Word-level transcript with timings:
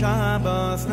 Shabbos 0.00 0.86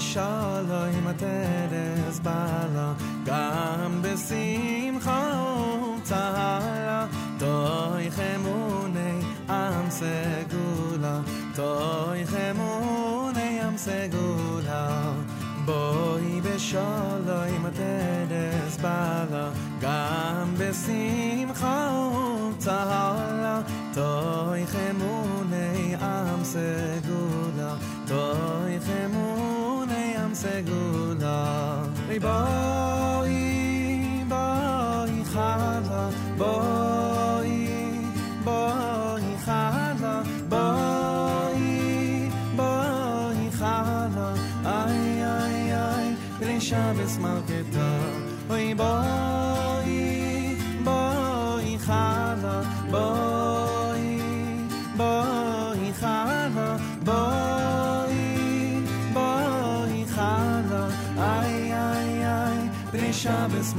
shala 0.00 0.88
im 0.98 1.06
atedes 1.12 2.18
bala 2.26 2.96
gam 3.28 4.02
besim 4.02 4.94
khom 5.04 6.00
tala 6.10 7.00
toy 7.42 8.04
khamune 8.16 9.10
am 9.60 9.86
segula 9.98 11.14
toy 11.58 12.20
khamune 12.32 13.46
am 13.66 13.76
segula 13.86 14.82
boy 15.68 16.26
be 16.44 16.54
shala 16.68 17.38
im 17.56 17.64
atedes 17.70 18.74
bala 18.84 19.44
gam 19.84 20.56
besim 20.60 21.48
khom 21.60 22.56
tala 22.66 23.56
toy 23.98 24.60
khamune 24.72 25.68
am 26.14 26.40
segula 26.54 27.70
toy 28.12 28.72
khamune 28.86 29.29
segula. 30.40 31.84
Hey, 32.08 32.18
bye. 32.18 32.79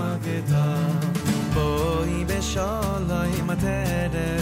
Armageddon. 0.02 1.14
Boy, 1.54 2.26
Beshalai 2.26 3.34
Materet. 3.46 4.41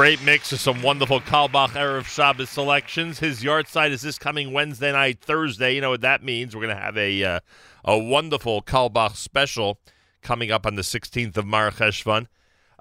Great 0.00 0.22
mix 0.22 0.50
of 0.50 0.58
some 0.58 0.80
wonderful 0.80 1.20
Carlebach 1.20 1.72
Erev 1.72 2.06
Shabbos 2.06 2.48
selections. 2.48 3.18
His 3.18 3.42
yahrzeit 3.42 3.90
is 3.90 4.00
this 4.00 4.18
coming 4.18 4.54
Wednesday 4.54 4.92
night, 4.92 5.20
Thursday. 5.20 5.74
You 5.74 5.82
know 5.82 5.90
what 5.90 6.00
that 6.00 6.24
means? 6.24 6.56
We're 6.56 6.62
going 6.62 6.74
to 6.74 6.82
have 6.82 6.96
a 6.96 7.22
uh, 7.22 7.40
a 7.84 7.98
wonderful 7.98 8.62
Carlebach 8.62 9.14
special 9.14 9.78
coming 10.22 10.50
up 10.50 10.64
on 10.64 10.76
the 10.76 10.82
16th 10.82 11.36
of 11.36 11.44
Mar 11.44 11.70
Cheshvan. 11.70 12.28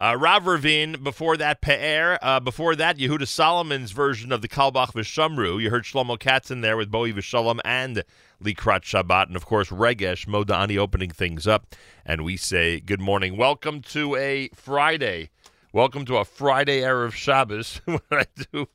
Uh, 0.01 0.15
Rav 0.17 0.47
Ravin, 0.47 1.03
before 1.03 1.36
that, 1.36 1.60
Pe'er. 1.60 2.19
Uh, 2.21 2.39
before 2.39 2.73
that, 2.77 2.97
Yehuda 2.97 3.27
Solomon's 3.27 3.91
version 3.91 4.32
of 4.32 4.41
the 4.41 4.47
Carlebach 4.47 4.93
V'Shamru. 4.93 5.62
You 5.62 5.71
heard 5.71 5.84
Shlomo 5.84 6.17
Katz 6.17 6.49
in 6.49 6.62
there 6.62 6.77
with 6.77 6.89
Bowie 6.89 7.12
V'Shalom 7.12 7.60
and 7.65 8.05
Likrat 8.41 8.84
Shabbat. 8.84 9.27
And, 9.27 9.36
of 9.36 9.45
course, 9.45 9.67
Regesh 9.67 10.25
Modani 10.25 10.77
opening 10.77 11.10
things 11.10 11.47
up. 11.47 11.75
And 12.05 12.23
we 12.23 12.38
say 12.38 12.79
good 12.79 13.01
morning. 13.01 13.36
Welcome 13.36 13.82
to 13.82 14.15
a 14.15 14.47
Friday. 14.55 15.32
Welcome 15.71 16.03
to 16.05 16.17
a 16.17 16.25
Friday 16.25 16.82
Erev 16.82 17.12
Shabbos. 17.12 17.79
what 17.86 18.01
did 18.10 18.19
I 18.19 18.25
do? 18.51 18.67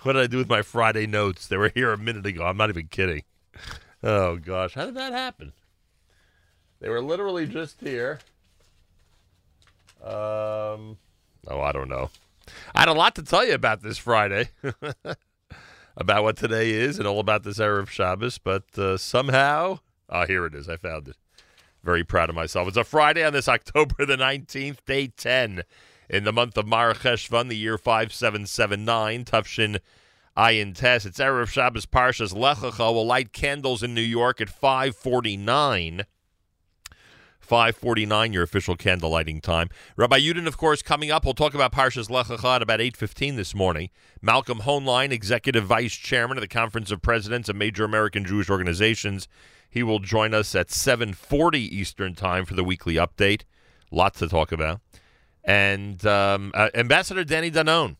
What 0.00 0.14
did 0.14 0.22
I 0.22 0.26
do 0.28 0.38
with 0.38 0.48
my 0.48 0.62
Friday 0.62 1.06
notes? 1.06 1.46
They 1.46 1.58
were 1.58 1.68
here 1.68 1.92
a 1.92 1.98
minute 1.98 2.24
ago. 2.24 2.42
I'm 2.42 2.56
not 2.56 2.70
even 2.70 2.86
kidding. 2.86 3.24
Oh, 4.02 4.36
gosh. 4.36 4.72
How 4.72 4.86
did 4.86 4.94
that 4.94 5.12
happen? 5.12 5.52
They 6.80 6.88
were 6.88 7.02
literally 7.02 7.46
just 7.46 7.82
here. 7.82 8.20
Um, 10.02 10.96
oh, 11.48 11.60
I 11.60 11.72
don't 11.72 11.90
know. 11.90 12.08
I 12.74 12.80
had 12.80 12.88
a 12.88 12.94
lot 12.94 13.14
to 13.16 13.22
tell 13.22 13.44
you 13.44 13.52
about 13.52 13.82
this 13.82 13.98
Friday, 13.98 14.48
about 15.98 16.22
what 16.22 16.38
today 16.38 16.70
is, 16.70 16.98
and 16.98 17.06
all 17.06 17.20
about 17.20 17.42
this 17.42 17.58
Erev 17.58 17.88
Shabbos. 17.88 18.38
But 18.38 18.78
uh, 18.78 18.96
somehow, 18.96 19.80
oh, 20.08 20.24
here 20.24 20.46
it 20.46 20.54
is. 20.54 20.66
I 20.66 20.78
found 20.78 21.08
it. 21.08 21.16
Very 21.84 22.04
proud 22.04 22.30
of 22.30 22.34
myself. 22.34 22.68
It's 22.68 22.76
a 22.78 22.84
Friday 22.84 23.22
on 23.22 23.34
this 23.34 23.48
October 23.50 24.06
the 24.06 24.16
nineteenth, 24.16 24.82
day 24.86 25.08
ten, 25.08 25.64
in 26.08 26.24
the 26.24 26.32
month 26.32 26.56
of 26.56 26.66
Mar 26.66 26.94
Cheshvan, 26.94 27.48
the 27.48 27.56
year 27.56 27.78
five 27.78 28.12
seven 28.12 28.46
seven 28.46 28.84
nine. 28.84 29.24
Tufshin 29.24 29.78
Ayin 30.36 30.74
Tes. 30.74 31.04
It's 31.04 31.18
Erev 31.18 31.48
Shabbos 31.48 31.86
Parshas 31.86 32.36
Lech 32.36 32.58
Lecha. 32.58 32.92
will 32.92 33.06
light 33.06 33.32
candles 33.32 33.82
in 33.82 33.94
New 33.94 34.00
York 34.00 34.40
at 34.40 34.48
five 34.48 34.96
forty 34.96 35.36
nine. 35.36 36.04
549, 37.48 38.34
your 38.34 38.42
official 38.42 38.76
candle 38.76 39.08
lighting 39.08 39.40
time. 39.40 39.70
Rabbi 39.96 40.18
Yudin, 40.18 40.46
of 40.46 40.58
course, 40.58 40.82
coming 40.82 41.10
up. 41.10 41.24
We'll 41.24 41.32
talk 41.32 41.54
about 41.54 41.72
Parshas 41.72 42.10
Lech 42.10 42.26
Lecha 42.26 42.56
at 42.56 42.62
about 42.62 42.80
8.15 42.80 43.36
this 43.36 43.54
morning. 43.54 43.88
Malcolm 44.20 44.60
Hoenlein, 44.60 45.12
Executive 45.12 45.64
Vice 45.64 45.94
Chairman 45.94 46.36
of 46.36 46.42
the 46.42 46.48
Conference 46.48 46.90
of 46.90 47.00
Presidents 47.00 47.48
of 47.48 47.56
Major 47.56 47.84
American 47.84 48.26
Jewish 48.26 48.50
Organizations. 48.50 49.28
He 49.70 49.82
will 49.82 49.98
join 49.98 50.34
us 50.34 50.54
at 50.54 50.68
7.40 50.68 51.54
Eastern 51.56 52.14
Time 52.14 52.44
for 52.44 52.52
the 52.54 52.64
weekly 52.64 52.96
update. 52.96 53.44
Lots 53.90 54.18
to 54.18 54.28
talk 54.28 54.52
about. 54.52 54.80
And 55.48 56.04
um, 56.06 56.52
uh, 56.54 56.68
Ambassador 56.74 57.24
Danny 57.24 57.50
Danon, 57.50 57.96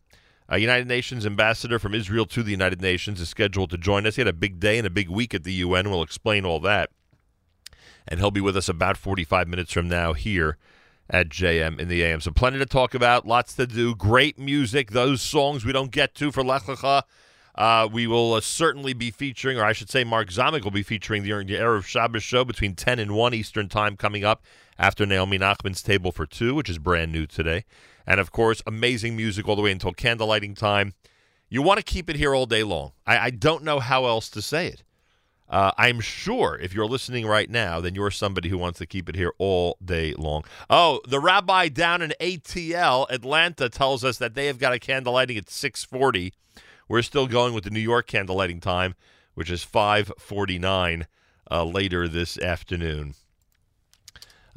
a 0.49 0.59
United 0.59 0.87
Nations 0.87 1.27
ambassador 1.27 1.79
from 1.79 1.95
Israel 1.95 2.27
to 2.27 2.43
the 2.43 2.51
United 2.51 2.81
Nations, 2.81 3.21
is 3.21 3.29
scheduled 3.29 3.71
to 3.71 3.79
join 3.79 4.07
us. 4.07 4.17
He 4.17 4.21
had 4.21 4.29
a 4.29 4.33
big 4.33 4.61
day 4.61 4.79
and 4.79 4.87
a 4.87 4.91
big 4.91 5.09
week 5.09 5.35
at 5.35 5.45
the 5.45 5.53
UN. 5.55 5.91
We'll 5.91 6.03
explain 6.03 6.45
all 6.45 6.61
that 6.61 6.91
and 8.09 8.19
he'll 8.19 8.31
be 8.31 8.41
with 8.41 8.57
us 8.57 8.69
about 8.69 8.97
45 8.97 9.47
minutes 9.47 9.73
from 9.73 9.87
now 9.87 10.15
here 10.15 10.57
at 11.11 11.29
JM 11.29 11.79
in 11.79 11.89
the 11.89 12.03
AM. 12.03 12.21
So 12.21 12.31
plenty 12.31 12.59
to 12.59 12.67
talk 12.67 12.95
about, 12.95 13.27
lots 13.27 13.55
to 13.55 13.67
do, 13.67 13.95
great 13.95 14.39
music. 14.39 14.91
Those 14.91 15.23
songs 15.23 15.65
we 15.65 15.73
don't 15.73 15.91
get 15.91 16.15
to 16.17 16.33
for 16.33 16.43
Lech 16.43 16.63
Lecha, 16.63 17.03
uh, 17.55 17.89
we 17.91 18.07
will 18.07 18.35
uh, 18.35 18.41
certainly 18.41 18.95
be 18.95 19.11
featuring, 19.11 19.59
or 19.59 19.65
I 19.65 19.73
should 19.73 19.91
say, 19.91 20.05
Mark 20.05 20.31
Zamek 20.31 20.65
will 20.65 20.71
be 20.71 20.83
featuring 20.83 21.23
during 21.23 21.47
the 21.47 21.55
Erev 21.55 21.85
Shabbos 21.85 22.23
show 22.23 22.45
between 22.45 22.75
10 22.75 22.99
and 22.99 23.13
1 23.15 23.35
Eastern 23.35 23.69
Time 23.69 23.97
coming 23.97 24.25
up 24.25 24.43
after 24.79 25.05
Naomi 25.05 25.39
Nachman's 25.39 25.83
Table 25.83 26.13
for 26.13 26.27
Two, 26.27 26.55
which 26.55 26.71
is 26.71 26.79
brand 26.79 27.13
new 27.13 27.27
today. 27.27 27.65
And 28.07 28.21
of 28.21 28.33
course, 28.33 28.63
amazing 28.67 29.17
music 29.17 29.49
all 29.49 29.57
the 29.57 29.63
way 29.63 29.73
until 29.73 29.93
candlelighting 29.93 30.57
time. 30.57 30.95
You 31.51 31.63
want 31.63 31.79
to 31.79 31.85
keep 31.85 32.09
it 32.11 32.17
here 32.17 32.35
all 32.35 32.47
day 32.47 32.63
long. 32.63 32.93
I, 33.07 33.19
I 33.19 33.31
don't 33.31 33.65
know 33.65 33.81
how 33.81 34.07
else 34.07 34.29
to 34.31 34.43
say 34.43 34.69
it. 34.69 34.83
Uh, 35.49 35.73
I'm 35.79 36.01
sure 36.01 36.59
if 36.61 36.75
you're 36.75 36.87
listening 36.87 37.27
right 37.27 37.49
now, 37.49 37.81
then 37.81 37.95
you're 37.95 38.11
somebody 38.11 38.51
who 38.51 38.59
wants 38.59 38.79
to 38.81 38.87
keep 38.87 39.09
it 39.09 39.15
here 39.15 39.33
all 39.39 39.79
day 39.83 40.13
long. 40.13 40.45
Oh, 40.69 41.01
the 41.09 41.21
rabbi 41.21 41.69
down 41.69 42.03
in 42.03 42.13
ATL, 42.21 43.07
Atlanta, 43.11 43.71
tells 43.71 44.05
us 44.05 44.19
that 44.19 44.35
they 44.35 44.47
have 44.47 44.59
got 44.59 44.75
a 44.75 44.79
candle 44.79 45.15
lighting 45.15 45.39
at 45.39 45.49
640. 45.49 46.35
We're 46.87 47.03
still 47.03 47.27
going 47.27 47.55
with 47.55 47.65
the 47.65 47.71
New 47.71 47.81
York 47.81 48.07
candle 48.07 48.37
lighting 48.37 48.61
time, 48.61 48.95
which 49.35 49.51
is 49.51 49.65
549 49.65 51.07
uh, 51.51 51.65
later 51.65 52.07
this 52.09 52.39
afternoon. 52.39 53.15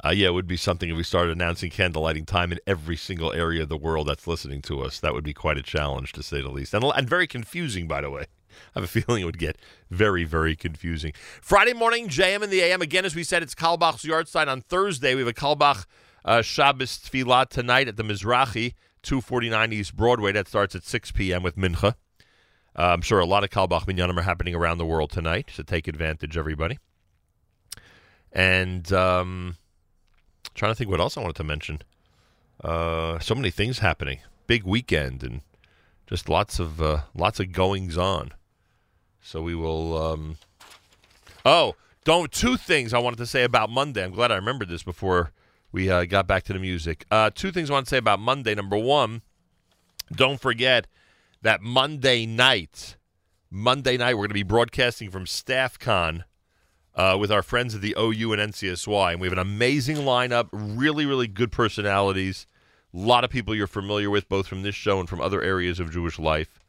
Uh, 0.04 0.10
yeah, 0.10 0.26
it 0.26 0.34
would 0.34 0.48
be 0.48 0.56
something 0.56 0.90
if 0.90 0.96
we 0.96 1.04
started 1.04 1.30
announcing 1.30 1.70
candle 1.70 2.02
lighting 2.02 2.26
time 2.26 2.50
in 2.50 2.58
every 2.66 2.96
single 2.96 3.32
area 3.32 3.62
of 3.62 3.68
the 3.68 3.76
world 3.76 4.08
that's 4.08 4.26
listening 4.26 4.60
to 4.60 4.80
us. 4.80 4.98
That 4.98 5.14
would 5.14 5.22
be 5.22 5.32
quite 5.32 5.58
a 5.58 5.62
challenge, 5.62 6.12
to 6.12 6.22
say 6.22 6.42
the 6.42 6.50
least. 6.50 6.74
And, 6.74 6.84
and 6.84 7.08
very 7.08 7.28
confusing, 7.28 7.86
by 7.86 8.00
the 8.00 8.10
way. 8.10 8.26
I 8.74 8.80
have 8.80 8.84
a 8.84 8.88
feeling 8.88 9.22
it 9.22 9.26
would 9.26 9.38
get 9.38 9.58
very, 9.90 10.24
very 10.24 10.56
confusing. 10.56 11.12
Friday 11.40 11.72
morning, 11.72 12.08
JM 12.08 12.42
in 12.42 12.50
the 12.50 12.60
AM. 12.60 12.82
Again, 12.82 13.04
as 13.04 13.14
we 13.14 13.22
said, 13.22 13.42
it's 13.42 13.54
Carlebach's 13.54 14.04
yard 14.04 14.28
sign 14.28 14.48
on 14.48 14.60
Thursday. 14.62 15.14
We 15.14 15.20
have 15.20 15.28
a 15.28 15.32
Carlebach 15.32 15.86
uh, 16.24 16.42
Shabbos 16.42 16.98
Tfilah 16.98 17.48
tonight 17.48 17.88
at 17.88 17.96
the 17.96 18.02
Mizrahi, 18.02 18.74
249 19.02 19.72
East 19.72 19.96
Broadway. 19.96 20.32
That 20.32 20.48
starts 20.48 20.74
at 20.74 20.84
6 20.84 21.12
p.m. 21.12 21.42
with 21.42 21.56
Mincha. 21.56 21.94
Uh, 22.74 22.88
I'm 22.88 23.02
sure 23.02 23.20
a 23.20 23.26
lot 23.26 23.44
of 23.44 23.50
Carlebach 23.50 23.86
Minyanim 23.86 24.16
are 24.16 24.22
happening 24.22 24.54
around 24.54 24.78
the 24.78 24.86
world 24.86 25.10
tonight, 25.10 25.50
so 25.54 25.62
take 25.62 25.86
advantage, 25.86 26.36
everybody. 26.36 26.78
And 28.32 28.90
um, 28.92 29.56
trying 30.54 30.70
to 30.70 30.74
think 30.74 30.90
what 30.90 31.00
else 31.00 31.16
I 31.16 31.20
wanted 31.20 31.36
to 31.36 31.44
mention. 31.44 31.82
Uh, 32.62 33.18
so 33.18 33.34
many 33.34 33.50
things 33.50 33.80
happening. 33.80 34.20
Big 34.46 34.64
weekend 34.64 35.22
and 35.22 35.40
just 36.06 36.28
lots 36.28 36.58
of 36.58 36.80
uh, 36.80 37.02
lots 37.14 37.40
of 37.40 37.52
goings 37.52 37.96
on. 37.96 38.32
So 39.20 39.42
we 39.42 39.54
will. 39.54 39.96
Um... 39.96 40.36
Oh, 41.44 41.74
don't 42.04 42.30
two 42.30 42.56
things 42.56 42.92
I 42.92 42.98
wanted 42.98 43.18
to 43.18 43.26
say 43.26 43.44
about 43.44 43.70
Monday. 43.70 44.04
I'm 44.04 44.12
glad 44.12 44.32
I 44.32 44.36
remembered 44.36 44.68
this 44.68 44.82
before 44.82 45.32
we 45.72 45.90
uh, 45.90 46.04
got 46.04 46.26
back 46.26 46.42
to 46.44 46.52
the 46.52 46.58
music. 46.58 47.04
Uh, 47.10 47.30
two 47.34 47.50
things 47.50 47.70
I 47.70 47.74
want 47.74 47.86
to 47.86 47.90
say 47.90 47.98
about 47.98 48.20
Monday. 48.20 48.54
Number 48.54 48.76
one, 48.76 49.22
don't 50.14 50.40
forget 50.40 50.86
that 51.40 51.62
Monday 51.62 52.26
night, 52.26 52.96
Monday 53.50 53.96
night, 53.96 54.14
we're 54.14 54.22
going 54.22 54.28
to 54.30 54.34
be 54.34 54.42
broadcasting 54.42 55.10
from 55.10 55.24
StaffCon 55.24 56.24
uh, 56.94 57.16
with 57.18 57.32
our 57.32 57.42
friends 57.42 57.74
at 57.74 57.80
the 57.80 57.94
OU 57.98 58.32
and 58.34 58.52
NCSY, 58.52 59.12
and 59.12 59.20
we 59.20 59.26
have 59.26 59.32
an 59.32 59.38
amazing 59.38 59.96
lineup. 59.98 60.48
Really, 60.52 61.06
really 61.06 61.28
good 61.28 61.52
personalities. 61.52 62.46
A 62.94 62.98
lot 62.98 63.24
of 63.24 63.30
people 63.30 63.54
you're 63.54 63.66
familiar 63.66 64.10
with, 64.10 64.28
both 64.28 64.46
from 64.46 64.62
this 64.62 64.74
show 64.74 65.00
and 65.00 65.08
from 65.08 65.20
other 65.20 65.42
areas 65.42 65.80
of 65.80 65.90
Jewish 65.90 66.18
life. 66.18 66.60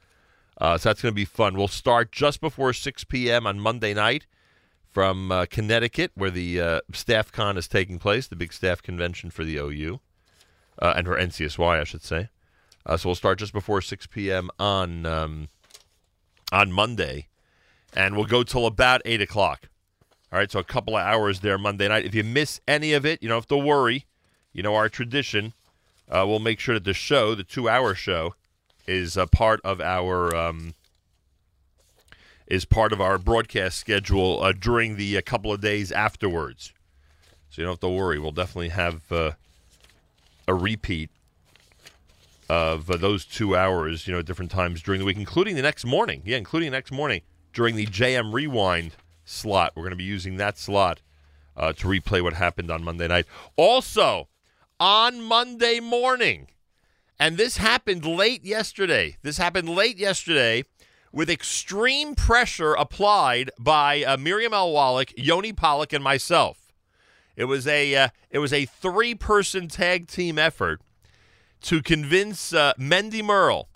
Uh, 0.59 0.77
so 0.77 0.89
that's 0.89 1.01
going 1.01 1.11
to 1.11 1.15
be 1.15 1.25
fun. 1.25 1.57
We'll 1.57 1.67
start 1.67 2.11
just 2.11 2.39
before 2.39 2.73
6 2.73 3.03
p.m. 3.05 3.45
on 3.45 3.59
Monday 3.59 3.93
night 3.93 4.25
from 4.89 5.31
uh, 5.31 5.45
Connecticut, 5.49 6.11
where 6.15 6.29
the 6.29 6.61
uh, 6.61 6.81
Staff 6.93 7.31
Con 7.31 7.57
is 7.57 7.67
taking 7.67 7.99
place, 7.99 8.27
the 8.27 8.35
big 8.35 8.53
staff 8.53 8.81
convention 8.81 9.31
for 9.31 9.43
the 9.43 9.57
OU, 9.57 9.99
uh, 10.79 10.93
and 10.95 11.07
for 11.07 11.17
NCSY, 11.17 11.81
I 11.81 11.83
should 11.83 12.03
say. 12.03 12.29
Uh, 12.85 12.97
so 12.97 13.09
we'll 13.09 13.15
start 13.15 13.39
just 13.39 13.53
before 13.53 13.81
6 13.81 14.07
p.m. 14.07 14.49
on 14.59 15.05
um, 15.05 15.47
on 16.51 16.71
Monday, 16.71 17.27
and 17.95 18.15
we'll 18.15 18.25
go 18.25 18.43
till 18.43 18.67
about 18.67 19.01
8 19.05 19.21
o'clock. 19.21 19.69
All 20.33 20.39
right, 20.39 20.51
so 20.51 20.57
a 20.57 20.63
couple 20.63 20.97
of 20.97 21.03
hours 21.03 21.41
there 21.41 21.59
Monday 21.59 21.87
night. 21.87 22.05
If 22.05 22.15
you 22.15 22.23
miss 22.23 22.59
any 22.67 22.93
of 22.93 23.05
it, 23.05 23.21
you 23.21 23.29
don't 23.29 23.37
have 23.37 23.47
to 23.49 23.57
worry. 23.57 24.07
You 24.51 24.63
know, 24.63 24.73
our 24.73 24.89
tradition, 24.89 25.53
uh, 26.09 26.25
we'll 26.27 26.39
make 26.39 26.59
sure 26.59 26.73
that 26.73 26.85
the 26.85 26.93
show, 26.95 27.35
the 27.35 27.43
two 27.43 27.69
hour 27.69 27.93
show, 27.93 28.33
is 28.87 29.15
a 29.15 29.27
part 29.27 29.61
of 29.63 29.79
our 29.79 30.35
um, 30.35 30.73
is 32.47 32.65
part 32.65 32.93
of 32.93 32.99
our 32.99 33.19
broadcast 33.19 33.77
schedule 33.77 34.41
uh, 34.41 34.53
during 34.53 34.95
the 34.95 35.15
uh, 35.15 35.21
couple 35.23 35.53
of 35.53 35.61
days 35.61 35.91
afterwards. 35.91 36.73
So 37.51 37.61
you 37.61 37.65
don't 37.67 37.73
have 37.73 37.79
to 37.81 37.89
worry. 37.89 38.17
We'll 38.17 38.31
definitely 38.31 38.69
have 38.69 39.11
uh, 39.11 39.31
a 40.47 40.55
repeat 40.55 41.11
of 42.49 42.89
uh, 42.89 42.97
those 42.97 43.23
two 43.23 43.55
hours, 43.55 44.07
you 44.07 44.13
know, 44.13 44.19
at 44.19 44.25
different 44.25 44.49
times 44.49 44.81
during 44.81 44.97
the 44.97 45.05
week, 45.05 45.17
including 45.17 45.55
the 45.55 45.61
next 45.61 45.85
morning. 45.85 46.23
Yeah, 46.25 46.37
including 46.37 46.71
the 46.71 46.77
next 46.77 46.91
morning 46.91 47.21
during 47.53 47.75
the 47.75 47.85
JM 47.85 48.33
Rewind 48.33 48.95
slot. 49.25 49.73
We're 49.75 49.83
going 49.83 49.91
to 49.91 49.97
be 49.97 50.03
using 50.03 50.37
that 50.37 50.57
slot 50.57 51.01
uh, 51.55 51.73
to 51.73 51.87
replay 51.87 52.21
what 52.21 52.33
happened 52.33 52.71
on 52.71 52.83
Monday 52.83 53.07
night. 53.07 53.25
Also, 53.55 54.27
on 54.79 55.21
Monday 55.21 55.79
morning, 55.79 56.47
and 57.19 57.37
this 57.37 57.57
happened 57.57 58.05
late 58.05 58.43
yesterday. 58.43 59.17
This 59.21 59.37
happened 59.37 59.69
late 59.69 59.97
yesterday 59.97 60.65
with 61.11 61.29
extreme 61.29 62.15
pressure 62.15 62.73
applied 62.73 63.51
by 63.59 64.03
uh, 64.03 64.17
Miriam 64.17 64.53
L. 64.53 64.73
Wallach, 64.73 65.13
Yoni 65.15 65.53
Pollock, 65.53 65.93
and 65.93 66.03
myself. 66.03 66.73
It 67.35 67.45
was 67.45 67.67
a 67.67 67.95
uh, 67.95 68.09
it 68.29 68.39
was 68.39 68.53
a 68.53 68.65
three 68.65 69.15
person 69.15 69.67
tag 69.67 70.07
team 70.07 70.37
effort 70.37 70.81
to 71.61 71.81
convince 71.81 72.53
uh, 72.53 72.73
Mendy 72.77 73.23
Merle, 73.23 73.69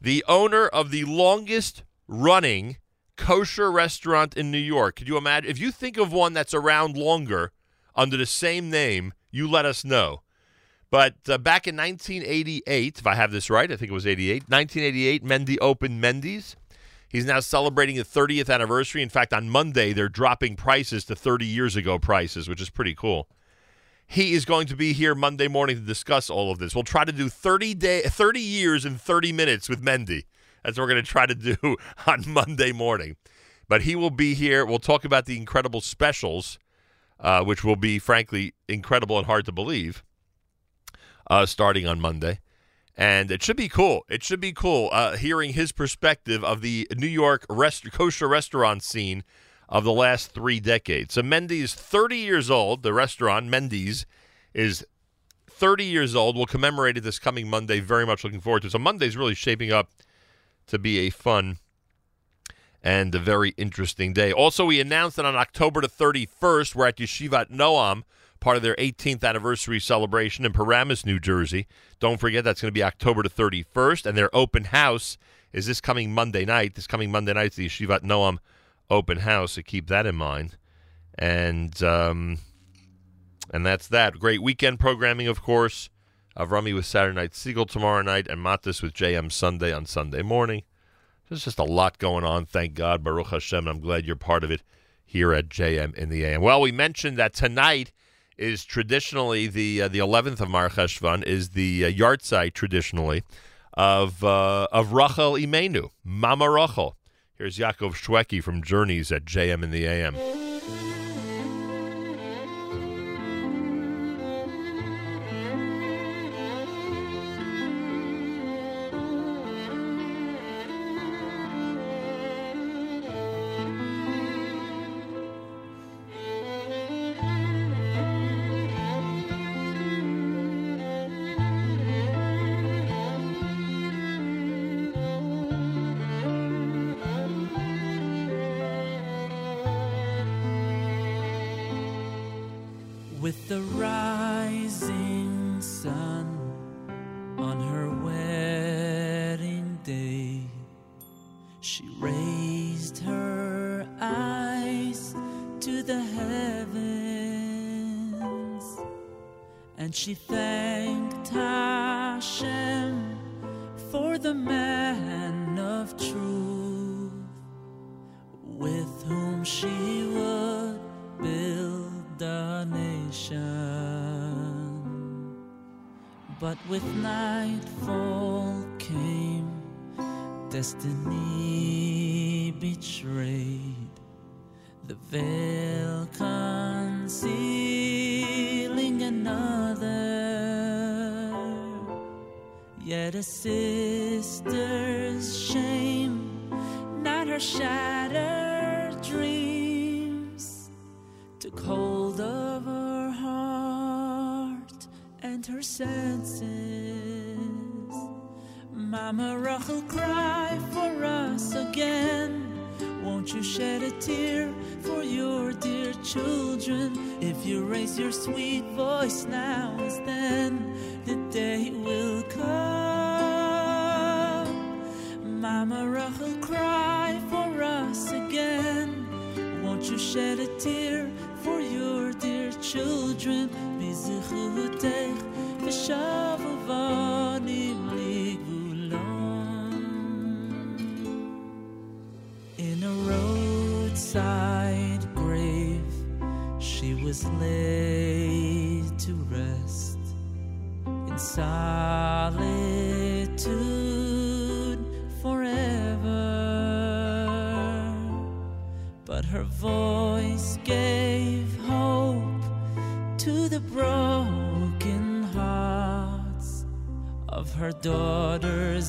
the 0.00 0.24
owner 0.28 0.66
of 0.66 0.90
the 0.90 1.04
longest 1.04 1.82
running 2.06 2.76
kosher 3.18 3.70
restaurant 3.70 4.34
in 4.34 4.50
New 4.50 4.56
York. 4.56 4.96
Could 4.96 5.08
you 5.08 5.18
imagine? 5.18 5.50
If 5.50 5.58
you 5.58 5.70
think 5.70 5.98
of 5.98 6.10
one 6.10 6.32
that's 6.32 6.54
around 6.54 6.96
longer 6.96 7.52
under 7.94 8.16
the 8.16 8.24
same 8.24 8.70
name, 8.70 9.12
you 9.30 9.50
let 9.50 9.66
us 9.66 9.84
know. 9.84 10.22
But 10.90 11.16
uh, 11.28 11.36
back 11.36 11.66
in 11.66 11.76
1988, 11.76 12.98
if 12.98 13.06
I 13.06 13.14
have 13.14 13.30
this 13.30 13.50
right, 13.50 13.70
I 13.70 13.76
think 13.76 13.90
it 13.90 13.94
was 13.94 14.06
88, 14.06 14.48
1988, 14.48 15.24
Mendy 15.24 15.58
opened 15.60 16.02
Mendy's. 16.02 16.56
He's 17.10 17.26
now 17.26 17.40
celebrating 17.40 17.96
the 17.96 18.04
30th 18.04 18.52
anniversary. 18.52 19.02
In 19.02 19.08
fact, 19.08 19.34
on 19.34 19.50
Monday, 19.50 19.92
they're 19.92 20.08
dropping 20.08 20.56
prices 20.56 21.04
to 21.06 21.16
30 21.16 21.44
years 21.44 21.76
ago 21.76 21.98
prices, 21.98 22.48
which 22.48 22.60
is 22.60 22.70
pretty 22.70 22.94
cool. 22.94 23.28
He 24.06 24.32
is 24.32 24.46
going 24.46 24.66
to 24.68 24.76
be 24.76 24.94
here 24.94 25.14
Monday 25.14 25.48
morning 25.48 25.76
to 25.76 25.82
discuss 25.82 26.30
all 26.30 26.50
of 26.50 26.58
this. 26.58 26.74
We'll 26.74 26.84
try 26.84 27.04
to 27.04 27.12
do 27.12 27.28
30 27.28 27.74
day 27.74 28.02
30 28.02 28.40
years 28.40 28.86
in 28.86 28.96
30 28.96 29.32
minutes 29.32 29.68
with 29.68 29.82
Mendy. 29.82 30.24
That's 30.62 30.78
what 30.78 30.84
we're 30.84 30.90
going 30.90 31.04
to 31.04 31.10
try 31.10 31.26
to 31.26 31.34
do 31.34 31.56
on 32.06 32.24
Monday 32.26 32.72
morning. 32.72 33.16
But 33.68 33.82
he 33.82 33.94
will 33.94 34.10
be 34.10 34.34
here. 34.34 34.64
We'll 34.64 34.78
talk 34.78 35.04
about 35.04 35.26
the 35.26 35.36
incredible 35.36 35.80
specials, 35.80 36.58
uh, 37.20 37.44
which 37.44 37.62
will 37.62 37.76
be, 37.76 37.98
frankly, 37.98 38.54
incredible 38.68 39.18
and 39.18 39.26
hard 39.26 39.44
to 39.46 39.52
believe, 39.52 40.02
uh, 41.28 41.44
starting 41.46 41.86
on 41.86 42.00
Monday. 42.00 42.40
And 42.96 43.30
it 43.30 43.42
should 43.42 43.56
be 43.56 43.68
cool. 43.68 44.04
It 44.08 44.24
should 44.24 44.40
be 44.40 44.52
cool 44.52 44.88
uh, 44.92 45.16
hearing 45.16 45.52
his 45.52 45.70
perspective 45.70 46.42
of 46.42 46.62
the 46.62 46.88
New 46.96 47.06
York 47.06 47.46
rest- 47.48 47.92
kosher 47.92 48.26
restaurant 48.26 48.82
scene 48.82 49.22
of 49.68 49.84
the 49.84 49.92
last 49.92 50.32
three 50.32 50.58
decades. 50.58 51.14
So 51.14 51.22
Mendy's 51.22 51.74
30 51.74 52.16
years 52.16 52.50
old. 52.50 52.82
The 52.82 52.92
restaurant, 52.92 53.48
Mendy's, 53.48 54.06
is 54.52 54.84
30 55.48 55.84
years 55.84 56.16
old. 56.16 56.36
We'll 56.36 56.46
commemorate 56.46 56.96
it 56.96 57.02
this 57.02 57.18
coming 57.18 57.48
Monday. 57.48 57.78
Very 57.80 58.06
much 58.06 58.24
looking 58.24 58.40
forward 58.40 58.62
to 58.62 58.68
it. 58.68 58.72
So 58.72 58.78
Monday's 58.78 59.16
really 59.16 59.34
shaping 59.34 59.72
up 59.72 59.90
to 60.68 60.78
be 60.78 60.98
a 61.00 61.10
fun 61.10 61.58
and 62.82 63.14
a 63.14 63.18
very 63.18 63.50
interesting 63.56 64.12
day. 64.12 64.32
Also, 64.32 64.64
we 64.64 64.80
announced 64.80 65.16
that 65.16 65.24
on 65.24 65.36
October 65.36 65.80
the 65.80 65.88
31st, 65.88 66.74
we're 66.74 66.86
at 66.86 66.96
Yeshivat 66.96 67.50
Noam, 67.50 68.04
part 68.40 68.56
of 68.56 68.62
their 68.62 68.76
18th 68.76 69.24
anniversary 69.24 69.80
celebration 69.80 70.44
in 70.44 70.52
Paramus, 70.52 71.04
New 71.04 71.18
Jersey. 71.18 71.66
Don't 71.98 72.20
forget 72.20 72.44
that's 72.44 72.60
going 72.60 72.70
to 72.70 72.78
be 72.78 72.82
October 72.84 73.22
the 73.22 73.28
31st, 73.28 74.06
and 74.06 74.16
their 74.16 74.34
open 74.34 74.64
house 74.64 75.18
is 75.52 75.66
this 75.66 75.80
coming 75.80 76.12
Monday 76.12 76.44
night. 76.44 76.74
This 76.74 76.86
coming 76.86 77.10
Monday 77.10 77.32
night 77.32 77.52
is 77.52 77.56
the 77.56 77.66
Yeshivat 77.66 78.00
Noam 78.00 78.38
open 78.90 79.18
house, 79.18 79.52
so 79.52 79.62
keep 79.62 79.88
that 79.88 80.06
in 80.06 80.14
mind. 80.14 80.56
And 81.18 81.82
um, 81.82 82.38
and 83.50 83.66
that's 83.66 83.88
that. 83.88 84.18
Great 84.18 84.42
weekend 84.42 84.78
programming, 84.78 85.26
of 85.26 85.42
course. 85.42 85.90
Avrami 86.38 86.74
with 86.74 86.86
Saturday 86.86 87.16
Night 87.16 87.34
Siegel 87.34 87.66
tomorrow 87.66 88.02
night, 88.02 88.28
and 88.28 88.40
Matis 88.40 88.80
with 88.80 88.94
JM 88.94 89.32
Sunday 89.32 89.72
on 89.72 89.86
Sunday 89.86 90.22
morning. 90.22 90.62
There's 91.28 91.44
just 91.44 91.58
a 91.58 91.64
lot 91.64 91.98
going 91.98 92.24
on, 92.24 92.46
thank 92.46 92.74
God, 92.74 93.02
Baruch 93.02 93.28
Hashem, 93.28 93.66
I'm 93.66 93.80
glad 93.80 94.06
you're 94.06 94.16
part 94.16 94.44
of 94.44 94.50
it 94.50 94.62
here 95.04 95.32
at 95.32 95.48
JM 95.48 95.94
in 95.94 96.08
the 96.10 96.24
AM. 96.24 96.40
Well, 96.40 96.60
we 96.60 96.70
mentioned 96.70 97.16
that 97.16 97.34
tonight 97.34 97.92
is 98.36 98.64
traditionally 98.64 99.48
the 99.48 99.82
uh, 99.82 99.88
the 99.88 99.98
11th 99.98 100.40
of 100.40 100.48
Mar 100.48 100.68
Cheshvan 100.68 101.24
is 101.24 101.50
the 101.50 101.84
uh, 101.84 101.90
yahrzeit 101.90 102.54
traditionally 102.54 103.24
of 103.74 104.22
uh, 104.22 104.68
of 104.70 104.92
Rachel 104.92 105.32
Imenu, 105.32 105.90
Mama 106.04 106.48
Rachel. 106.48 106.96
Here's 107.34 107.58
Yaakov 107.58 107.94
Shwekey 107.94 108.42
from 108.42 108.62
Journeys 108.62 109.10
at 109.10 109.24
JM 109.24 109.62
in 109.64 109.70
the 109.70 109.86
AM. 109.86 110.47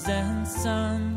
And 0.08 0.48
sons 0.48 1.09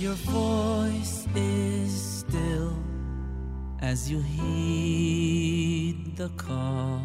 your 0.00 0.14
voice 0.14 1.26
is 1.36 1.92
still 2.20 2.76
as 3.80 4.10
you 4.10 4.20
heed 4.20 6.16
the 6.16 6.28
call 6.30 7.02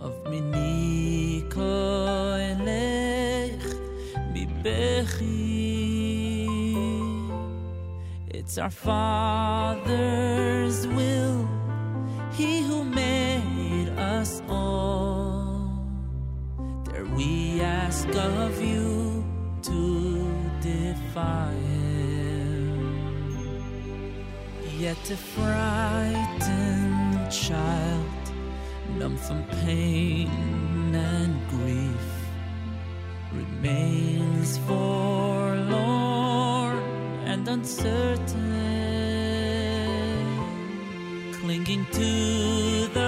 of 0.00 0.12
Miniko 0.24 1.62
Elech 2.50 3.62
Mibechi. 4.32 5.46
It's 8.28 8.58
our 8.58 8.70
Father's 8.70 9.98
will, 10.88 11.48
He 12.32 12.60
who 12.62 12.84
made 12.84 13.88
us 13.96 14.42
all. 14.48 15.88
There 16.84 17.06
we 17.06 17.60
ask 17.62 18.08
of 18.08 18.60
you 18.60 19.24
to 19.62 20.15
defy 20.60 21.52
him. 21.52 22.16
Yet 24.78 25.10
a 25.10 25.16
frightened 25.16 27.30
child, 27.30 28.30
numb 28.98 29.16
from 29.16 29.42
pain 29.64 30.94
and 30.94 31.34
grief, 31.48 32.28
remains 33.32 34.58
forlorn 34.58 35.66
and 37.24 37.48
uncertain, 37.48 38.52
clinging 41.40 41.86
to 41.92 42.88
the 42.94 43.05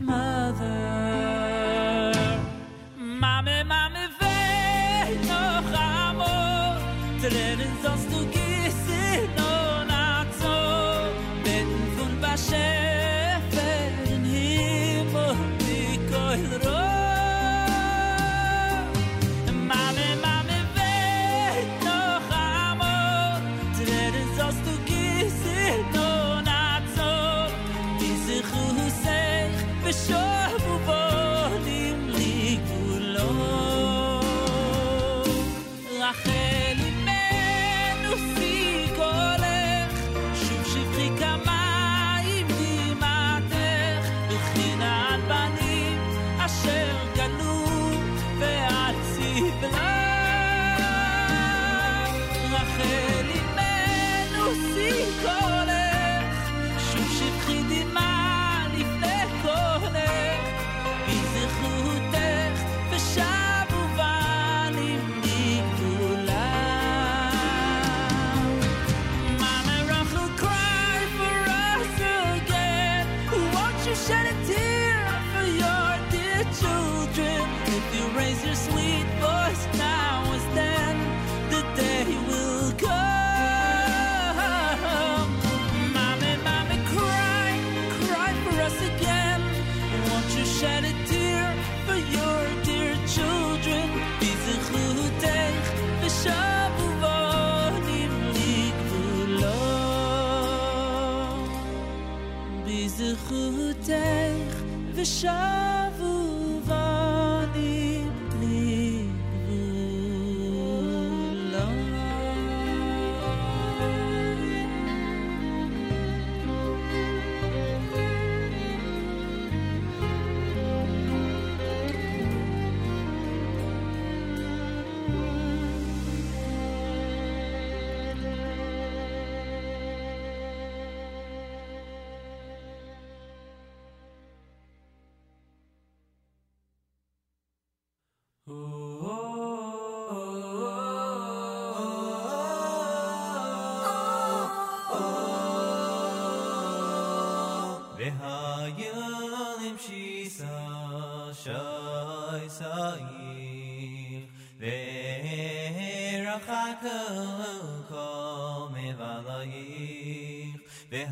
mother. 0.00 1.53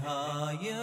higher 0.02 0.81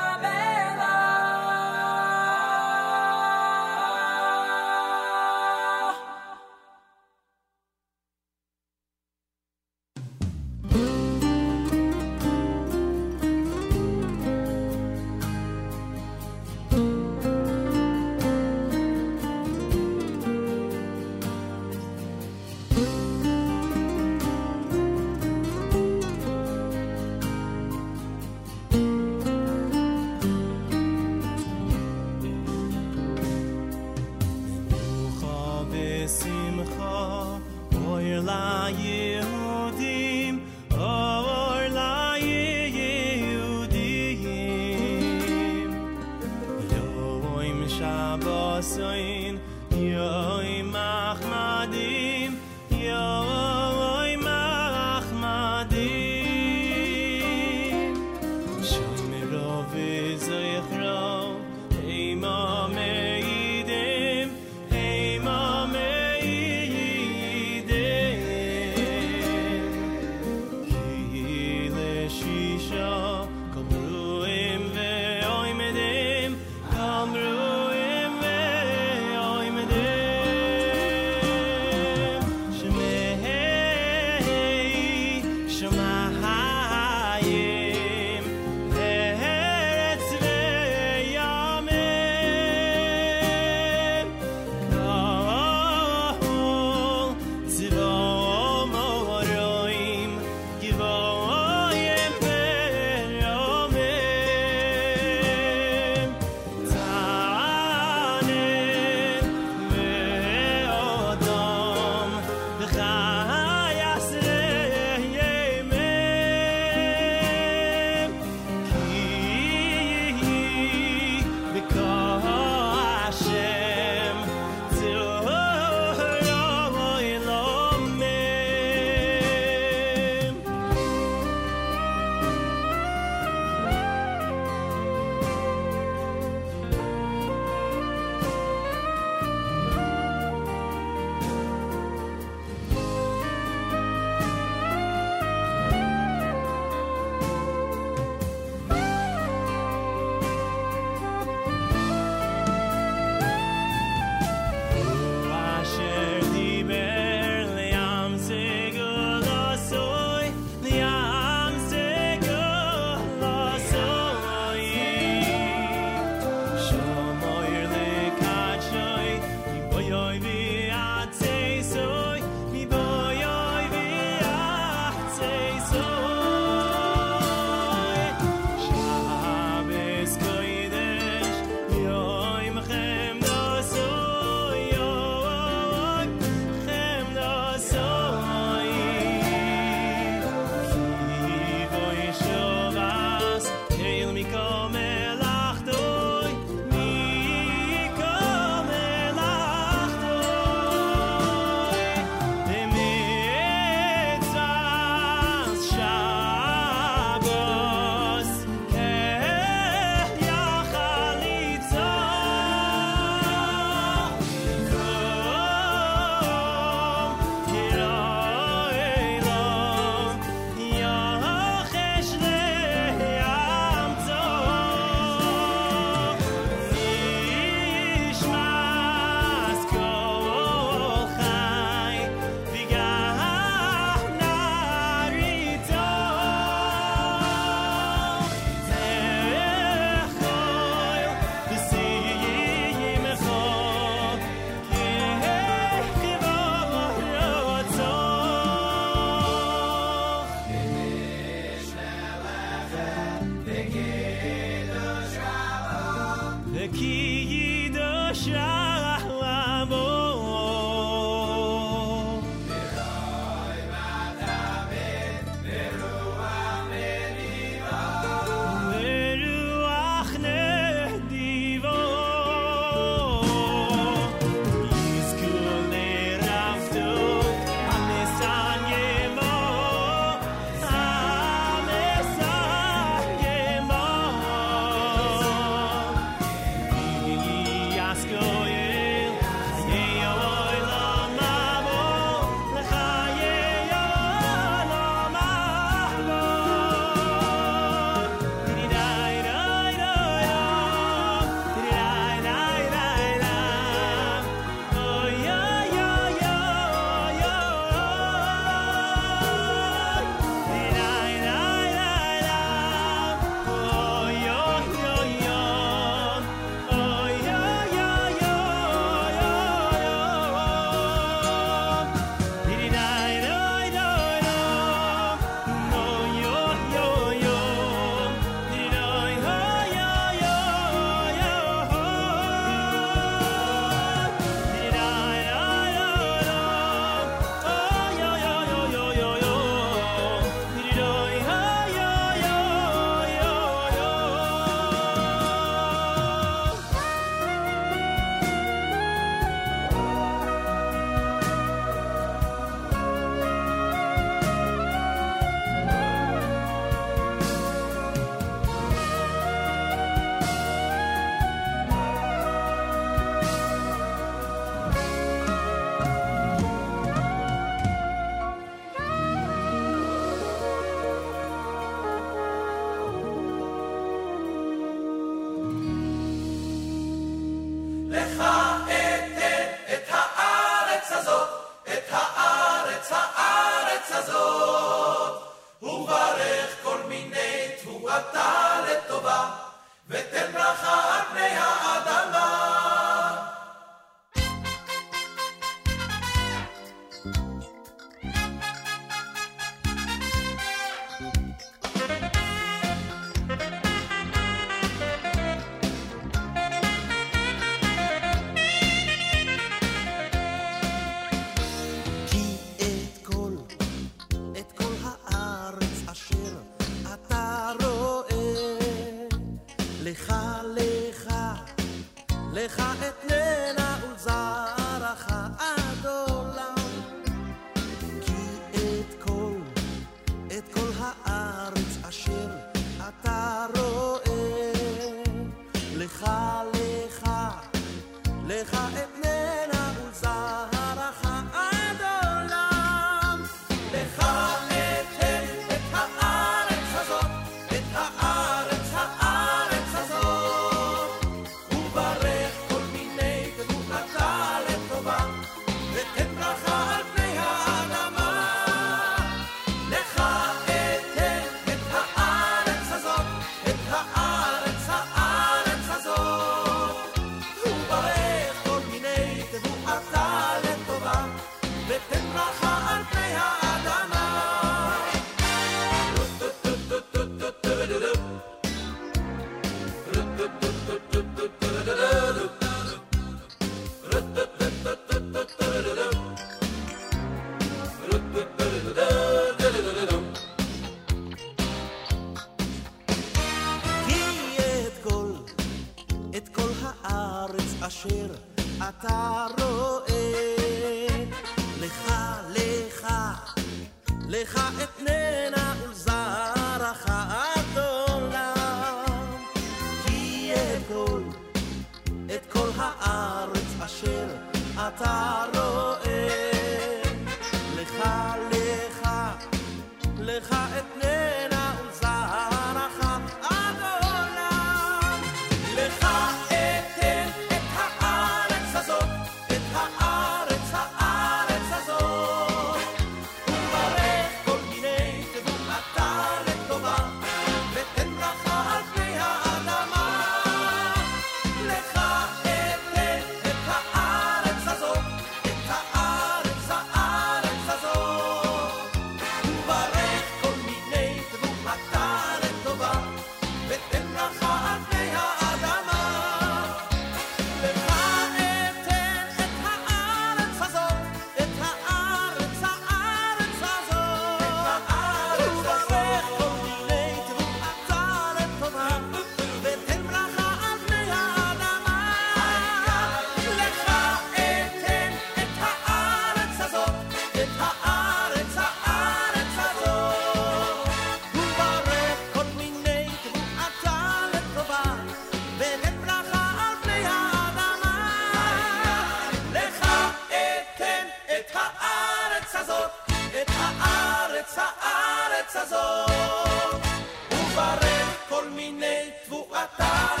matar. 599.41 600.00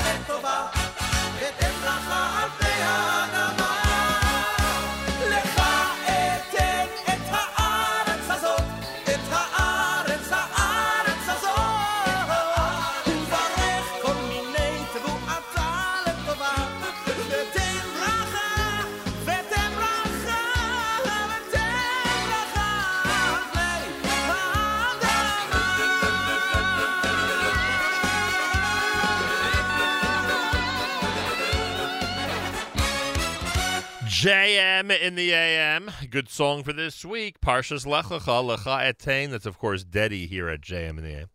In 35.01 35.15
the 35.15 35.33
AM. 35.33 35.89
Good 36.11 36.29
song 36.29 36.61
for 36.61 36.73
this 36.73 37.03
week. 37.03 37.41
Parshas 37.41 37.87
Lech 37.87 38.05
Lecha, 38.05 38.55
Lecha 38.55 38.93
Etain. 38.93 39.31
That's, 39.31 39.47
of 39.47 39.57
course, 39.57 39.83
Dedi 39.83 40.27
here 40.27 40.47
at 40.47 40.61
JM 40.61 40.99
in 40.99 41.03
the 41.03 41.13
AM. 41.15 41.29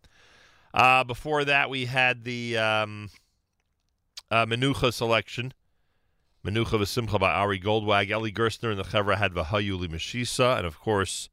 Uh, 0.72 1.02
before 1.02 1.44
that, 1.44 1.68
we 1.68 1.86
had 1.86 2.22
the 2.22 2.56
um, 2.56 3.10
uh, 4.30 4.46
Menucha 4.46 4.92
selection. 4.92 5.52
Menucha 6.44 6.78
V'Simcha 6.78 7.18
by 7.18 7.32
Ari 7.32 7.58
Goldwag. 7.58 8.08
Eli 8.08 8.30
Gerstner 8.30 8.70
and 8.70 8.78
the 8.78 8.84
Chevra 8.84 9.16
had 9.16 9.32
V'hayu 9.32 9.84
Limshisa. 9.84 10.58
And, 10.58 10.64
of 10.64 10.78
course, 10.78 11.28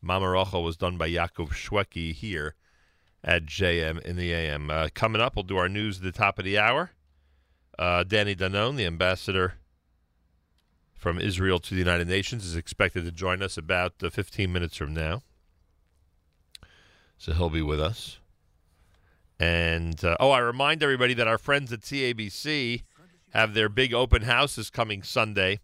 Mama 0.00 0.30
Rocha 0.30 0.58
was 0.58 0.78
done 0.78 0.96
by 0.96 1.10
Yaakov 1.10 1.50
Shwekey 1.50 2.14
here 2.14 2.54
at 3.22 3.44
JM 3.44 4.00
in 4.00 4.16
the 4.16 4.32
AM. 4.32 4.70
Uh, 4.70 4.88
coming 4.94 5.20
up, 5.20 5.36
we'll 5.36 5.42
do 5.42 5.58
our 5.58 5.68
news 5.68 5.98
at 5.98 6.04
the 6.04 6.12
top 6.12 6.38
of 6.38 6.46
the 6.46 6.56
hour. 6.56 6.92
Uh, 7.78 8.04
Danny 8.04 8.34
Danon, 8.34 8.76
the 8.76 8.86
ambassador 8.86 9.56
from 10.94 11.18
Israel 11.18 11.58
to 11.58 11.74
the 11.74 11.80
United 11.80 12.08
Nations 12.08 12.44
is 12.44 12.56
expected 12.56 13.04
to 13.04 13.12
join 13.12 13.42
us 13.42 13.56
about 13.56 13.94
uh, 14.02 14.10
15 14.10 14.52
minutes 14.52 14.76
from 14.76 14.94
now. 14.94 15.22
So 17.18 17.32
he'll 17.32 17.50
be 17.50 17.62
with 17.62 17.80
us. 17.80 18.18
And, 19.38 20.02
uh, 20.04 20.16
oh, 20.20 20.30
I 20.30 20.38
remind 20.38 20.82
everybody 20.82 21.14
that 21.14 21.28
our 21.28 21.38
friends 21.38 21.72
at 21.72 21.80
TABC 21.80 22.82
have 23.30 23.54
their 23.54 23.68
big 23.68 23.92
open 23.92 24.22
house 24.22 24.34
houses 24.56 24.70
coming 24.70 25.02
Sunday. 25.02 25.58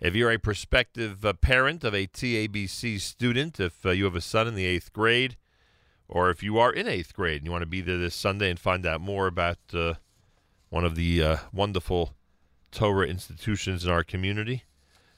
If 0.00 0.14
you're 0.14 0.32
a 0.32 0.38
prospective 0.38 1.24
uh, 1.24 1.32
parent 1.34 1.84
of 1.84 1.94
a 1.94 2.06
TABC 2.06 3.00
student, 3.00 3.60
if 3.60 3.86
uh, 3.86 3.90
you 3.90 4.04
have 4.04 4.16
a 4.16 4.20
son 4.20 4.48
in 4.48 4.54
the 4.54 4.66
eighth 4.66 4.92
grade, 4.92 5.36
or 6.08 6.30
if 6.30 6.42
you 6.42 6.58
are 6.58 6.72
in 6.72 6.88
eighth 6.88 7.14
grade 7.14 7.38
and 7.38 7.46
you 7.46 7.52
want 7.52 7.62
to 7.62 7.66
be 7.66 7.80
there 7.80 7.96
this 7.96 8.14
Sunday 8.14 8.50
and 8.50 8.58
find 8.58 8.84
out 8.84 9.00
more 9.00 9.26
about 9.26 9.58
uh, 9.72 9.94
one 10.68 10.84
of 10.84 10.96
the 10.96 11.22
uh, 11.22 11.36
wonderful 11.52 12.14
Torah 12.74 13.06
institutions 13.06 13.84
in 13.84 13.90
our 13.90 14.04
community, 14.04 14.64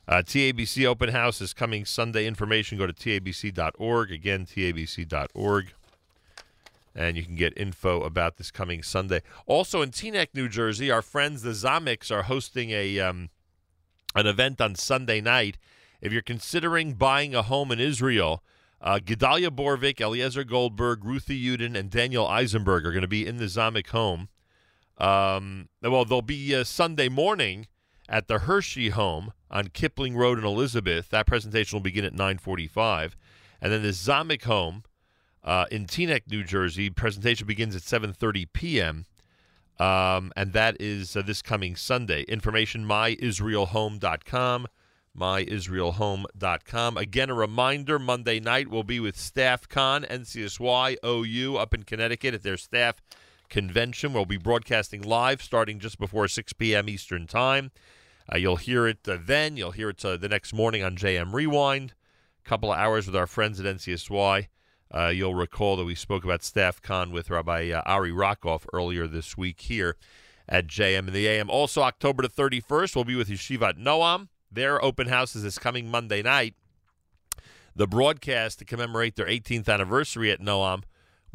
uh, 0.08 0.22
TABC 0.22 0.86
Open 0.86 1.08
House 1.08 1.40
is 1.40 1.52
coming 1.52 1.84
Sunday. 1.84 2.26
Information 2.26 2.78
go 2.78 2.86
to 2.86 2.92
tabc.org. 2.92 4.12
Again, 4.12 4.46
tabc.org. 4.46 5.72
And 6.94 7.16
you 7.16 7.24
can 7.24 7.34
get 7.34 7.52
info 7.58 8.02
about 8.02 8.36
this 8.36 8.50
coming 8.50 8.82
Sunday. 8.82 9.20
Also 9.46 9.82
in 9.82 9.90
Teaneck, 9.90 10.28
New 10.32 10.48
Jersey, 10.48 10.90
our 10.90 11.02
friends 11.02 11.42
the 11.42 11.50
Zamiks 11.50 12.10
are 12.10 12.22
hosting 12.22 12.70
a 12.70 13.00
um, 13.00 13.30
an 14.14 14.26
event 14.26 14.60
on 14.60 14.74
Sunday 14.74 15.20
night. 15.20 15.58
If 16.00 16.12
you're 16.12 16.22
considering 16.22 16.94
buying 16.94 17.34
a 17.34 17.42
home 17.42 17.70
in 17.70 17.80
Israel, 17.80 18.42
uh, 18.80 19.00
Gedalia 19.02 19.50
Borvik, 19.50 20.00
Eliezer 20.00 20.44
Goldberg, 20.44 21.04
Ruthie 21.04 21.42
Uden, 21.44 21.76
and 21.76 21.90
Daniel 21.90 22.26
Eisenberg 22.26 22.86
are 22.86 22.92
going 22.92 23.02
to 23.02 23.08
be 23.08 23.26
in 23.26 23.38
the 23.38 23.44
Zamik 23.44 23.88
home. 23.88 24.28
Um, 24.98 25.68
well, 25.82 26.04
they'll 26.04 26.22
be 26.22 26.54
uh, 26.54 26.64
Sunday 26.64 27.08
morning 27.08 27.66
at 28.08 28.28
the 28.28 28.40
Hershey 28.40 28.90
home 28.90 29.32
on 29.50 29.68
Kipling 29.68 30.16
Road 30.16 30.38
in 30.38 30.44
Elizabeth. 30.44 31.10
That 31.10 31.26
presentation 31.26 31.76
will 31.76 31.82
begin 31.82 32.04
at 32.04 32.14
9:45, 32.14 33.12
and 33.60 33.72
then 33.72 33.82
the 33.82 33.88
Zamek 33.88 34.44
home 34.44 34.84
uh, 35.44 35.66
in 35.70 35.86
Teaneck, 35.86 36.22
New 36.28 36.44
Jersey. 36.44 36.90
Presentation 36.90 37.46
begins 37.46 37.76
at 37.76 37.82
7:30 37.82 38.46
p.m. 38.52 39.06
Um, 39.78 40.32
and 40.34 40.54
that 40.54 40.76
is 40.80 41.16
uh, 41.16 41.22
this 41.22 41.42
coming 41.42 41.76
Sunday. 41.76 42.22
Information 42.22 42.86
myisraelhome.com, 42.86 44.66
myisraelhome.com. 45.18 46.96
Again, 46.96 47.30
a 47.30 47.34
reminder: 47.34 47.98
Monday 47.98 48.40
night 48.40 48.68
will 48.68 48.84
be 48.84 48.98
with 48.98 49.18
Staff 49.18 49.68
Con 49.68 50.04
NCSY 50.04 50.96
OU 51.04 51.56
up 51.56 51.74
in 51.74 51.82
Connecticut 51.82 52.32
at 52.32 52.42
their 52.42 52.56
staff 52.56 53.02
convention. 53.48 54.12
We'll 54.12 54.26
be 54.26 54.36
broadcasting 54.36 55.02
live 55.02 55.42
starting 55.42 55.78
just 55.78 55.98
before 55.98 56.28
6 56.28 56.52
p.m. 56.54 56.88
Eastern 56.88 57.26
Time. 57.26 57.70
Uh, 58.32 58.38
you'll 58.38 58.56
hear 58.56 58.86
it 58.86 59.06
uh, 59.08 59.18
then. 59.24 59.56
You'll 59.56 59.72
hear 59.72 59.90
it 59.90 60.04
uh, 60.04 60.16
the 60.16 60.28
next 60.28 60.52
morning 60.52 60.82
on 60.82 60.96
JM 60.96 61.32
Rewind. 61.32 61.94
A 62.44 62.48
couple 62.48 62.72
of 62.72 62.78
hours 62.78 63.06
with 63.06 63.16
our 63.16 63.26
friends 63.26 63.60
at 63.60 63.66
NCSY. 63.66 64.48
Uh, 64.94 65.08
you'll 65.08 65.34
recall 65.34 65.76
that 65.76 65.84
we 65.84 65.94
spoke 65.94 66.24
about 66.24 66.42
Staff 66.42 66.80
Con 66.80 67.10
with 67.10 67.30
Rabbi 67.30 67.70
uh, 67.70 67.82
Ari 67.86 68.12
Rockoff 68.12 68.66
earlier 68.72 69.06
this 69.06 69.36
week 69.36 69.60
here 69.62 69.96
at 70.48 70.66
JM 70.66 70.98
and 70.98 71.12
the 71.12 71.26
AM. 71.26 71.50
Also, 71.50 71.82
October 71.82 72.22
the 72.22 72.28
31st, 72.28 72.94
we'll 72.94 73.04
be 73.04 73.16
with 73.16 73.28
Yeshivat 73.28 73.78
Noam. 73.78 74.28
Their 74.50 74.82
open 74.82 75.08
house 75.08 75.34
is 75.34 75.42
this 75.42 75.58
coming 75.58 75.90
Monday 75.90 76.22
night. 76.22 76.54
The 77.74 77.86
broadcast 77.86 78.60
to 78.60 78.64
commemorate 78.64 79.16
their 79.16 79.26
18th 79.26 79.68
anniversary 79.68 80.30
at 80.30 80.40
Noam 80.40 80.84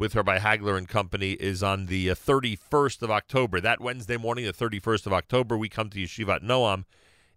with 0.02 0.16
Rabbi 0.16 0.40
Hagler 0.40 0.76
and 0.76 0.88
Company 0.88 1.34
is 1.34 1.62
on 1.62 1.86
the 1.86 2.10
uh, 2.10 2.16
31st 2.16 3.02
of 3.02 3.12
October. 3.12 3.60
That 3.60 3.80
Wednesday 3.80 4.16
morning, 4.16 4.44
the 4.44 4.52
31st 4.52 5.06
of 5.06 5.12
October, 5.12 5.56
we 5.56 5.68
come 5.68 5.90
to 5.90 5.98
Yeshivat 6.00 6.42
Noam 6.42 6.86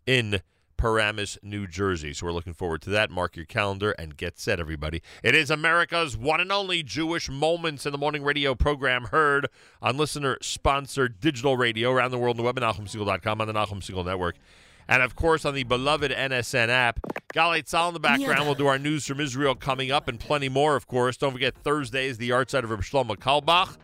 in 0.07 0.41
Paramus, 0.75 1.37
New 1.43 1.67
Jersey. 1.67 2.11
So 2.11 2.25
we're 2.25 2.31
looking 2.31 2.55
forward 2.55 2.81
to 2.81 2.89
that. 2.89 3.11
Mark 3.11 3.35
your 3.35 3.45
calendar 3.45 3.91
and 3.91 4.17
get 4.17 4.39
set, 4.39 4.59
everybody. 4.59 5.03
It 5.21 5.35
is 5.35 5.51
America's 5.51 6.17
one 6.17 6.41
and 6.41 6.51
only 6.51 6.81
Jewish 6.81 7.29
Moments 7.29 7.85
in 7.85 7.91
the 7.91 7.99
Morning 7.99 8.23
radio 8.23 8.55
program 8.55 9.05
heard 9.11 9.45
on 9.79 9.95
listener-sponsored 9.97 11.19
digital 11.19 11.57
radio 11.57 11.91
around 11.91 12.09
the 12.09 12.17
world 12.17 12.33
on 12.33 12.37
the 12.37 12.43
web 12.43 12.57
at 12.57 12.63
on 12.63 12.73
the 12.73 13.53
Nachum 13.53 13.79
Segal 13.79 14.03
Network 14.03 14.37
and 14.87 15.01
of 15.01 15.15
course 15.15 15.45
on 15.45 15.53
the 15.53 15.63
beloved 15.63 16.11
NSN 16.11 16.69
app. 16.69 16.99
Galei 17.33 17.63
Tzahal 17.63 17.89
in 17.89 17.93
the 17.93 17.99
background. 17.99 18.39
Yeah. 18.39 18.45
We'll 18.45 18.55
do 18.55 18.67
our 18.67 18.79
news 18.79 19.05
from 19.05 19.19
Israel 19.19 19.55
coming 19.55 19.91
up 19.91 20.07
and 20.07 20.19
plenty 20.19 20.49
more, 20.49 20.75
of 20.75 20.87
course. 20.87 21.17
Don't 21.17 21.33
forget 21.33 21.55
Thursday 21.55 22.07
is 22.07 22.17
the 22.17 22.29
yahrzeit 22.29 22.63
of 22.63 22.69
Reb 22.69 22.81
Shlomo 22.81 23.17
Carlebach. 23.17 23.77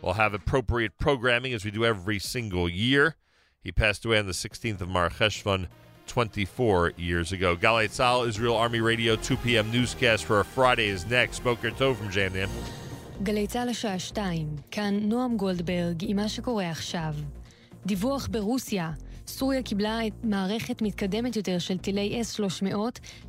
We'll 0.00 0.14
have 0.14 0.34
appropriate 0.34 0.98
programming 0.98 1.52
as 1.54 1.64
we 1.64 1.70
do 1.70 1.84
every 1.84 2.18
single 2.18 2.68
year. 2.68 3.16
He 3.62 3.72
passed 3.72 4.04
away 4.04 4.18
on 4.18 4.26
the 4.26 4.32
16th 4.32 4.80
of 4.82 4.88
Mar 4.88 5.08
Cheshvan, 5.08 5.68
24 6.06 6.92
years 6.96 7.32
ago. 7.32 7.56
Galei 7.56 7.86
Tzahal, 7.86 8.28
Israel 8.28 8.56
Army 8.56 8.80
Radio, 8.80 9.16
2 9.16 9.38
p.m. 9.38 9.70
newscast 9.70 10.24
for 10.24 10.36
our 10.36 10.44
Friday 10.44 10.88
is 10.88 11.06
next. 11.06 11.40
Boker 11.40 11.70
Tov 11.70 11.96
from 11.96 12.10
Jamdan. 12.10 12.48
גלי 13.22 13.46
צה"ל 13.46 13.68
השעה 13.68 13.98
2, 13.98 14.46
כאן 14.70 14.94
נועם 15.02 15.36
גולדברג 15.36 15.96
עם 16.00 16.16
מה 16.16 16.28
שקורה 16.28 16.70
עכשיו. 16.70 17.14
דיווח 17.86 18.28
ברוסיה, 18.30 18.92
סוריה 19.26 19.62
קיבלה 19.62 20.06
את 20.06 20.12
מערכת 20.24 20.82
מתקדמת 20.82 21.36
יותר 21.36 21.58
של 21.58 21.78
טילי 21.78 22.22
S-300, 22.22 22.76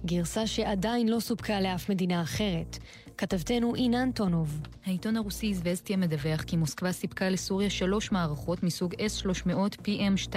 גרסה 0.05 0.47
שעדיין 0.47 1.09
לא 1.09 1.19
סופקה 1.19 1.61
לאף 1.61 1.89
מדינה 1.89 2.21
אחרת. 2.21 2.77
כתבתנו 3.17 3.75
אינן 3.75 3.97
אנטונוב. 3.97 4.59
העיתון 4.85 5.17
הרוסי 5.17 5.53
זווסטיה 5.53 5.97
מדווח 5.97 6.41
כי 6.41 6.57
מוסקבה 6.57 6.91
סיפקה 6.91 7.29
לסוריה 7.29 7.69
שלוש 7.69 8.11
מערכות 8.11 8.63
מסוג 8.63 8.93
S-300 8.93 9.87
PM2, 9.87 10.35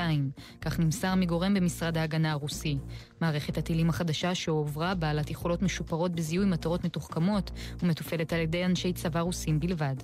כך 0.60 0.78
נמסר 0.78 1.14
מגורם 1.14 1.54
במשרד 1.54 1.98
ההגנה 1.98 2.32
הרוסי. 2.32 2.78
מערכת 3.20 3.58
הטילים 3.58 3.88
החדשה 3.88 4.34
שהועברה 4.34 4.94
בעלת 4.94 5.30
יכולות 5.30 5.62
משופרות 5.62 6.12
בזיהוי 6.12 6.46
מטרות 6.46 6.84
מתוחכמות 6.84 7.50
ומתופעלת 7.82 8.32
על 8.32 8.40
ידי 8.40 8.64
אנשי 8.64 8.92
צבא 8.92 9.20
רוסים 9.20 9.60
בלבד. 9.60 9.94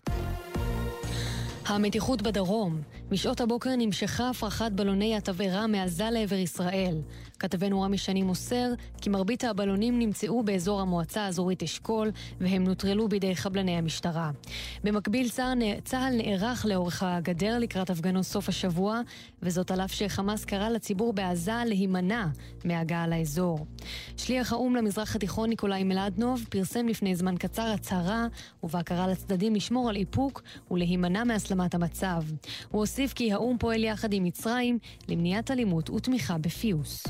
המתיחות 1.66 2.22
בדרום, 2.22 2.80
משעות 3.10 3.40
הבוקר 3.40 3.70
נמשכה 3.78 4.30
הפרחת 4.30 4.72
בלוני 4.72 5.16
התבערה 5.16 5.66
מעזה 5.66 6.10
לעבר 6.10 6.36
ישראל. 6.36 6.96
כתבנו 7.38 7.82
רמי 7.82 7.98
שני 7.98 8.22
מוסר 8.22 8.72
כי 9.00 9.10
מרבית 9.10 9.44
הבלונים 9.44 9.98
נמצאו 9.98 10.42
באזור 10.42 10.80
המועצה 10.80 11.22
האזורית 11.22 11.62
אשכול 11.62 12.10
והם 12.40 12.64
נוטרלו 12.64 13.08
בידי 13.08 13.36
חבלני 13.36 13.76
המשטרה. 13.76 14.30
במקביל 14.84 15.28
צה"ל, 15.28 15.80
צה"ל 15.84 16.16
נערך 16.16 16.66
לאורך 16.66 17.02
הגדר 17.02 17.58
לקראת 17.58 17.90
הפגנות 17.90 18.24
סוף 18.24 18.48
השבוע, 18.48 19.00
וזאת 19.42 19.70
על 19.70 19.80
אף 19.80 19.92
שחמאס 19.92 20.44
קרא 20.44 20.68
לציבור 20.68 21.12
בעזה 21.12 21.52
להימנע 21.66 22.26
מהגעה 22.64 23.06
לאזור. 23.06 23.66
שליח 24.16 24.52
האו"ם 24.52 24.76
למזרח 24.76 25.16
התיכון 25.16 25.48
ניקולאי 25.48 25.84
מלדנוב 25.84 26.46
פרסם 26.50 26.88
לפני 26.88 27.16
זמן 27.16 27.36
קצר 27.36 27.62
הצהרה 27.62 28.26
ובה 28.62 28.82
קרא 28.82 29.06
לצדדים 29.06 29.54
לשמור 29.54 29.88
על 29.88 29.96
איפוק 29.96 30.42
ולהימנע 30.70 31.24
מהסלמת 31.24 31.74
המצב. 31.74 32.22
הוא 32.70 32.80
הוסיף 32.80 33.12
כי 33.12 33.32
האו"ם 33.32 33.58
פועל 33.58 33.84
יחד 33.84 34.12
עם 34.12 34.24
מצרים 34.24 34.78
למניעת 35.08 35.50
אלימות 35.50 35.90
ותמיכה 35.90 36.38
בפיוס. 36.38 37.04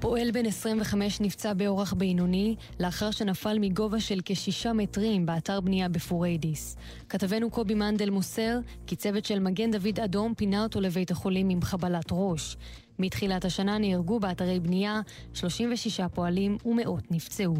פועל 0.00 0.30
בן 0.30 0.46
25 0.46 1.20
נפצע 1.20 1.52
באורח 1.52 1.92
בינוני 1.92 2.56
לאחר 2.80 3.10
שנפל 3.10 3.58
מגובה 3.58 4.00
של 4.00 4.20
כשישה 4.24 4.72
מטרים 4.72 5.26
באתר 5.26 5.60
בנייה 5.60 5.88
בפוריידיס. 5.88 6.76
כתבנו 7.08 7.50
קובי 7.50 7.74
מנדל 7.74 8.10
מוסר 8.10 8.58
כי 8.86 8.96
צוות 8.96 9.24
של 9.24 9.38
מגן 9.38 9.70
דוד 9.70 10.00
אדום 10.00 10.34
פינה 10.34 10.62
אותו 10.62 10.80
לבית 10.80 11.10
החולים 11.10 11.48
עם 11.48 11.62
חבלת 11.62 12.06
ראש. 12.10 12.56
מתחילת 12.98 13.44
השנה 13.44 13.78
נהרגו 13.78 14.20
באתרי 14.20 14.60
בנייה 14.60 15.00
36 15.34 16.00
פועלים 16.14 16.58
ומאות 16.64 17.10
נפצעו. 17.10 17.54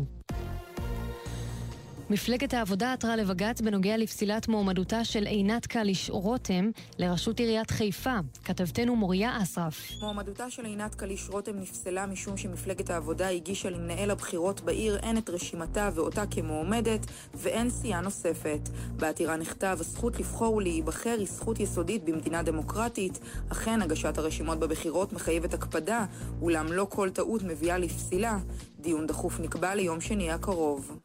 מפלגת 2.11 2.55
העבודה 2.55 2.93
עתרה 2.93 3.17
לבג"ץ 3.17 3.61
בנוגע 3.61 3.97
לפסילת 3.97 4.49
מועמדותה 4.49 5.05
של 5.05 5.27
עינת 5.27 5.67
קליש 5.67 6.11
רותם 6.11 6.71
לראשות 6.99 7.41
עיריית 7.41 7.71
חיפה. 7.71 8.15
כתבתנו 8.45 8.97
מוריה 8.97 9.43
אסרף. 9.43 9.91
מועמדותה 10.01 10.51
של 10.51 10.65
עינת 10.65 10.95
קליש 10.95 11.29
רותם 11.31 11.57
נפסלה 11.57 12.07
משום 12.07 12.37
שמפלגת 12.37 12.91
העבודה 12.91 13.29
הגישה 13.29 13.71
למנהל 13.71 14.11
הבחירות 14.11 14.61
בעיר 14.61 14.99
הן 15.03 15.19
את 15.19 15.31
רשימתה 15.31 15.91
ואותה 15.95 16.27
כמועמדת, 16.27 17.07
ואין 17.35 17.71
סיעה 17.71 18.01
נוספת. 18.01 18.69
בעתירה 18.97 19.37
נכתב, 19.37 19.77
הזכות 19.81 20.19
לבחור 20.19 20.55
ולהיבחר 20.55 21.17
היא 21.19 21.27
זכות 21.27 21.61
יסודית 21.61 22.05
במדינה 22.05 22.43
דמוקרטית. 22.43 23.19
אכן, 23.49 23.83
הגשת 23.83 24.19
הרשימות 24.19 24.59
בבחירות 24.59 25.13
מחייבת 25.13 25.55
הקפדה, 25.55 26.05
אולם 26.43 26.73
לא 26.73 26.87
כל 26.91 27.11
טעות 27.11 27.43
מביאה 27.43 27.79
לפסילה. 27.79 28.39
דיון 28.81 29.07
דחוף 29.07 29.41
נקבע 29.41 29.75
ליום 29.75 30.01
שני 30.01 30.31
הקרוב. 30.31 30.99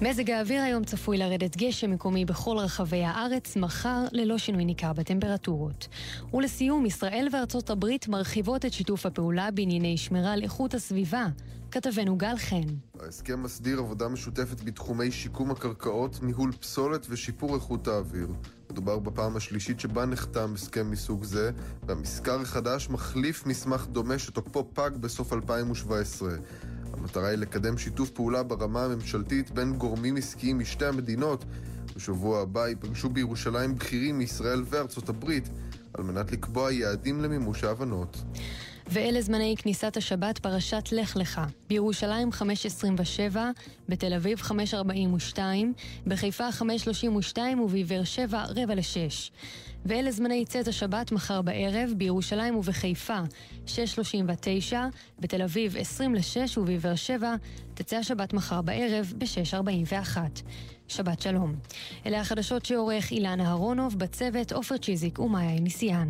מזג 0.00 0.30
האוויר 0.30 0.62
היום 0.62 0.84
צפוי 0.84 1.18
לרדת 1.18 1.56
גשם 1.56 1.90
מקומי 1.90 2.24
בכל 2.24 2.56
רחבי 2.58 3.04
הארץ, 3.04 3.56
מחר 3.56 4.04
ללא 4.12 4.38
שינוי 4.38 4.64
ניכר 4.64 4.92
בטמפרטורות. 4.92 5.88
ולסיום, 6.34 6.86
ישראל 6.86 7.28
וארצות 7.32 7.70
הברית 7.70 8.08
מרחיבות 8.08 8.64
את 8.64 8.72
שיתוף 8.72 9.06
הפעולה 9.06 9.50
בענייני 9.50 9.96
שמירה 9.96 10.32
על 10.32 10.42
איכות 10.42 10.74
הסביבה. 10.74 11.26
כתבנו 11.70 12.16
גל 12.16 12.36
חן. 12.36 12.66
ההסכם 13.00 13.42
מסדיר 13.42 13.78
עבודה 13.78 14.08
משותפת 14.08 14.60
בתחומי 14.60 15.10
שיקום 15.10 15.50
הקרקעות, 15.50 16.22
ניהול 16.22 16.52
פסולת 16.52 17.06
ושיפור 17.10 17.54
איכות 17.54 17.88
האוויר. 17.88 18.28
מדובר 18.70 18.98
בפעם 18.98 19.36
השלישית 19.36 19.80
שבה 19.80 20.06
נחתם 20.06 20.54
הסכם 20.54 20.90
מסוג 20.90 21.24
זה, 21.24 21.50
והמזכר 21.86 22.40
החדש 22.40 22.88
מחליף 22.90 23.46
מסמך 23.46 23.86
דומה 23.86 24.18
שתוקפו 24.18 24.70
פג 24.74 24.90
בסוף 25.00 25.32
2017. 25.32 26.30
המטרה 26.98 27.28
היא 27.28 27.38
לקדם 27.38 27.78
שיתוף 27.78 28.10
פעולה 28.10 28.42
ברמה 28.42 28.84
הממשלתית 28.84 29.50
בין 29.50 29.72
גורמים 29.72 30.16
עסקיים 30.16 30.58
משתי 30.58 30.86
המדינות. 30.86 31.44
בשבוע 31.96 32.40
הבא 32.40 32.68
ייפגשו 32.68 33.08
בירושלים 33.08 33.74
בכירים 33.74 34.18
מישראל 34.18 34.62
וארצות 34.66 35.08
הברית 35.08 35.48
על 35.94 36.04
מנת 36.04 36.32
לקבוע 36.32 36.72
יעדים 36.72 37.20
למימוש 37.20 37.64
ההבנות. 37.64 38.22
ואלה 38.86 39.20
זמני 39.20 39.54
כניסת 39.58 39.96
השבת 39.96 40.38
פרשת 40.38 40.88
לך 40.92 41.16
לך. 41.16 41.40
בירושלים 41.68 42.30
5.27, 43.32 43.36
בתל 43.88 44.14
אביב 44.14 44.40
5.42, 44.40 45.38
בחיפה 46.06 46.48
5.32 46.48 47.38
ובבאר 47.64 48.04
שבע 48.04 48.44
רבע 48.48 48.74
לשש. 48.74 49.32
ואלה 49.84 50.10
זמני 50.10 50.44
צאת 50.44 50.68
השבת 50.68 51.12
מחר 51.12 51.42
בערב, 51.42 51.92
בירושלים 51.96 52.56
ובחיפה 52.56 53.18
6.39, 53.66 54.74
בתל 55.18 55.42
אביב 55.42 55.76
20 55.76 56.14
ל-6 56.14 56.58
ובבאר 56.58 56.94
שבע 56.94 57.34
תצא 57.74 57.96
השבת 57.96 58.32
מחר 58.32 58.62
בערב 58.62 59.12
ב-6.41. 59.18 60.18
שבת 60.88 61.22
שלום. 61.22 61.54
אלה 62.06 62.20
החדשות 62.20 62.66
שעורך 62.66 63.10
אילן 63.10 63.40
אהרונוב, 63.40 63.98
בצוות 63.98 64.52
עופר 64.52 64.76
צ'יזיק 64.76 65.18
ומאיה 65.18 65.60
ניסיאן. 65.60 66.08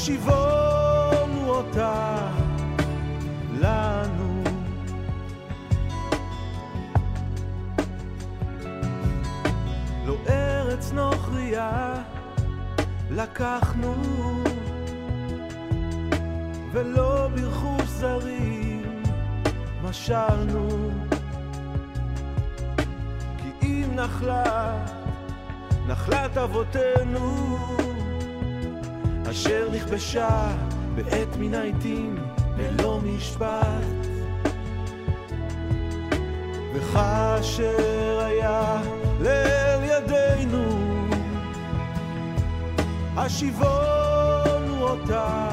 השיבונו 0.00 0.49
מן 31.41 31.53
העיתים 31.53 32.15
ללא 32.57 32.99
משפט. 33.03 34.07
וכאשר 36.73 38.19
היה 38.25 38.81
ליל 39.21 39.83
ידינו 39.83 40.65
השיבונו 43.17 44.81
אותה 44.81 45.49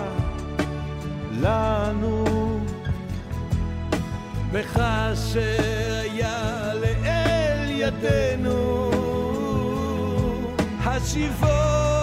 לנו. 1.41 2.25
וכאשר 4.53 6.01
היה 6.03 6.75
לאל 6.75 7.71
ידינו 7.71 8.91
השיבונו 10.85 11.98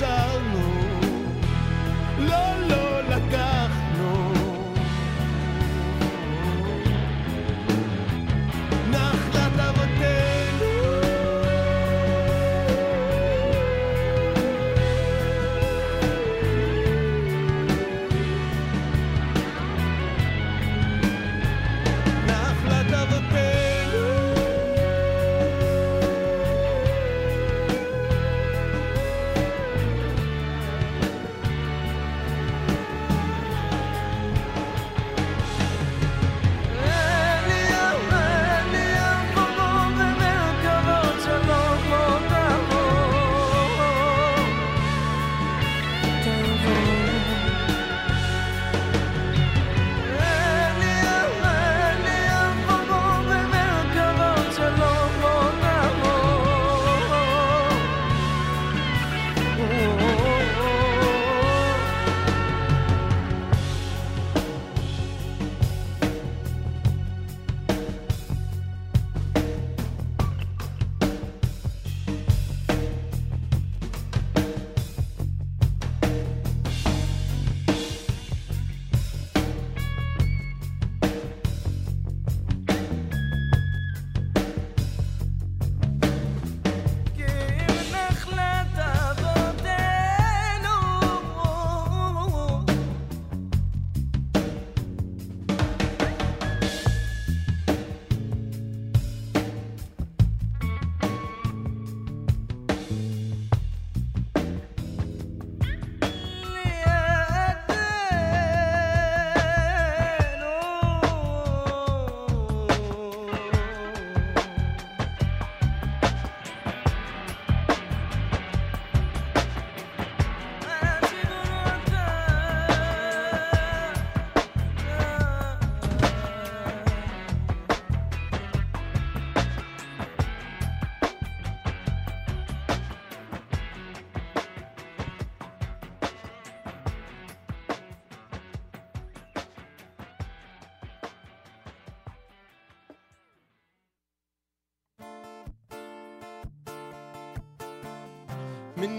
Russia. 0.00 0.23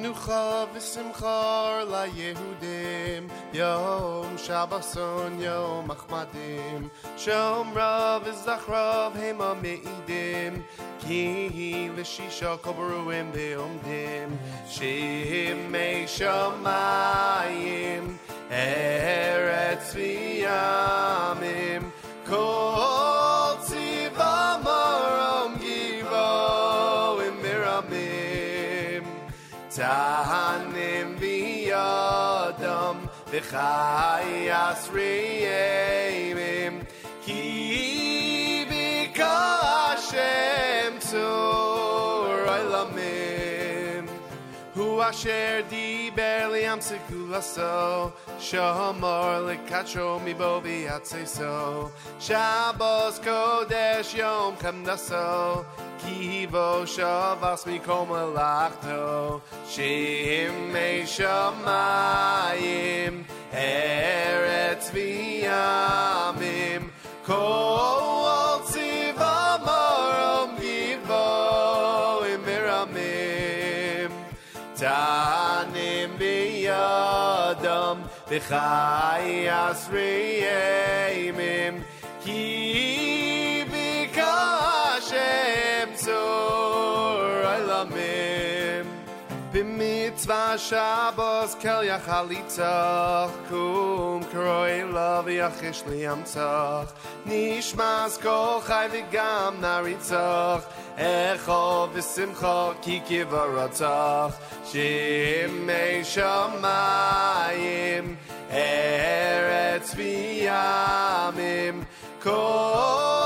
Minucha 0.06 0.68
v'simcha 0.72 1.89
la 1.89 2.06
Yehudim 2.06 3.28
Yom 3.53 4.38
Shabbason 4.38 5.41
Yom 5.41 5.88
Achmadim. 5.88 6.91
Shomra 7.18 8.22
v'zachra 8.22 9.12
hema 9.14 9.56
meidim. 9.60 10.64
Ki 10.99 11.89
l'shisha 11.97 12.62
kol 12.62 12.74
beruim 12.74 13.32
be'omdim 13.34 14.38
Shimei 14.70 16.06
shamayim 16.06 18.06
Tahanim 29.76 31.10
v'yadam 31.20 32.97
V'chayas 33.32 34.84
re'emim 34.96 36.76
Ki 37.26 38.66
bika 38.70 39.36
Hashem 39.66 40.93
tzur 41.00 41.64
asher 45.05 45.61
diber 45.69 46.49
liam 46.51 46.79
sekulaso 46.82 48.11
Shomor 48.39 49.33
lekacho 49.47 50.09
mibo 50.25 50.51
v'yatzeso 50.63 51.91
Shabbos 52.19 53.15
kodesh 53.19 54.11
yom 54.17 54.53
kamdaso 54.57 55.65
Kivo 55.99 56.69
shavas 56.93 57.61
mikom 57.67 58.07
melachto 58.09 59.41
Shimei 59.67 60.97
shamayim 61.15 62.36
Eretz 63.53 64.87
v'yamim. 64.95 66.83
Kol 67.23 67.95
biyadam 76.86 77.97
V'chayas 78.29 79.82
re'emim 79.93 81.75
Ki 82.24 83.66
bika 83.71 84.36
Hashem 85.01 85.89
B'mitzvah 90.16 90.58
Shabbos 90.58 91.55
kel 91.55 91.83
yachalitzach 91.83 93.32
Kum 93.50 94.24
kroi 94.24 94.89
love 94.93 95.25
yachish 95.25 95.83
liyamtzach 95.83 96.89
Nishmas 97.25 98.17
kol 98.21 98.62
chai 98.62 98.87
v'gam 98.87 99.59
naritzach 99.59 100.63
Echo 100.97 101.89
v'simcha 101.93 102.82
ki 102.82 103.01
kivaratzach 103.01 104.33
Shimei 104.71 106.00
shamayim 106.12 108.05
Eretz 108.50 109.96
v'yamim. 109.96 111.86
Kol 112.21 113.25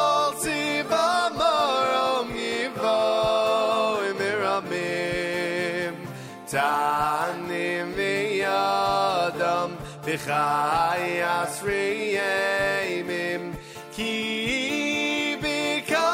Tanim 6.49 7.93
v'yadam 7.93 9.77
V'chayas 10.01 11.61
re'emim 11.61 13.53
Ki 13.93 15.37
bika 15.43 16.09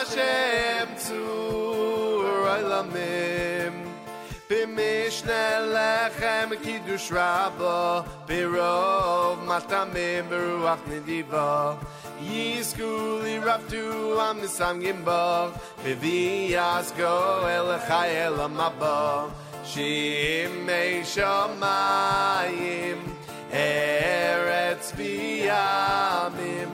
Hashem 0.00 0.88
tzur 0.96 2.48
olamim 2.56 3.74
B'mishne 4.48 5.44
lechem 5.74 6.56
kiddush 6.62 7.10
rabba 7.10 8.06
B'rov 8.26 9.44
matamim 9.44 10.24
v'ruach 10.30 10.84
nediva 10.88 11.76
Yisku 12.24 13.22
li 13.22 13.36
am 13.36 14.40
nisam 14.40 14.80
gimbach 14.80 15.52
B'viyas 15.84 16.96
go 16.96 17.44
elechai 17.44 18.12
elamabba 18.24 19.44
Shimei 19.66 21.02
shamayim 21.12 23.00
Eretz 23.50 24.92
v'yamim 24.96 26.72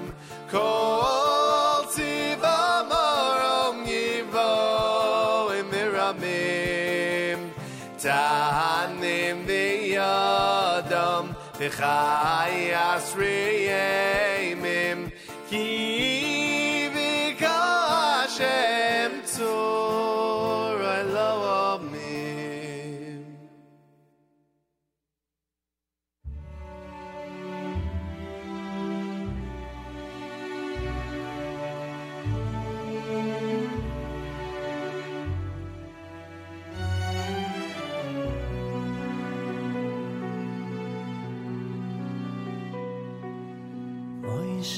Kol 0.51 1.87
tziva 1.93 2.61
yivo 3.89 4.53
imiramim 5.61 7.41
Tahanim 7.97 9.39
v'yadam 9.49 11.25
Hashem 18.33 19.13
tzur 19.23 20.52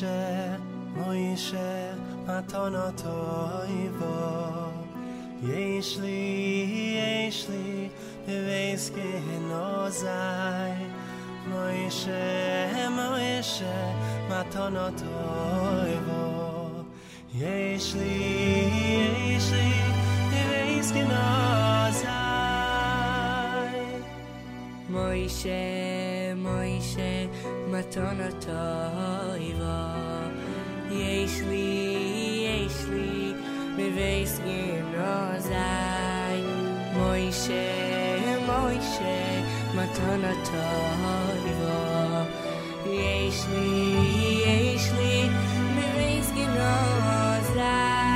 Moishe, 0.04 0.60
Moishe, 0.96 1.96
Matan 2.26 2.74
Atoi 2.74 3.88
Vo. 3.98 4.72
Yeish 5.42 5.96
li, 6.00 6.96
yeish 6.96 7.48
li, 7.48 7.90
Yeveis 8.28 8.90
Geheno 8.90 9.90
Zai 9.90 10.76
Moishe, 11.48 12.88
Moishe, 12.96 13.76
Matan 14.28 14.74
Atoi 14.74 15.96
Vo. 16.06 16.84
Li, 17.32 17.40
yeish 17.40 17.94
li, 19.52 19.68
Yeveis 20.34 20.88
Geheno 20.92 21.92
Moishe, 21.92 22.20
Moishe, 24.90 25.62
Moishe, 26.36 27.12
Matan 27.70 28.18
Moishe, 28.20 28.20
Moishe, 28.20 28.20
Matan 28.20 28.20
Atoi 28.20 29.52
יש 30.94 31.40
לי, 31.48 31.86
יש 32.46 32.84
לי, 32.90 33.32
מבייס 33.76 34.38
גנוזי. 34.38 35.54
מוישה, 36.92 38.36
מוישה, 38.46 39.42
מתון 39.74 40.24
התוי 40.24 41.52
בו. 41.60 42.20
יש 42.90 43.44
לי, 43.50 44.42
יש 44.46 44.92
לי, 44.98 45.28
מבייס 45.76 46.30
גנוזי. 46.30 48.13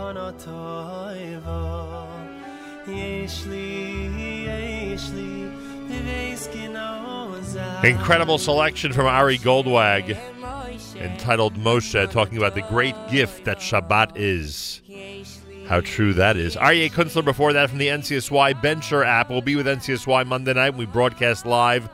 מתנה 0.00 0.30
טובה 0.44 1.10
יש 2.86 3.44
לי 3.46 4.08
יש 4.94 5.10
לי 5.14 5.44
בבייס 5.88 6.48
גנוזה 6.54 7.62
Incredible 7.82 8.38
selection 8.38 8.92
from 8.92 9.06
Ari 9.06 9.38
Goldwag 9.38 10.16
entitled 10.96 11.54
Moshe, 11.56 12.10
talking 12.10 12.38
about 12.38 12.54
the 12.54 12.62
great 12.62 12.96
gift 13.10 13.44
that 13.44 13.58
Shabbat 13.58 14.12
is. 14.16 14.80
How 15.68 15.80
true 15.80 16.14
that 16.14 16.36
is. 16.36 16.56
Aryeh 16.56 16.90
Kunstler 16.90 17.24
before 17.24 17.52
that 17.52 17.68
from 17.68 17.78
the 17.78 17.88
NCSY 17.88 18.62
Bencher 18.62 19.04
app. 19.04 19.28
We'll 19.28 19.42
be 19.42 19.56
with 19.56 19.66
NCSY 19.66 20.26
Monday 20.26 20.54
night. 20.54 20.74
We 20.74 20.86
broadcast 20.86 21.44
live 21.44 21.90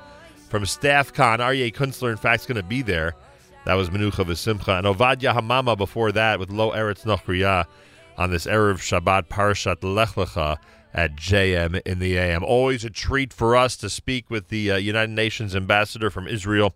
from 0.51 0.64
StaffCon. 0.64 1.39
Aryeh 1.39 1.74
Kunstler, 1.74 2.10
in 2.10 2.19
fact, 2.19 2.43
is 2.43 2.47
going 2.47 2.62
to 2.62 2.69
be 2.77 2.82
there. 2.82 3.14
That 3.64 3.74
was 3.74 3.90
Menucha 3.90 4.24
V'Simcha. 4.24 4.78
And 4.78 4.86
Ovadia 4.86 5.32
Hamama 5.32 5.77
before 5.77 6.12
that 6.12 6.40
with 6.40 6.51
Lo 6.51 6.73
Eretz 6.73 7.05
Nochriya 7.05 7.66
on 8.18 8.31
this 8.31 8.45
Erev 8.45 8.77
Shabbat 8.77 9.27
Parashat 9.27 9.84
Lech 9.84 10.10
Lecha 10.10 10.57
at 10.94 11.15
JM 11.15 11.81
in 11.85 11.99
the 11.99 12.18
AM. 12.18 12.44
Always 12.44 12.84
a 12.84 12.89
treat 12.89 13.31
for 13.31 13.56
us 13.56 13.77
to 13.77 13.89
speak 13.89 14.30
with 14.30 14.48
the 14.49 14.72
uh, 14.72 14.76
United 14.77 15.11
Nations 15.11 15.56
ambassador 15.56 16.10
from 16.10 16.27
Israel 16.27 16.76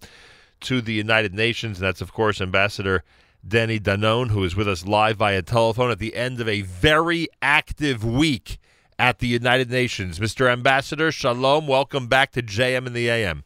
to 0.61 0.81
the 0.81 0.93
United 0.93 1.34
Nations. 1.34 1.80
And 1.80 1.88
that's, 1.88 2.01
of 2.01 2.13
course, 2.13 2.39
Ambassador 2.39 3.03
Danny 3.47 3.80
Danon, 3.80 4.30
who 4.30 4.43
is 4.43 4.55
with 4.55 4.68
us 4.68 4.85
live 4.85 5.18
via 5.18 5.41
telephone 5.41 5.89
at 5.89 5.97
the 5.97 6.15
end 6.15 6.39
of 6.39 6.47
a 6.47 6.61
very 6.61 7.27
active 7.41 8.05
week 8.05 8.59
at 8.99 9.18
the 9.18 9.27
United 9.27 9.72
Nations. 9.72 10.19
Mr. 10.19 10.51
Ambassador, 10.51 11.11
shalom. 11.11 11.65
Welcome 11.65 12.05
back 12.05 12.31
to 12.34 12.43
JM 12.43 12.85
in 12.85 12.93
the 12.93 13.09
AM. 13.09 13.43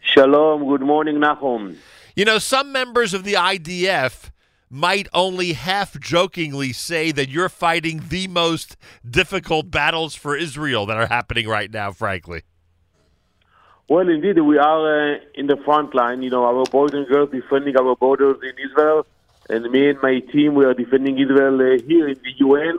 Shalom. 0.00 0.68
Good 0.68 0.82
morning, 0.82 1.18
Nahum. 1.18 1.76
You 2.14 2.24
know, 2.24 2.38
some 2.38 2.70
members 2.70 3.12
of 3.12 3.24
the 3.24 3.34
IDF 3.34 4.30
might 4.76 5.08
only 5.12 5.54
half 5.54 5.98
jokingly 5.98 6.72
say 6.72 7.10
that 7.10 7.28
you're 7.30 7.48
fighting 7.48 8.04
the 8.08 8.28
most 8.28 8.76
difficult 9.08 9.70
battles 9.70 10.14
for 10.14 10.36
Israel 10.36 10.84
that 10.86 10.96
are 10.96 11.06
happening 11.06 11.48
right 11.48 11.70
now, 11.72 11.90
frankly. 11.90 12.42
Well, 13.88 14.08
indeed, 14.08 14.38
we 14.40 14.58
are 14.58 15.14
uh, 15.14 15.18
in 15.34 15.46
the 15.46 15.56
front 15.64 15.94
line. 15.94 16.22
You 16.22 16.30
know, 16.30 16.44
our 16.44 16.64
boys 16.64 16.90
and 16.92 17.06
girls 17.06 17.30
defending 17.30 17.76
our 17.78 17.96
borders 17.96 18.36
in 18.42 18.52
Israel, 18.68 19.06
and 19.48 19.70
me 19.70 19.90
and 19.90 20.02
my 20.02 20.20
team, 20.32 20.54
we 20.54 20.64
are 20.64 20.74
defending 20.74 21.18
Israel 21.18 21.54
uh, 21.54 21.80
here 21.86 22.08
in 22.08 22.18
the 22.22 22.32
UN. 22.38 22.78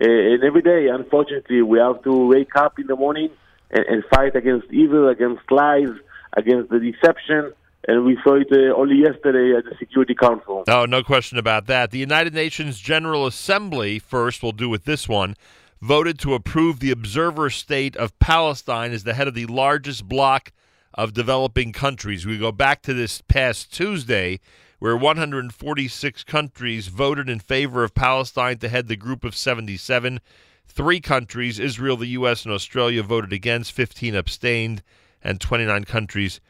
Uh, 0.00 0.04
and 0.04 0.44
every 0.44 0.62
day, 0.62 0.88
unfortunately, 0.88 1.62
we 1.62 1.78
have 1.78 2.02
to 2.02 2.26
wake 2.26 2.54
up 2.56 2.78
in 2.78 2.88
the 2.88 2.96
morning 2.96 3.30
and, 3.70 3.84
and 3.86 4.04
fight 4.12 4.36
against 4.36 4.66
evil, 4.72 5.08
against 5.08 5.50
lies, 5.50 5.90
against 6.36 6.70
the 6.70 6.78
deception. 6.80 7.52
And 7.88 8.04
we 8.04 8.18
saw 8.22 8.34
it 8.34 8.48
uh, 8.52 8.76
only 8.76 8.96
yesterday 8.96 9.56
at 9.56 9.64
the 9.64 9.74
Security 9.78 10.14
Council. 10.14 10.62
Oh, 10.68 10.84
no 10.84 11.02
question 11.02 11.38
about 11.38 11.66
that. 11.68 11.90
The 11.90 11.98
United 11.98 12.34
Nations 12.34 12.78
General 12.78 13.26
Assembly, 13.26 13.98
first, 13.98 14.42
we'll 14.42 14.52
do 14.52 14.68
with 14.68 14.84
this 14.84 15.08
one, 15.08 15.36
voted 15.80 16.18
to 16.18 16.34
approve 16.34 16.80
the 16.80 16.90
observer 16.90 17.48
state 17.48 17.96
of 17.96 18.18
Palestine 18.18 18.92
as 18.92 19.04
the 19.04 19.14
head 19.14 19.26
of 19.26 19.32
the 19.32 19.46
largest 19.46 20.06
bloc 20.06 20.52
of 20.92 21.14
developing 21.14 21.72
countries. 21.72 22.26
We 22.26 22.36
go 22.36 22.52
back 22.52 22.82
to 22.82 22.92
this 22.92 23.22
past 23.22 23.72
Tuesday, 23.72 24.40
where 24.80 24.94
146 24.94 26.24
countries 26.24 26.88
voted 26.88 27.30
in 27.30 27.38
favor 27.38 27.84
of 27.84 27.94
Palestine 27.94 28.58
to 28.58 28.68
head 28.68 28.88
the 28.88 28.96
group 28.96 29.24
of 29.24 29.34
77. 29.34 30.20
Three 30.66 31.00
countries, 31.00 31.58
Israel, 31.58 31.96
the 31.96 32.08
U.S., 32.08 32.44
and 32.44 32.52
Australia, 32.52 33.02
voted 33.02 33.32
against, 33.32 33.72
15 33.72 34.14
abstained, 34.14 34.82
and 35.22 35.40
29 35.40 35.84
countries 35.84 36.40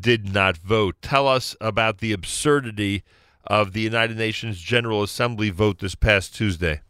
did 0.00 0.32
not 0.32 0.56
vote. 0.56 0.96
Tell 1.02 1.26
us 1.28 1.56
about 1.60 1.98
the 1.98 2.12
absurdity 2.12 3.04
of 3.46 3.72
the 3.72 3.80
United 3.80 4.16
Nations 4.16 4.58
General 4.58 5.02
Assembly 5.02 5.50
vote 5.50 5.78
this 5.78 5.94
past 5.94 6.34
Tuesday. 6.34 6.80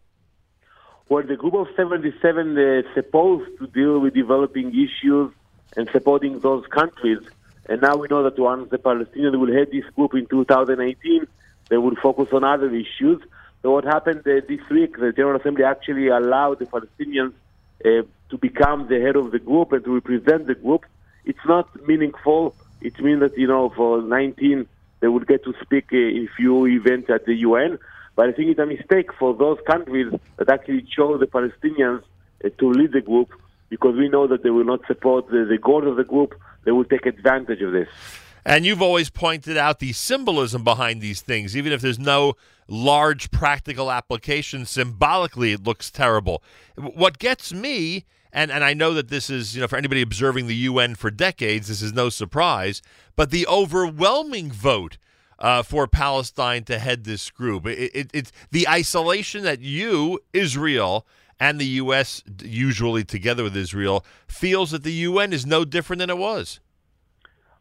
Well, 1.09 1.23
the 1.23 1.37
group 1.37 1.55
of 1.55 1.69
77 1.77 2.59
is 2.59 2.85
uh, 2.85 2.95
supposed 2.95 3.59
to 3.59 3.67
deal 3.69 4.01
with 4.01 4.15
developing 4.15 4.71
issues 4.71 5.33
and 5.77 5.89
supporting 5.93 6.41
those 6.41 6.67
countries. 6.67 7.19
And 7.69 7.81
now 7.83 7.97
we 7.97 8.09
know 8.09 8.23
that 8.25 8.39
once 8.39 8.71
the 8.71 8.79
Palestinians 8.79 9.39
will 9.39 9.53
head 9.53 9.69
this 9.71 9.85
group 9.95 10.15
in 10.15 10.27
2018, 10.27 11.27
they 11.69 11.77
will 11.77 11.97
focus 11.97 12.29
on 12.33 12.45
other 12.45 12.73
issues. 12.75 13.23
So 13.63 13.73
what 13.73 13.85
happened 13.85 14.21
uh, 14.21 14.41
this 14.49 14.61
week, 14.71 14.99
the 14.99 15.13
General 15.13 15.41
Assembly 15.41 15.65
actually 15.65 16.09
allowed 16.09 16.59
the 16.59 16.67
Palestinians 16.67 17.33
uh, 17.85 18.03
to 18.31 18.39
become 18.39 18.89
the 18.89 19.01
head 19.01 19.17
of 19.17 19.31
the 19.31 19.39
group 19.39 19.73
and 19.73 19.85
to 19.85 19.95
represent 19.95 20.47
the 20.47 20.55
group. 20.55 20.87
It's 21.25 21.45
not 21.47 21.69
meaningful. 21.87 22.55
It 22.81 22.99
means 23.01 23.21
that, 23.21 23.37
you 23.39 23.47
know, 23.47 23.71
for 23.71 24.03
19, 24.03 24.67
they 25.01 25.09
will 25.09 25.21
get 25.21 25.45
to 25.45 25.55
speak 25.63 25.87
uh, 25.93 25.97
in 25.97 26.29
a 26.31 26.37
few 26.37 26.67
events 26.67 27.11
at 27.11 27.27
the 27.27 27.35
UN. 27.35 27.79
But 28.15 28.29
I 28.29 28.33
think 28.33 28.51
it's 28.51 28.61
a 28.61 28.67
mistake 28.67 29.13
for 29.19 29.35
those 29.35 29.59
countries 29.67 30.13
that 30.37 30.49
actually 30.49 30.83
chose 30.83 31.21
the 31.21 31.27
Palestinians 31.27 32.03
uh, 32.45 32.49
to 32.59 32.71
lead 32.71 32.93
the 32.93 33.01
group 33.01 33.31
because 33.69 33.97
we 33.97 34.09
know 34.09 34.27
that 34.27 34.43
they 34.43 34.51
will 34.51 34.65
not 34.65 34.81
support 34.87 35.29
the, 35.29 35.45
the 35.45 35.59
goals 35.59 35.87
of 35.87 35.97
the 35.97 36.05
group. 36.05 36.35
They 36.65 36.73
will 36.73 36.85
take 36.85 37.07
advantage 37.07 37.61
of 37.63 37.73
this. 37.73 37.89
And 38.45 38.65
you've 38.65 38.81
always 38.81 39.11
pointed 39.11 39.57
out 39.57 39.81
the 39.81 39.93
symbolism 39.93 40.63
behind 40.63 41.01
these 41.01 41.21
things, 41.21 41.57
even 41.57 41.73
if 41.73 41.81
there's 41.81 41.99
no 41.99 42.35
large 42.69 43.33
practical 43.33 43.91
application. 43.91 44.65
Symbolically, 44.65 45.53
it 45.53 45.65
looks 45.65 45.91
terrible. 45.91 46.43
What 46.77 47.19
gets 47.19 47.53
me, 47.53 48.05
and, 48.37 48.51
and 48.51 48.63
I 48.63 48.75
know 48.75 48.93
that 48.93 49.09
this 49.09 49.31
is, 49.31 49.57
you 49.57 49.63
know, 49.63 49.67
for 49.67 49.77
anybody 49.77 50.03
observing 50.03 50.47
the 50.47 50.55
UN 50.55 50.95
for 50.95 51.11
decades, 51.11 51.69
this 51.69 51.81
is 51.81 51.95
no 51.95 52.11
surprise, 52.11 52.83
but 53.17 53.31
the 53.31 53.47
overwhelming 53.47 54.53
vote 54.53 54.99
uh, 55.39 55.63
for 55.63 55.87
Palestine 55.87 56.63
to 56.65 56.79
head 56.79 57.05
this 57.05 57.31
group. 57.31 57.67
It, 57.67 57.91
it, 57.95 58.11
it's 58.13 58.33
the 58.51 58.69
isolation 58.69 59.43
that 59.45 59.61
you, 59.61 60.21
Israel, 60.35 61.07
and 61.41 61.59
the 61.59 61.67
U.S., 61.81 62.23
usually 62.43 63.05
together 63.05 63.43
with 63.43 63.57
Israel, 63.57 64.05
feels 64.29 64.71
that 64.71 64.83
the 64.83 64.93
UN 64.93 65.33
is 65.33 65.47
no 65.47 65.65
different 65.65 66.01
than 66.01 66.11
it 66.11 66.19
was. 66.19 66.61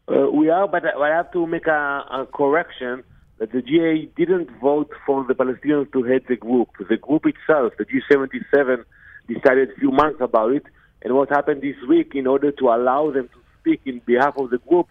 Uh, 0.08 0.30
we 0.30 0.50
are, 0.50 0.68
but 0.68 0.84
I 0.84 1.08
have 1.08 1.32
to 1.32 1.46
make 1.46 1.66
a, 1.66 2.04
a, 2.10 2.26
correction 2.34 3.02
that 3.38 3.50
the 3.50 3.62
GA 3.62 4.10
didn't 4.14 4.50
vote 4.60 4.90
for 5.06 5.24
the 5.24 5.34
Palestinians 5.34 5.90
to 5.94 6.02
head 6.02 6.22
the 6.28 6.36
group. 6.36 6.68
The 6.78 6.98
group 6.98 7.24
itself, 7.24 7.72
the 7.78 7.86
G77, 7.86 8.84
decided 9.28 9.70
a 9.70 9.74
few 9.80 9.90
months 9.90 10.20
about 10.20 10.52
it. 10.52 10.64
And 11.02 11.14
what 11.14 11.28
happened 11.30 11.62
this 11.62 11.76
week, 11.88 12.14
in 12.14 12.26
order 12.26 12.50
to 12.52 12.64
allow 12.68 13.10
them 13.10 13.28
to 13.28 13.38
speak 13.60 13.80
in 13.84 14.00
behalf 14.06 14.36
of 14.38 14.50
the 14.50 14.58
group, 14.58 14.88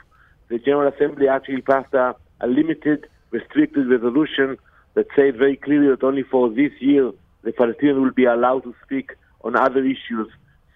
the 0.49 0.59
General 0.59 0.91
Assembly 0.93 1.27
actually 1.27 1.61
passed 1.61 1.93
a, 1.93 2.15
a 2.41 2.47
limited, 2.47 3.07
restricted 3.31 3.87
resolution 3.87 4.57
that 4.93 5.07
said 5.15 5.37
very 5.37 5.57
clearly 5.57 5.87
that 5.89 6.03
only 6.03 6.23
for 6.23 6.49
this 6.49 6.71
year 6.79 7.11
the 7.43 7.51
Palestinians 7.51 8.01
will 8.01 8.11
be 8.11 8.25
allowed 8.25 8.63
to 8.63 8.73
speak 8.83 9.11
on 9.41 9.55
other 9.55 9.83
issues. 9.83 10.27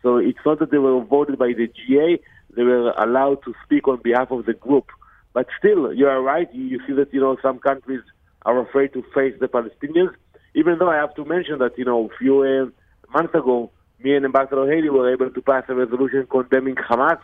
So 0.04 0.18
it's 0.18 0.40
not 0.46 0.60
that 0.60 0.72
they 0.72 0.78
were 0.78 1.04
voted 1.04 1.38
by 1.38 1.48
the 1.48 1.68
GA, 1.68 2.20
they 2.56 2.64
were 2.64 2.92
allowed 2.92 3.44
to 3.44 3.54
speak 3.66 3.88
on 3.88 4.02
behalf 4.02 4.32
of 4.32 4.46
the 4.46 4.54
group. 4.54 4.88
But 5.34 5.48
still, 5.58 5.94
you 5.94 6.08
are 6.08 6.22
right. 6.22 6.48
You, 6.54 6.80
see 6.88 6.94
that, 6.94 7.14
you 7.14 7.20
know, 7.20 7.38
some 7.42 7.60
countries 7.60 8.02
are 8.46 8.60
afraid 8.60 8.94
to 8.94 9.04
face 9.14 9.36
the 9.40 9.48
Palestinians, 9.48 10.14
even 10.56 10.80
though 10.80 10.90
I 10.90 10.96
have 10.96 11.14
to 11.16 11.26
mention 11.26 11.60
that, 11.60 11.78
you 11.78 11.86
know, 11.86 12.10
few 12.18 12.42
uh, 12.42 12.66
months 13.14 13.34
ago, 13.34 13.72
me 14.02 14.16
and 14.16 14.26
Ambassador 14.26 14.72
Haley 14.72 14.90
were 14.90 15.12
able 15.12 15.30
to 15.30 15.42
pass 15.42 15.64
a 15.68 15.76
resolution 15.76 16.28
condemning 16.30 16.76
Hamas. 16.76 17.20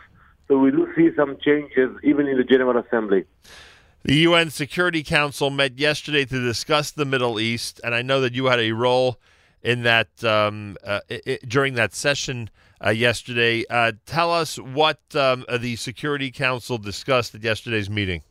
So 0.48 0.58
we 0.58 0.70
do 0.70 0.88
see 0.96 1.10
some 1.16 1.36
changes 1.44 1.90
even 2.04 2.28
in 2.28 2.36
the 2.36 2.44
General 2.44 2.78
Assembly. 2.78 3.24
The 4.04 4.14
UN 4.18 4.50
Security 4.50 5.02
Council 5.02 5.50
met 5.50 5.78
yesterday 5.78 6.24
to 6.24 6.44
discuss 6.44 6.92
the 6.92 7.04
Middle 7.04 7.40
East, 7.40 7.80
and 7.82 7.94
I 7.94 8.02
know 8.02 8.20
that 8.20 8.34
you 8.34 8.46
had 8.46 8.60
a 8.60 8.70
role 8.70 9.18
in 9.62 9.82
that 9.82 10.22
um, 10.22 10.76
uh, 10.84 11.00
it, 11.08 11.48
during 11.48 11.74
that 11.74 11.92
session 11.92 12.48
uh, 12.84 12.90
yesterday. 12.90 13.64
Uh, 13.68 13.92
tell 14.06 14.32
us 14.32 14.56
what 14.60 15.00
um, 15.16 15.44
the 15.58 15.74
Security 15.76 16.30
Council 16.30 16.78
discussed 16.78 17.34
at 17.34 17.42
yesterday's 17.42 17.90
meeting. 17.90 18.22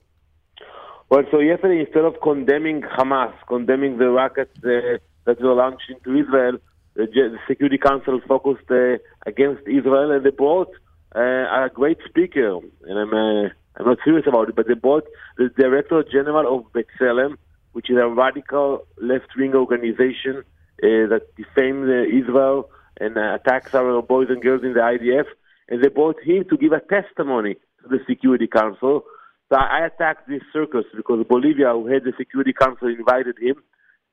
Well, 1.09 1.23
so 1.29 1.39
yesterday, 1.39 1.81
instead 1.81 2.05
of 2.05 2.15
condemning 2.23 2.81
Hamas, 2.81 3.33
condemning 3.47 3.97
the 3.97 4.09
rockets 4.09 4.57
uh, 4.59 4.97
that 5.25 5.41
were 5.41 5.53
launched 5.53 5.89
into 5.89 6.17
Israel, 6.17 6.57
the, 6.95 7.05
the 7.07 7.37
Security 7.47 7.77
Council 7.77 8.19
focused 8.27 8.69
uh, 8.71 8.97
against 9.25 9.67
Israel, 9.67 10.11
and 10.11 10.25
they 10.25 10.31
brought 10.31 10.71
uh, 11.15 11.19
a 11.19 11.69
great 11.73 11.97
speaker, 12.09 12.59
and 12.87 12.99
I'm 12.99 13.51
I'm 13.77 13.85
not 13.85 13.97
serious 14.03 14.25
about 14.27 14.49
it, 14.49 14.55
but 14.55 14.67
they 14.67 14.73
brought 14.73 15.05
the 15.37 15.49
Director 15.49 16.03
General 16.09 16.59
of 16.59 16.71
B'Tselem, 16.71 17.37
which 17.73 17.89
is 17.89 17.97
a 17.97 18.07
radical 18.07 18.87
left-wing 19.01 19.53
organization 19.53 20.43
uh, 20.83 21.11
that 21.11 21.23
defames 21.35 21.89
uh, 21.89 22.03
Israel 22.03 22.69
and 22.99 23.17
uh, 23.17 23.35
attacks 23.35 23.75
our 23.75 24.01
boys 24.01 24.27
and 24.29 24.41
girls 24.41 24.63
in 24.63 24.73
the 24.73 24.79
IDF. 24.79 25.25
And 25.67 25.83
they 25.83 25.89
brought 25.89 26.21
him 26.23 26.45
to 26.49 26.57
give 26.57 26.71
a 26.71 26.79
testimony 26.79 27.55
to 27.81 27.89
the 27.89 27.99
Security 28.07 28.47
Council. 28.47 29.03
So 29.49 29.57
I 29.57 29.85
attacked 29.85 30.27
this 30.27 30.41
circus 30.53 30.85
because 30.95 31.25
Bolivia, 31.27 31.73
who 31.73 31.87
had 31.87 32.03
the 32.03 32.13
Security 32.17 32.53
Council, 32.53 32.87
invited 32.87 33.35
him. 33.39 33.61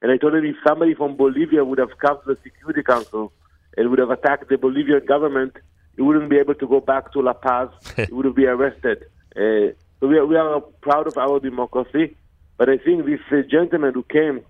And 0.03 0.11
I 0.11 0.17
told 0.17 0.35
him 0.35 0.45
if 0.45 0.57
somebody 0.67 0.95
from 0.95 1.17
Bolivia 1.17 1.65
would 1.65 1.79
have 1.79 1.97
come 1.99 2.19
to 2.25 2.35
the 2.35 2.39
Security 2.43 2.83
Council 2.83 3.33
and 3.77 3.89
would 3.89 4.01
have 4.01 4.11
attacked 4.11 4.49
the 4.49 4.59
Bolivian 4.59 5.05
government, 5.07 5.57
he 5.97 6.03
wouldn't 6.03 6.29
be 6.29 6.39
able 6.39 6.55
to 6.55 6.67
go 6.67 6.81
back 6.81 7.13
to 7.13 7.21
La 7.21 7.33
Paz. 7.33 7.69
he 7.97 8.13
would 8.13 8.25
have 8.25 8.35
been 8.35 8.49
arrested. 8.49 9.05
Uh, 9.37 9.73
so 10.01 10.09
we 10.09 10.19
are, 10.19 10.27
we 10.27 10.37
are 10.37 10.61
proud 10.61 11.07
of 11.07 11.17
our 11.17 11.39
democracy, 11.39 12.17
but 12.59 12.69
I 12.69 12.77
think 12.79 13.07
this 13.07 13.21
uh, 13.31 13.43
gentleman 13.49 13.95
who 13.95 14.03
came 14.03 14.41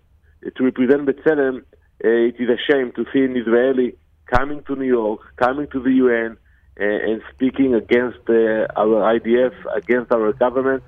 to 0.56 0.64
represent 0.64 1.06
B'Tselem 1.06 1.62
uh, 2.04 2.08
it 2.08 2.34
is 2.40 2.48
a 2.48 2.58
shame 2.68 2.90
to 2.96 3.04
see 3.12 3.20
an 3.20 3.36
Israeli 3.36 3.94
coming 4.26 4.62
to 4.64 4.74
New 4.74 4.86
York, 4.86 5.20
coming 5.36 5.68
to 5.68 5.80
the 5.80 5.92
UN, 5.92 6.36
uh, 6.80 6.84
and 6.84 7.22
speaking 7.32 7.74
against 7.74 8.18
uh, 8.28 8.66
our 8.76 9.18
IDF, 9.20 9.54
against 9.72 10.10
our 10.10 10.32
government. 10.32 10.82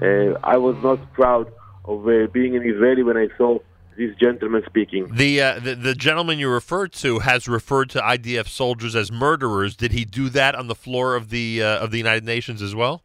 Uh, 0.00 0.38
I 0.44 0.58
was 0.58 0.76
not 0.82 1.12
proud 1.12 1.50
of 1.84 2.06
uh, 2.06 2.28
being 2.32 2.54
an 2.54 2.62
Israeli 2.62 3.02
when 3.02 3.16
I 3.16 3.28
saw 3.36 3.58
this 4.00 4.16
gentleman 4.16 4.62
speaking. 4.66 5.14
The, 5.14 5.42
uh, 5.42 5.60
the 5.60 5.74
the 5.74 5.94
gentleman 5.94 6.38
you 6.38 6.48
referred 6.48 6.92
to 7.04 7.18
has 7.18 7.46
referred 7.46 7.90
to 7.90 8.00
IDF 8.00 8.48
soldiers 8.48 8.96
as 8.96 9.12
murderers. 9.12 9.76
Did 9.76 9.92
he 9.92 10.04
do 10.04 10.30
that 10.30 10.54
on 10.54 10.68
the 10.68 10.74
floor 10.74 11.14
of 11.16 11.28
the 11.28 11.62
uh, 11.62 11.84
of 11.84 11.90
the 11.90 11.98
United 11.98 12.24
Nations 12.24 12.62
as 12.62 12.74
well? 12.74 13.02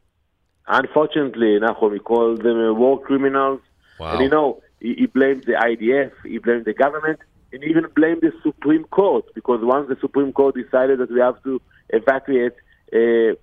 Unfortunately, 0.68 1.60
Nachum, 1.60 1.94
he 1.94 2.00
called 2.00 2.42
them 2.42 2.78
war 2.80 3.00
criminals. 3.02 3.60
Wow. 4.00 4.14
And 4.14 4.22
you 4.24 4.30
know, 4.30 4.62
he, 4.80 4.96
he 4.96 5.06
blamed 5.06 5.44
the 5.44 5.54
IDF, 5.54 6.12
he 6.24 6.38
blamed 6.38 6.66
the 6.66 6.74
government, 6.74 7.20
and 7.52 7.62
he 7.62 7.70
even 7.70 7.88
blamed 7.94 8.22
the 8.22 8.32
Supreme 8.42 8.86
Court 8.86 9.26
because 9.36 9.60
once 9.64 9.90
the 9.90 9.98
Supreme 10.00 10.32
Court 10.32 10.56
decided 10.56 11.00
that 11.00 11.12
we 11.12 11.20
have 11.20 11.44
to 11.44 11.62
evacuate 11.90 12.54
uh, 12.94 13.36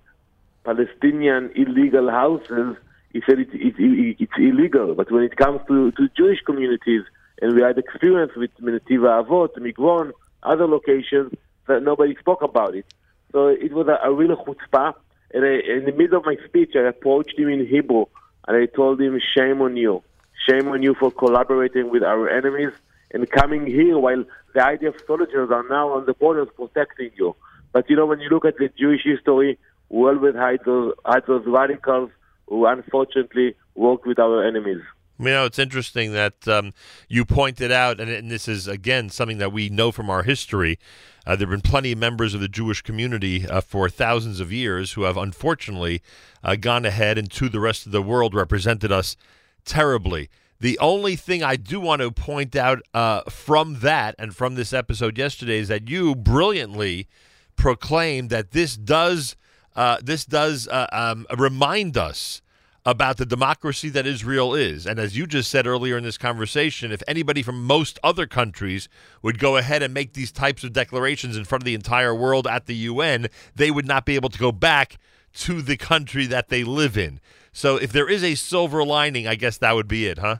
Palestinian 0.65 1.51
illegal 1.55 2.09
houses, 2.09 2.77
he 3.13 3.21
said 3.27 3.37
it, 3.39 3.49
it, 3.53 3.75
it, 3.77 4.15
it's 4.19 4.37
illegal. 4.37 4.95
But 4.95 5.11
when 5.11 5.23
it 5.23 5.35
comes 5.37 5.61
to, 5.67 5.91
to 5.91 6.09
Jewish 6.17 6.41
communities, 6.45 7.03
and 7.41 7.55
we 7.55 7.61
had 7.61 7.77
experience 7.77 8.31
with 8.35 8.55
Netiv 8.57 8.99
HaAvot, 8.99 9.57
Migron, 9.57 10.11
other 10.43 10.67
locations, 10.67 11.33
that 11.67 11.83
nobody 11.83 12.15
spoke 12.15 12.41
about 12.41 12.75
it. 12.75 12.85
So 13.31 13.47
it 13.47 13.73
was 13.73 13.87
a, 13.87 13.99
a 14.07 14.13
real 14.13 14.35
chutzpah. 14.35 14.93
And 15.33 15.43
I, 15.43 15.59
in 15.77 15.85
the 15.85 15.91
middle 15.91 16.19
of 16.19 16.25
my 16.25 16.37
speech, 16.45 16.71
I 16.75 16.87
approached 16.87 17.37
him 17.37 17.49
in 17.49 17.65
Hebrew, 17.65 18.05
and 18.47 18.57
I 18.57 18.67
told 18.67 19.01
him, 19.01 19.19
"Shame 19.33 19.61
on 19.61 19.75
you, 19.75 20.03
shame 20.47 20.67
on 20.67 20.83
you 20.83 20.93
for 20.93 21.09
collaborating 21.11 21.89
with 21.89 22.03
our 22.03 22.29
enemies 22.29 22.73
and 23.11 23.29
coming 23.29 23.65
here 23.65 23.97
while 23.97 24.23
the 24.53 24.59
IDF 24.59 25.05
soldiers 25.07 25.49
are 25.49 25.67
now 25.67 25.93
on 25.93 26.05
the 26.05 26.13
borders 26.13 26.49
protecting 26.55 27.11
you." 27.15 27.35
But 27.71 27.89
you 27.89 27.95
know, 27.95 28.05
when 28.05 28.19
you 28.19 28.29
look 28.29 28.45
at 28.45 28.57
the 28.57 28.69
Jewish 28.77 29.03
history, 29.03 29.57
we 29.89 30.01
always 30.07 30.35
had 30.35 30.59
those, 30.65 30.93
had 31.03 31.25
those 31.25 31.45
radicals 31.47 32.11
who 32.47 32.67
unfortunately 32.67 33.55
worked 33.73 34.05
with 34.05 34.19
our 34.19 34.43
enemies. 34.43 34.81
You 35.25 35.33
know, 35.33 35.45
it's 35.45 35.59
interesting 35.59 36.13
that 36.13 36.47
um, 36.47 36.73
you 37.07 37.25
pointed 37.25 37.71
out, 37.71 37.99
and, 37.99 38.09
and, 38.09 38.29
this 38.29 38.47
is, 38.47 38.67
again, 38.67 39.09
something 39.09 39.37
that 39.37 39.51
we 39.51 39.69
know 39.69 39.91
from 39.91 40.09
our 40.09 40.23
history. 40.23 40.79
Uh, 41.25 41.35
there 41.35 41.47
have 41.47 41.61
been 41.61 41.69
plenty 41.69 41.93
of 41.93 41.97
members 41.97 42.33
of 42.33 42.41
the 42.41 42.47
Jewish 42.47 42.81
community 42.81 43.47
uh, 43.47 43.61
for 43.61 43.89
thousands 43.89 44.39
of 44.39 44.51
years 44.51 44.93
who 44.93 45.03
have 45.03 45.15
unfortunately 45.15 46.01
uh, 46.43 46.55
gone 46.55 46.85
ahead 46.85 47.17
and 47.17 47.31
to 47.31 47.47
the 47.47 47.59
rest 47.59 47.85
of 47.85 47.91
the 47.91 48.01
world 48.01 48.33
represented 48.33 48.91
us 48.91 49.15
terribly. 49.63 50.29
The 50.59 50.79
only 50.79 51.15
thing 51.15 51.43
I 51.43 51.55
do 51.55 51.79
want 51.79 52.01
to 52.01 52.11
point 52.11 52.55
out 52.55 52.81
uh, 52.93 53.23
from 53.29 53.79
that 53.79 54.15
and 54.17 54.35
from 54.35 54.55
this 54.55 54.71
episode 54.71 55.17
yesterday 55.17 55.57
is 55.57 55.67
that 55.67 55.89
you 55.89 56.15
brilliantly 56.15 57.07
proclaimed 57.55 58.29
that 58.29 58.51
this 58.51 58.77
does 58.77 59.35
uh, 59.75 59.97
this 60.03 60.23
does 60.23 60.67
uh, 60.67 60.87
um, 60.91 61.25
remind 61.37 61.97
us 61.97 62.42
about 62.85 63.17
the 63.17 63.25
democracy 63.25 63.89
that 63.89 64.05
Israel 64.05 64.53
is. 64.53 64.85
And 64.85 64.99
as 64.99 65.17
you 65.17 65.25
just 65.25 65.49
said 65.49 65.65
earlier 65.65 65.97
in 65.97 66.03
this 66.03 66.17
conversation, 66.17 66.91
if 66.91 67.01
anybody 67.07 67.41
from 67.41 67.63
most 67.63 67.97
other 68.03 68.27
countries 68.27 68.89
would 69.21 69.39
go 69.39 69.55
ahead 69.55 69.81
and 69.81 69.93
make 69.93 70.13
these 70.13 70.31
types 70.31 70.63
of 70.63 70.73
declarations 70.73 71.37
in 71.37 71.45
front 71.45 71.63
of 71.63 71.65
the 71.65 71.75
entire 71.75 72.13
world 72.13 72.45
at 72.45 72.65
the 72.65 72.75
UN, 72.75 73.27
they 73.55 73.71
would 73.71 73.87
not 73.87 74.05
be 74.05 74.15
able 74.15 74.29
to 74.29 74.39
go 74.39 74.51
back 74.51 74.97
to 75.33 75.61
the 75.61 75.77
country 75.77 76.25
that 76.27 76.49
they 76.49 76.63
live 76.63 76.97
in. 76.97 77.19
So 77.53 77.77
if 77.77 77.91
there 77.91 78.09
is 78.09 78.23
a 78.23 78.35
silver 78.35 78.83
lining, 78.83 79.27
I 79.27 79.35
guess 79.35 79.57
that 79.59 79.75
would 79.75 79.87
be 79.87 80.07
it, 80.07 80.17
huh? 80.17 80.37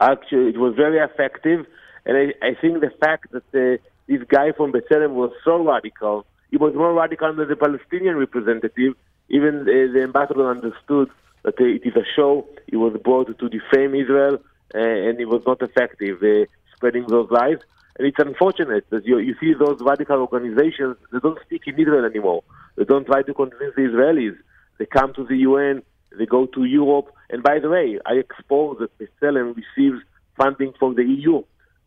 Actually, 0.00 0.50
it 0.50 0.58
was 0.58 0.74
very 0.76 0.98
effective. 0.98 1.66
And 2.06 2.16
I, 2.16 2.46
I 2.46 2.54
think 2.54 2.80
the 2.80 2.90
fact 3.00 3.32
that 3.32 3.44
uh, 3.54 3.82
this 4.06 4.22
guy 4.28 4.52
from 4.52 4.72
B'Tselem 4.72 5.10
was 5.10 5.32
so 5.44 5.62
radical, 5.62 6.24
he 6.50 6.56
was 6.56 6.74
more 6.74 6.94
radical 6.94 7.34
than 7.34 7.48
the 7.48 7.56
Palestinian 7.56 8.16
representative. 8.16 8.94
Even 9.28 9.62
uh, 9.62 9.92
the 9.92 10.02
ambassador 10.02 10.48
understood 10.48 11.10
that 11.44 11.58
it 11.58 11.82
is 11.84 11.96
a 11.96 12.04
show. 12.16 12.46
It 12.68 12.76
was 12.76 12.96
brought 13.02 13.26
to 13.38 13.48
defame 13.48 13.94
Israel, 13.94 14.38
uh, 14.74 14.78
and 14.78 15.20
it 15.20 15.28
was 15.28 15.42
not 15.46 15.62
effective 15.62 16.22
uh, 16.22 16.46
spreading 16.74 17.06
those 17.08 17.30
lies. 17.30 17.58
And 17.98 18.06
it's 18.06 18.18
unfortunate 18.18 18.88
that 18.90 19.04
you, 19.04 19.18
you 19.18 19.34
see 19.40 19.52
those 19.54 19.78
radical 19.80 20.18
organizations, 20.20 20.96
they 21.12 21.18
don't 21.18 21.38
speak 21.44 21.62
in 21.66 21.78
Israel 21.78 22.04
anymore. 22.04 22.42
They 22.76 22.84
don't 22.84 23.06
try 23.06 23.22
to 23.22 23.34
convince 23.34 23.74
the 23.76 23.82
Israelis. 23.82 24.36
They 24.78 24.86
come 24.86 25.12
to 25.14 25.24
the 25.24 25.36
UN, 25.38 25.82
they 26.18 26.26
go 26.26 26.46
to 26.46 26.64
Europe. 26.64 27.12
And 27.28 27.42
by 27.42 27.58
the 27.58 27.68
way, 27.68 27.98
I 28.06 28.14
expose 28.14 28.78
that 28.80 28.96
B'Tselem 28.98 29.54
receives 29.54 30.02
funding 30.36 30.72
from 30.78 30.94
the 30.94 31.04
EU. 31.04 31.42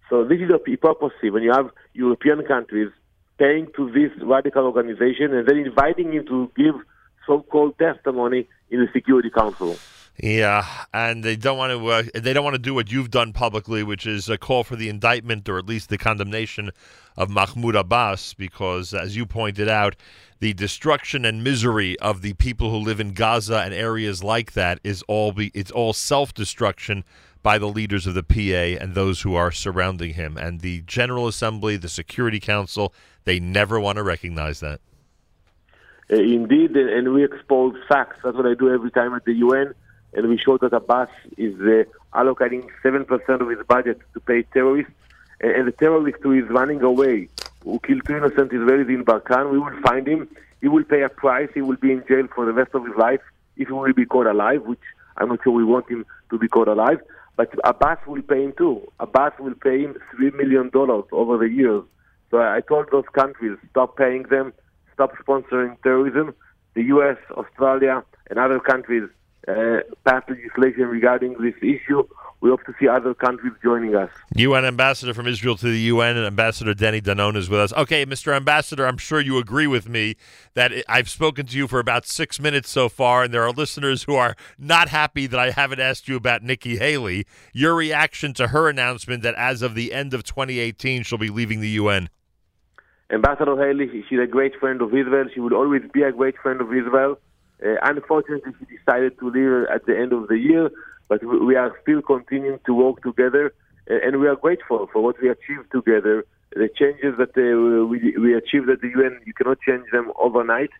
So 0.10 0.24
this 0.24 0.40
is 0.40 0.50
a 0.52 0.60
hypocrisy 0.70 1.30
when 1.32 1.44
you 1.44 1.52
have 1.52 1.72
European 1.94 2.44
countries 2.46 2.92
paying 3.40 3.68
to 3.76 3.92
this 3.92 4.12
radical 4.22 4.66
organization 4.66 5.34
and 5.34 5.48
then 5.48 5.58
inviting 5.58 6.14
him 6.14 6.26
to 6.28 6.52
give 6.56 6.76
so-called 7.26 7.78
testimony 7.78 8.48
in 8.70 8.80
the 8.80 8.88
Security 8.94 9.30
Council. 9.30 9.78
Yeah, 10.22 10.68
and 10.94 11.24
they 11.24 11.36
don't 11.36 11.58
want 11.58 11.72
to. 11.72 11.88
Uh, 11.88 12.04
they 12.14 12.34
don't 12.34 12.44
want 12.44 12.54
to 12.54 12.62
do 12.62 12.76
what 12.76 12.92
you've 12.92 13.10
done 13.10 13.34
publicly, 13.34 13.82
which 13.82 14.06
is 14.06 14.30
a 14.30 14.38
call 14.38 14.64
for 14.64 14.76
the 14.76 14.88
indictment 14.88 15.50
or 15.50 15.58
at 15.58 15.66
least 15.66 15.90
the 15.90 15.98
condemnation 15.98 16.70
of 17.18 17.32
Mahmoud 17.32 17.76
Abbas, 17.76 18.36
because, 18.36 18.94
as 18.94 19.16
you 19.16 19.26
pointed 19.26 19.68
out, 19.68 19.96
the 20.40 20.54
destruction 20.54 21.26
and 21.26 21.44
misery 21.44 21.98
of 22.00 22.22
the 22.22 22.34
people 22.34 22.70
who 22.70 22.78
live 22.78 23.00
in 23.00 23.14
Gaza 23.14 23.62
and 23.62 23.74
areas 23.74 24.24
like 24.24 24.54
that 24.54 24.80
is 24.84 25.04
all 25.08 25.32
be 25.32 25.50
it's 25.56 25.72
all 25.72 25.94
self-destruction 25.94 27.04
by 27.42 27.58
the 27.58 27.68
leaders 27.68 28.06
of 28.06 28.14
the 28.14 28.24
PA 28.24 28.82
and 28.82 28.94
those 28.94 29.22
who 29.22 29.34
are 29.34 29.52
surrounding 29.52 30.14
him. 30.14 30.38
And 30.38 30.62
the 30.62 30.82
General 30.82 31.28
Assembly, 31.28 31.76
the 31.76 31.90
Security 31.90 32.40
Council, 32.40 32.94
they 33.26 33.40
never 33.40 33.80
want 33.80 33.98
to 33.98 34.04
recognize 34.04 34.60
that. 34.60 34.80
Uh, 36.12 36.16
indeed, 36.16 36.76
and 36.76 37.14
we 37.14 37.24
expose 37.24 37.76
facts. 37.88 38.18
That's 38.24 38.36
what 38.36 38.46
I 38.46 38.56
do 38.56 38.74
every 38.74 38.92
time 38.92 39.14
at 39.14 39.24
the 39.26 39.34
UN, 39.34 39.74
and 40.14 40.28
we 40.28 40.38
show 40.38 40.58
that 40.58 40.74
Abbas 40.74 41.10
is 41.38 41.56
uh, 41.62 41.84
allocating 42.18 42.68
7% 42.84 43.42
of 43.42 43.50
his 43.50 43.66
budget 43.68 44.02
to 44.14 44.20
pay 44.20 44.44
terrorists, 44.44 44.92
and, 45.40 45.52
and 45.52 45.68
the 45.68 45.72
terrorist 45.72 46.18
who 46.22 46.34
is 46.34 46.48
running 46.50 46.82
away, 46.82 47.30
who 47.64 47.80
killed 47.80 48.02
two 48.06 48.18
innocent 48.18 48.52
Israelis 48.52 48.90
in 48.90 49.06
Barkan, 49.06 49.52
we 49.52 49.60
will 49.60 49.82
find 49.82 50.08
him. 50.08 50.28
He 50.60 50.68
will 50.68 50.84
pay 50.84 51.04
a 51.04 51.10
price. 51.10 51.50
He 51.54 51.62
will 51.62 51.78
be 51.78 51.92
in 51.92 52.04
jail 52.08 52.28
for 52.36 52.46
the 52.46 52.54
rest 52.54 52.72
of 52.74 52.86
his 52.86 52.96
life 52.96 53.22
if 53.56 53.68
he 53.68 53.74
will 53.74 53.94
be 53.94 54.06
caught 54.06 54.28
alive, 54.28 54.64
which 54.64 54.80
I'm 55.18 55.30
not 55.30 55.40
sure 55.44 55.54
we 55.54 55.64
want 55.64 55.90
him 55.90 56.06
to 56.32 56.38
be 56.38 56.48
caught 56.48 56.68
alive. 56.68 57.00
But 57.36 57.54
Abbas 57.64 58.00
will 58.06 58.22
pay 58.22 58.44
him 58.44 58.54
too. 58.58 58.82
Abbas 59.00 59.34
will 59.40 59.56
pay 59.56 59.82
him 59.82 59.96
$3 60.20 60.34
million 60.36 60.70
over 60.74 61.38
the 61.38 61.50
years. 61.50 61.84
So 62.30 62.40
I 62.40 62.62
told 62.62 62.88
those 62.92 63.06
countries, 63.14 63.58
stop 63.72 63.98
paying 63.98 64.24
them 64.24 64.54
stop 64.94 65.16
sponsoring 65.18 65.82
terrorism. 65.84 66.34
The 66.76 66.84
U.S., 66.84 67.18
Australia, 67.32 68.04
and 68.30 68.40
other 68.40 68.60
countries 68.60 69.10
uh, 69.48 69.80
passed 70.06 70.30
legislation 70.30 70.88
regarding 70.88 71.34
this 71.34 71.56
issue. 71.62 72.04
We 72.42 72.50
hope 72.50 72.64
to 72.66 72.74
see 72.80 72.88
other 72.88 73.14
countries 73.14 73.54
joining 73.64 73.96
us. 73.96 74.10
UN 74.36 74.66
Ambassador 74.66 75.14
from 75.14 75.28
Israel 75.28 75.56
to 75.56 75.66
the 75.66 75.80
UN 75.80 76.18
and 76.18 76.26
Ambassador 76.26 76.74
Danny 76.74 77.00
Danon 77.00 77.38
is 77.38 77.50
with 77.50 77.60
us. 77.60 77.72
Okay, 77.74 78.06
Mr. 78.06 78.36
Ambassador, 78.36 78.86
I'm 78.86 78.98
sure 78.98 79.22
you 79.22 79.38
agree 79.38 79.68
with 79.68 79.88
me 79.88 80.16
that 80.54 80.72
I've 80.90 81.10
spoken 81.10 81.46
to 81.46 81.58
you 81.58 81.68
for 81.68 81.80
about 81.80 82.06
six 82.06 82.42
minutes 82.42 82.70
so 82.70 82.90
far, 82.90 83.24
and 83.24 83.34
there 83.34 83.44
are 83.44 83.52
listeners 83.52 84.04
who 84.04 84.16
are 84.16 84.36
not 84.58 84.90
happy 84.90 85.26
that 85.28 85.40
I 85.40 85.52
haven't 85.52 85.80
asked 85.80 86.10
you 86.10 86.18
about 86.18 86.44
Nikki 86.44 86.78
Haley. 86.78 87.26
Your 87.54 87.76
reaction 87.76 88.34
to 88.34 88.48
her 88.48 88.68
announcement 88.68 89.24
that 89.24 89.36
as 89.36 89.62
of 89.62 89.74
the 89.74 89.94
end 89.94 90.14
of 90.14 90.24
2018, 90.24 91.04
she'll 91.04 91.18
be 91.18 91.30
leaving 91.30 91.62
the 91.62 91.70
UN? 91.70 92.10
Ambassador 93.14 93.56
Haley, 93.56 94.04
she's 94.10 94.20
a 94.20 94.26
great 94.26 94.60
friend 94.60 94.82
of 94.82 94.90
Israel. 94.90 95.28
She 95.32 95.40
will 95.40 95.54
always 95.54 95.84
be 95.94 96.02
a 96.02 96.12
great 96.12 96.36
friend 96.42 96.60
of 96.62 96.74
Israel. 96.74 97.20
Uh, 97.64 97.76
unfortunately, 97.84 98.54
she 98.60 98.78
decided 98.78 99.20
to 99.20 99.30
leave 99.30 99.70
at 99.70 99.86
the 99.86 99.96
end 99.96 100.14
of 100.14 100.28
the 100.30 100.38
year, 100.38 100.72
but 101.10 101.24
we 101.24 101.56
are 101.56 101.72
still 101.84 102.02
continuing 102.02 102.60
to 102.66 102.74
work 102.74 103.04
together, 103.04 103.54
and 103.88 104.20
we 104.20 104.28
are 104.28 104.36
grateful 104.36 104.90
for 104.92 105.04
what 105.04 105.22
we 105.22 105.30
achieved 105.30 105.72
together. 105.72 106.26
The 106.56 106.70
changes 106.76 107.14
that 107.20 107.38
uh, 107.38 107.86
we, 107.86 108.18
we 108.18 108.36
achieved 108.36 108.70
at 108.70 108.82
the 108.82 108.90
UN, 108.90 109.20
you 109.26 109.34
cannot 109.34 109.60
change 109.62 109.86
them 109.92 110.12
overnight, 110.20 110.72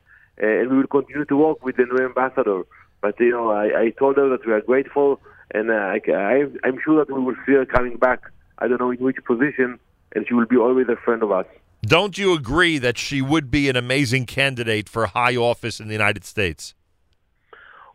uh, 0.42 0.48
and 0.48 0.72
we 0.72 0.78
will 0.78 0.88
continue 0.88 1.26
to 1.26 1.38
work 1.38 1.64
with 1.64 1.78
the 1.78 1.86
new 1.86 2.04
ambassador. 2.04 2.64
But 3.02 3.20
you 3.20 3.32
know, 3.32 3.52
I, 3.52 3.66
I 3.80 3.90
told 3.92 4.18
her 4.18 4.30
that 4.30 4.46
we 4.46 4.54
are 4.54 4.62
grateful, 4.62 5.20
and 5.52 5.70
uh, 5.70 5.74
I, 5.74 6.00
I, 6.12 6.46
I'm 6.64 6.80
sure 6.84 6.98
that 7.06 7.14
we 7.14 7.22
will 7.22 7.36
see 7.46 7.54
her 7.54 7.66
coming 7.66 7.98
back. 7.98 8.22
I 8.58 8.68
don't 8.68 8.82
know 8.82 8.90
in 8.90 9.04
which 9.04 9.18
position, 9.24 9.80
and 10.16 10.26
she 10.28 10.34
will 10.34 10.48
be 10.48 10.58
always 10.58 10.88
a 10.90 10.96
friend 10.96 11.22
of 11.22 11.32
us. 11.32 11.46
Don't 11.86 12.18
you 12.18 12.34
agree 12.34 12.78
that 12.78 12.98
she 12.98 13.22
would 13.22 13.52
be 13.52 13.68
an 13.68 13.76
amazing 13.76 14.26
candidate 14.26 14.88
for 14.88 15.06
high 15.08 15.36
office 15.36 15.82
in 15.82 15.88
the 15.88 15.94
United 15.94 16.24
States? 16.24 16.74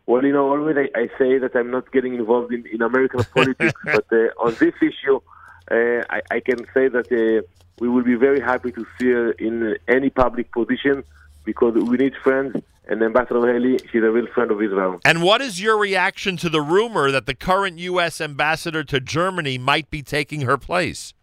Well, 0.05 0.23
you 0.23 0.31
know, 0.31 0.51
always 0.51 0.77
I, 0.77 0.89
I 0.95 1.07
say 1.17 1.39
that 1.39 1.55
I'm 1.55 1.71
not 1.71 1.91
getting 1.91 2.13
involved 2.13 2.53
in, 2.53 2.65
in 2.67 2.83
American 2.83 3.23
politics, 3.35 3.81
but 3.83 4.05
uh, 4.11 4.45
on 4.45 4.55
this 4.59 4.75
issue, 4.81 5.19
uh, 5.71 6.03
I, 6.07 6.21
I, 6.29 6.39
can 6.39 6.65
say 6.73 6.87
that 6.87 7.11
uh, 7.11 7.47
we 7.79 7.89
will 7.89 8.03
be 8.03 8.15
very 8.15 8.39
happy 8.39 8.71
to 8.71 8.85
see 8.99 9.07
her 9.07 9.31
in 9.31 9.75
any 9.87 10.11
public 10.11 10.51
position 10.51 11.03
because 11.43 11.73
we 11.73 11.97
need 11.97 12.15
friends, 12.23 12.61
and 12.87 13.01
Ambassador 13.01 13.51
Haley, 13.51 13.79
she's 13.91 14.03
a 14.03 14.11
real 14.11 14.27
friend 14.27 14.51
of 14.51 14.61
Israel. 14.61 14.99
And 15.03 15.23
what 15.23 15.41
is 15.41 15.61
your 15.61 15.77
reaction 15.77 16.37
to 16.37 16.49
the 16.49 16.61
rumor 16.61 17.09
that 17.09 17.25
the 17.25 17.35
current 17.35 17.79
U.S. 17.79 18.21
ambassador 18.21 18.83
to 18.83 18.99
Germany 18.99 19.57
might 19.57 19.89
be 19.89 20.03
taking 20.03 20.41
her 20.41 20.57
place? 20.57 21.13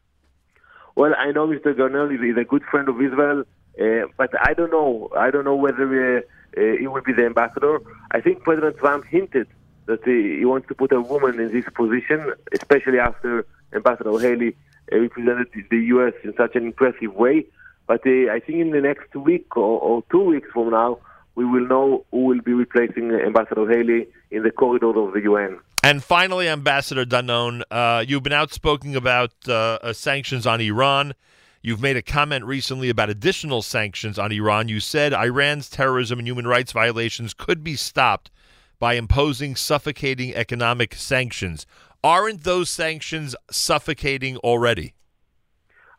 Well, 0.97 1.13
I 1.19 1.31
know 1.31 1.47
Mr. 1.47 1.75
Grenell 1.75 2.11
is, 2.11 2.39
a 2.39 2.45
good 2.45 2.63
friend 2.71 2.89
of 2.89 3.01
Israel, 3.03 3.45
uh, 3.79 4.09
but 4.17 4.31
I 4.41 4.55
don't 4.55 4.73
know. 4.73 5.11
I 5.15 5.31
don't 5.31 5.45
know 5.45 5.55
whether 5.55 5.87
uh, 6.17 6.21
uh, 6.21 6.77
he 6.81 6.87
will 6.87 7.03
be 7.03 7.13
the 7.13 7.27
ambassador. 7.27 7.81
I 8.13 8.23
think 8.23 8.43
President 8.43 8.79
Trump 8.79 9.05
hinted 9.05 9.47
that 9.85 10.03
he, 10.07 10.39
he 10.39 10.45
wants 10.47 10.69
to 10.69 10.75
put 10.75 10.93
a 10.93 11.01
woman 11.03 11.39
in 11.39 11.53
this 11.53 11.67
position, 11.75 12.33
especially 12.53 12.99
after 12.99 13.47
Ambassador 13.75 14.19
Haley 14.19 14.57
uh, 14.91 14.99
represented 14.99 15.49
the 15.71 15.79
U.S. 15.95 16.15
in 16.25 16.35
such 16.35 16.57
an 16.57 16.65
impressive 16.65 17.15
way. 17.15 17.45
But 17.87 18.07
uh, 18.07 18.33
I 18.33 18.41
think 18.41 18.61
in 18.61 18.71
the 18.71 18.81
next 18.81 19.15
week 19.15 19.55
or, 19.55 19.79
or 19.79 20.03
two 20.11 20.25
weeks 20.25 20.49
from 20.51 20.71
now, 20.71 20.99
we 21.35 21.45
will 21.45 21.67
know 21.67 22.07
who 22.11 22.25
will 22.25 22.41
be 22.41 22.55
replacing 22.55 23.11
Ambassador 23.13 23.69
Haley 23.69 24.09
in 24.31 24.45
the 24.45 24.51
corridors 24.51 24.97
of 24.97 25.13
the 25.13 25.21
UN. 25.25 25.61
And 25.87 26.03
finally, 26.03 26.49
Ambassador 26.49 27.05
Danon, 27.05 27.63
uh, 27.71 28.05
you've 28.05 28.25
been 28.25 28.33
outspoken 28.33 28.97
about 28.97 29.31
uh, 29.47 29.79
uh, 29.81 29.93
sanctions 29.93 30.45
on 30.45 30.61
Iran. 30.61 31.15
You've 31.63 31.81
made 31.81 31.97
a 31.97 32.03
comment 32.03 32.45
recently 32.45 32.89
about 32.89 33.09
additional 33.09 33.63
sanctions 33.63 34.19
on 34.19 34.33
Iran. 34.33 34.67
You 34.67 34.81
said 34.81 35.15
Iran's 35.15 35.71
terrorism 35.71 36.19
and 36.19 36.27
human 36.27 36.45
rights 36.45 36.73
violations 36.73 37.35
could 37.35 37.63
be 37.63 37.77
stopped 37.77 38.33
by 38.81 38.95
imposing 38.95 39.55
suffocating 39.55 40.35
economic 40.35 40.97
sanctions. 40.97 41.67
Aren't 42.03 42.43
those 42.43 42.69
sanctions 42.69 43.37
suffocating 43.49 44.39
already? 44.39 44.95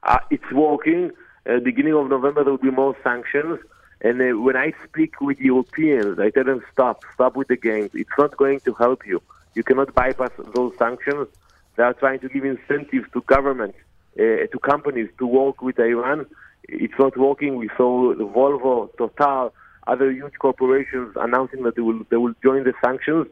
Uh, 0.03 0.19
it's 0.29 0.51
working. 0.51 1.11
Uh, 1.49 1.59
beginning 1.59 1.93
of 1.93 2.09
November, 2.09 2.43
there 2.43 2.51
will 2.51 2.57
be 2.57 2.71
more 2.71 2.97
sanctions. 3.05 3.57
And 4.01 4.21
uh, 4.21 4.37
when 4.37 4.57
I 4.57 4.73
speak 4.83 5.21
with 5.21 5.39
Europeans, 5.39 6.19
I 6.19 6.29
tell 6.31 6.43
them 6.43 6.61
stop, 6.73 7.05
stop 7.13 7.37
with 7.37 7.47
the 7.47 7.55
games. 7.55 7.91
It's 7.93 8.09
not 8.17 8.35
going 8.35 8.59
to 8.65 8.73
help 8.73 9.07
you. 9.07 9.21
You 9.57 9.63
cannot 9.63 9.95
bypass 9.95 10.29
those 10.53 10.73
sanctions. 10.77 11.27
They 11.75 11.83
are 11.83 11.95
trying 11.95 12.19
to 12.19 12.29
give 12.29 12.45
incentives 12.45 13.07
to 13.13 13.21
governments, 13.21 13.79
uh, 14.19 14.45
to 14.53 14.59
companies 14.63 15.09
to 15.17 15.25
work 15.25 15.63
with 15.63 15.79
Iran. 15.79 16.27
It's 16.69 16.93
not 16.99 17.17
working. 17.17 17.55
We 17.55 17.69
saw 17.75 18.13
Volvo, 18.13 18.95
Total, 18.99 19.51
other 19.87 20.11
huge 20.11 20.33
corporations 20.37 21.13
announcing 21.15 21.63
that 21.63 21.75
they 21.75 21.81
will 21.81 22.01
they 22.11 22.17
will 22.17 22.35
join 22.43 22.65
the 22.65 22.73
sanctions. 22.85 23.25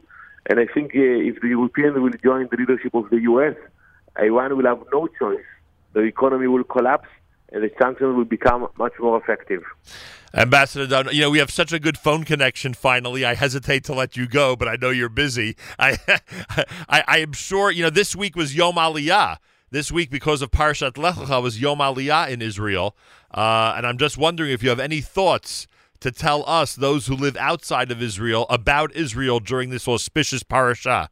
And 0.47 0.59
I 0.59 0.65
think 0.65 0.95
uh, 0.95 1.29
if 1.29 1.41
the 1.41 1.49
Europeans 1.49 1.95
will 1.99 2.17
join 2.23 2.47
the 2.49 2.57
leadership 2.57 2.95
of 2.95 3.07
the 3.11 3.19
U.S., 3.31 3.55
Iran 4.19 4.57
will 4.57 4.65
have 4.65 4.81
no 4.91 5.07
choice. 5.19 5.49
The 5.93 6.01
economy 6.13 6.47
will 6.47 6.63
collapse, 6.63 7.09
the 7.59 7.71
sanctions 7.81 8.15
will 8.15 8.25
become 8.25 8.67
much 8.77 8.93
more 8.99 9.17
effective. 9.17 9.63
Ambassador 10.33 10.85
Dunn, 10.85 11.07
you 11.13 11.21
know, 11.21 11.29
we 11.29 11.39
have 11.39 11.49
such 11.49 11.71
a 11.71 11.79
good 11.79 11.97
phone 11.97 12.25
connection 12.25 12.73
finally. 12.73 13.23
I 13.23 13.35
hesitate 13.35 13.85
to 13.85 13.93
let 13.93 14.17
you 14.17 14.27
go, 14.27 14.55
but 14.55 14.67
I 14.67 14.75
know 14.75 14.89
you're 14.89 15.07
busy. 15.07 15.55
I, 15.79 15.97
I, 16.89 17.03
I 17.07 17.17
am 17.19 17.31
sure, 17.31 17.71
you 17.71 17.83
know, 17.83 17.89
this 17.89 18.15
week 18.15 18.35
was 18.35 18.55
Yom 18.55 18.75
Aliyah. 18.75 19.37
This 19.71 19.91
week, 19.91 20.09
because 20.09 20.41
of 20.41 20.51
Parshat 20.51 20.97
Lech 20.97 21.15
Lecha, 21.15 21.41
was 21.41 21.59
Yom 21.59 21.79
Aliyah 21.79 22.29
in 22.29 22.41
Israel. 22.41 22.95
Uh, 23.31 23.73
and 23.75 23.87
I'm 23.87 23.97
just 23.97 24.17
wondering 24.17 24.51
if 24.51 24.61
you 24.61 24.69
have 24.69 24.79
any 24.79 25.01
thoughts 25.01 25.67
to 26.01 26.11
tell 26.11 26.47
us, 26.47 26.75
those 26.75 27.07
who 27.07 27.15
live 27.15 27.35
outside 27.37 27.91
of 27.91 28.01
Israel, 28.01 28.45
about 28.49 28.95
Israel 28.95 29.39
during 29.39 29.69
this 29.69 29.87
auspicious 29.87 30.43
parasha. 30.43 31.09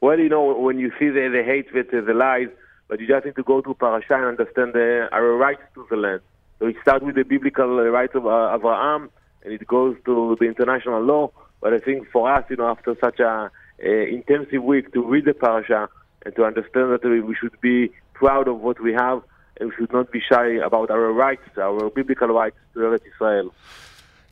Well, 0.00 0.18
you 0.18 0.28
know, 0.28 0.58
when 0.58 0.78
you 0.78 0.90
see 0.98 1.08
the, 1.08 1.28
the 1.32 1.42
hate 1.44 1.72
with 1.72 1.90
the 1.90 2.12
lies, 2.14 2.48
but 2.88 3.00
you 3.00 3.06
just 3.06 3.24
need 3.24 3.36
to 3.36 3.42
go 3.42 3.60
to 3.60 3.74
parasha 3.74 4.14
and 4.14 4.38
understand 4.38 4.72
the, 4.72 5.08
our 5.12 5.32
rights 5.36 5.62
to 5.74 5.86
the 5.90 5.96
land. 5.96 6.20
So 6.58 6.66
it 6.66 6.76
starts 6.82 7.04
with 7.04 7.16
the 7.16 7.24
biblical 7.24 7.68
rights 7.90 8.14
of 8.14 8.26
uh, 8.26 8.54
Abraham, 8.54 9.10
and 9.42 9.52
it 9.52 9.66
goes 9.66 9.96
to 10.04 10.36
the 10.40 10.46
international 10.46 11.02
law. 11.02 11.30
But 11.60 11.74
I 11.74 11.78
think 11.78 12.08
for 12.10 12.32
us, 12.32 12.44
you 12.48 12.56
know, 12.56 12.68
after 12.68 12.96
such 13.00 13.20
a, 13.20 13.50
a 13.82 14.08
intensive 14.08 14.62
week 14.62 14.92
to 14.94 15.02
read 15.02 15.24
the 15.24 15.34
parasha 15.34 15.88
and 16.24 16.34
to 16.36 16.44
understand 16.44 16.92
that 16.92 17.04
we 17.04 17.34
should 17.34 17.60
be 17.60 17.90
proud 18.14 18.48
of 18.48 18.60
what 18.60 18.80
we 18.80 18.92
have, 18.92 19.22
and 19.58 19.70
we 19.70 19.76
should 19.76 19.92
not 19.92 20.10
be 20.10 20.20
shy 20.20 20.46
about 20.64 20.90
our 20.90 21.12
rights, 21.12 21.48
our 21.58 21.90
biblical 21.90 22.28
rights 22.28 22.56
to 22.74 22.80
Eretz 22.80 23.06
Israel. 23.14 23.52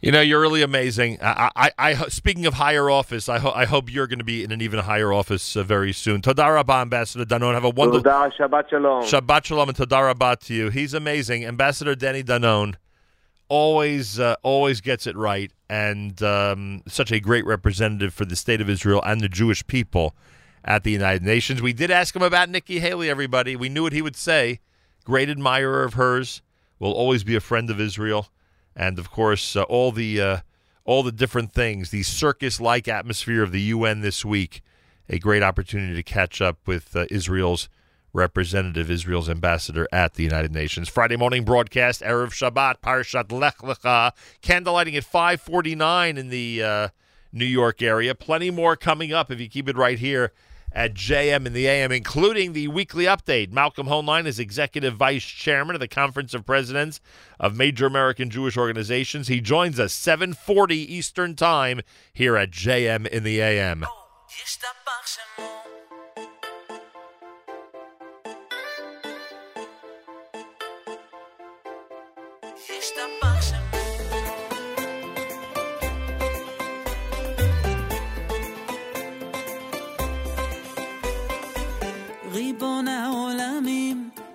You 0.05 0.13
know, 0.13 0.21
you're 0.21 0.43
really 0.43 0.61
amazing. 0.61 1.17
I, 1.23 1.51
I, 1.57 1.71
I 1.79 1.95
speaking 2.09 2.45
of 2.45 2.53
higher 2.53 2.91
office, 2.91 3.27
I, 3.31 3.39
ho- 3.39 3.55
I 3.55 3.65
hope 3.65 3.91
you're 3.91 4.07
going 4.07 4.19
to 4.19 4.25
be 4.25 4.45
in 4.45 4.53
an 4.53 4.61
even 4.61 4.81
higher 4.81 5.11
office 5.11 5.57
uh, 5.57 5.63
very 5.63 5.95
soon. 5.95 6.21
Toda 6.21 6.43
Rabah, 6.43 6.83
Ambassador 6.83 7.25
Danon. 7.25 7.55
Have 7.55 7.65
a 7.65 7.71
wonderful 7.71 8.03
Shabbat 8.03 8.69
Shalom. 8.69 9.03
Shabbat 9.05 9.47
Shalom 9.47 9.71
and 9.71 9.79
Toda 9.79 10.03
Rabah 10.03 10.37
to 10.43 10.53
you. 10.53 10.69
He's 10.69 10.93
amazing, 10.93 11.47
Ambassador 11.47 11.95
Danny 11.95 12.23
Danon. 12.23 12.75
Always, 13.49 14.21
uh, 14.21 14.37
always 14.43 14.83
gets 14.83 15.07
it 15.07 15.17
right, 15.17 15.51
and 15.71 16.23
um, 16.23 16.83
such 16.87 17.11
a 17.11 17.19
great 17.19 17.47
representative 17.47 18.13
for 18.13 18.27
the 18.27 18.37
state 18.37 18.61
of 18.61 18.69
Israel 18.69 19.01
and 19.07 19.23
the 19.23 19.29
Jewish 19.31 19.67
people 19.67 20.15
at 20.67 20.85
the 20.85 20.91
United 20.91 21.23
Nations. 21.23 21.63
We 21.63 21.73
did 21.73 21.91
ask 21.91 22.15
him 22.15 22.23
about 22.23 22.51
Nikki 22.51 22.79
Haley. 22.79 23.09
Everybody, 23.09 23.57
we 23.57 23.71
knew 23.71 23.85
what 23.85 23.95
he 23.95 24.03
would 24.03 24.17
say. 24.17 24.61
Great 25.05 25.31
admirer 25.31 25.83
of 25.83 25.95
hers. 25.95 26.43
Will 26.79 26.93
always 26.93 27.25
be 27.25 27.35
a 27.37 27.41
friend 27.41 27.71
of 27.71 27.81
Israel 27.81 28.29
and 28.77 28.99
of 28.99 29.11
course 29.11 29.57
uh, 29.57 29.63
all 29.65 29.93
the 29.93 30.21
uh, 30.21 30.39
all 30.85 31.03
the 31.03 31.13
different 31.13 31.53
things, 31.53 31.91
the 31.91 32.03
circus-like 32.03 32.89
atmosphere 32.89 33.43
of 33.43 33.53
the 33.53 33.61
UN 33.61 34.01
this 34.01 34.25
week. 34.25 34.63
A 35.09 35.19
great 35.19 35.43
opportunity 35.43 35.95
to 35.95 36.03
catch 36.03 36.41
up 36.41 36.59
with 36.67 36.97
uh, 36.97 37.07
Israel's 37.11 37.69
representative, 38.13 38.91
Israel's 38.91 39.29
ambassador 39.29 39.87
at 39.93 40.15
the 40.15 40.23
United 40.23 40.53
Nations. 40.53 40.89
Friday 40.89 41.17
morning 41.17 41.45
broadcast, 41.45 42.01
erev 42.01 42.31
Shabbat, 42.31 42.81
Parshat 42.81 43.31
Lech 43.33 43.59
Lecha, 43.59 44.13
candlelighting 44.43 44.97
at 44.97 45.05
5:49 45.05 46.17
in 46.17 46.29
the 46.29 46.91
New 47.33 47.45
York 47.45 47.83
area. 47.83 48.15
Plenty 48.15 48.51
more 48.51 48.77
coming 48.77 49.13
up 49.13 49.31
if 49.31 49.41
you 49.41 49.49
keep 49.49 49.69
it 49.69 49.77
right 49.77 49.99
here 49.99 50.33
at 50.75 50.93
JM 50.93 51.47
in 51.47 51.53
the 51.53 51.67
AM, 51.67 51.93
including 51.93 52.53
the 52.53 52.69
weekly 52.69 53.05
update. 53.05 53.53
Malcolm 53.53 53.87
Hoenlein 53.87 54.27
is 54.27 54.39
Executive 54.39 54.97
Vice 54.97 55.25
Chairman 55.25 55.77
of 55.77 55.81
the 55.81 55.89
Conference 55.89 56.35
of 56.35 56.45
Presidents 56.45 57.01
of 57.39 57.57
Major 57.57 57.87
American 57.87 58.29
Jewish 58.29 58.57
Organizations. 58.57 59.29
He 59.29 59.41
joins 59.41 59.79
us 59.79 59.93
740 59.93 60.77
Eastern 60.77 61.37
Time 61.37 61.81
here 62.13 62.37
at 62.37 62.51
JM 62.51 63.07
in 63.07 63.23
the 63.23 63.41
AM. 63.41 63.87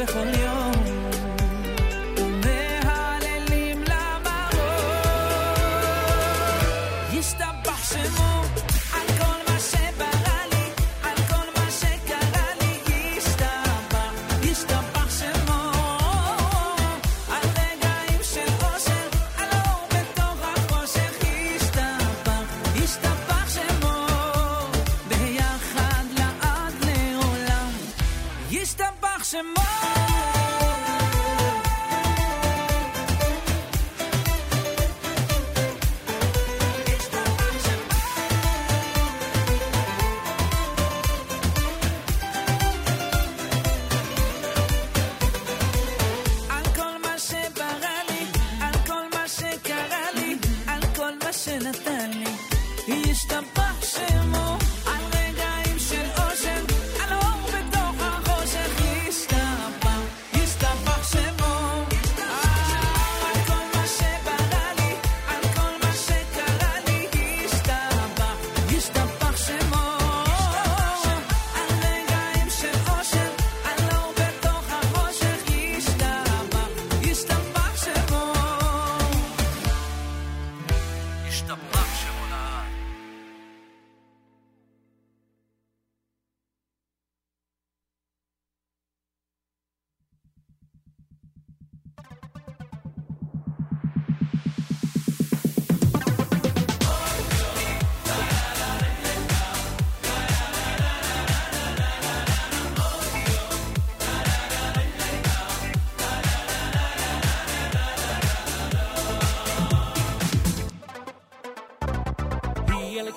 espejo 0.00 0.39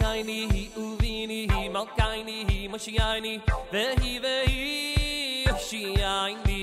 kaini 0.02 0.38
hi 0.52 0.61
uvini 0.84 1.40
hi 1.53 1.70
mal 1.70 1.88
kaini 1.98 2.38
hi 2.49 2.68
mushi 2.74 2.94
aini 3.07 3.34
ve 3.74 3.84
hi 4.02 4.14
ve 4.26 4.34
hi 4.48 5.48
mushi 5.52 5.84
aini 6.11 6.61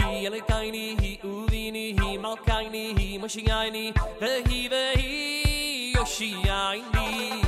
hi 0.00 0.24
ele 0.30 0.40
kaini 0.50 0.84
hi 1.00 1.12
uvini 1.32 1.84
hi 2.00 2.16
mal 2.24 2.36
kaini 2.48 2.84
hi 3.00 3.08
mushi 3.24 3.44
aini 3.58 3.84
ve 4.20 4.32
hi 4.48 4.60
ve 4.74 4.82
hi 5.02 5.94
mushi 5.98 6.30
aini 6.60 7.42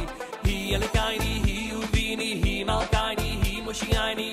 hi 0.45 0.59
ele 0.79 0.89
kaini 0.99 1.33
hi 1.49 1.59
uvini 1.83 2.31
hi 2.45 2.55
mal 2.73 2.87
kaini 2.97 3.31
hi 3.45 3.61
mushi 3.69 3.91
aini 4.07 4.31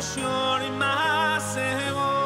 passion 0.00 0.62
in 0.62 0.78
my 0.78 1.36
eh, 1.36 1.92
soul. 1.92 2.19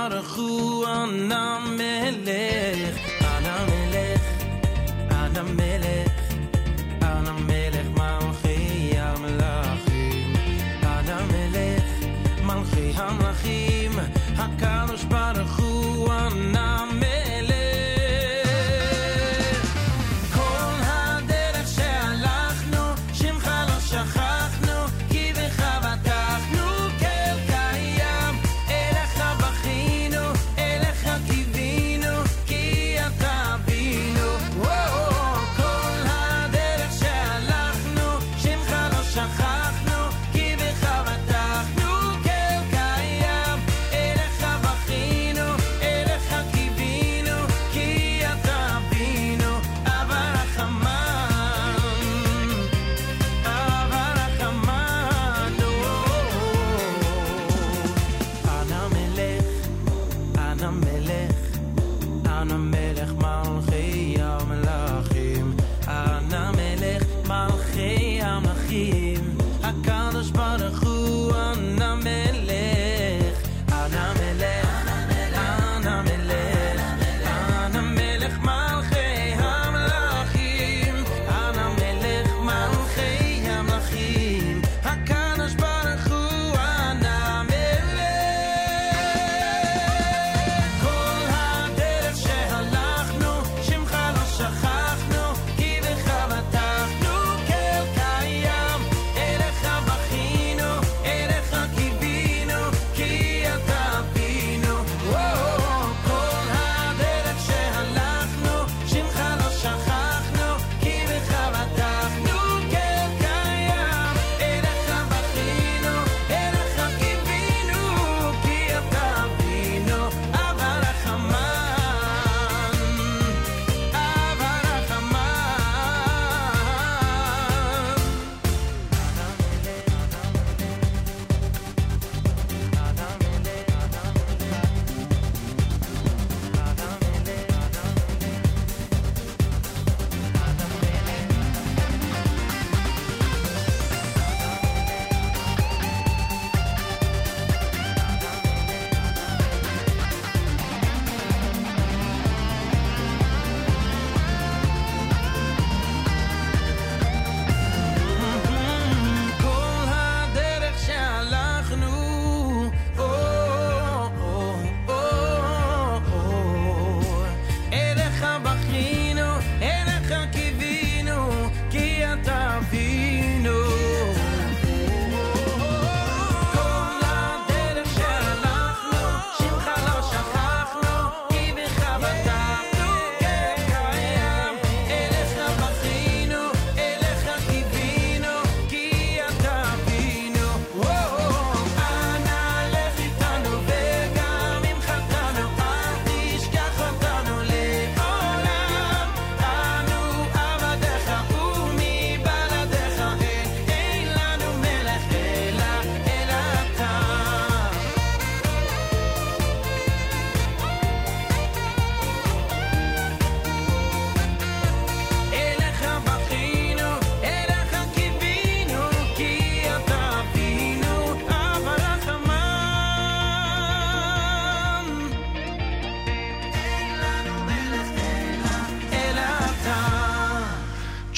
not 0.00 0.12
a 0.14 0.22
fool. 0.22 0.49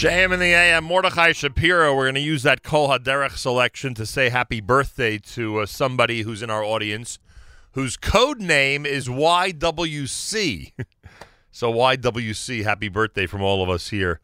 JM 0.02 0.32
in 0.32 0.40
the 0.40 0.52
AM, 0.52 0.82
Mordechai 0.82 1.30
Shapiro. 1.30 1.94
We're 1.94 2.06
going 2.06 2.16
to 2.16 2.20
use 2.20 2.42
that 2.42 2.64
Kol 2.64 2.88
Haderech 2.88 3.36
selection 3.36 3.94
to 3.94 4.04
say 4.04 4.30
happy 4.30 4.60
birthday 4.60 5.16
to 5.16 5.60
uh, 5.60 5.66
somebody 5.66 6.22
who's 6.22 6.42
in 6.42 6.50
our 6.50 6.64
audience 6.64 7.20
whose 7.74 7.96
code 7.96 8.40
name 8.40 8.84
is 8.84 9.06
YWC. 9.06 10.72
so, 11.52 11.72
YWC, 11.72 12.64
happy 12.64 12.88
birthday 12.88 13.26
from 13.26 13.42
all 13.42 13.62
of 13.62 13.70
us 13.70 13.90
here 13.90 14.18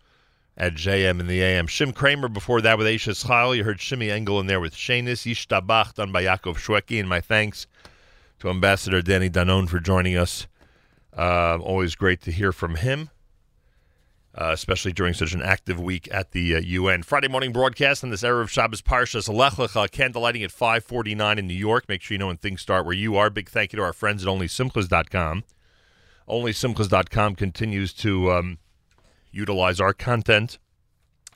at 0.57 0.75
JM 0.75 1.21
in 1.21 1.29
the 1.29 1.41
AM. 1.41 1.69
Shim 1.69 1.95
Kramer 1.95 2.29
before 2.29 2.61
that 2.61 2.77
with 2.77 2.89
Aisha 2.89 3.15
Schal. 3.15 3.55
You 3.55 3.63
heard 3.63 3.81
Shimmy 3.81 4.11
Engel 4.11 4.41
in 4.41 4.49
there 4.49 4.59
with 4.59 4.75
Shanis 4.75 5.31
Yishtabach 5.31 5.95
done 5.95 6.11
by 6.11 6.25
Yaakov 6.25 6.57
Shwekey. 6.57 6.99
And 6.99 7.09
my 7.09 7.21
thanks 7.21 7.69
to 8.41 8.51
Ambassador 8.51 9.01
Danny 9.01 9.31
Danon 9.31 9.69
for 9.69 9.79
joining 9.79 10.17
us. 10.17 10.49
Uh, 11.17 11.57
always 11.59 11.95
great 11.95 12.21
to 12.23 12.33
hear 12.33 12.51
from 12.51 12.75
him 12.75 13.11
uh, 14.41 14.53
especially 14.53 14.93
during 14.93 15.15
such 15.15 15.33
an 15.35 15.43
active 15.43 15.81
week 15.81 16.09
at 16.13 16.31
the 16.31 16.55
uh, 16.55 16.61
UN. 16.61 17.03
Friday 17.03 17.27
morning 17.27 17.53
broadcast 17.53 18.05
on 18.05 18.11
this 18.11 18.23
era 18.23 18.41
of 18.41 18.51
Shabbos 18.51 18.81
Parshas 18.81 19.33
Lech 19.33 19.55
Lecha, 19.55 19.89
candlelighting 19.89 20.45
at 20.45 20.53
549 20.53 21.39
in 21.41 21.47
New 21.49 21.55
York. 21.55 21.89
Make 21.89 22.03
sure 22.03 22.15
you 22.15 22.19
know 22.19 22.29
when 22.29 22.37
things 22.37 22.61
start 22.61 22.87
where 22.87 22.95
you 22.95 23.17
are. 23.17 23.31
Big 23.31 23.49
thank 23.49 23.73
you 23.73 23.79
to 23.79 23.83
our 23.83 23.93
friends 23.93 24.23
at 24.23 24.29
OnlySimchas.com. 24.29 25.43
OnlySimchas.com 26.29 27.35
continues 27.35 27.93
to 27.95 28.31
um, 28.31 28.59
utilize 29.33 29.81
our 29.81 29.93
content 29.93 30.59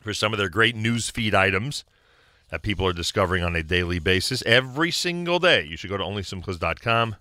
for 0.01 0.15
some 0.15 0.33
of 0.33 0.39
their 0.39 0.49
great 0.49 0.77
news 0.77 1.11
feed 1.11 1.35
items 1.35 1.85
that 2.51 2.63
people 2.63 2.87
are 2.87 2.93
discovering 2.93 3.43
on 3.43 3.57
a 3.57 3.65
daily 3.65 3.99
basis. 3.99 4.43
Every 4.47 4.93
single 4.93 5.41
day, 5.41 5.65
you 5.65 5.77
should 5.77 5.91
go 5.91 5.97
to 5.97 6.05
OnlySimchas.com 6.05 7.17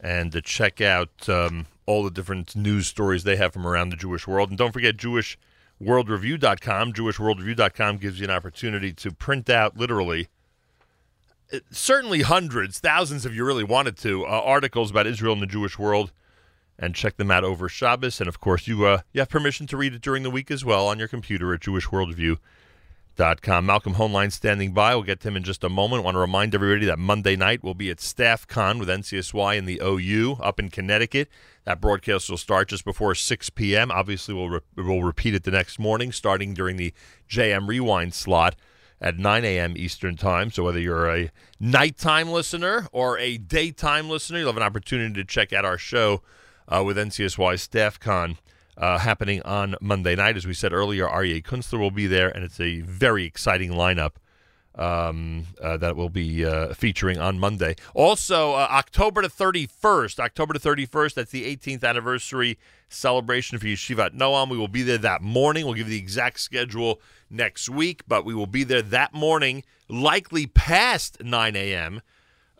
and 0.00 0.32
to 0.32 0.40
check 0.40 0.80
out 0.80 1.28
um, 1.28 1.66
all 1.86 2.02
the 2.04 2.10
different 2.10 2.54
news 2.54 2.86
stories 2.86 3.24
they 3.24 3.36
have 3.36 3.52
from 3.52 3.66
around 3.66 3.90
the 3.90 3.96
Jewish 3.96 4.26
world. 4.26 4.50
And 4.50 4.58
don't 4.58 4.72
forget 4.72 4.96
JewishWorldReview.com. 4.96 6.92
JewishWorldReview.com 6.92 7.96
gives 7.98 8.20
you 8.20 8.24
an 8.24 8.30
opportunity 8.30 8.92
to 8.92 9.10
print 9.10 9.50
out 9.50 9.76
literally, 9.76 10.28
uh, 11.52 11.58
certainly 11.70 12.22
hundreds, 12.22 12.78
thousands 12.78 13.26
if 13.26 13.34
you 13.34 13.44
really 13.44 13.64
wanted 13.64 13.96
to, 13.98 14.24
uh, 14.24 14.28
articles 14.28 14.90
about 14.90 15.06
Israel 15.06 15.32
and 15.32 15.42
the 15.42 15.46
Jewish 15.46 15.78
world 15.78 16.12
and 16.78 16.94
check 16.94 17.16
them 17.16 17.30
out 17.30 17.44
over 17.44 17.68
Shabbos. 17.68 18.20
And 18.20 18.28
of 18.28 18.40
course, 18.40 18.68
you 18.68 18.86
uh, 18.86 19.00
you 19.12 19.20
have 19.20 19.28
permission 19.28 19.66
to 19.68 19.76
read 19.76 19.94
it 19.94 20.02
during 20.02 20.22
the 20.22 20.30
week 20.30 20.50
as 20.50 20.64
well 20.64 20.86
on 20.86 20.98
your 20.98 21.08
computer 21.08 21.52
at 21.52 21.60
JewishWorldReview.com. 23.18 23.66
Malcolm 23.66 23.94
Hoenlein 23.94 24.32
standing 24.32 24.72
by. 24.72 24.94
We'll 24.94 25.04
get 25.04 25.20
to 25.20 25.28
him 25.28 25.36
in 25.36 25.42
just 25.42 25.64
a 25.64 25.68
moment. 25.68 26.04
want 26.04 26.14
to 26.14 26.20
remind 26.20 26.54
everybody 26.54 26.86
that 26.86 26.98
Monday 26.98 27.36
night 27.36 27.62
we'll 27.62 27.74
be 27.74 27.90
at 27.90 28.00
Staff 28.00 28.46
Con 28.46 28.78
with 28.78 28.88
NCSY 28.88 29.58
and 29.58 29.68
the 29.68 29.80
OU 29.82 30.38
up 30.40 30.60
in 30.60 30.70
Connecticut. 30.70 31.28
That 31.64 31.80
broadcast 31.80 32.30
will 32.30 32.36
start 32.36 32.68
just 32.68 32.84
before 32.84 33.14
6 33.14 33.50
p.m. 33.50 33.90
Obviously, 33.90 34.34
we'll, 34.34 34.48
re- 34.48 34.60
we'll 34.76 35.02
repeat 35.02 35.34
it 35.34 35.44
the 35.44 35.50
next 35.50 35.78
morning, 35.78 36.12
starting 36.12 36.54
during 36.54 36.76
the 36.76 36.94
JM 37.28 37.68
Rewind 37.68 38.14
slot 38.14 38.54
at 39.00 39.18
9 39.18 39.44
a.m. 39.44 39.74
Eastern 39.76 40.16
Time. 40.16 40.50
So 40.50 40.64
whether 40.64 40.80
you're 40.80 41.10
a 41.10 41.30
nighttime 41.60 42.30
listener 42.30 42.88
or 42.92 43.18
a 43.18 43.36
daytime 43.36 44.08
listener, 44.08 44.38
you'll 44.38 44.48
have 44.48 44.56
an 44.56 44.62
opportunity 44.62 45.14
to 45.14 45.24
check 45.24 45.52
out 45.52 45.64
our 45.64 45.78
show 45.78 46.22
uh, 46.68 46.82
with 46.84 46.96
NCSY 46.96 47.58
Staff 47.58 47.98
Con 47.98 48.38
uh, 48.78 48.98
happening 48.98 49.42
on 49.42 49.74
Monday 49.80 50.14
night. 50.14 50.36
As 50.36 50.46
we 50.46 50.54
said 50.54 50.72
earlier, 50.72 51.06
Aryeh 51.06 51.42
Kunstler 51.42 51.78
will 51.78 51.90
be 51.90 52.06
there, 52.06 52.28
and 52.28 52.44
it's 52.44 52.60
a 52.60 52.80
very 52.80 53.24
exciting 53.24 53.72
lineup 53.72 54.12
um, 54.76 55.46
uh, 55.60 55.76
that 55.76 55.96
will 55.96 56.08
be 56.08 56.44
uh, 56.44 56.72
featuring 56.72 57.18
on 57.18 57.38
Monday. 57.38 57.74
Also, 57.94 58.52
uh, 58.52 58.68
October 58.70 59.22
the 59.22 59.28
31st, 59.28 60.20
October 60.20 60.54
the 60.54 60.60
31st, 60.60 61.14
that's 61.14 61.32
the 61.32 61.56
18th 61.56 61.82
anniversary 61.82 62.58
celebration 62.88 63.58
for 63.58 63.66
Yeshivat 63.66 64.14
Noam. 64.14 64.48
We 64.48 64.56
will 64.56 64.68
be 64.68 64.82
there 64.82 64.98
that 64.98 65.20
morning. 65.20 65.64
We'll 65.64 65.74
give 65.74 65.88
the 65.88 65.98
exact 65.98 66.38
schedule 66.38 67.00
next 67.28 67.68
week, 67.68 68.02
but 68.06 68.24
we 68.24 68.34
will 68.34 68.46
be 68.46 68.62
there 68.62 68.82
that 68.82 69.12
morning, 69.12 69.64
likely 69.88 70.46
past 70.46 71.22
9 71.22 71.56
a.m., 71.56 72.00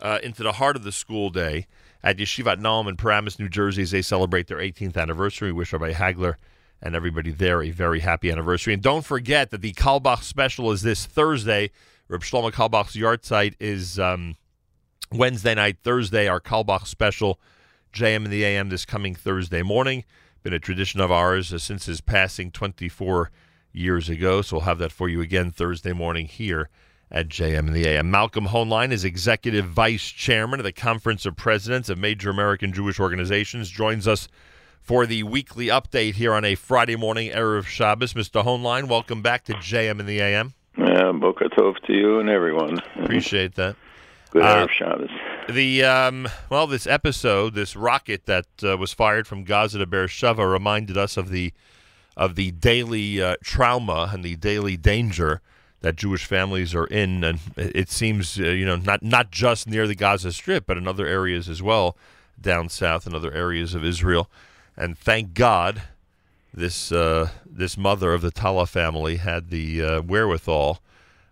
uh, 0.01 0.19
into 0.23 0.43
the 0.43 0.53
heart 0.53 0.75
of 0.75 0.83
the 0.83 0.91
school 0.91 1.29
day. 1.29 1.67
At 2.01 2.17
Yeshivat 2.17 2.59
Noam 2.59 2.87
in 2.87 2.95
Paramus, 2.95 3.39
New 3.39 3.49
Jersey, 3.49 3.81
as 3.81 3.91
they 3.91 4.01
celebrate 4.01 4.47
their 4.47 4.57
18th 4.57 4.95
anniversary. 4.97 5.51
We 5.51 5.59
wish 5.59 5.73
Rabbi 5.73 5.93
Hagler 5.93 6.35
and 6.81 6.95
everybody 6.95 7.31
there 7.31 7.61
a 7.61 7.71
very 7.71 7.99
happy 7.99 8.31
anniversary. 8.31 8.73
And 8.73 8.81
don't 8.81 9.05
forget 9.05 9.49
that 9.49 9.61
the 9.61 9.73
Carlebach 9.73 10.23
special 10.23 10.71
is 10.71 10.81
this 10.81 11.05
Thursday. 11.05 11.71
Reb 12.07 12.21
Shlomo 12.21 12.51
Carlebach's 12.51 12.95
yard 12.95 13.25
site 13.25 13.55
is 13.59 13.99
um, 13.99 14.35
Wednesday 15.11 15.55
night, 15.55 15.77
Thursday, 15.83 16.27
our 16.27 16.39
Carlebach 16.39 16.87
special, 16.87 17.39
JM 17.93 18.25
in 18.25 18.31
the 18.31 18.45
AM 18.45 18.69
this 18.69 18.85
coming 18.85 19.13
Thursday 19.13 19.61
morning. 19.61 20.05
Been 20.41 20.53
a 20.53 20.59
tradition 20.59 21.01
of 21.01 21.11
ours 21.11 21.53
uh, 21.53 21.57
since 21.57 21.85
his 21.85 21.99
passing 21.99 22.49
24 22.49 23.29
years 23.73 24.07
ago. 24.07 24.41
So 24.41 24.57
we'll 24.57 24.65
have 24.65 24.79
that 24.79 24.91
for 24.91 25.09
you 25.09 25.19
again 25.21 25.51
Thursday 25.51 25.91
morning 25.91 26.27
here 26.27 26.69
at 27.11 27.27
JM 27.27 27.67
in 27.67 27.73
the 27.73 27.85
AM. 27.85 28.11
Malcolm 28.11 28.47
Hoenlein 28.47 28.91
is 28.91 29.03
Executive 29.03 29.65
Vice 29.65 30.09
Chairman 30.09 30.59
of 30.59 30.63
the 30.63 30.71
Conference 30.71 31.25
of 31.25 31.35
Presidents 31.35 31.89
of 31.89 31.97
Major 31.97 32.29
American 32.29 32.71
Jewish 32.71 32.99
Organizations. 32.99 33.69
Joins 33.69 34.07
us 34.07 34.27
for 34.81 35.05
the 35.05 35.23
weekly 35.23 35.67
update 35.67 36.15
here 36.15 36.33
on 36.33 36.45
a 36.45 36.55
Friday 36.55 36.95
morning, 36.95 37.31
Erev 37.31 37.65
Shabbos. 37.65 38.13
Mr. 38.13 38.43
Hoenlein, 38.43 38.87
welcome 38.87 39.21
back 39.21 39.43
to 39.45 39.53
JM 39.53 39.99
in 39.99 40.05
the 40.05 40.19
AM. 40.19 40.53
Uh, 40.77 41.11
Boker 41.13 41.49
Tov 41.49 41.75
to 41.87 41.93
you 41.93 42.19
and 42.19 42.29
everyone. 42.29 42.79
Appreciate 43.01 43.55
that. 43.55 43.75
Good 44.31 44.43
Uh, 44.43 44.67
Erev 44.67 44.69
Shabbos. 44.69 45.09
The 45.49 45.83
um, 45.83 46.27
well, 46.51 46.67
this 46.67 46.85
episode, 46.85 47.55
this 47.55 47.75
rocket 47.75 48.27
that 48.27 48.45
uh, 48.63 48.77
was 48.77 48.93
fired 48.93 49.25
from 49.25 49.43
Gaza 49.43 49.79
to 49.79 49.87
Beersheba, 49.87 50.45
reminded 50.45 50.95
us 50.95 51.17
of 51.17 51.29
the 51.29 51.53
of 52.15 52.35
the 52.35 52.51
daily 52.51 53.19
uh, 53.19 53.35
trauma 53.43 54.11
and 54.13 54.23
the 54.23 54.35
daily 54.35 54.77
danger 54.77 55.41
that 55.81 55.95
Jewish 55.95 56.25
families 56.25 56.75
are 56.75 56.85
in, 56.87 57.23
and 57.23 57.39
it 57.55 57.89
seems 57.89 58.39
uh, 58.39 58.43
you 58.43 58.65
know 58.65 58.75
not 58.75 59.01
not 59.03 59.31
just 59.31 59.67
near 59.67 59.87
the 59.87 59.95
Gaza 59.95 60.31
Strip, 60.31 60.65
but 60.65 60.77
in 60.77 60.87
other 60.87 61.07
areas 61.07 61.47
as 61.49 61.61
well, 61.61 61.95
down 62.39 62.69
south 62.69 63.05
and 63.05 63.15
other 63.15 63.33
areas 63.33 63.73
of 63.73 63.83
Israel. 63.83 64.29
And 64.75 64.97
thank 64.97 65.33
God, 65.33 65.83
this 66.53 66.91
uh, 66.91 67.29
this 67.45 67.77
mother 67.77 68.13
of 68.13 68.21
the 68.21 68.31
Tala 68.31 68.65
family 68.65 69.17
had 69.17 69.49
the 69.49 69.81
uh, 69.81 70.01
wherewithal 70.01 70.81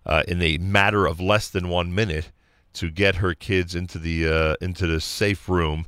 uh, 0.06 0.24
in 0.28 0.42
a 0.42 0.58
matter 0.58 1.06
of 1.06 1.20
less 1.20 1.50
than 1.50 1.70
one 1.70 1.94
minute 1.94 2.32
to 2.74 2.90
get 2.90 3.16
her 3.16 3.34
kids 3.34 3.76
into 3.76 4.00
the 4.00 4.28
uh, 4.28 4.56
into 4.62 4.88
the 4.88 5.02
safe 5.02 5.50
room 5.50 5.86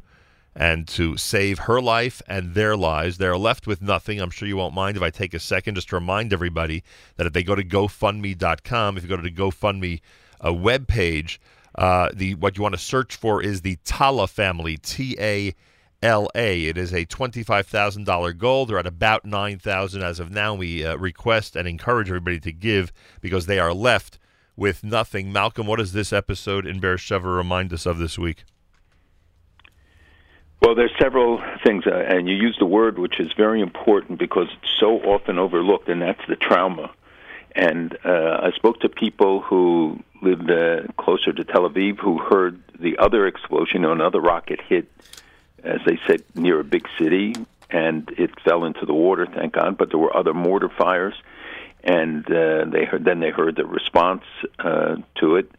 and 0.56 0.88
to 0.88 1.16
save 1.18 1.60
her 1.60 1.82
life 1.82 2.22
and 2.28 2.54
their 2.54 2.76
lives. 2.76 3.18
They're 3.18 3.38
left 3.38 3.68
with 3.68 3.82
nothing. 3.82 4.20
I'm 4.20 4.30
sure 4.30 4.48
you 4.48 4.58
won't 4.58 4.74
mind 4.74 4.98
if 4.98 5.04
I 5.04 5.10
take 5.10 5.34
a 5.34 5.40
second 5.40 5.76
just 5.76 5.90
to 5.90 5.96
remind 5.96 6.34
everybody 6.34 6.84
that 7.18 7.28
if 7.28 7.34
they 7.34 7.44
go 7.44 7.56
to 7.56 7.64
GoFundMe.com, 7.64 8.98
if 8.98 9.04
you 9.04 9.10
go 9.10 9.16
to 9.18 9.22
the 9.22 9.32
GoFundMe 9.32 10.02
uh, 10.42 10.50
webpage, 10.50 11.38
uh, 11.76 12.10
the 12.14 12.36
what 12.36 12.58
you 12.58 12.64
want 12.64 12.74
to 12.74 12.82
search 12.82 13.16
for 13.16 13.42
is 13.42 13.62
the 13.62 13.78
Tala 13.86 14.28
family, 14.28 14.78
T 14.78 15.16
A 15.20 15.54
L 16.02 16.30
A. 16.34 16.66
It 16.66 16.78
is 16.78 16.94
a 16.94 17.06
twenty-five 17.06 17.68
thousand 17.68 18.06
dollar 18.06 18.34
goal. 18.34 18.66
They're 18.66 18.80
at 18.80 18.88
about 18.88 19.26
nine 19.26 19.60
thousand 19.60 20.02
as 20.02 20.20
of 20.20 20.32
now. 20.32 20.56
We 20.56 20.86
uh, 20.86 20.96
request 20.98 21.56
and 21.56 21.68
encourage 21.68 22.10
everybody 22.10 22.40
to 22.42 22.52
give 22.52 22.92
because 23.22 23.46
they 23.46 23.60
are 23.60 23.74
left 23.74 24.18
with 24.56 24.84
nothing. 24.84 25.32
Malcolm, 25.32 25.68
what 25.68 25.78
does 25.80 25.94
this 25.94 26.12
episode 26.12 26.66
in 26.66 26.80
Beersheba 26.80 27.28
remind 27.28 27.72
us 27.72 27.86
of 27.86 27.98
this 27.98 28.18
week? 28.18 28.44
Well, 30.62 30.76
there's 30.76 30.92
several 31.00 31.42
things, 31.64 31.88
uh, 31.88 31.92
and 31.92 32.28
you 32.28 32.36
used 32.36 32.62
a 32.62 32.66
word 32.66 33.00
which 33.00 33.20
is 33.20 33.32
very 33.38 33.62
important 33.62 34.20
because 34.20 34.48
it's 34.52 34.72
so 34.80 35.00
often 35.00 35.40
overlooked, 35.40 35.88
and 35.88 36.02
that's 36.02 36.22
the 36.28 36.36
trauma. 36.36 36.92
And 37.56 37.98
uh, 38.04 38.42
I 38.44 38.52
spoke 38.52 38.82
to 38.82 38.90
people 38.90 39.42
who 39.42 40.00
lived 40.22 40.52
uh, 40.52 40.82
closer 40.98 41.32
to 41.32 41.44
Tel 41.46 41.68
Aviv 41.70 42.00
who 42.00 42.18
heard 42.20 42.62
the 42.78 42.98
other 42.98 43.26
explosion, 43.26 43.86
another 43.86 44.20
rocket 44.20 44.60
hit, 44.62 44.92
as 45.64 45.80
they 45.86 45.98
said, 46.06 46.24
near 46.36 46.60
a 46.60 46.64
big 46.66 46.88
city, 46.98 47.36
and 47.70 48.10
it 48.18 48.38
fell 48.42 48.66
into 48.66 48.86
the 48.86 48.94
water, 48.94 49.26
thank 49.26 49.54
God. 49.54 49.78
But 49.78 49.90
there 49.90 50.00
were 50.00 50.16
other 50.16 50.34
mortar 50.34 50.70
fires, 50.70 51.16
and 51.84 52.26
uh, 52.26 52.66
they 52.66 52.84
heard, 52.84 53.06
then 53.06 53.22
they 53.22 53.30
heard 53.30 53.56
the 53.56 53.66
response 53.66 54.24
uh, 54.60 54.98
to 55.16 55.38
it. 55.38 55.52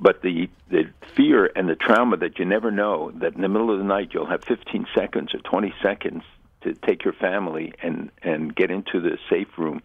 But 0.00 0.22
the 0.22 0.48
the 0.70 0.88
fear 1.14 1.50
and 1.54 1.68
the 1.68 1.76
trauma 1.76 2.16
that 2.16 2.38
you 2.38 2.46
never 2.46 2.70
know 2.70 3.10
that 3.16 3.34
in 3.34 3.42
the 3.42 3.48
middle 3.48 3.70
of 3.70 3.78
the 3.78 3.84
night 3.84 4.10
you'll 4.12 4.26
have 4.26 4.42
15 4.44 4.86
seconds 4.94 5.34
or 5.34 5.40
20 5.40 5.74
seconds 5.82 6.22
to 6.62 6.72
take 6.74 7.04
your 7.04 7.12
family 7.12 7.74
and 7.82 8.10
and 8.22 8.54
get 8.54 8.70
into 8.70 9.00
the 9.00 9.18
safe 9.28 9.58
room, 9.58 9.82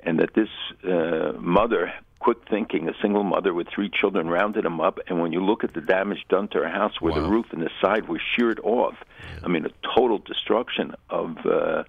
and 0.00 0.18
that 0.18 0.34
this 0.34 0.50
uh, 0.84 1.32
mother, 1.38 1.92
quick 2.18 2.38
thinking, 2.50 2.88
a 2.88 2.92
single 3.00 3.24
mother 3.24 3.54
with 3.54 3.68
three 3.68 3.88
children, 3.88 4.28
rounded 4.28 4.64
them 4.64 4.80
up, 4.80 4.98
and 5.08 5.22
when 5.22 5.32
you 5.32 5.42
look 5.42 5.64
at 5.64 5.72
the 5.72 5.80
damage 5.80 6.26
done 6.28 6.48
to 6.48 6.58
her 6.58 6.68
house, 6.68 7.00
where 7.00 7.14
the 7.14 7.26
roof 7.26 7.46
and 7.52 7.62
the 7.62 7.70
side 7.80 8.08
were 8.08 8.20
sheared 8.34 8.60
off, 8.60 8.96
I 9.42 9.48
mean 9.48 9.64
a 9.64 9.70
total 9.94 10.18
destruction 10.18 10.94
of 11.08 11.36
uh, 11.46 11.84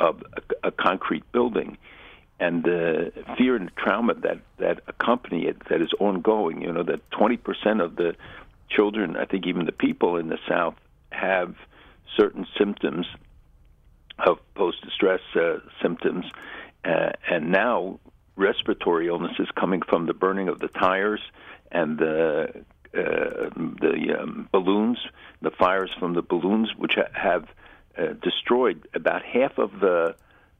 of 0.00 0.22
a, 0.62 0.68
a 0.68 0.70
concrete 0.70 1.30
building 1.32 1.76
and 2.40 2.64
the 2.64 3.12
fear 3.38 3.56
and 3.56 3.70
trauma 3.76 4.14
that 4.14 4.38
that 4.58 4.80
accompany 4.88 5.46
it 5.46 5.56
that 5.68 5.80
is 5.80 5.92
ongoing 6.00 6.62
you 6.62 6.72
know 6.72 6.82
that 6.82 7.08
20% 7.10 7.82
of 7.82 7.96
the 7.96 8.14
children 8.68 9.16
i 9.16 9.24
think 9.24 9.46
even 9.46 9.66
the 9.66 9.72
people 9.72 10.16
in 10.16 10.28
the 10.28 10.38
south 10.48 10.74
have 11.10 11.54
certain 12.16 12.46
symptoms 12.58 13.06
of 14.18 14.38
post 14.54 14.82
distress 14.82 15.20
uh, 15.34 15.58
symptoms. 15.82 16.24
Uh, 16.84 17.10
and 17.28 17.50
now 17.50 17.98
respiratory 18.36 19.08
illnesses 19.08 19.48
coming 19.58 19.80
from 19.82 20.06
the 20.06 20.14
burning 20.14 20.48
of 20.48 20.58
the 20.58 20.68
tires 20.68 21.20
and 21.70 21.98
the 21.98 22.64
uh, 22.94 23.50
the 23.80 24.16
um, 24.20 24.48
balloons 24.52 24.98
the 25.40 25.50
fires 25.50 25.90
from 25.98 26.14
the 26.14 26.22
balloons 26.22 26.70
which 26.76 26.94
ha- 26.94 27.10
have 27.12 27.48
uh, 27.96 28.12
destroyed 28.22 28.86
about 28.94 29.22
half 29.24 29.58
of 29.58 29.80
the 29.80 30.14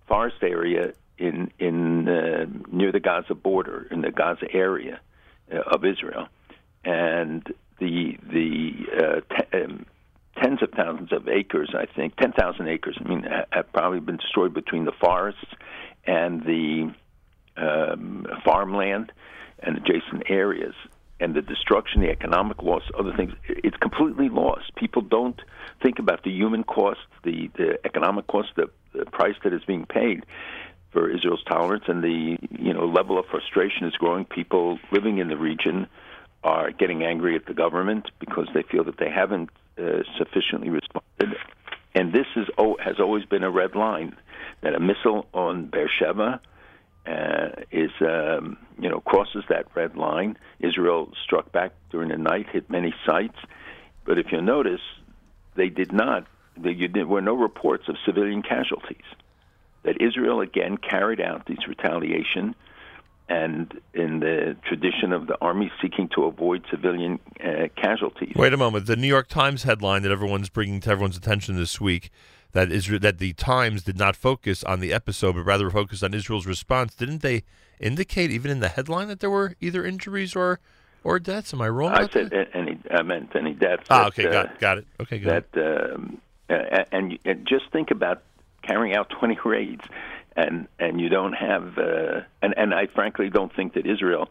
forest 0.06 0.36
area 0.42 0.92
in 1.18 1.50
in 1.58 2.08
uh, 2.08 2.46
near 2.70 2.92
the 2.92 3.00
Gaza 3.00 3.34
border 3.34 3.86
in 3.90 4.00
the 4.00 4.10
Gaza 4.10 4.46
area 4.52 5.00
uh, 5.52 5.58
of 5.58 5.84
Israel, 5.84 6.26
and 6.84 7.42
the 7.78 8.18
the 8.30 8.72
uh, 8.96 9.20
te- 9.34 9.62
um, 9.62 9.86
tens 10.42 10.62
of 10.62 10.70
thousands 10.70 11.12
of 11.12 11.28
acres, 11.28 11.74
I 11.74 11.86
think 11.86 12.16
ten 12.16 12.32
thousand 12.32 12.68
acres. 12.68 12.96
I 13.04 13.08
mean, 13.08 13.22
ha- 13.22 13.46
have 13.50 13.72
probably 13.72 14.00
been 14.00 14.16
destroyed 14.16 14.54
between 14.54 14.84
the 14.84 14.92
forests 14.92 15.46
and 16.06 16.42
the 16.42 16.92
um, 17.56 18.26
farmland 18.44 19.12
and 19.60 19.76
adjacent 19.76 20.24
areas. 20.28 20.74
And 21.20 21.32
the 21.32 21.42
destruction, 21.42 22.00
the 22.02 22.10
economic 22.10 22.60
loss, 22.60 22.82
other 22.98 23.14
things, 23.16 23.32
it's 23.48 23.76
completely 23.76 24.28
lost. 24.28 24.74
People 24.74 25.00
don't 25.00 25.40
think 25.80 26.00
about 26.00 26.24
the 26.24 26.30
human 26.30 26.64
cost, 26.64 26.98
the, 27.22 27.48
the 27.56 27.78
economic 27.84 28.26
cost, 28.26 28.48
the, 28.56 28.68
the 28.92 29.06
price 29.06 29.36
that 29.44 29.52
is 29.54 29.62
being 29.64 29.86
paid 29.86 30.24
for 30.94 31.10
Israel's 31.10 31.42
tolerance, 31.44 31.84
and 31.88 32.02
the 32.02 32.38
you 32.50 32.72
know 32.72 32.86
level 32.86 33.18
of 33.18 33.26
frustration 33.26 33.86
is 33.86 33.94
growing. 33.94 34.24
People 34.24 34.78
living 34.90 35.18
in 35.18 35.28
the 35.28 35.36
region 35.36 35.86
are 36.42 36.70
getting 36.70 37.02
angry 37.02 37.36
at 37.36 37.44
the 37.46 37.52
government 37.52 38.10
because 38.20 38.48
they 38.54 38.62
feel 38.62 38.84
that 38.84 38.96
they 38.98 39.10
haven't 39.10 39.50
uh, 39.76 40.02
sufficiently 40.16 40.70
responded. 40.70 41.36
And 41.94 42.12
this 42.12 42.26
is 42.36 42.46
oh, 42.56 42.76
has 42.82 43.00
always 43.00 43.24
been 43.26 43.42
a 43.42 43.50
red 43.50 43.74
line 43.74 44.16
that 44.62 44.74
a 44.74 44.80
missile 44.80 45.26
on 45.34 45.66
Beersheba 45.66 46.40
uh, 47.06 47.48
is 47.70 47.90
um, 48.00 48.56
you 48.78 48.88
know 48.88 49.00
crosses 49.00 49.44
that 49.48 49.66
red 49.74 49.96
line. 49.96 50.38
Israel 50.60 51.12
struck 51.24 51.50
back 51.52 51.72
during 51.90 52.08
the 52.08 52.16
night, 52.16 52.46
hit 52.50 52.70
many 52.70 52.94
sites, 53.04 53.36
but 54.06 54.18
if 54.18 54.26
you 54.30 54.40
notice, 54.40 54.80
they 55.56 55.68
did 55.68 55.92
not. 55.92 56.26
There 56.56 57.04
were 57.04 57.20
no 57.20 57.34
reports 57.34 57.88
of 57.88 57.96
civilian 58.06 58.42
casualties 58.42 59.02
that 59.85 60.01
Israel 60.01 60.40
again 60.40 60.77
carried 60.77 61.20
out 61.20 61.47
these 61.47 61.66
retaliation, 61.69 62.55
and 63.28 63.81
in 63.94 64.20
the 64.20 64.56
tradition 64.66 65.12
of 65.12 65.27
the 65.27 65.36
army 65.40 65.70
seeking 65.81 66.09
to 66.15 66.24
avoid 66.24 66.65
civilian 66.70 67.19
uh, 67.43 67.69
casualties. 67.77 68.35
Wait 68.36 68.52
a 68.52 68.56
moment. 68.56 68.86
The 68.86 68.97
New 68.97 69.09
York 69.09 69.28
Times 69.28 69.62
headline 69.62 70.02
that 70.02 70.12
everyone's 70.12 70.48
bringing 70.48 70.81
to 70.81 70.90
everyone's 70.90 71.16
attention 71.16 71.56
this 71.56 71.81
week 71.81 72.11
that 72.52 72.70
Israel, 72.73 73.01
that 73.01 73.19
the 73.19 73.32
Times 73.35 73.82
did 73.82 73.98
not 73.98 74.16
focus 74.16 74.65
on 74.65 74.81
the 74.81 74.93
episode, 74.93 75.35
but 75.35 75.43
rather 75.43 75.70
focused 75.70 76.02
on 76.02 76.15
Israel's 76.15 76.47
response. 76.47 76.94
Didn't 76.94 77.23
they 77.23 77.43
indicate, 77.81 78.31
even 78.31 78.51
in 78.51 78.61
the 78.61 78.69
headline, 78.69 79.09
that 79.09 79.20
there 79.20 79.31
were 79.31 79.55
either 79.61 79.85
injuries 79.85 80.35
or 80.35 80.61
or 81.02 81.19
deaths? 81.19 81.52
Am 81.52 81.61
I 81.61 81.69
wrong? 81.69 81.93
I 81.93 82.09
said 82.09 82.31
that? 82.31 82.48
any. 82.55 82.78
I 82.90 83.02
meant 83.02 83.35
any 83.35 83.52
deaths. 83.52 83.86
Ah, 83.90 84.05
that, 84.05 84.06
okay, 84.09 84.27
uh, 84.27 84.32
got 84.32 84.61
got 84.61 84.78
it. 84.78 84.86
Okay, 85.01 85.19
good. 85.19 85.44
that 85.52 85.93
um, 85.94 86.20
uh, 86.48 86.85
and, 86.93 87.19
and 87.24 87.47
just 87.47 87.70
think 87.73 87.90
about 87.90 88.23
carrying 88.66 88.94
out 88.94 89.10
20 89.18 89.38
raids 89.44 89.82
and 90.36 90.66
and 90.78 91.00
you 91.00 91.08
don't 91.08 91.32
have 91.32 91.78
uh, 91.78 92.20
and 92.42 92.54
and 92.56 92.74
I 92.74 92.86
frankly 92.86 93.30
don't 93.30 93.54
think 93.54 93.74
that 93.74 93.86
Israel 93.86 94.28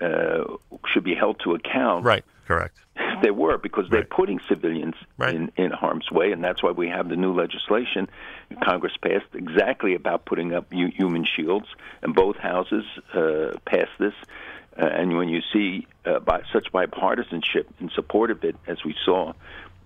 uh, 0.00 0.44
should 0.92 1.04
be 1.04 1.14
held 1.14 1.40
to 1.44 1.54
account 1.54 2.04
right 2.04 2.24
correct. 2.46 2.78
they 3.22 3.30
were 3.30 3.58
because 3.58 3.88
they're 3.90 4.04
putting 4.04 4.40
civilians 4.48 4.94
in, 5.34 5.52
in 5.56 5.70
harm's 5.70 6.10
way, 6.10 6.32
and 6.32 6.42
that's 6.42 6.62
why 6.62 6.70
we 6.70 6.88
have 6.88 7.08
the 7.08 7.16
new 7.16 7.32
legislation. 7.34 8.08
Congress 8.64 8.94
passed 9.02 9.26
exactly 9.34 9.94
about 9.94 10.24
putting 10.24 10.54
up 10.54 10.72
hu- 10.72 10.86
human 10.86 11.24
shields, 11.24 11.66
and 12.02 12.14
both 12.14 12.36
houses 12.36 12.84
uh, 13.12 13.52
passed 13.66 13.90
this. 13.98 14.14
Uh, 14.80 14.86
and 14.86 15.16
when 15.16 15.28
you 15.28 15.42
see 15.52 15.86
uh, 16.06 16.20
by 16.20 16.42
such 16.52 16.72
bipartisanship 16.72 17.66
in 17.80 17.90
support 17.90 18.30
of 18.30 18.42
it, 18.44 18.56
as 18.66 18.82
we 18.84 18.94
saw 19.04 19.32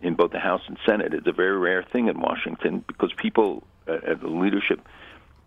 in 0.03 0.15
both 0.15 0.33
the 0.33 0.39
House 0.41 0.63
and 0.67 0.77
Senate, 0.87 1.15
it's 1.15 1.27
a 1.27 1.33
very 1.33 1.57
rare 1.57 1.85
thing 1.93 2.09
in 2.09 2.21
Washington 2.21 2.85
because 2.87 3.13
people, 3.17 3.63
uh, 3.89 3.93
uh, 3.93 4.15
the 4.21 4.29
leadership, 4.29 4.81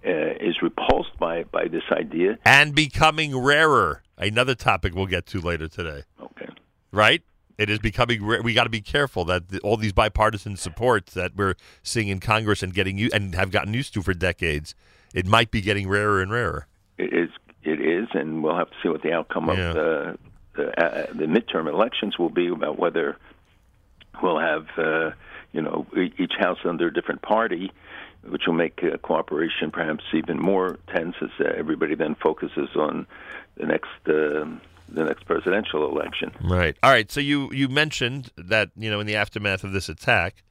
uh, 0.05 0.09
is 0.39 0.61
repulsed 0.61 1.17
by 1.19 1.43
by 1.43 1.67
this 1.67 1.83
idea. 1.91 2.37
And 2.45 2.73
becoming 2.73 3.37
rarer. 3.37 4.03
Another 4.17 4.55
topic 4.55 4.95
we'll 4.95 5.07
get 5.07 5.25
to 5.27 5.41
later 5.41 5.67
today. 5.67 6.03
Okay. 6.21 6.47
Right? 6.91 7.21
It 7.57 7.69
is 7.69 7.79
becoming. 7.79 8.23
Ra- 8.23 8.41
we 8.41 8.53
got 8.53 8.63
to 8.65 8.69
be 8.69 8.81
careful 8.81 9.25
that 9.25 9.49
the, 9.49 9.59
all 9.59 9.77
these 9.77 9.93
bipartisan 9.93 10.57
supports 10.57 11.13
that 11.13 11.35
we're 11.35 11.55
seeing 11.83 12.07
in 12.07 12.19
Congress 12.19 12.63
and 12.63 12.73
getting 12.73 12.97
you 12.97 13.09
and 13.13 13.35
have 13.35 13.51
gotten 13.51 13.73
used 13.73 13.93
to 13.95 14.01
for 14.01 14.13
decades, 14.13 14.75
it 15.13 15.25
might 15.25 15.51
be 15.51 15.61
getting 15.61 15.87
rarer 15.87 16.21
and 16.21 16.31
rarer. 16.31 16.67
It 16.97 17.13
is, 17.13 17.29
it 17.63 17.81
is, 17.81 18.07
and 18.13 18.43
we'll 18.43 18.57
have 18.57 18.69
to 18.69 18.75
see 18.83 18.89
what 18.89 19.01
the 19.01 19.11
outcome 19.11 19.47
Yeah. 19.47 19.69
of 19.69 19.73
the 19.75 20.17
the, 20.55 20.81
uh, 20.81 21.05
the 21.13 21.25
midterm 21.25 21.67
elections 21.67 22.17
will 22.17 22.29
be 22.29 22.47
about 22.47 22.79
whether 22.79 23.17
we'll 24.21 24.39
have 24.39 24.67
uh, 24.77 25.11
you 25.53 25.61
know 25.61 25.85
each 25.95 26.33
house 26.37 26.59
under 26.65 26.87
a 26.87 26.93
different 26.93 27.21
party, 27.21 27.71
which 28.27 28.43
will 28.47 28.53
make 28.53 28.83
uh, 28.83 28.97
cooperation 28.97 29.71
perhaps 29.71 30.03
even 30.13 30.39
more 30.39 30.77
tense 30.93 31.15
as 31.21 31.29
uh, 31.39 31.49
everybody 31.55 31.95
then 31.95 32.15
focuses 32.15 32.69
on 32.75 33.07
the 33.55 33.65
next 33.65 33.89
uh, 34.07 34.45
the 34.89 35.03
next 35.03 35.25
presidential 35.25 35.89
election. 35.89 36.31
Right. 36.41 36.75
All 36.83 36.91
right. 36.91 37.11
So 37.11 37.19
you 37.19 37.51
you 37.51 37.67
mentioned 37.67 38.31
that 38.37 38.71
you 38.75 38.89
know 38.89 38.99
in 38.99 39.07
the 39.07 39.15
aftermath 39.15 39.63
of 39.63 39.71
this 39.71 39.89
attack 39.89 40.43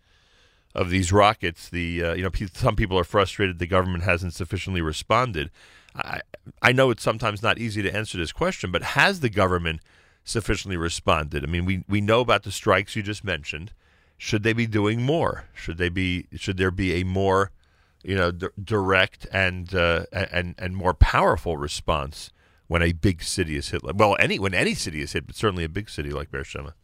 of 0.75 0.91
these 0.91 1.13
rockets, 1.13 1.69
the 1.69 2.03
uh, 2.03 2.15
you 2.15 2.23
know 2.23 2.31
some 2.53 2.77
people 2.77 2.99
are 2.99 3.05
frustrated 3.05 3.59
the 3.59 3.67
government 3.67 4.05
hasn't 4.05 4.35
sufficiently 4.35 4.81
responded. 4.81 5.51
I 5.95 6.21
I 6.63 6.73
know 6.73 6.91
it's 6.91 7.03
sometimes 7.03 7.43
not 7.43 7.59
easy 7.59 7.83
to 7.83 7.95
answer 7.95 8.19
this 8.19 8.33
question, 8.33 8.71
but 8.71 8.83
has 8.83 9.21
the 9.21 9.31
government 9.31 9.81
sufficiently 10.25 10.77
responded? 10.77 11.45
I 11.45 11.47
mean, 11.47 11.65
we 11.65 11.85
we 11.89 12.01
know 12.01 12.21
about 12.21 12.43
the 12.43 12.53
strikes 12.53 12.97
you 12.97 13.03
just 13.03 13.23
mentioned. 13.23 13.73
Should 14.17 14.43
they 14.43 14.53
be 14.53 14.67
doing 14.67 15.03
more? 15.03 15.45
Should 15.55 15.77
they 15.77 15.91
be? 15.91 16.27
Should 16.35 16.57
there 16.57 16.71
be 16.71 16.95
a 16.95 17.05
more 17.05 17.51
you 18.03 18.15
know 18.15 18.31
d- 18.31 18.49
direct 18.63 19.27
and 19.33 19.75
uh, 19.75 20.07
and 20.13 20.55
and 20.59 20.77
more 20.77 20.95
powerful 20.95 21.57
response 21.57 22.31
when 22.67 22.83
a 22.83 22.93
big 22.93 23.23
city 23.23 23.57
is 23.57 23.71
hit? 23.71 23.83
Well, 23.83 24.17
any 24.19 24.39
when 24.39 24.55
any 24.55 24.75
city 24.75 25.03
is 25.03 25.13
hit, 25.13 25.27
but 25.27 25.37
certainly 25.37 25.65
a 25.65 25.69
big 25.69 25.91
city 25.91 26.11
like 26.11 26.31
Beersheba. 26.31 26.75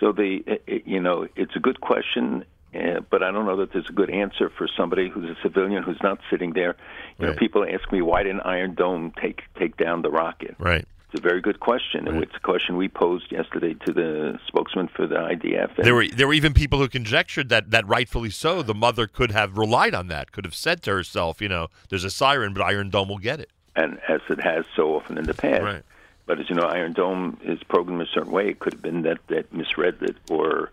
So 0.00 0.12
the 0.12 0.60
you 0.66 1.00
know 1.00 1.26
it's 1.36 1.56
a 1.56 1.60
good 1.60 1.80
question, 1.80 2.44
uh, 2.74 3.00
but 3.10 3.22
I 3.22 3.32
don't 3.32 3.46
know 3.46 3.56
that 3.56 3.72
there's 3.72 3.88
a 3.88 3.92
good 3.92 4.10
answer 4.10 4.50
for 4.56 4.68
somebody 4.76 5.08
who's 5.08 5.28
a 5.28 5.36
civilian 5.42 5.82
who's 5.82 6.02
not 6.02 6.20
sitting 6.30 6.52
there. 6.52 6.76
You 7.18 7.26
know, 7.26 7.34
people 7.34 7.64
ask 7.64 7.90
me 7.90 8.00
why 8.00 8.22
didn't 8.22 8.42
Iron 8.42 8.74
Dome 8.74 9.12
take 9.20 9.42
take 9.58 9.76
down 9.76 10.02
the 10.02 10.10
rocket? 10.10 10.54
Right. 10.58 10.86
It's 11.10 11.18
a 11.18 11.26
very 11.26 11.40
good 11.40 11.58
question, 11.60 12.06
and 12.06 12.22
it's 12.22 12.34
a 12.36 12.40
question 12.40 12.76
we 12.76 12.86
posed 12.88 13.32
yesterday 13.32 13.72
to 13.86 13.92
the 13.94 14.38
spokesman 14.46 14.88
for 14.88 15.06
the 15.06 15.14
IDF. 15.14 15.74
There 15.76 15.94
were 15.94 16.06
there 16.06 16.26
were 16.26 16.34
even 16.34 16.52
people 16.52 16.78
who 16.80 16.88
conjectured 16.88 17.48
that 17.48 17.70
that 17.70 17.86
rightfully 17.88 18.28
so, 18.28 18.60
the 18.62 18.74
mother 18.74 19.06
could 19.06 19.30
have 19.30 19.56
relied 19.56 19.94
on 19.94 20.08
that, 20.08 20.32
could 20.32 20.44
have 20.44 20.54
said 20.54 20.82
to 20.82 20.90
herself, 20.90 21.40
you 21.40 21.48
know, 21.48 21.68
there's 21.88 22.04
a 22.04 22.10
siren, 22.10 22.52
but 22.52 22.62
Iron 22.62 22.90
Dome 22.90 23.08
will 23.08 23.16
get 23.18 23.40
it. 23.40 23.48
and 23.74 23.98
as 24.06 24.20
it 24.28 24.40
has 24.40 24.66
so 24.76 24.96
often 24.96 25.16
in 25.16 25.24
the 25.24 25.32
past. 25.34 25.62
Right. 25.62 25.82
But 26.26 26.40
as 26.40 26.50
you 26.50 26.56
know, 26.56 26.64
Iron 26.64 26.92
Dome 26.92 27.38
is 27.42 27.62
programmed 27.62 28.02
a 28.02 28.06
certain 28.12 28.30
way. 28.32 28.48
It 28.48 28.58
could 28.58 28.74
have 28.74 28.82
been 28.82 29.00
that 29.02 29.18
that 29.28 29.50
misread 29.50 29.96
it 30.02 30.16
or 30.28 30.70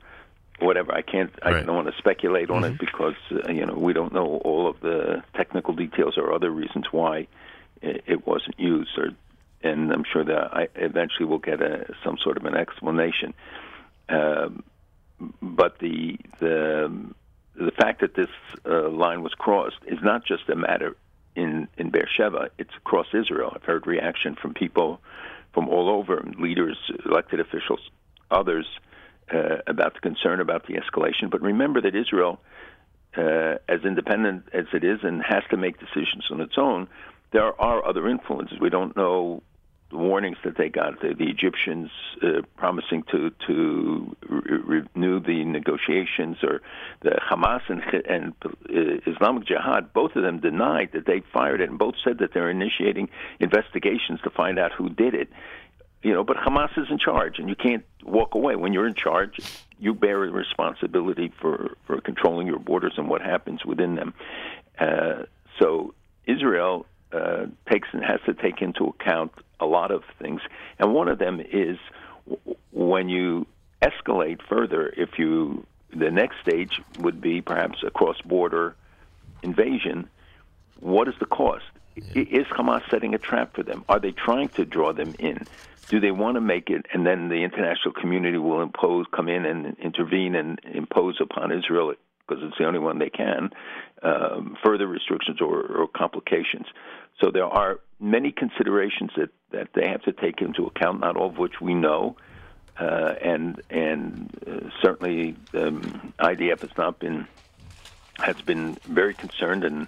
whatever. 0.59 0.93
I 0.93 1.01
can't. 1.01 1.31
I 1.43 1.51
Right. 1.51 1.65
don't 1.65 1.75
want 1.77 1.87
to 1.89 1.97
speculate 1.97 2.49
on 2.49 2.63
Mhm. 2.63 2.71
it 2.73 2.77
because 2.79 3.15
uh, 3.31 3.49
you 3.53 3.65
know 3.65 3.75
we 3.75 3.93
don't 3.93 4.11
know 4.11 4.41
all 4.43 4.67
of 4.67 4.81
the 4.81 5.23
technical 5.33 5.73
details 5.73 6.17
or 6.17 6.33
other 6.33 6.49
reasons 6.49 6.87
why 6.91 7.27
it, 7.81 8.03
it 8.05 8.27
wasn't 8.27 8.59
used. 8.59 8.97
Or, 8.97 9.11
and 9.63 9.91
I'm 9.91 10.03
sure 10.03 10.23
that 10.23 10.53
I 10.53 10.67
eventually 10.75 11.25
will 11.25 11.39
get 11.39 11.61
a, 11.61 11.93
some 12.03 12.17
sort 12.17 12.37
of 12.37 12.45
an 12.45 12.55
explanation. 12.55 13.33
Um, 14.09 14.63
but 15.41 15.79
the 15.79 16.17
the 16.39 16.91
the 17.55 17.71
fact 17.71 18.01
that 18.01 18.15
this 18.15 18.29
uh, 18.65 18.89
line 18.89 19.23
was 19.23 19.33
crossed 19.33 19.79
is 19.87 19.99
not 20.01 20.25
just 20.25 20.49
a 20.49 20.55
matter 20.55 20.95
in 21.35 21.67
in 21.77 21.89
Beersheba; 21.89 22.49
it's 22.57 22.75
across 22.77 23.07
Israel. 23.13 23.51
I've 23.55 23.63
heard 23.63 23.87
reaction 23.87 24.35
from 24.35 24.53
people 24.53 24.99
from 25.53 25.69
all 25.69 25.89
over, 25.89 26.21
leaders, 26.37 26.77
elected 27.05 27.39
officials, 27.39 27.79
others, 28.29 28.67
uh, 29.33 29.57
about 29.67 29.93
the 29.93 30.01
concern 30.01 30.41
about 30.41 30.67
the 30.67 30.73
escalation. 30.73 31.29
But 31.31 31.41
remember 31.41 31.81
that 31.81 31.95
Israel, 31.95 32.39
uh, 33.17 33.55
as 33.69 33.83
independent 33.85 34.49
as 34.53 34.65
it 34.73 34.83
is 34.83 34.99
and 35.03 35.23
has 35.23 35.43
to 35.49 35.57
make 35.57 35.79
decisions 35.79 36.25
on 36.29 36.41
its 36.41 36.57
own, 36.57 36.87
there 37.35 37.61
are 37.61 37.85
other 37.85 38.07
influences. 38.07 38.59
We 38.61 38.69
don't 38.69 38.95
know 38.95 39.43
the 39.91 39.97
warnings 39.97 40.37
that 40.45 40.57
they 40.57 40.69
got. 40.69 41.01
The, 41.01 41.13
the 41.13 41.25
Egyptians 41.25 41.89
uh, 42.23 42.41
promising 42.55 43.03
to 43.11 43.29
to 43.47 44.15
re- 44.29 44.81
renew 44.95 45.19
the 45.19 45.43
negotiations, 45.43 46.37
or 46.43 46.61
the 47.01 47.19
Hamas 47.29 47.63
and, 47.67 47.81
and 48.09 48.33
uh, 48.45 49.11
Islamic 49.11 49.45
Jihad, 49.45 49.91
both 49.91 50.15
of 50.15 50.23
them 50.23 50.39
denied 50.39 50.91
that 50.93 51.05
they 51.05 51.21
fired 51.33 51.59
it, 51.59 51.69
and 51.69 51.77
both 51.77 51.95
said 52.05 52.19
that 52.19 52.33
they're 52.33 52.49
initiating 52.49 53.09
investigations 53.41 54.21
to 54.23 54.29
find 54.29 54.57
out 54.57 54.71
who 54.71 54.87
did 54.87 55.13
it. 55.13 55.27
You 56.03 56.13
know, 56.13 56.23
but 56.23 56.37
Hamas 56.37 56.71
is 56.77 56.87
in 56.89 56.99
charge, 56.99 57.37
and 57.39 57.49
you 57.49 57.55
can't 57.55 57.83
walk 58.03 58.35
away. 58.35 58.55
When 58.55 58.71
you're 58.71 58.87
in 58.87 58.95
charge, 58.95 59.39
you 59.77 59.93
bear 59.93 60.23
a 60.23 60.31
responsibility 60.31 61.33
for 61.41 61.75
for 61.85 61.99
controlling 61.99 62.47
your 62.47 62.59
borders 62.59 62.93
and 62.95 63.09
what 63.09 63.21
happens 63.21 63.65
within 63.65 63.95
them. 63.95 64.13
Uh, 64.79 65.23
so 65.59 65.93
Israel 66.25 66.85
uh, 67.11 67.45
takes 67.71 67.87
and 67.91 68.03
has 68.03 68.19
to 68.25 68.33
take 68.33 68.61
into 68.61 68.85
account 68.85 69.31
a 69.59 69.65
lot 69.65 69.91
of 69.91 70.03
things, 70.19 70.41
and 70.79 70.93
one 70.93 71.07
of 71.07 71.17
them 71.17 71.39
is 71.39 71.77
w- 72.27 72.57
when 72.71 73.09
you 73.09 73.47
escalate 73.81 74.41
further. 74.49 74.93
If 74.95 75.17
you 75.17 75.65
the 75.95 76.11
next 76.11 76.35
stage 76.41 76.81
would 76.99 77.21
be 77.21 77.41
perhaps 77.41 77.83
a 77.85 77.89
cross-border 77.89 78.75
invasion. 79.41 80.09
What 80.79 81.07
is 81.07 81.15
the 81.19 81.25
cost? 81.25 81.63
I 81.97 82.01
Is 82.13 82.45
Hamas 82.47 82.81
setting 82.89 83.15
a 83.15 83.17
trap 83.17 83.55
for 83.55 83.63
them? 83.63 83.85
Are 83.87 83.99
they 83.99 84.11
trying 84.11 84.49
to 84.49 84.65
draw 84.65 84.91
them 84.91 85.15
in? 85.17 85.45
Do 85.87 85.99
they 85.99 86.11
want 86.11 86.35
to 86.35 86.41
make 86.41 86.69
it, 86.69 86.85
and 86.93 87.05
then 87.05 87.29
the 87.29 87.43
international 87.43 87.93
community 87.93 88.37
will 88.37 88.61
impose, 88.61 89.05
come 89.15 89.29
in 89.29 89.45
and 89.45 89.77
intervene 89.79 90.35
and 90.35 90.59
impose 90.65 91.21
upon 91.21 91.51
Israel 91.51 91.93
because 92.27 92.43
it's 92.43 92.57
the 92.57 92.65
only 92.65 92.79
one 92.79 92.99
they 92.99 93.09
can, 93.09 93.51
um, 94.03 94.57
further 94.63 94.87
restrictions 94.87 95.41
or, 95.41 95.61
or 95.61 95.87
complications. 95.87 96.65
So 97.21 97.31
there 97.31 97.45
are 97.45 97.79
many 97.99 98.31
considerations 98.31 99.11
that, 99.17 99.29
that 99.51 99.69
they 99.73 99.87
have 99.87 100.01
to 100.03 100.11
take 100.11 100.41
into 100.41 100.65
account, 100.65 100.99
not 100.99 101.15
all 101.17 101.29
of 101.29 101.37
which 101.37 101.61
we 101.61 101.73
know. 101.73 102.17
Uh, 102.77 103.15
and 103.23 103.61
and 103.69 104.29
uh, 104.45 104.69
certainly 104.81 105.33
um, 105.53 106.13
IDF 106.19 106.59
has 106.59 106.77
not 106.77 106.99
been 106.99 107.25
has 108.17 108.41
been 108.41 108.77
very 108.83 109.13
concerned, 109.13 109.63
and 109.63 109.87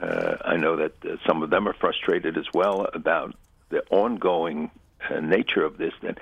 uh, 0.00 0.36
I 0.42 0.56
know 0.56 0.76
that 0.76 1.04
uh, 1.04 1.16
some 1.26 1.42
of 1.42 1.50
them 1.50 1.68
are 1.68 1.74
frustrated 1.74 2.38
as 2.38 2.46
well 2.54 2.88
about 2.94 3.34
the 3.68 3.84
ongoing 3.90 4.70
uh, 5.10 5.20
nature 5.20 5.64
of 5.64 5.76
this. 5.76 5.92
That 6.00 6.16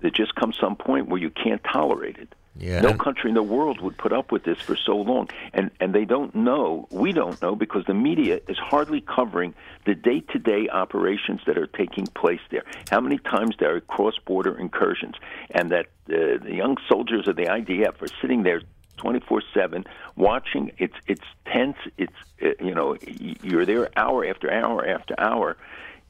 there 0.00 0.10
just 0.10 0.34
comes 0.34 0.56
some 0.58 0.74
point 0.74 1.08
where 1.08 1.20
you 1.20 1.30
can't 1.30 1.62
tolerate 1.62 2.16
it. 2.16 2.34
Yeah. 2.56 2.80
No 2.80 2.94
country 2.94 3.30
in 3.30 3.34
the 3.34 3.42
world 3.42 3.80
would 3.80 3.98
put 3.98 4.12
up 4.12 4.30
with 4.30 4.44
this 4.44 4.58
for 4.58 4.76
so 4.76 4.96
long, 4.96 5.28
and 5.52 5.70
and 5.80 5.92
they 5.92 6.04
don't 6.04 6.34
know. 6.34 6.86
We 6.90 7.12
don't 7.12 7.40
know 7.42 7.56
because 7.56 7.84
the 7.86 7.94
media 7.94 8.40
is 8.48 8.56
hardly 8.58 9.00
covering 9.00 9.54
the 9.86 9.94
day-to-day 9.94 10.68
operations 10.68 11.40
that 11.46 11.58
are 11.58 11.66
taking 11.66 12.06
place 12.06 12.40
there. 12.50 12.64
How 12.90 13.00
many 13.00 13.18
times 13.18 13.56
there 13.58 13.74
are 13.74 13.80
cross-border 13.80 14.56
incursions, 14.56 15.16
and 15.50 15.72
that 15.72 15.86
uh, 16.08 16.38
the 16.44 16.54
young 16.54 16.76
soldiers 16.88 17.26
of 17.26 17.34
the 17.34 17.46
IDF 17.46 18.00
are 18.00 18.14
sitting 18.20 18.44
there 18.44 18.62
24/7 18.98 19.84
watching. 20.14 20.70
It's 20.78 20.94
it's 21.08 21.24
tense. 21.46 21.76
It's 21.98 22.12
uh, 22.40 22.50
you 22.60 22.74
know 22.74 22.96
you're 23.02 23.66
there 23.66 23.90
hour 23.96 24.24
after 24.24 24.52
hour 24.52 24.86
after 24.86 25.18
hour. 25.18 25.56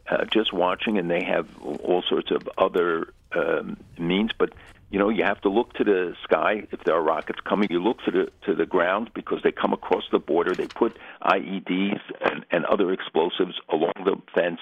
Uh, 0.06 0.26
just 0.26 0.52
watching, 0.52 0.98
and 0.98 1.10
they 1.10 1.24
have 1.24 1.48
all 1.62 2.02
sorts 2.02 2.30
of 2.30 2.46
other 2.58 3.14
um, 3.32 3.78
means. 3.98 4.32
But 4.36 4.52
you 4.94 5.00
know, 5.00 5.08
you 5.08 5.24
have 5.24 5.40
to 5.40 5.48
look 5.48 5.72
to 5.72 5.82
the 5.82 6.14
sky 6.22 6.68
if 6.70 6.84
there 6.84 6.94
are 6.94 7.02
rockets 7.02 7.40
coming. 7.40 7.66
You 7.68 7.82
look 7.82 7.98
to 8.04 8.12
the 8.12 8.30
to 8.46 8.54
the 8.54 8.64
ground 8.64 9.10
because 9.12 9.40
they 9.42 9.50
come 9.50 9.72
across 9.72 10.04
the 10.12 10.20
border. 10.20 10.54
They 10.54 10.68
put 10.68 10.96
IEDs 11.20 11.98
and, 12.20 12.46
and 12.52 12.64
other 12.66 12.92
explosives 12.92 13.60
along 13.68 13.94
the 14.04 14.22
fence. 14.32 14.60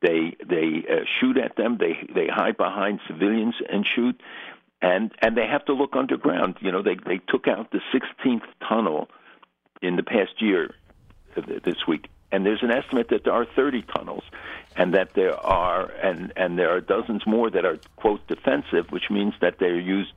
They 0.00 0.36
they 0.48 0.84
uh, 0.88 1.00
shoot 1.18 1.36
at 1.36 1.56
them. 1.56 1.78
They 1.80 1.94
they 2.14 2.28
hide 2.28 2.56
behind 2.56 3.00
civilians 3.08 3.56
and 3.68 3.84
shoot. 3.84 4.20
And 4.80 5.10
and 5.20 5.36
they 5.36 5.48
have 5.48 5.64
to 5.64 5.72
look 5.72 5.96
underground. 5.96 6.58
You 6.60 6.70
know, 6.70 6.84
they 6.84 6.94
they 7.04 7.18
took 7.26 7.48
out 7.48 7.72
the 7.72 7.80
16th 7.92 8.46
tunnel 8.68 9.08
in 9.82 9.96
the 9.96 10.04
past 10.04 10.40
year 10.40 10.76
uh, 11.36 11.40
this 11.64 11.88
week 11.88 12.06
and 12.32 12.46
there's 12.46 12.62
an 12.62 12.70
estimate 12.70 13.08
that 13.10 13.24
there 13.24 13.34
are 13.34 13.46
30 13.54 13.84
tunnels 13.94 14.24
and 14.76 14.94
that 14.94 15.14
there 15.14 15.34
are 15.34 15.90
and 16.02 16.32
and 16.36 16.58
there 16.58 16.70
are 16.74 16.80
dozens 16.80 17.26
more 17.26 17.50
that 17.50 17.64
are 17.64 17.78
quote 17.96 18.26
defensive 18.26 18.90
which 18.90 19.10
means 19.10 19.34
that 19.40 19.58
they're 19.58 19.80
used 19.80 20.12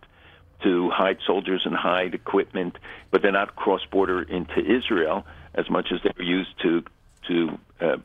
to 0.63 0.89
hide 0.89 1.17
soldiers 1.25 1.63
and 1.65 1.75
hide 1.75 2.13
equipment 2.13 2.77
but 3.11 3.21
they're 3.21 3.31
not 3.31 3.55
cross 3.55 3.81
border 3.91 4.21
into 4.21 4.59
Israel 4.59 5.25
as 5.53 5.69
much 5.69 5.87
as 5.91 5.99
they're 6.03 6.25
used 6.25 6.59
to 6.61 6.83
to 7.27 7.57
uh, 7.81 7.97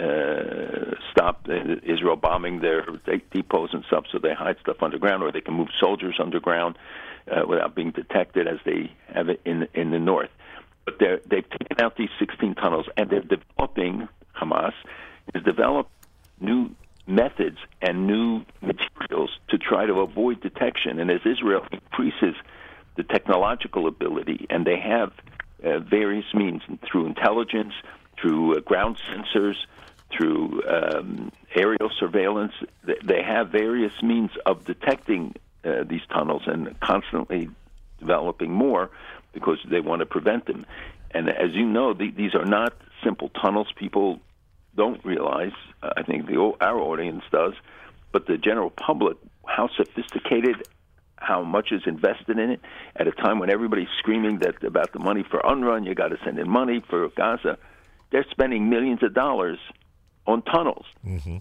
uh, 0.00 0.94
stop 1.10 1.46
Israel 1.82 2.16
bombing 2.16 2.60
their 2.60 2.86
de- 3.04 3.22
depots 3.32 3.74
and 3.74 3.84
stuff, 3.86 4.04
so 4.10 4.18
they 4.18 4.32
hide 4.32 4.56
stuff 4.60 4.76
underground, 4.82 5.22
or 5.22 5.30
they 5.30 5.42
can 5.42 5.54
move 5.54 5.68
soldiers 5.78 6.16
underground 6.18 6.78
uh, 7.30 7.46
without 7.46 7.74
being 7.74 7.90
detected, 7.90 8.46
as 8.48 8.58
they 8.64 8.90
have 9.12 9.28
it 9.28 9.40
in 9.44 9.68
in 9.74 9.90
the 9.90 9.98
north. 9.98 10.30
But 10.86 10.94
they've 10.98 11.50
taken 11.50 11.80
out 11.80 11.96
these 11.96 12.08
16 12.18 12.54
tunnels, 12.54 12.86
and 12.96 13.10
they're 13.10 13.20
developing. 13.20 14.08
Hamas 14.40 14.72
is 15.34 15.42
developed 15.42 15.90
new 16.40 16.70
methods 17.06 17.58
and 17.82 18.06
new 18.06 18.44
materials 18.60 19.30
to 19.48 19.58
try 19.58 19.86
to 19.86 19.94
avoid 20.00 20.40
detection. 20.40 20.98
And 21.00 21.10
as 21.10 21.20
Israel 21.24 21.66
increases 21.72 22.34
the 22.96 23.02
technological 23.02 23.86
ability, 23.86 24.46
and 24.50 24.66
they 24.66 24.78
have 24.78 25.12
uh, 25.64 25.80
various 25.80 26.26
means 26.34 26.62
through 26.90 27.06
intelligence, 27.06 27.74
through 28.20 28.56
uh, 28.56 28.60
ground 28.60 28.98
sensors, 29.10 29.56
through 30.16 30.62
um, 30.68 31.30
aerial 31.54 31.90
surveillance, 31.98 32.52
they 32.84 33.22
have 33.22 33.50
various 33.50 33.92
means 34.02 34.30
of 34.44 34.64
detecting 34.64 35.34
uh, 35.64 35.84
these 35.84 36.00
tunnels 36.12 36.42
and 36.46 36.78
constantly 36.80 37.48
developing 37.98 38.50
more 38.50 38.90
because 39.32 39.58
they 39.70 39.80
want 39.80 40.00
to 40.00 40.06
prevent 40.06 40.46
them. 40.46 40.66
And 41.12 41.28
as 41.28 41.52
you 41.52 41.66
know, 41.66 41.92
the, 41.92 42.10
these 42.10 42.34
are 42.34 42.44
not 42.44 42.72
simple 43.04 43.28
tunnels. 43.28 43.68
People 43.76 44.20
don't 44.76 45.04
realize. 45.04 45.52
Uh, 45.82 45.90
I 45.96 46.02
think 46.02 46.26
the 46.26 46.36
our 46.60 46.78
audience 46.78 47.22
does, 47.30 47.54
but 48.12 48.26
the 48.26 48.36
general 48.38 48.70
public, 48.70 49.16
how 49.46 49.68
sophisticated, 49.76 50.56
how 51.16 51.42
much 51.42 51.72
is 51.72 51.82
invested 51.86 52.38
in 52.38 52.50
it 52.50 52.60
at 52.96 53.06
a 53.06 53.12
time 53.12 53.38
when 53.38 53.50
everybody's 53.50 53.88
screaming 53.98 54.38
that 54.40 54.62
about 54.64 54.92
the 54.92 54.98
money 54.98 55.22
for 55.28 55.40
UNRWA, 55.40 55.86
you 55.86 55.94
got 55.94 56.08
to 56.08 56.18
send 56.24 56.38
in 56.38 56.48
money 56.48 56.82
for 56.88 57.08
Gaza. 57.10 57.58
They're 58.10 58.26
spending 58.30 58.68
millions 58.70 59.02
of 59.02 59.14
dollars 59.14 59.58
on 60.26 60.42
tunnels, 60.42 60.86
Mm-hmm. 61.06 61.38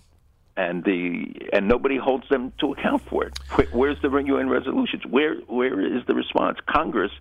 and 0.57 0.83
the 0.83 1.49
and 1.53 1.67
nobody 1.67 1.97
holds 1.97 2.27
them 2.29 2.53
to 2.59 2.73
account 2.73 3.03
for 3.09 3.25
it. 3.25 3.37
Where, 3.55 3.67
where's 3.71 4.01
the 4.01 4.09
UN 4.09 4.49
resolutions? 4.49 5.03
Where 5.05 5.35
where 5.47 5.79
is 5.79 6.05
the 6.07 6.13
response? 6.13 6.57
Congress 6.67 7.11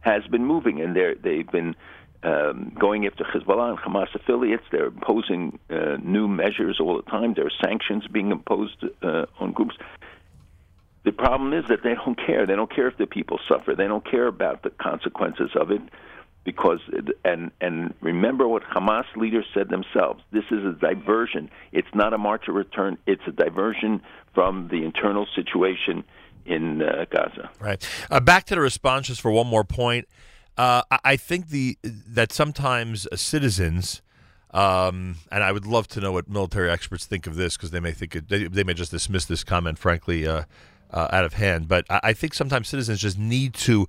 has 0.00 0.24
been 0.26 0.44
moving, 0.44 0.80
and 0.80 0.94
they're 0.96 1.14
they've 1.14 1.50
been 1.50 1.74
um, 2.22 2.72
going 2.78 3.06
after 3.06 3.24
Hezbollah 3.24 3.70
and 3.70 3.78
Hamas 3.78 4.14
affiliates. 4.14 4.64
They're 4.70 4.86
imposing 4.86 5.58
uh, 5.70 5.96
new 6.02 6.28
measures 6.28 6.78
all 6.80 6.96
the 6.96 7.10
time. 7.10 7.34
There 7.34 7.46
are 7.46 7.64
sanctions 7.64 8.06
being 8.06 8.30
imposed 8.30 8.84
uh, 9.02 9.26
on 9.38 9.52
groups. 9.52 9.76
The 11.04 11.12
problem 11.12 11.52
is 11.52 11.64
that 11.68 11.84
they 11.84 11.94
don't 11.94 12.18
care. 12.18 12.46
They 12.46 12.56
don't 12.56 12.74
care 12.74 12.88
if 12.88 12.98
the 12.98 13.06
people 13.06 13.38
suffer. 13.48 13.74
They 13.76 13.86
don't 13.86 14.04
care 14.04 14.26
about 14.26 14.62
the 14.62 14.70
consequences 14.70 15.50
of 15.54 15.70
it. 15.70 15.80
Because 16.42 16.78
and 17.24 17.50
and 17.60 17.92
remember 18.00 18.46
what 18.46 18.62
Hamas 18.62 19.04
leaders 19.16 19.46
said 19.52 19.68
themselves. 19.68 20.22
This 20.30 20.44
is 20.52 20.64
a 20.64 20.72
diversion. 20.72 21.50
It's 21.72 21.92
not 21.92 22.12
a 22.12 22.18
march 22.18 22.46
of 22.46 22.54
return. 22.54 22.98
It's 23.04 23.22
a 23.26 23.32
diversion 23.32 24.00
from 24.32 24.68
the 24.68 24.84
internal 24.84 25.26
situation 25.34 26.04
in 26.44 26.82
uh, 26.82 27.06
Gaza. 27.10 27.50
Right. 27.60 27.88
Uh, 28.10 28.20
back 28.20 28.44
to 28.44 28.54
the 28.54 28.60
responses 28.60 29.18
for 29.18 29.30
one 29.32 29.48
more 29.48 29.64
point. 29.64 30.06
Uh, 30.56 30.82
I- 31.04 31.16
think 31.16 31.48
the 31.48 31.78
that 31.84 32.32
sometimes 32.32 33.06
uh, 33.12 33.16
citizens, 33.16 34.00
um, 34.52 35.16
and 35.30 35.42
I 35.44 35.52
would 35.52 35.66
love 35.66 35.86
to 35.88 36.00
know 36.00 36.12
what 36.12 36.28
military 36.28 36.70
experts 36.70 37.04
think 37.04 37.26
of 37.26 37.36
this 37.36 37.56
because 37.56 37.70
they 37.72 37.80
may 37.80 37.92
think 37.92 38.16
it, 38.16 38.28
they, 38.28 38.44
they 38.48 38.64
may 38.64 38.74
just 38.74 38.90
dismiss 38.90 39.26
this 39.26 39.44
comment, 39.44 39.78
frankly, 39.78 40.26
uh, 40.26 40.44
uh, 40.90 41.08
out 41.12 41.24
of 41.24 41.34
hand. 41.34 41.68
But 41.68 41.84
I, 41.90 42.00
I 42.04 42.12
think 42.14 42.32
sometimes 42.32 42.68
citizens 42.68 43.00
just 43.00 43.18
need 43.18 43.52
to 43.54 43.86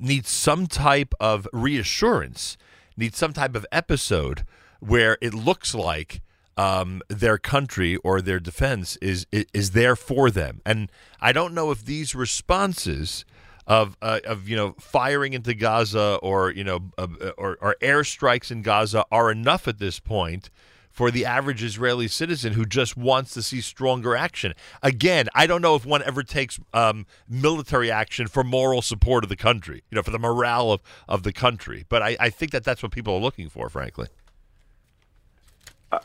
need 0.00 0.26
some 0.26 0.66
type 0.66 1.14
of 1.20 1.46
reassurance, 1.52 2.56
need 2.96 3.14
some 3.14 3.32
type 3.32 3.54
of 3.54 3.64
episode 3.70 4.44
where 4.80 5.18
it 5.20 5.34
looks 5.34 5.74
like 5.74 6.20
um, 6.56 7.00
their 7.08 7.38
country 7.38 7.96
or 7.98 8.20
their 8.20 8.40
defense 8.40 8.96
is 8.96 9.26
is 9.30 9.70
there 9.70 9.94
for 9.94 10.30
them. 10.30 10.60
And 10.66 10.90
I 11.20 11.32
don't 11.32 11.54
know 11.54 11.70
if 11.70 11.84
these 11.84 12.14
responses 12.16 13.24
of 13.68 13.96
uh, 14.00 14.20
of 14.24 14.48
you 14.48 14.56
know 14.56 14.74
firing 14.80 15.34
into 15.34 15.54
Gaza 15.54 16.18
or 16.22 16.50
you 16.50 16.64
know 16.64 16.90
uh, 16.96 17.06
or, 17.36 17.58
or 17.60 17.76
airstrikes 17.80 18.50
in 18.50 18.62
Gaza 18.62 19.04
are 19.12 19.30
enough 19.30 19.68
at 19.68 19.78
this 19.78 20.00
point 20.00 20.50
for 20.90 21.12
the 21.12 21.24
average 21.24 21.62
Israeli 21.62 22.08
citizen 22.08 22.54
who 22.54 22.64
just 22.64 22.96
wants 22.96 23.32
to 23.34 23.42
see 23.42 23.60
stronger 23.60 24.16
action. 24.16 24.52
Again, 24.82 25.28
I 25.32 25.46
don't 25.46 25.62
know 25.62 25.76
if 25.76 25.86
one 25.86 26.02
ever 26.02 26.24
takes 26.24 26.58
um, 26.74 27.06
military 27.28 27.88
action 27.88 28.26
for 28.26 28.42
moral 28.42 28.82
support 28.82 29.22
of 29.22 29.28
the 29.28 29.36
country, 29.36 29.84
you 29.90 29.96
know, 29.96 30.02
for 30.02 30.10
the 30.10 30.18
morale 30.18 30.72
of, 30.72 30.80
of 31.06 31.22
the 31.22 31.32
country. 31.32 31.84
But 31.88 32.02
I, 32.02 32.16
I 32.18 32.30
think 32.30 32.50
that 32.50 32.64
that's 32.64 32.82
what 32.82 32.90
people 32.90 33.14
are 33.14 33.20
looking 33.20 33.48
for, 33.48 33.68
frankly. 33.68 34.08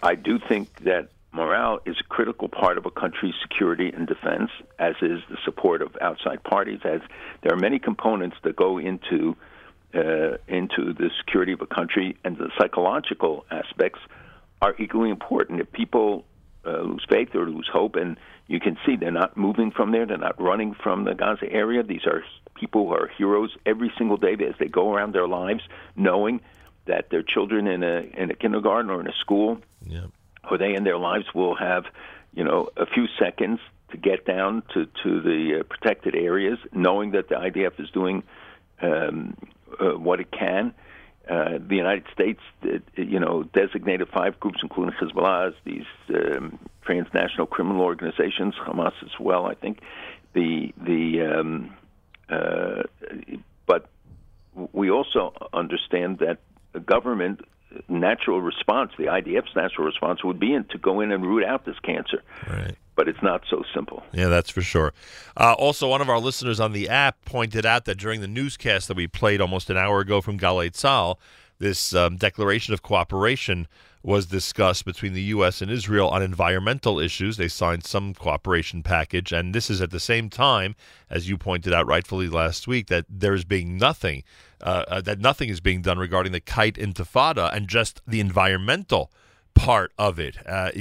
I 0.03 0.13
do 0.13 0.37
think 0.37 0.83
that 0.83 1.09
morale 1.33 1.79
is 1.85 1.95
a 1.99 2.03
critical 2.03 2.47
part 2.47 2.77
of 2.77 2.85
a 2.85 2.91
country's 2.91 3.33
security 3.41 3.91
and 3.93 4.07
defense, 4.07 4.51
as 4.79 4.95
is 5.01 5.19
the 5.29 5.37
support 5.43 5.81
of 5.81 5.95
outside 6.01 6.43
parties. 6.43 6.79
As 6.85 7.01
there 7.41 7.53
are 7.53 7.59
many 7.59 7.79
components 7.79 8.37
that 8.43 8.55
go 8.55 8.77
into 8.77 9.35
uh, 9.93 10.37
into 10.47 10.93
the 10.93 11.09
security 11.19 11.53
of 11.53 11.61
a 11.61 11.67
country, 11.67 12.17
and 12.23 12.37
the 12.37 12.49
psychological 12.57 13.45
aspects 13.51 13.99
are 14.61 14.75
equally 14.79 15.09
important. 15.09 15.59
If 15.59 15.71
people 15.71 16.25
uh, 16.65 16.81
lose 16.81 17.05
faith 17.09 17.35
or 17.35 17.47
lose 17.47 17.69
hope, 17.71 17.95
and 17.95 18.17
you 18.47 18.59
can 18.59 18.77
see 18.85 18.95
they're 18.95 19.11
not 19.11 19.37
moving 19.37 19.71
from 19.71 19.91
there, 19.91 20.05
they're 20.05 20.17
not 20.17 20.41
running 20.41 20.73
from 20.73 21.03
the 21.03 21.13
Gaza 21.13 21.51
area. 21.51 21.83
These 21.83 22.05
are 22.05 22.23
people 22.55 22.87
who 22.87 22.93
are 22.93 23.09
heroes 23.17 23.55
every 23.65 23.91
single 23.97 24.17
day 24.17 24.33
as 24.33 24.55
they 24.59 24.67
go 24.67 24.91
around 24.93 25.13
their 25.13 25.27
lives, 25.27 25.61
knowing 25.95 26.41
that 26.85 27.09
their 27.09 27.23
children 27.23 27.67
in 27.67 27.83
a 27.83 28.01
in 28.17 28.31
a 28.31 28.35
kindergarten 28.35 28.89
or 28.89 28.99
in 28.99 29.07
a 29.07 29.13
school. 29.21 29.59
Or 30.49 30.57
they 30.57 30.73
in 30.75 30.83
their 30.83 30.97
lives 30.97 31.25
will 31.33 31.55
have, 31.55 31.85
you 32.33 32.43
know, 32.43 32.69
a 32.77 32.85
few 32.85 33.07
seconds 33.19 33.59
to 33.91 33.97
get 33.97 34.25
down 34.25 34.63
to 34.73 34.85
to 35.03 35.21
the 35.21 35.59
uh, 35.59 35.63
protected 35.63 36.15
areas, 36.15 36.57
knowing 36.73 37.11
that 37.11 37.29
the 37.29 37.35
IDF 37.35 37.79
is 37.79 37.89
doing 37.91 38.23
um, 38.81 39.35
uh, 39.79 39.97
what 39.97 40.19
it 40.19 40.31
can. 40.31 40.73
Uh, 41.29 41.57
the 41.65 41.75
United 41.75 42.03
States, 42.11 42.41
uh, 42.65 42.79
you 42.97 43.19
know, 43.19 43.43
designated 43.43 44.09
five 44.09 44.37
groups, 44.41 44.59
including 44.61 44.93
Hezbollah, 44.93 45.49
as 45.49 45.53
these 45.63 45.85
um, 46.09 46.59
transnational 46.81 47.47
criminal 47.47 47.81
organizations, 47.81 48.55
Hamas 48.55 48.91
as 49.01 49.17
well. 49.19 49.45
I 49.45 49.53
think 49.53 49.79
the 50.33 50.73
the 50.77 51.21
um, 51.21 51.73
uh, 52.29 52.83
but 53.65 53.89
we 54.73 54.91
also 54.91 55.33
understand 55.53 56.19
that 56.19 56.39
the 56.73 56.79
government 56.79 57.41
natural 57.87 58.41
response, 58.41 58.91
the 58.97 59.05
IDF's 59.05 59.55
natural 59.55 59.85
response, 59.85 60.23
would 60.23 60.39
be 60.39 60.53
in 60.53 60.65
to 60.65 60.77
go 60.77 60.99
in 61.01 61.11
and 61.11 61.25
root 61.25 61.43
out 61.43 61.65
this 61.65 61.79
cancer. 61.79 62.23
Right. 62.49 62.75
But 62.95 63.07
it's 63.07 63.21
not 63.23 63.41
so 63.49 63.63
simple. 63.73 64.03
Yeah, 64.13 64.27
that's 64.27 64.51
for 64.51 64.61
sure. 64.61 64.93
Uh, 65.35 65.55
also, 65.57 65.87
one 65.87 66.01
of 66.01 66.09
our 66.09 66.19
listeners 66.19 66.59
on 66.59 66.73
the 66.73 66.89
app 66.89 67.25
pointed 67.25 67.65
out 67.65 67.85
that 67.85 67.97
during 67.97 68.21
the 68.21 68.27
newscast 68.27 68.87
that 68.87 68.97
we 68.97 69.07
played 69.07 69.41
almost 69.41 69.69
an 69.71 69.77
hour 69.77 69.99
ago 69.99 70.21
from 70.21 70.37
Galei 70.37 70.69
Tzahal, 70.69 71.17
this 71.57 71.95
um, 71.95 72.17
declaration 72.17 72.73
of 72.73 72.83
cooperation 72.83 73.67
was 74.03 74.25
discussed 74.25 74.83
between 74.83 75.13
the 75.13 75.21
U.S. 75.23 75.61
and 75.61 75.71
Israel 75.71 76.09
on 76.09 76.21
environmental 76.21 76.99
issues. 76.99 77.37
They 77.37 77.47
signed 77.47 77.85
some 77.85 78.13
cooperation 78.13 78.83
package, 78.83 79.31
and 79.31 79.55
this 79.55 79.69
is 79.69 79.81
at 79.81 79.91
the 79.91 79.99
same 79.99 80.29
time, 80.29 80.75
as 81.09 81.29
you 81.29 81.37
pointed 81.37 81.73
out 81.73 81.87
rightfully 81.87 82.27
last 82.27 82.67
week, 82.67 82.87
that 82.87 83.05
there's 83.09 83.45
being 83.45 83.77
nothing, 83.77 84.23
uh, 84.63 84.85
uh, 84.87 85.01
that 85.01 85.19
nothing 85.19 85.49
is 85.49 85.59
being 85.59 85.81
done 85.81 85.99
regarding 85.99 86.31
the 86.31 86.39
kite 86.39 86.75
intifada 86.75 87.53
and 87.53 87.67
just 87.67 88.01
the 88.07 88.19
environmental 88.19 89.11
part 89.53 89.91
of 89.97 90.19
it. 90.19 90.37
Uh, 90.47 90.71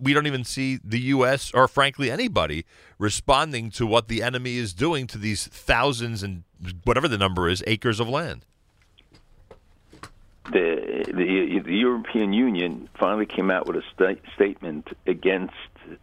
we 0.00 0.12
don't 0.12 0.26
even 0.26 0.44
see 0.44 0.78
the 0.84 1.00
U.S. 1.00 1.52
or, 1.54 1.68
frankly, 1.68 2.10
anybody 2.10 2.66
responding 2.98 3.70
to 3.70 3.86
what 3.86 4.08
the 4.08 4.22
enemy 4.22 4.56
is 4.56 4.74
doing 4.74 5.06
to 5.06 5.18
these 5.18 5.46
thousands 5.46 6.22
and 6.22 6.42
whatever 6.84 7.08
the 7.08 7.16
number 7.16 7.48
is 7.48 7.62
acres 7.66 8.00
of 8.00 8.08
land. 8.08 8.44
The, 10.50 11.04
the 11.06 11.60
the 11.62 11.76
European 11.76 12.32
Union 12.32 12.88
finally 12.98 13.26
came 13.26 13.50
out 13.50 13.66
with 13.66 13.76
a 13.76 13.82
sta- 13.94 14.20
statement 14.34 14.88
against 15.06 15.52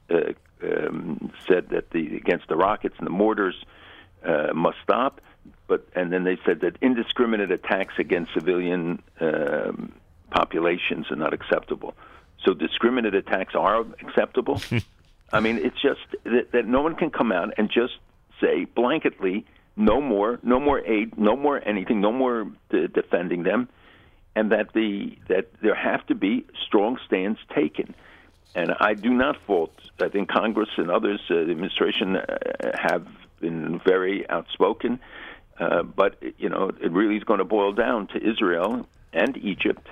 uh, 0.10 0.34
um, 0.64 1.34
said 1.48 1.70
that 1.70 1.90
the 1.90 2.16
against 2.16 2.48
the 2.48 2.56
rockets 2.56 2.96
and 3.00 3.08
the 3.08 3.12
mortars 3.12 3.56
uh, 4.24 4.54
must 4.54 4.78
stop, 4.84 5.20
but 5.68 5.88
and 5.96 6.12
then 6.12 6.24
they 6.24 6.38
said 6.46 6.62
that 6.62 6.78
indiscriminate 6.82 7.52
attacks 7.52 7.96
against 7.98 8.34
civilian 8.34 9.02
um, 9.20 9.92
populations 10.30 11.10
are 11.12 11.16
not 11.16 11.34
acceptable. 11.34 11.96
So 12.44 12.54
discriminate 12.54 13.16
attacks 13.16 13.56
are 13.56 13.82
acceptable. 14.02 14.62
I 15.34 15.40
mean, 15.40 15.58
it's 15.58 15.82
just 15.82 16.02
that, 16.24 16.52
that 16.52 16.68
no 16.68 16.82
one 16.82 16.96
can 16.96 17.10
come 17.10 17.32
out 17.32 17.54
and 17.58 17.70
just 17.70 17.94
say 18.40 18.66
blanketly, 18.66 19.46
no 19.76 20.00
more, 20.00 20.40
no 20.44 20.60
more 20.60 20.80
aid, 20.80 21.18
no 21.18 21.36
more 21.36 21.62
anything, 21.68 22.00
no 22.00 22.12
more 22.12 22.48
de- 22.70 22.88
defending 22.88 23.44
them, 23.44 23.68
and 24.36 24.52
that 24.52 24.74
the 24.74 25.18
that 25.28 25.48
there 25.62 25.76
have 25.76 26.06
to 26.08 26.16
be 26.16 26.46
strong 26.66 26.98
stands 27.06 27.40
taken. 27.54 27.96
And 28.54 28.72
I 28.80 28.94
do 28.94 29.10
not 29.10 29.36
fault. 29.46 29.74
I 30.00 30.08
think 30.08 30.30
Congress 30.30 30.70
and 30.78 30.90
others, 30.90 31.20
uh, 31.30 31.34
the 31.34 31.52
administration, 31.52 32.16
uh, 32.16 32.38
have 32.74 33.06
been 33.42 33.82
very 33.86 34.30
outspoken. 34.30 35.00
Uh, 35.60 35.84
but 35.84 36.22
you 36.38 36.50
know, 36.50 36.70
it 36.82 36.92
really 36.92 37.18
is 37.18 37.24
going 37.24 37.40
to 37.40 37.46
boil 37.46 37.72
down 37.74 38.08
to 38.08 38.18
Israel 38.18 38.88
and 39.14 39.38
Egypt 39.38 39.88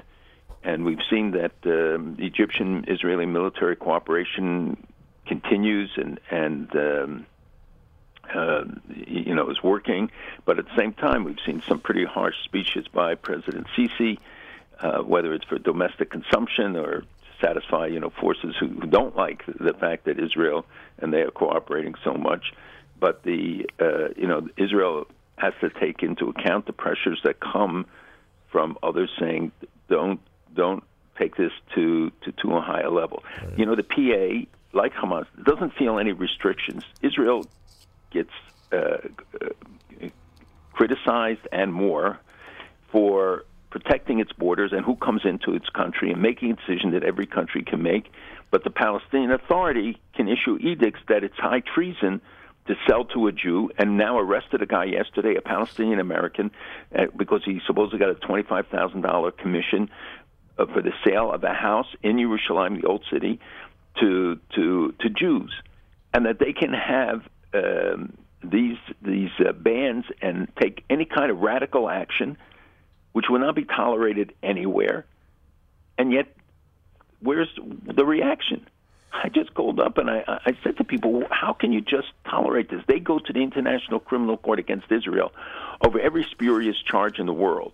and 0.64 0.86
we've 0.86 1.02
seen 1.10 1.32
that 1.32 1.52
um, 1.66 2.16
Egyptian-Israeli 2.20 3.26
military 3.26 3.76
cooperation 3.76 4.78
continues 5.26 5.92
and 5.98 6.20
and 6.32 6.76
um, 6.76 7.26
uh, 8.34 8.64
you 9.06 9.36
know 9.36 9.50
is 9.50 9.62
working. 9.62 10.10
But 10.46 10.60
at 10.60 10.66
the 10.66 10.76
same 10.76 10.94
time, 10.94 11.26
we've 11.26 11.42
seen 11.46 11.62
some 11.68 11.80
pretty 11.80 12.06
harsh 12.06 12.36
speeches 12.44 12.88
by 12.88 13.16
President 13.16 13.68
Sisi, 13.76 14.20
uh, 14.80 15.00
whether 15.00 15.34
it's 15.34 15.46
for 15.46 15.60
domestic 15.60 16.10
consumption 16.10 16.76
or 16.78 17.02
to 17.02 17.06
satisfy 17.42 17.88
you 17.88 18.00
know 18.00 18.10
forces 18.10 18.56
who, 18.58 18.68
who 18.68 18.88
don't 18.88 19.16
like 19.16 19.44
the 19.46 19.74
fact 19.74 20.06
that 20.06 20.20
Israel 20.20 20.66
and 21.00 21.14
they 21.14 21.22
are 21.22 21.32
cooperating 21.32 21.96
so 22.04 22.14
much. 22.14 22.54
But 23.00 23.24
the 23.24 23.70
uh, 23.82 24.10
you 24.16 24.28
know 24.28 24.48
Israel 24.56 25.08
has 25.44 25.54
to 25.60 25.70
take 25.80 26.04
into 26.04 26.30
account 26.30 26.66
the 26.66 26.74
pressures 26.74 27.20
that 27.26 27.40
come 27.40 27.86
from 28.50 28.78
others 28.82 29.10
saying 29.20 29.52
don't 29.90 30.22
don't 30.56 30.84
take 31.20 31.36
this 31.36 31.52
to 31.76 32.12
to 32.24 32.32
too 32.32 32.52
high 32.62 32.82
a 32.82 32.90
level. 32.90 33.24
You 33.58 33.66
know 33.66 33.76
the 33.76 33.84
PA 33.84 34.78
like 34.78 34.94
Hamas 34.94 35.28
doesn't 35.44 35.74
feel 35.74 36.00
any 36.00 36.14
restrictions. 36.14 36.84
Israel 37.02 37.46
gets 38.12 38.32
uh, 38.72 38.98
criticized 40.72 41.46
and 41.52 41.74
more 41.74 42.20
for 42.92 43.46
protecting 43.70 44.20
its 44.20 44.32
borders 44.32 44.72
and 44.72 44.86
who 44.86 44.96
comes 44.96 45.22
into 45.26 45.54
its 45.54 45.68
country 45.70 46.12
and 46.12 46.22
making 46.22 46.52
a 46.52 46.56
decision 46.56 46.92
that 46.92 47.04
every 47.04 47.26
country 47.26 47.64
can 47.64 47.82
make. 47.82 48.12
But 48.52 48.64
the 48.64 48.70
Palestinian 48.70 49.32
Authority 49.32 50.00
can 50.16 50.28
issue 50.28 50.58
edicts 50.62 51.02
that 51.08 51.24
it's 51.24 51.38
high 51.38 51.62
treason 51.62 52.22
to 52.68 52.76
sell 52.88 53.06
to 53.06 53.28
a 53.28 53.32
Jew, 53.32 53.72
and 53.78 53.98
now 53.98 54.18
arrested 54.18 54.62
a 54.62 54.66
guy 54.66 54.86
yesterday, 54.86 55.36
a 55.36 55.42
Palestinian 55.42 56.00
American, 56.00 56.52
uh, 56.98 57.06
because 57.16 57.42
he 57.44 57.60
supposedly 57.68 58.00
got 58.00 58.10
a 58.10 58.16
twenty-five 58.16 58.68
thousand 58.68 59.02
dollar 59.02 59.32
commission 59.32 59.90
uh, 60.58 60.66
for 60.68 60.82
the 60.82 60.94
sale 61.06 61.32
of 61.32 61.44
a 61.44 61.54
house 61.54 61.88
in 62.02 62.18
Jerusalem, 62.18 62.80
the 62.82 62.88
old 62.88 63.04
city, 63.12 63.40
to 64.00 64.40
to 64.56 64.94
to 65.00 65.10
Jews, 65.10 65.54
and 66.14 66.26
that 66.26 66.40
they 66.40 66.54
can 66.54 66.74
have 66.74 67.24
um, 67.54 68.14
these 68.44 68.78
these 69.02 69.32
uh, 69.40 69.52
bans 69.52 70.06
and 70.22 70.48
take 70.62 70.84
any 70.90 71.06
kind 71.06 71.32
of 71.32 71.40
radical 71.40 71.90
action, 71.90 72.38
which 73.12 73.26
will 73.30 73.40
not 73.40 73.56
be 73.56 73.66
tolerated 73.66 74.34
anywhere, 74.42 75.06
and 75.98 76.14
yet 76.14 76.28
where's 77.20 77.50
the 77.86 78.06
reaction? 78.06 78.68
I 79.14 79.30
just 79.30 79.54
called 79.54 79.80
up 79.80 79.98
and 79.98 80.10
I, 80.10 80.24
I 80.28 80.58
said 80.64 80.78
to 80.78 80.84
people, 80.84 81.24
how 81.30 81.54
can 81.54 81.72
you 81.72 81.82
just 81.82 82.08
tolerate 82.26 82.70
this? 82.70 82.82
They 82.88 83.00
go 83.00 83.20
to 83.20 83.34
the 83.34 83.40
International 83.42 84.00
Criminal 84.00 84.38
Court 84.38 84.60
against 84.60 84.92
Israel 84.92 85.32
over 85.82 86.00
every 86.00 86.24
spurious 86.24 86.76
charge 86.82 87.20
in 87.20 87.28
the 87.28 87.34
world. 87.34 87.74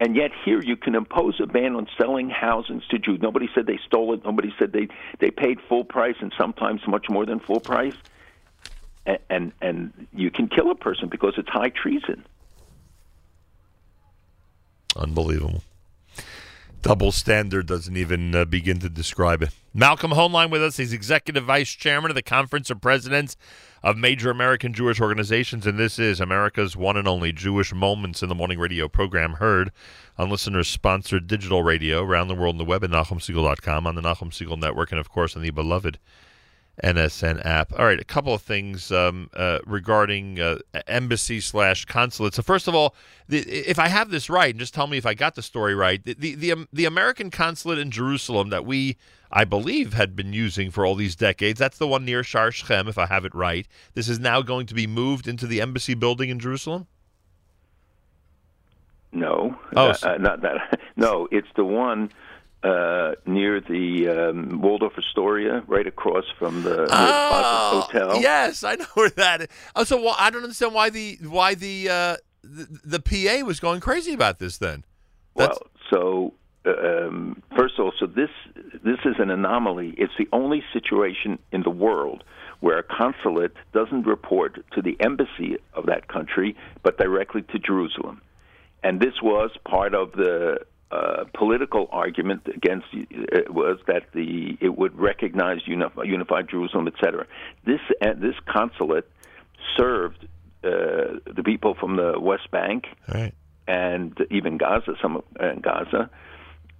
And 0.00 0.14
yet 0.14 0.30
here 0.44 0.62
you 0.62 0.76
can 0.76 0.94
impose 0.94 1.40
a 1.40 1.46
ban 1.46 1.74
on 1.74 1.88
selling 1.98 2.30
houses 2.30 2.82
to 2.90 2.98
Jews. 2.98 3.20
Nobody 3.20 3.48
said 3.54 3.66
they 3.66 3.80
stole 3.84 4.14
it. 4.14 4.24
Nobody 4.24 4.54
said 4.56 4.72
they, 4.72 4.88
they 5.18 5.30
paid 5.30 5.58
full 5.68 5.84
price 5.84 6.14
and 6.20 6.32
sometimes 6.38 6.86
much 6.86 7.10
more 7.10 7.26
than 7.26 7.40
full 7.40 7.60
price. 7.60 7.96
And, 9.04 9.18
and, 9.28 9.52
and 9.60 10.06
you 10.12 10.30
can 10.30 10.46
kill 10.48 10.70
a 10.70 10.76
person 10.76 11.08
because 11.08 11.34
it's 11.36 11.48
high 11.48 11.70
treason. 11.70 12.24
Unbelievable. 14.96 15.62
Double 16.82 17.10
standard 17.10 17.66
doesn't 17.66 17.96
even 17.96 18.34
uh, 18.34 18.44
begin 18.44 18.78
to 18.78 18.88
describe 18.88 19.42
it. 19.42 19.50
Malcolm 19.74 20.12
Hoenlein 20.12 20.50
with 20.50 20.62
us. 20.62 20.76
He's 20.76 20.92
executive 20.92 21.44
vice 21.44 21.70
chairman 21.70 22.10
of 22.10 22.14
the 22.14 22.22
Conference 22.22 22.70
of 22.70 22.80
Presidents 22.80 23.36
of 23.82 23.96
Major 23.96 24.30
American 24.30 24.72
Jewish 24.72 25.00
Organizations, 25.00 25.66
and 25.66 25.78
this 25.78 25.98
is 25.98 26.20
America's 26.20 26.76
one 26.76 26.96
and 26.96 27.06
only 27.06 27.32
Jewish 27.32 27.72
Moments 27.72 28.22
in 28.22 28.28
the 28.28 28.34
Morning 28.34 28.58
radio 28.58 28.88
program, 28.88 29.34
heard 29.34 29.70
on 30.16 30.30
listeners-sponsored 30.30 31.26
digital 31.26 31.62
radio 31.62 32.02
around 32.02 32.28
the 32.28 32.34
world 32.34 32.54
on 32.54 32.58
the 32.58 32.64
web 32.64 32.82
at 32.82 32.90
NachumSegal.com, 32.90 33.86
on 33.86 33.94
the 33.94 34.02
Nachum 34.02 34.30
Segal 34.30 34.58
Network, 34.58 34.90
and 34.90 35.00
of 35.00 35.08
course 35.08 35.36
on 35.36 35.42
the 35.42 35.50
beloved 35.50 35.98
NSN 36.82 37.44
app. 37.44 37.72
All 37.78 37.84
right, 37.84 37.98
a 37.98 38.04
couple 38.04 38.32
of 38.32 38.42
things 38.42 38.92
um, 38.92 39.30
uh, 39.34 39.58
regarding 39.66 40.40
uh, 40.40 40.58
embassy 40.86 41.40
slash 41.40 41.84
consulate. 41.84 42.34
So 42.34 42.42
first 42.42 42.68
of 42.68 42.74
all, 42.74 42.94
the, 43.28 43.38
if 43.40 43.78
I 43.78 43.88
have 43.88 44.10
this 44.10 44.30
right, 44.30 44.50
and 44.50 44.60
just 44.60 44.74
tell 44.74 44.86
me 44.86 44.96
if 44.96 45.06
I 45.06 45.14
got 45.14 45.34
the 45.34 45.42
story 45.42 45.74
right, 45.74 46.02
the 46.02 46.14
the 46.14 46.34
the, 46.34 46.52
um, 46.52 46.68
the 46.72 46.84
American 46.84 47.30
consulate 47.30 47.78
in 47.78 47.90
Jerusalem 47.90 48.50
that 48.50 48.64
we, 48.64 48.96
I 49.30 49.44
believe, 49.44 49.94
had 49.94 50.14
been 50.16 50.32
using 50.32 50.70
for 50.70 50.86
all 50.86 50.94
these 50.94 51.16
decades. 51.16 51.58
That's 51.58 51.78
the 51.78 51.88
one 51.88 52.04
near 52.04 52.22
Shar 52.22 52.50
Shechem, 52.50 52.88
if 52.88 52.98
I 52.98 53.06
have 53.06 53.24
it 53.24 53.34
right. 53.34 53.66
This 53.94 54.08
is 54.08 54.18
now 54.18 54.42
going 54.42 54.66
to 54.66 54.74
be 54.74 54.86
moved 54.86 55.26
into 55.26 55.46
the 55.46 55.60
embassy 55.60 55.94
building 55.94 56.30
in 56.30 56.38
Jerusalem. 56.38 56.86
No, 59.12 59.58
Oh, 59.74 59.88
uh, 59.88 59.96
uh, 60.02 60.16
not 60.18 60.42
that. 60.42 60.80
No, 60.96 61.28
it's 61.30 61.48
the 61.54 61.64
one 61.64 62.10
uh, 62.62 63.12
near 63.26 63.60
the 63.60 64.08
um, 64.08 64.60
Waldorf 64.60 64.94
Astoria, 64.98 65.62
right 65.66 65.86
across 65.86 66.24
from 66.38 66.62
the, 66.62 66.88
Oh, 66.90 67.82
Hotel. 67.82 68.20
Yes, 68.20 68.64
I 68.64 68.76
know 68.76 68.86
where 68.94 69.10
that. 69.10 69.42
Is. 69.42 69.48
Oh, 69.76 69.84
so 69.84 70.00
why 70.00 70.16
I 70.18 70.30
don't 70.30 70.42
understand 70.42 70.74
why 70.74 70.90
the 70.90 71.18
why 71.22 71.54
the 71.54 71.88
uh, 71.88 72.16
the, 72.42 72.98
the 72.98 73.00
PA 73.00 73.44
was 73.46 73.60
going 73.60 73.80
crazy 73.80 74.12
about 74.12 74.38
this 74.38 74.58
then. 74.58 74.84
Well, 75.34 75.58
so 75.90 76.34
um, 76.66 77.42
first 77.56 77.74
of 77.78 77.84
all, 77.84 77.92
so 77.98 78.06
this 78.06 78.30
this 78.84 78.98
is 79.04 79.16
an 79.18 79.30
anomaly. 79.30 79.94
It's 79.96 80.12
the 80.18 80.28
only 80.32 80.62
situation 80.72 81.38
in 81.52 81.62
the 81.62 81.70
world 81.70 82.24
where 82.60 82.78
a 82.78 82.82
consulate 82.82 83.54
doesn't 83.72 84.04
report 84.06 84.64
to 84.72 84.82
the 84.82 84.96
embassy 85.00 85.56
of 85.74 85.86
that 85.86 86.08
country, 86.08 86.56
but 86.82 86.98
directly 86.98 87.42
to 87.42 87.58
Jerusalem. 87.58 88.20
And 88.82 89.00
this 89.00 89.14
was 89.22 89.50
part 89.64 89.94
of 89.94 90.12
the 90.12 90.58
uh, 90.90 91.24
political 91.34 91.88
argument 91.90 92.42
against 92.54 92.86
it 92.92 93.52
was 93.52 93.78
that 93.86 94.04
the 94.14 94.56
it 94.60 94.76
would 94.76 94.98
recognize 94.98 95.58
unified, 95.66 96.06
unified 96.06 96.48
Jerusalem, 96.48 96.88
etc. 96.88 97.26
This 97.64 97.80
uh, 98.00 98.14
this 98.16 98.34
consulate 98.46 99.08
served 99.76 100.26
uh, 100.64 101.20
the 101.36 101.42
people 101.44 101.74
from 101.74 101.96
the 101.96 102.18
West 102.18 102.50
Bank 102.50 102.86
right. 103.12 103.34
and 103.66 104.16
even 104.30 104.56
Gaza, 104.58 104.94
some 105.00 105.22
uh, 105.38 105.52
Gaza 105.60 106.10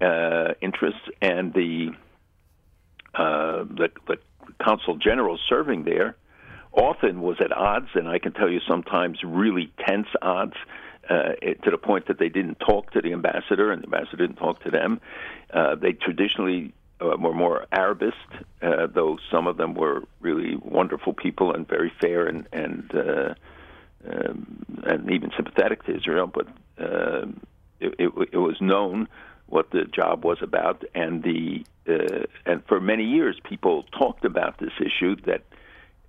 uh, 0.00 0.54
interests, 0.60 1.00
and 1.20 1.52
the, 1.54 1.90
uh, 3.14 3.64
the 3.64 3.90
the 4.06 4.16
consul 4.62 4.96
general 4.96 5.38
serving 5.48 5.84
there 5.84 6.16
often 6.72 7.20
was 7.20 7.36
at 7.40 7.52
odds, 7.52 7.88
and 7.94 8.08
I 8.08 8.18
can 8.18 8.32
tell 8.32 8.50
you 8.50 8.60
sometimes 8.66 9.18
really 9.24 9.72
tense 9.86 10.08
odds. 10.22 10.54
Uh, 11.08 11.32
to 11.62 11.70
the 11.70 11.78
point 11.78 12.06
that 12.06 12.18
they 12.18 12.28
didn't 12.28 12.56
talk 12.60 12.90
to 12.92 13.00
the 13.00 13.12
ambassador, 13.14 13.72
and 13.72 13.82
the 13.82 13.86
ambassador 13.86 14.26
didn't 14.26 14.36
talk 14.36 14.62
to 14.62 14.70
them. 14.70 15.00
Uh, 15.50 15.74
they 15.74 15.92
traditionally 15.92 16.74
uh, 17.00 17.16
were 17.18 17.32
more 17.32 17.66
Arabist, 17.72 18.16
uh, 18.60 18.86
though 18.92 19.18
some 19.30 19.46
of 19.46 19.56
them 19.56 19.74
were 19.74 20.02
really 20.20 20.56
wonderful 20.56 21.12
people 21.12 21.54
and 21.54 21.66
very 21.66 21.92
fair 22.00 22.26
and 22.26 22.46
and 22.52 22.90
uh, 22.94 23.34
um, 24.10 24.64
and 24.84 25.10
even 25.10 25.30
sympathetic 25.36 25.84
to 25.84 25.96
Israel. 25.96 26.26
But 26.26 26.48
uh, 26.78 27.26
it, 27.80 27.94
it, 27.98 28.28
it 28.32 28.38
was 28.38 28.56
known 28.60 29.08
what 29.46 29.70
the 29.70 29.84
job 29.84 30.24
was 30.24 30.38
about, 30.42 30.84
and 30.94 31.22
the 31.22 31.64
uh, 31.88 32.26
and 32.44 32.62
for 32.66 32.80
many 32.80 33.04
years 33.04 33.40
people 33.44 33.84
talked 33.98 34.24
about 34.24 34.58
this 34.58 34.72
issue 34.80 35.16
that 35.26 35.42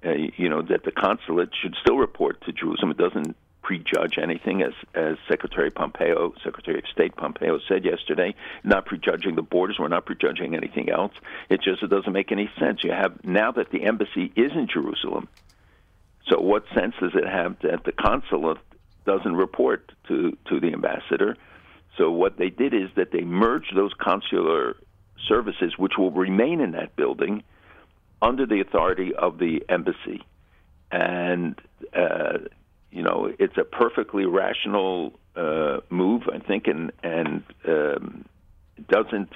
uh, 0.05 0.13
you 0.35 0.49
know 0.49 0.61
that 0.61 0.83
the 0.83 0.91
consulate 0.91 1.49
should 1.61 1.75
still 1.81 1.97
report 1.97 2.41
to 2.45 2.51
Jerusalem. 2.51 2.91
It 2.91 2.97
doesn't 2.97 3.35
prejudge 3.69 4.17
anything, 4.17 4.63
as 4.63 4.73
as 4.95 5.15
Secretary 5.27 5.69
Pompeo, 5.69 6.33
Secretary 6.43 6.79
of 6.79 6.85
State 6.91 7.15
Pompeo 7.15 7.59
said 7.67 7.85
yesterday. 7.85 8.33
Not 8.63 8.87
prejudging 8.87 9.35
the 9.35 9.43
borders. 9.43 9.77
We're 9.77 9.89
not 9.89 10.07
prejudging 10.07 10.55
anything 10.55 10.89
else. 10.89 11.11
It 11.51 11.61
just 11.61 11.83
it 11.83 11.91
doesn't 11.91 12.11
make 12.11 12.31
any 12.31 12.49
sense. 12.59 12.83
You 12.83 12.91
have 12.93 13.23
now 13.23 13.51
that 13.51 13.69
the 13.69 13.83
embassy 13.83 14.31
is 14.35 14.53
in 14.53 14.67
Jerusalem. 14.73 15.27
So 16.27 16.39
what 16.39 16.63
sense 16.73 16.95
does 16.99 17.11
it 17.13 17.27
have 17.27 17.59
that 17.61 17.83
the 17.83 17.91
consulate 17.91 18.57
doesn't 19.05 19.35
report 19.35 19.91
to 20.07 20.35
to 20.49 20.59
the 20.59 20.73
ambassador? 20.73 21.37
So 21.95 22.09
what 22.09 22.37
they 22.37 22.49
did 22.49 22.73
is 22.73 22.89
that 22.95 23.11
they 23.11 23.21
merged 23.21 23.75
those 23.75 23.93
consular 23.93 24.77
services, 25.27 25.77
which 25.77 25.93
will 25.95 26.09
remain 26.09 26.59
in 26.59 26.71
that 26.71 26.95
building, 26.95 27.43
under 28.19 28.47
the 28.47 28.61
authority 28.61 29.13
of 29.13 29.37
the 29.37 29.63
embassy, 29.69 30.23
and 30.91 31.55
uh, 31.93 32.39
you 32.91 33.03
know 33.03 33.31
it's 33.39 33.57
a 33.57 33.63
perfectly 33.63 34.25
rational 34.25 35.13
uh, 35.35 35.79
move, 35.89 36.23
I 36.33 36.39
think, 36.39 36.67
and 36.67 36.91
and 37.03 37.43
um, 37.67 38.25
doesn't 38.87 39.31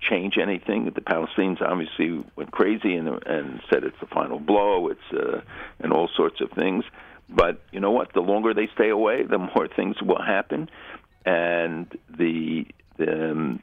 change 0.00 0.38
anything. 0.40 0.84
The 0.86 1.00
Palestinians 1.00 1.60
obviously 1.60 2.24
went 2.36 2.50
crazy 2.50 2.94
and 2.94 3.08
and 3.26 3.60
said 3.70 3.84
it's 3.84 3.98
the 4.00 4.06
final 4.06 4.38
blow. 4.38 4.88
It's 4.88 5.12
uh, 5.12 5.40
and 5.78 5.92
all 5.92 6.08
sorts 6.14 6.40
of 6.40 6.50
things. 6.52 6.84
But 7.28 7.62
you 7.72 7.80
know 7.80 7.92
what? 7.92 8.12
The 8.12 8.20
longer 8.20 8.54
they 8.54 8.68
stay 8.74 8.88
away, 8.88 9.22
the 9.22 9.38
more 9.38 9.68
things 9.76 9.96
will 10.02 10.22
happen, 10.22 10.68
and 11.24 11.86
the, 12.08 12.66
the 12.96 13.30
um, 13.30 13.62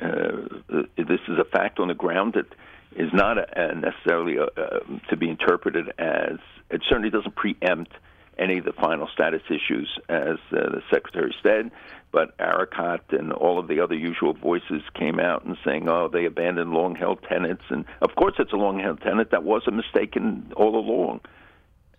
uh, 0.00 0.76
this 0.96 1.20
is 1.28 1.38
a 1.38 1.44
fact 1.44 1.78
on 1.78 1.88
the 1.88 1.94
ground 1.94 2.34
that 2.34 2.46
is 2.96 3.10
not 3.12 3.38
a, 3.38 3.46
a 3.56 3.74
necessarily 3.74 4.36
a, 4.36 4.44
a, 4.44 4.80
to 5.10 5.16
be 5.16 5.28
interpreted 5.28 5.88
as 5.98 6.38
it 6.70 6.82
certainly 6.88 7.10
doesn't 7.10 7.36
preempt 7.36 7.92
any 8.38 8.58
of 8.58 8.64
the 8.64 8.72
final 8.72 9.08
status 9.12 9.42
issues, 9.48 9.88
as 10.08 10.38
uh, 10.52 10.70
the 10.70 10.82
secretary 10.90 11.34
said. 11.42 11.70
But 12.12 12.36
Erekat 12.38 13.18
and 13.18 13.32
all 13.32 13.58
of 13.58 13.68
the 13.68 13.80
other 13.80 13.94
usual 13.94 14.34
voices 14.34 14.82
came 14.94 15.18
out 15.18 15.44
and 15.44 15.56
saying, 15.64 15.88
"Oh, 15.88 16.08
they 16.08 16.26
abandoned 16.26 16.72
long-held 16.72 17.22
tenants," 17.28 17.64
and 17.70 17.84
of 18.00 18.14
course, 18.16 18.34
it's 18.38 18.52
a 18.52 18.56
long-held 18.56 19.00
tenant 19.00 19.30
that 19.30 19.44
was 19.44 19.62
a 19.66 19.70
mistake 19.70 20.16
all 20.56 20.76
along. 20.76 21.20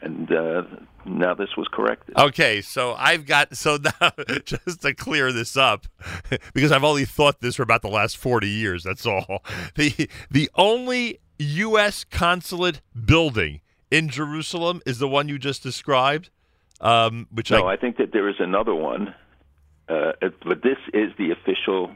And 0.01 0.30
uh, 0.31 0.64
now 1.05 1.34
this 1.34 1.55
was 1.55 1.68
corrected. 1.72 2.18
Okay, 2.18 2.61
so 2.61 2.93
I've 2.93 3.26
got 3.26 3.55
so 3.55 3.77
now 4.01 4.11
just 4.43 4.81
to 4.81 4.93
clear 4.93 5.31
this 5.31 5.55
up 5.55 5.88
because 6.53 6.72
I've 6.72 6.84
only 6.84 7.05
thought 7.05 7.39
this 7.39 7.55
for 7.55 7.64
about 7.64 7.81
the 7.81 7.89
last 7.89 8.18
40 8.18 8.47
years, 8.47 8.84
that's 8.84 9.05
all. 9.05 9.43
The 9.76 10.10
the 10.30 10.49
only 10.55 11.19
US 11.39 12.03
consulate 12.03 12.81
building 13.05 13.61
in 13.94 14.10
Jerusalem 14.10 14.82
is 14.86 14.98
the 14.99 15.07
one 15.07 15.30
you 15.30 15.38
just 15.38 15.61
described. 15.64 16.30
Um, 16.82 17.28
which 17.32 17.52
no, 17.52 17.65
I, 17.68 17.74
I 17.74 17.78
think 17.78 17.98
that 17.98 18.11
there 18.11 18.28
is 18.28 18.36
another 18.40 18.76
one, 18.76 19.14
uh, 19.88 20.11
but 20.44 20.64
this 20.64 20.78
is 20.94 21.11
the 21.18 21.32
official. 21.32 21.91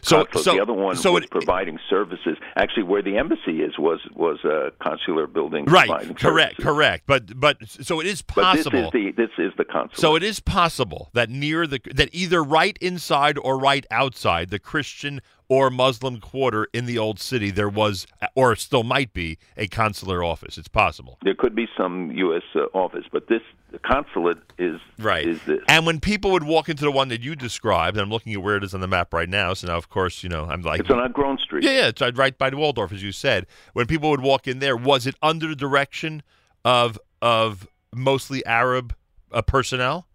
So- 0.00 0.24
so- 0.32 0.54
the 0.54 0.62
other 0.62 0.72
one 0.72 0.94
so 0.94 1.12
was 1.14 1.24
it- 1.24 1.30
providing 1.30 1.78
services. 1.90 2.36
Actually, 2.54 2.84
where 2.84 3.02
the 3.02 3.18
embassy 3.18 3.60
is 3.62 3.76
was 3.78 3.98
was 4.14 4.38
a 4.44 4.70
consular 4.80 5.26
building. 5.26 5.64
right, 5.66 5.88
correct, 5.88 6.20
services. 6.20 6.64
correct. 6.64 7.04
But 7.06 7.38
but 7.38 7.56
so 7.68 7.98
it 8.00 8.06
is 8.06 8.22
But 8.22 8.54
this 8.54 8.64
possible. 8.68 8.84
is 8.86 8.90
the 8.92 9.10
this 9.10 9.30
is 9.38 9.52
the 9.58 9.64
consulate. 9.64 9.98
So 9.98 10.14
it 10.14 10.22
is 10.22 10.38
possible 10.40 11.10
that 11.14 11.28
near 11.28 11.66
the 11.66 11.80
that 11.92 12.10
either 12.12 12.42
right 12.44 12.78
inside 12.80 13.36
or 13.42 13.58
right 13.58 13.84
outside 13.90 14.50
the 14.50 14.60
Christian 14.60 15.20
or 15.48 15.70
Muslim 15.70 16.20
quarter 16.20 16.68
in 16.72 16.86
the 16.86 16.98
old 16.98 17.18
city 17.18 17.50
there 17.50 17.68
was 17.68 18.06
or 18.34 18.54
still 18.56 18.84
might 18.84 19.12
be 19.12 19.38
a 19.56 19.66
consular 19.66 20.22
office. 20.22 20.58
It's 20.58 20.68
possible. 20.68 21.18
there 21.22 21.34
could 21.34 21.54
be 21.54 21.66
some 21.76 22.10
U.S. 22.12 22.42
Uh, 22.54 22.64
office, 22.74 23.04
but 23.10 23.28
this 23.28 23.42
the 23.70 23.78
consulate 23.78 24.38
is 24.58 24.80
Right. 24.98 25.26
Is 25.26 25.42
this? 25.44 25.60
And 25.68 25.84
when 25.84 26.00
people 26.00 26.30
would 26.32 26.42
walk 26.42 26.68
into 26.68 26.84
the 26.84 26.90
one 26.90 27.08
that 27.08 27.20
you 27.22 27.36
described, 27.36 27.96
and 27.96 28.02
I'm 28.04 28.10
looking 28.10 28.32
at 28.32 28.42
where 28.42 28.56
it 28.56 28.64
is 28.64 28.74
on 28.74 28.80
the 28.80 28.88
map 28.88 29.12
right 29.12 29.28
now. 29.28 29.52
So 29.54 29.66
now, 29.66 29.76
of 29.76 29.90
course, 29.90 30.22
you 30.22 30.28
know, 30.28 30.46
I'm 30.46 30.62
like, 30.62 30.80
It's 30.80 30.90
on 30.90 31.00
Agron 31.00 31.38
Street. 31.38 31.64
Yeah, 31.64 31.72
yeah, 31.72 31.86
it's 31.88 32.00
right 32.16 32.36
by 32.36 32.50
Waldorf, 32.50 32.92
as 32.92 33.02
you 33.02 33.12
said. 33.12 33.46
When 33.74 33.86
people 33.86 34.10
would 34.10 34.22
walk 34.22 34.48
in 34.48 34.58
there, 34.58 34.76
was 34.76 35.06
it 35.06 35.16
under 35.22 35.48
the 35.48 35.56
direction 35.56 36.22
of 36.64 36.98
of 37.20 37.68
mostly 37.94 38.44
Arab 38.46 38.94
uh, 39.32 39.42
personnel? 39.42 40.06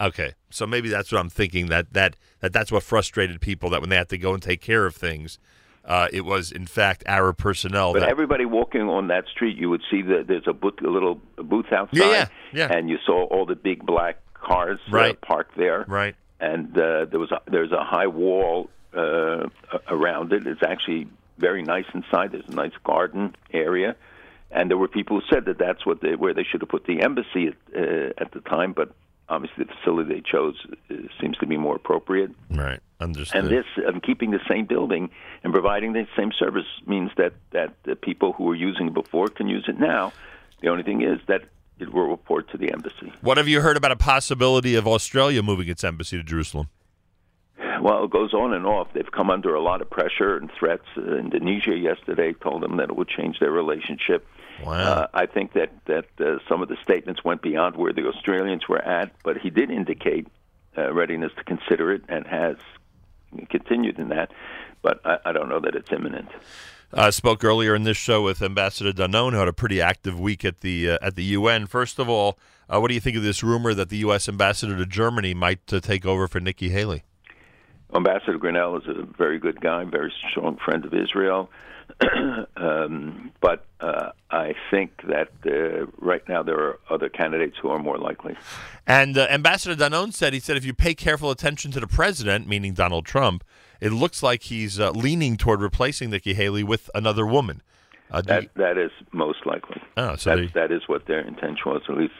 Yes. 0.00 0.08
Okay, 0.08 0.32
so 0.50 0.66
maybe 0.66 0.88
that's 0.88 1.12
what 1.12 1.18
I'm 1.20 1.28
thinking. 1.30 1.66
That 1.66 1.92
that 1.92 2.16
that 2.40 2.52
that's 2.52 2.72
what 2.72 2.82
frustrated 2.82 3.40
people. 3.40 3.70
That 3.70 3.80
when 3.80 3.90
they 3.90 3.96
had 3.96 4.08
to 4.10 4.18
go 4.18 4.32
and 4.34 4.42
take 4.42 4.60
care 4.60 4.86
of 4.86 4.94
things, 4.96 5.38
uh, 5.84 6.08
it 6.12 6.24
was 6.24 6.50
in 6.52 6.66
fact 6.66 7.02
Arab 7.06 7.36
personnel. 7.38 7.92
But 7.92 8.00
that, 8.00 8.08
everybody 8.08 8.44
walking 8.44 8.82
on 8.82 9.08
that 9.08 9.26
street, 9.28 9.56
you 9.56 9.68
would 9.70 9.82
see 9.90 10.02
that 10.02 10.26
there's 10.26 10.46
a, 10.46 10.52
booth, 10.52 10.80
a 10.82 10.88
little 10.88 11.20
booth 11.36 11.72
outside, 11.72 11.98
Yeah, 11.98 12.10
yeah, 12.10 12.26
yeah. 12.52 12.72
and 12.72 12.88
you 12.88 12.98
saw 13.04 13.24
all 13.24 13.44
the 13.46 13.56
big 13.56 13.84
black 13.84 14.16
cars 14.34 14.80
Right. 14.90 15.12
uh, 15.22 15.26
parked 15.26 15.56
there. 15.56 15.84
Right. 15.86 16.16
And 16.40 16.76
uh, 16.78 17.04
there 17.04 17.20
was 17.20 17.30
a, 17.32 17.40
there's 17.50 17.72
a 17.72 17.84
high 17.84 18.06
wall 18.06 18.70
uh, 18.96 19.48
around 19.88 20.32
it. 20.32 20.46
It's 20.46 20.62
actually 20.62 21.06
very 21.36 21.62
nice 21.62 21.84
inside. 21.92 22.32
There's 22.32 22.48
a 22.48 22.54
nice 22.54 22.72
garden 22.84 23.36
area, 23.52 23.96
and 24.50 24.70
there 24.70 24.78
were 24.78 24.88
people 24.88 25.20
who 25.20 25.26
said 25.34 25.44
that 25.44 25.58
that's 25.58 25.84
what 25.84 26.00
they, 26.00 26.14
where 26.16 26.32
they 26.32 26.44
should 26.44 26.62
have 26.62 26.70
put 26.70 26.86
the 26.86 27.02
embassy 27.02 27.48
at, 27.48 27.54
uh, 27.76 28.12
at 28.16 28.32
the 28.32 28.40
time. 28.40 28.72
But 28.72 28.92
obviously, 29.30 29.64
the 29.64 29.72
facility 29.74 30.14
they 30.14 30.20
chose 30.20 30.56
uh, 30.90 30.94
seems 31.20 31.38
to 31.38 31.46
be 31.46 31.56
more 31.56 31.76
appropriate. 31.76 32.30
right, 32.50 32.80
understood. 33.00 33.44
And 33.44 33.50
this, 33.50 33.64
um, 33.86 34.00
keeping 34.00 34.30
the 34.32 34.40
same 34.48 34.66
building 34.66 35.10
and 35.42 35.52
providing 35.52 35.92
the 35.92 36.06
same 36.16 36.32
service, 36.38 36.66
means 36.86 37.10
that 37.16 37.32
that 37.52 37.74
the 37.84 37.96
people 37.96 38.32
who 38.32 38.44
were 38.44 38.54
using 38.54 38.88
it 38.88 38.94
before 38.94 39.28
can 39.28 39.48
use 39.48 39.64
it 39.68 39.78
now. 39.78 40.12
The 40.60 40.68
only 40.68 40.82
thing 40.82 41.02
is 41.02 41.20
that 41.26 41.44
it 41.78 41.92
will 41.94 42.08
report 42.08 42.50
to 42.50 42.58
the 42.58 42.70
embassy. 42.72 43.10
what 43.22 43.38
have 43.38 43.48
you 43.48 43.62
heard 43.62 43.78
about 43.78 43.90
a 43.90 43.96
possibility 43.96 44.74
of 44.74 44.86
Australia 44.86 45.42
moving 45.42 45.68
its 45.68 45.82
embassy 45.82 46.18
to 46.18 46.22
Jerusalem? 46.22 46.68
Well, 47.80 48.04
it 48.04 48.10
goes 48.10 48.34
on 48.34 48.52
and 48.52 48.66
off. 48.66 48.88
They've 48.92 49.10
come 49.10 49.30
under 49.30 49.54
a 49.54 49.62
lot 49.62 49.80
of 49.80 49.88
pressure 49.88 50.36
and 50.36 50.50
threats. 50.58 50.84
Uh, 50.96 51.16
Indonesia 51.16 51.74
yesterday 51.74 52.34
told 52.34 52.62
them 52.62 52.76
that 52.76 52.90
it 52.90 52.96
would 52.96 53.08
change 53.08 53.38
their 53.40 53.50
relationship. 53.50 54.26
Wow. 54.64 54.72
Uh, 54.72 55.06
I 55.14 55.26
think 55.26 55.52
that 55.54 55.72
that 55.86 56.06
uh, 56.20 56.38
some 56.48 56.62
of 56.62 56.68
the 56.68 56.76
statements 56.82 57.24
went 57.24 57.42
beyond 57.42 57.76
where 57.76 57.92
the 57.92 58.06
Australians 58.06 58.68
were 58.68 58.80
at, 58.80 59.12
but 59.22 59.38
he 59.38 59.50
did 59.50 59.70
indicate 59.70 60.26
uh, 60.76 60.92
readiness 60.92 61.32
to 61.36 61.44
consider 61.44 61.92
it 61.92 62.02
and 62.08 62.26
has 62.26 62.56
continued 63.48 63.98
in 63.98 64.08
that. 64.10 64.32
But 64.82 65.00
I, 65.04 65.18
I 65.26 65.32
don't 65.32 65.48
know 65.48 65.60
that 65.60 65.74
it's 65.74 65.90
imminent. 65.92 66.28
I 66.92 67.10
spoke 67.10 67.44
earlier 67.44 67.74
in 67.76 67.84
this 67.84 67.96
show 67.96 68.22
with 68.22 68.42
Ambassador 68.42 68.92
Danon, 68.92 69.32
who 69.32 69.38
had 69.38 69.46
a 69.46 69.52
pretty 69.52 69.80
active 69.80 70.18
week 70.18 70.44
at 70.44 70.60
the 70.60 70.90
uh, 70.90 70.98
at 71.00 71.14
the 71.14 71.24
UN. 71.24 71.66
First 71.66 71.98
of 71.98 72.08
all, 72.08 72.38
uh, 72.68 72.80
what 72.80 72.88
do 72.88 72.94
you 72.94 73.00
think 73.00 73.16
of 73.16 73.22
this 73.22 73.42
rumor 73.42 73.74
that 73.74 73.90
the 73.90 73.98
U.S. 73.98 74.28
ambassador 74.28 74.76
to 74.76 74.86
Germany 74.86 75.32
might 75.32 75.72
uh, 75.72 75.80
take 75.80 76.04
over 76.04 76.26
for 76.26 76.40
Nikki 76.40 76.70
Haley? 76.70 77.04
Ambassador 77.94 78.38
Grenell 78.38 78.80
is 78.80 78.88
a 78.88 79.02
very 79.16 79.38
good 79.38 79.60
guy, 79.60 79.84
very 79.84 80.12
strong 80.30 80.56
friend 80.56 80.84
of 80.84 80.94
Israel. 80.94 81.50
um, 82.56 83.30
but 83.40 83.66
uh, 83.80 84.10
I 84.30 84.54
think 84.70 84.92
that 85.08 85.28
uh, 85.46 85.86
right 85.98 86.26
now 86.28 86.42
there 86.42 86.58
are 86.58 86.78
other 86.88 87.08
candidates 87.08 87.56
who 87.60 87.68
are 87.70 87.78
more 87.78 87.98
likely. 87.98 88.36
And 88.86 89.16
uh, 89.16 89.26
Ambassador 89.30 89.74
Danon 89.74 90.12
said 90.12 90.32
he 90.32 90.40
said 90.40 90.56
if 90.56 90.64
you 90.64 90.74
pay 90.74 90.94
careful 90.94 91.30
attention 91.30 91.70
to 91.72 91.80
the 91.80 91.86
president, 91.86 92.46
meaning 92.46 92.74
Donald 92.74 93.06
Trump, 93.06 93.44
it 93.80 93.92
looks 93.92 94.22
like 94.22 94.42
he's 94.44 94.78
uh, 94.78 94.90
leaning 94.90 95.36
toward 95.36 95.60
replacing 95.60 96.10
Nikki 96.10 96.34
Haley 96.34 96.62
with 96.62 96.90
another 96.94 97.26
woman. 97.26 97.62
Uh, 98.10 98.20
That 98.22 98.42
you- 98.42 98.50
that 98.56 98.76
is 98.76 98.90
most 99.12 99.46
likely. 99.46 99.80
Oh, 99.96 100.16
so 100.16 100.36
That's, 100.36 100.52
that 100.54 100.72
is 100.72 100.82
what 100.88 101.06
their 101.06 101.20
intention 101.20 101.62
was, 101.66 101.82
at 101.88 101.96
least 101.96 102.14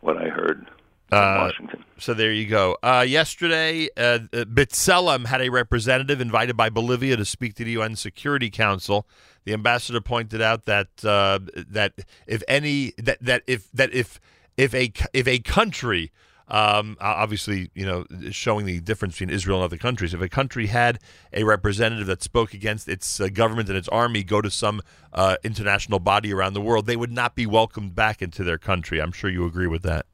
what 0.00 0.16
I 0.16 0.28
heard 0.28 0.66
Uh, 1.12 1.48
Washington. 1.48 1.84
So 2.00 2.14
there 2.14 2.32
you 2.32 2.46
go. 2.46 2.78
Uh, 2.82 3.04
yesterday, 3.06 3.88
uh, 3.94 4.20
uh, 4.32 4.44
B'Tselem 4.44 5.26
had 5.26 5.42
a 5.42 5.50
representative 5.50 6.18
invited 6.18 6.56
by 6.56 6.70
Bolivia 6.70 7.16
to 7.16 7.26
speak 7.26 7.54
to 7.56 7.64
the 7.64 7.72
UN 7.72 7.94
Security 7.94 8.48
Council. 8.48 9.06
The 9.44 9.52
ambassador 9.52 10.00
pointed 10.00 10.40
out 10.40 10.64
that 10.64 10.88
uh, 11.04 11.40
that 11.54 11.92
if 12.26 12.42
any 12.48 12.94
that 12.96 13.18
that 13.20 13.42
if 13.46 13.70
that 13.72 13.92
if 13.92 14.18
if 14.56 14.74
a 14.74 14.92
if 15.12 15.28
a 15.28 15.40
country 15.40 16.10
um, 16.48 16.96
obviously 17.00 17.70
you 17.74 17.84
know 17.84 18.04
showing 18.30 18.64
the 18.64 18.80
difference 18.80 19.14
between 19.14 19.30
Israel 19.30 19.58
and 19.58 19.64
other 19.64 19.76
countries, 19.76 20.14
if 20.14 20.22
a 20.22 20.28
country 20.28 20.68
had 20.68 21.00
a 21.34 21.44
representative 21.44 22.06
that 22.06 22.22
spoke 22.22 22.54
against 22.54 22.88
its 22.88 23.20
uh, 23.20 23.28
government 23.28 23.68
and 23.68 23.76
its 23.76 23.88
army 23.88 24.24
go 24.24 24.40
to 24.40 24.50
some 24.50 24.80
uh, 25.12 25.36
international 25.44 25.98
body 25.98 26.32
around 26.32 26.54
the 26.54 26.62
world, 26.62 26.86
they 26.86 26.96
would 26.96 27.12
not 27.12 27.34
be 27.34 27.46
welcomed 27.46 27.94
back 27.94 28.22
into 28.22 28.42
their 28.42 28.58
country. 28.58 29.00
I'm 29.02 29.12
sure 29.12 29.28
you 29.28 29.44
agree 29.44 29.66
with 29.66 29.82
that. 29.82 30.06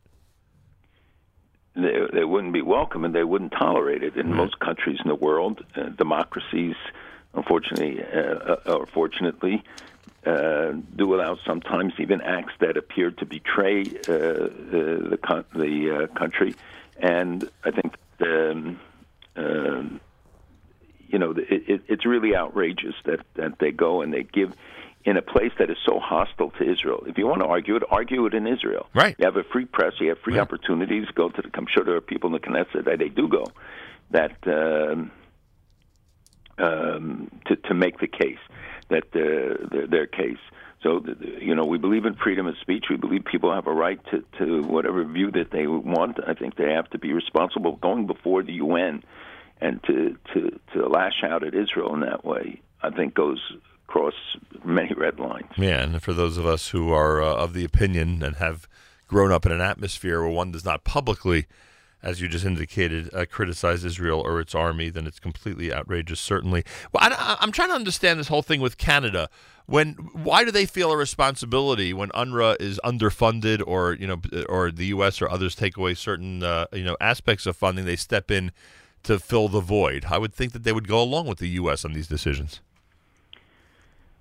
They, 1.76 2.06
they 2.12 2.24
wouldn't 2.24 2.54
be 2.54 2.62
welcome 2.62 3.04
and 3.04 3.14
they 3.14 3.24
wouldn't 3.24 3.52
tolerate 3.52 4.02
it. 4.02 4.16
In 4.16 4.32
most 4.32 4.58
countries 4.58 4.98
in 5.04 5.08
the 5.08 5.14
world, 5.14 5.64
uh, 5.76 5.90
democracies, 5.90 6.76
unfortunately 7.34 8.02
uh, 8.02 8.56
uh, 8.66 8.72
or 8.78 8.86
fortunately, 8.86 9.62
uh, 10.24 10.72
do 10.96 11.14
allow 11.14 11.38
sometimes 11.46 11.92
even 11.98 12.20
acts 12.20 12.54
that 12.60 12.76
appear 12.76 13.10
to 13.10 13.26
betray 13.26 13.82
uh, 13.82 14.48
the 14.72 15.18
the, 15.22 15.44
the 15.54 15.94
uh, 15.94 16.18
country. 16.18 16.54
And 16.98 17.48
I 17.62 17.70
think 17.70 17.94
um, 18.20 18.80
um, 19.36 20.00
you 21.08 21.18
know 21.18 21.32
it, 21.32 21.68
it, 21.68 21.82
it's 21.88 22.06
really 22.06 22.34
outrageous 22.34 22.94
that 23.04 23.20
that 23.34 23.58
they 23.58 23.70
go 23.70 24.00
and 24.00 24.12
they 24.12 24.22
give 24.22 24.54
in 25.06 25.16
a 25.16 25.22
place 25.22 25.52
that 25.60 25.70
is 25.70 25.76
so 25.86 26.00
hostile 26.00 26.50
to 26.58 26.68
Israel. 26.68 27.04
If 27.06 27.16
you 27.16 27.28
want 27.28 27.40
to 27.40 27.46
argue 27.46 27.76
it, 27.76 27.84
argue 27.88 28.26
it 28.26 28.34
in 28.34 28.46
Israel. 28.46 28.88
Right. 28.92 29.14
You 29.18 29.24
have 29.24 29.36
a 29.36 29.44
free 29.44 29.64
press. 29.64 29.92
You 30.00 30.08
have 30.08 30.18
free 30.18 30.38
opportunities. 30.38 31.06
Go 31.14 31.28
to 31.28 31.42
the. 31.42 31.48
I'm 31.54 31.68
sure 31.72 31.84
there 31.84 31.94
are 31.94 32.00
people 32.00 32.34
in 32.34 32.40
the 32.40 32.46
Knesset 32.46 32.84
that 32.84 32.98
they 32.98 33.08
do 33.08 33.28
go 33.28 33.46
that 34.10 34.36
um, 34.46 35.12
um, 36.58 37.30
to 37.46 37.56
to 37.56 37.74
make 37.74 38.00
the 38.00 38.08
case 38.08 38.38
that 38.88 39.04
uh, 39.14 39.68
their, 39.70 39.86
their 39.86 40.06
case. 40.06 40.38
So 40.82 41.04
you 41.40 41.54
know 41.54 41.64
we 41.64 41.78
believe 41.78 42.04
in 42.04 42.14
freedom 42.14 42.48
of 42.48 42.56
speech. 42.60 42.86
We 42.90 42.96
believe 42.96 43.24
people 43.24 43.54
have 43.54 43.68
a 43.68 43.72
right 43.72 44.00
to 44.10 44.24
to 44.38 44.62
whatever 44.62 45.04
view 45.04 45.30
that 45.32 45.52
they 45.52 45.68
want. 45.68 46.18
I 46.26 46.34
think 46.34 46.56
they 46.56 46.72
have 46.72 46.90
to 46.90 46.98
be 46.98 47.12
responsible 47.12 47.76
going 47.76 48.08
before 48.08 48.42
the 48.42 48.54
UN 48.54 49.04
and 49.60 49.80
to 49.84 50.16
to 50.34 50.60
to 50.74 50.88
lash 50.88 51.22
out 51.22 51.44
at 51.44 51.54
Israel 51.54 51.94
in 51.94 52.00
that 52.00 52.24
way. 52.24 52.60
I 52.82 52.90
think 52.90 53.14
goes 53.14 53.40
across 53.88 54.14
many 54.64 54.92
red 54.94 55.18
lines. 55.18 55.46
Yeah, 55.56 55.82
and 55.82 56.02
for 56.02 56.12
those 56.12 56.36
of 56.38 56.46
us 56.46 56.68
who 56.68 56.92
are 56.92 57.22
uh, 57.22 57.34
of 57.34 57.54
the 57.54 57.64
opinion 57.64 58.22
and 58.22 58.36
have 58.36 58.68
grown 59.06 59.30
up 59.30 59.46
in 59.46 59.52
an 59.52 59.60
atmosphere 59.60 60.20
where 60.20 60.30
one 60.30 60.50
does 60.50 60.64
not 60.64 60.84
publicly, 60.84 61.46
as 62.02 62.20
you 62.20 62.28
just 62.28 62.44
indicated, 62.44 63.12
uh, 63.14 63.24
criticize 63.30 63.84
Israel 63.84 64.20
or 64.20 64.40
its 64.40 64.54
army, 64.54 64.90
then 64.90 65.06
it's 65.06 65.20
completely 65.20 65.72
outrageous. 65.72 66.20
Certainly. 66.20 66.64
Well, 66.92 67.02
I, 67.02 67.36
am 67.40 67.52
trying 67.52 67.68
to 67.68 67.74
understand 67.74 68.18
this 68.18 68.28
whole 68.28 68.42
thing 68.42 68.60
with 68.60 68.76
Canada. 68.76 69.28
When 69.66 69.94
why 70.12 70.44
do 70.44 70.50
they 70.50 70.66
feel 70.66 70.92
a 70.92 70.96
responsibility 70.96 71.92
when 71.92 72.10
UNRWA 72.10 72.60
is 72.60 72.80
underfunded, 72.84 73.62
or 73.66 73.94
you 73.94 74.06
know, 74.06 74.20
or 74.48 74.70
the 74.70 74.86
U.S. 74.86 75.20
or 75.22 75.28
others 75.28 75.54
take 75.54 75.76
away 75.76 75.94
certain 75.94 76.42
uh, 76.42 76.66
you 76.72 76.84
know 76.84 76.96
aspects 77.00 77.46
of 77.46 77.56
funding? 77.56 77.84
They 77.84 77.96
step 77.96 78.30
in 78.30 78.52
to 79.04 79.18
fill 79.18 79.48
the 79.48 79.60
void. 79.60 80.06
I 80.08 80.18
would 80.18 80.34
think 80.34 80.52
that 80.52 80.64
they 80.64 80.72
would 80.72 80.88
go 80.88 81.00
along 81.00 81.26
with 81.26 81.38
the 81.38 81.48
U.S. 81.50 81.84
on 81.84 81.92
these 81.92 82.08
decisions. 82.08 82.60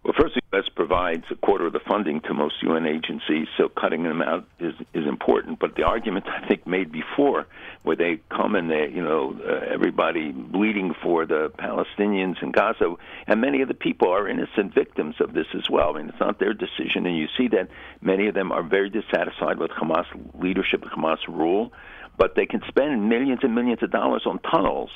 Well, 0.05 0.13
first, 0.15 0.35
the 0.35 0.41
U.S. 0.53 0.69
provides 0.75 1.23
a 1.31 1.35
quarter 1.35 1.65
of 1.65 1.73
the 1.73 1.79
funding 1.79 2.21
to 2.21 2.33
most 2.35 2.61
UN 2.61 2.85
agencies, 2.85 3.47
so 3.57 3.69
cutting 3.69 4.03
them 4.03 4.21
out 4.21 4.47
is 4.59 4.75
is 4.93 5.07
important. 5.07 5.57
But 5.57 5.73
the 5.75 5.81
argument 5.81 6.27
I 6.27 6.47
think 6.47 6.67
made 6.67 6.91
before, 6.91 7.47
where 7.81 7.95
they 7.95 8.19
come 8.29 8.53
and 8.53 8.69
they, 8.69 8.87
you 8.93 9.03
know, 9.03 9.35
uh, 9.43 9.65
everybody 9.73 10.31
bleeding 10.31 10.93
for 11.01 11.25
the 11.25 11.51
Palestinians 11.57 12.43
in 12.43 12.51
Gaza, 12.51 12.93
and 13.25 13.41
many 13.41 13.63
of 13.63 13.67
the 13.67 13.73
people 13.73 14.07
are 14.11 14.29
innocent 14.29 14.75
victims 14.75 15.15
of 15.19 15.33
this 15.33 15.47
as 15.55 15.71
well. 15.71 15.95
I 15.95 15.97
mean, 15.97 16.09
it's 16.09 16.19
not 16.19 16.37
their 16.37 16.53
decision, 16.53 17.07
and 17.07 17.17
you 17.17 17.27
see 17.35 17.47
that 17.47 17.69
many 18.01 18.27
of 18.27 18.35
them 18.35 18.51
are 18.51 18.61
very 18.61 18.91
dissatisfied 18.91 19.57
with 19.57 19.71
Hamas 19.71 20.05
leadership, 20.39 20.83
Hamas 20.83 21.27
rule, 21.27 21.73
but 22.15 22.35
they 22.35 22.45
can 22.45 22.61
spend 22.67 23.09
millions 23.09 23.39
and 23.41 23.55
millions 23.55 23.81
of 23.81 23.89
dollars 23.89 24.21
on 24.27 24.37
tunnels 24.37 24.91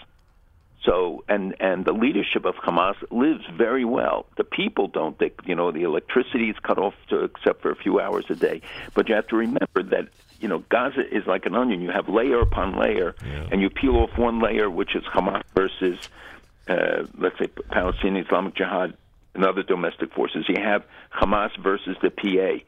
so 0.86 1.24
and 1.28 1.56
and 1.60 1.86
the 1.86 1.92
leadership 1.92 2.46
of 2.46 2.56
Hamas 2.56 2.96
lives 3.12 3.44
very 3.58 3.84
well. 3.86 4.26
The 4.38 4.44
people 4.44 4.88
don't. 4.88 5.18
They, 5.20 5.32
you 5.46 5.56
know, 5.56 5.72
the 5.72 5.84
electricity 5.84 6.50
is 6.50 6.56
cut 6.64 6.78
off 6.78 6.94
to, 7.10 7.24
except 7.24 7.62
for 7.62 7.72
a 7.72 7.76
few 7.76 8.00
hours 8.00 8.26
a 8.30 8.36
day. 8.36 8.62
But 8.94 9.10
you 9.10 9.16
have 9.16 9.28
to 9.28 9.36
remember 9.36 9.84
that 9.84 10.08
you 10.40 10.48
know 10.48 10.60
Gaza 10.70 11.02
is 11.14 11.28
like 11.28 11.46
an 11.46 11.56
onion. 11.56 11.82
You 11.82 11.92
have 11.92 12.08
layer 12.08 12.40
upon 12.40 12.78
layer, 12.80 13.16
and 13.52 13.62
you 13.62 13.70
peel 13.70 13.98
off 13.98 14.18
one 14.18 14.42
layer, 14.42 14.70
which 14.70 14.96
is 14.96 15.04
Hamas 15.04 15.44
versus, 15.54 16.00
uh, 16.68 17.04
let's 17.18 17.38
say, 17.40 17.48
Palestinian 17.48 18.26
Islamic 18.26 18.56
Jihad 18.56 18.96
and 19.36 19.46
other 19.46 19.64
domestic 19.64 20.14
forces. 20.14 20.46
You 20.48 20.62
have 20.62 20.84
Hamas 21.14 21.52
versus 21.62 21.98
the 22.02 22.10
PA 22.10 22.64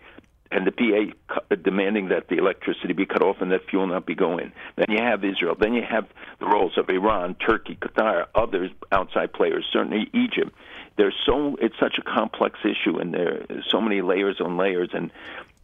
and 0.52 0.68
the 0.68 0.72
PA 0.72 1.56
demanding 1.56 2.10
that 2.10 2.28
the 2.28 2.38
electricity 2.38 2.94
be 2.94 3.06
cut 3.06 3.22
off 3.22 3.38
and 3.40 3.52
that 3.52 3.62
fuel 3.70 3.88
not 3.88 4.06
be 4.06 4.16
going. 4.16 4.52
Then 4.76 4.88
you 4.90 5.02
have 5.02 5.24
Israel. 5.24 5.56
Then 5.60 5.74
you 5.74 5.84
have 5.90 6.08
the 6.40 6.46
roles 6.46 6.78
of 6.78 6.90
Iran, 6.90 7.36
Turkey, 7.36 7.76
Qatar, 7.76 8.26
others 8.36 8.72
outside 8.92 9.34
players, 9.34 9.66
certainly 9.72 10.10
Egypt. 10.14 10.54
There's 10.98 11.16
so 11.26 11.56
it's 11.62 11.76
such 11.80 11.98
a 11.98 12.02
complex 12.02 12.60
issue, 12.64 13.00
and 13.00 13.14
there 13.14 13.46
are 13.50 13.64
so 13.70 13.80
many 13.80 14.02
layers 14.02 14.42
on 14.42 14.58
layers, 14.58 14.90
and 14.94 15.12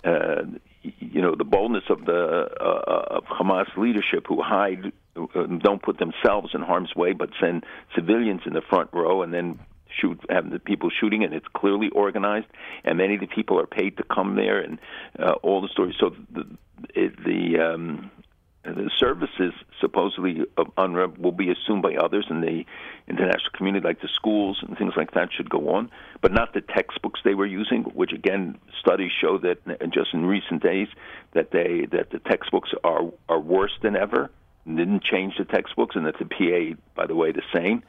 uh, 0.03 0.43
you 0.81 1.21
know 1.21 1.35
the 1.35 1.43
boldness 1.43 1.83
of 1.89 2.05
the 2.05 2.47
uh, 2.59 3.17
of 3.17 3.25
Hamas 3.25 3.75
leadership 3.75 4.25
who 4.27 4.41
hide, 4.41 4.93
uh, 5.17 5.43
don't 5.59 5.81
put 5.81 5.99
themselves 5.99 6.51
in 6.53 6.61
harm's 6.61 6.95
way, 6.95 7.11
but 7.11 7.29
send 7.41 7.65
civilians 7.93 8.41
in 8.45 8.53
the 8.53 8.61
front 8.61 8.89
row, 8.93 9.21
and 9.21 9.33
then 9.33 9.59
shoot 9.99 10.19
have 10.29 10.49
the 10.49 10.59
people 10.59 10.89
shooting 10.89 11.23
and 11.23 11.33
it's 11.33 11.47
clearly 11.53 11.89
organized 11.89 12.47
and 12.83 12.97
many 12.97 13.15
of 13.15 13.19
the 13.21 13.27
people 13.27 13.59
are 13.59 13.67
paid 13.67 13.97
to 13.97 14.03
come 14.03 14.35
there 14.35 14.59
and 14.59 14.79
uh, 15.19 15.33
all 15.43 15.61
the 15.61 15.69
stories 15.69 15.95
so 15.99 16.15
the 16.31 16.45
the 17.25 17.59
um 17.59 18.11
the 18.75 18.89
services 18.97 19.53
supposedly 19.79 20.41
of 20.57 20.67
UNRWA 20.75 21.17
will 21.17 21.31
be 21.31 21.51
assumed 21.51 21.81
by 21.81 21.95
others 21.95 22.25
in 22.29 22.41
the 22.41 22.65
international 23.07 23.51
community, 23.53 23.85
like 23.85 24.01
the 24.01 24.09
schools 24.09 24.59
and 24.61 24.77
things 24.77 24.93
like 24.97 25.11
that, 25.11 25.31
should 25.31 25.49
go 25.49 25.69
on, 25.69 25.89
but 26.21 26.33
not 26.33 26.53
the 26.53 26.61
textbooks 26.61 27.21
they 27.23 27.35
were 27.35 27.45
using. 27.45 27.83
Which 27.83 28.11
again, 28.11 28.57
studies 28.79 29.11
show 29.21 29.37
that 29.39 29.59
just 29.91 30.13
in 30.13 30.25
recent 30.25 30.61
days 30.61 30.87
that 31.33 31.51
they 31.51 31.87
that 31.91 32.09
the 32.11 32.19
textbooks 32.19 32.71
are 32.83 33.11
are 33.29 33.39
worse 33.39 33.77
than 33.81 33.95
ever. 33.95 34.29
Didn't 34.65 35.03
change 35.03 35.37
the 35.37 35.45
textbooks, 35.45 35.95
and 35.95 36.05
that 36.05 36.15
the 36.19 36.25
PA, 36.25 36.77
by 36.93 37.07
the 37.07 37.15
way, 37.15 37.31
the 37.31 37.43
same 37.53 37.83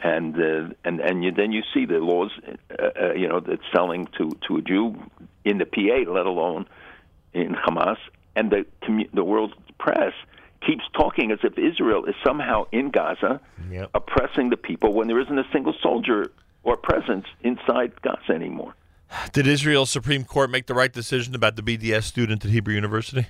and 0.00 0.36
uh, 0.36 0.74
and 0.84 1.00
and 1.00 1.24
you, 1.24 1.32
then 1.32 1.52
you 1.52 1.62
see 1.72 1.86
the 1.86 1.98
laws, 1.98 2.30
uh, 2.46 2.88
uh, 3.00 3.12
you 3.14 3.28
know, 3.28 3.40
that's 3.40 3.62
selling 3.74 4.06
to 4.18 4.30
to 4.48 4.56
a 4.58 4.62
Jew 4.62 4.96
in 5.44 5.58
the 5.58 5.66
PA, 5.66 6.10
let 6.10 6.26
alone 6.26 6.66
in 7.32 7.54
Hamas, 7.54 7.98
and 8.36 8.50
the 8.50 8.66
commu- 8.82 9.10
the 9.12 9.24
world 9.24 9.54
press 9.78 10.12
keeps 10.66 10.84
talking 10.94 11.30
as 11.30 11.38
if 11.42 11.58
Israel 11.58 12.04
is 12.06 12.14
somehow 12.24 12.64
in 12.72 12.90
Gaza, 12.90 13.40
Yep. 13.70 13.90
oppressing 13.94 14.50
the 14.50 14.56
people 14.56 14.94
when 14.94 15.08
there 15.08 15.20
isn't 15.20 15.38
a 15.38 15.46
single 15.52 15.74
soldier 15.82 16.30
or 16.62 16.76
presence 16.76 17.26
inside 17.42 18.00
Gaza 18.02 18.32
anymore. 18.32 18.74
Did 19.32 19.46
Israel's 19.46 19.90
Supreme 19.90 20.24
Court 20.24 20.50
make 20.50 20.66
the 20.66 20.74
right 20.74 20.92
decision 20.92 21.34
about 21.34 21.56
the 21.56 21.62
BDS 21.62 22.04
student 22.04 22.44
at 22.44 22.50
Hebrew 22.50 22.74
University? 22.74 23.26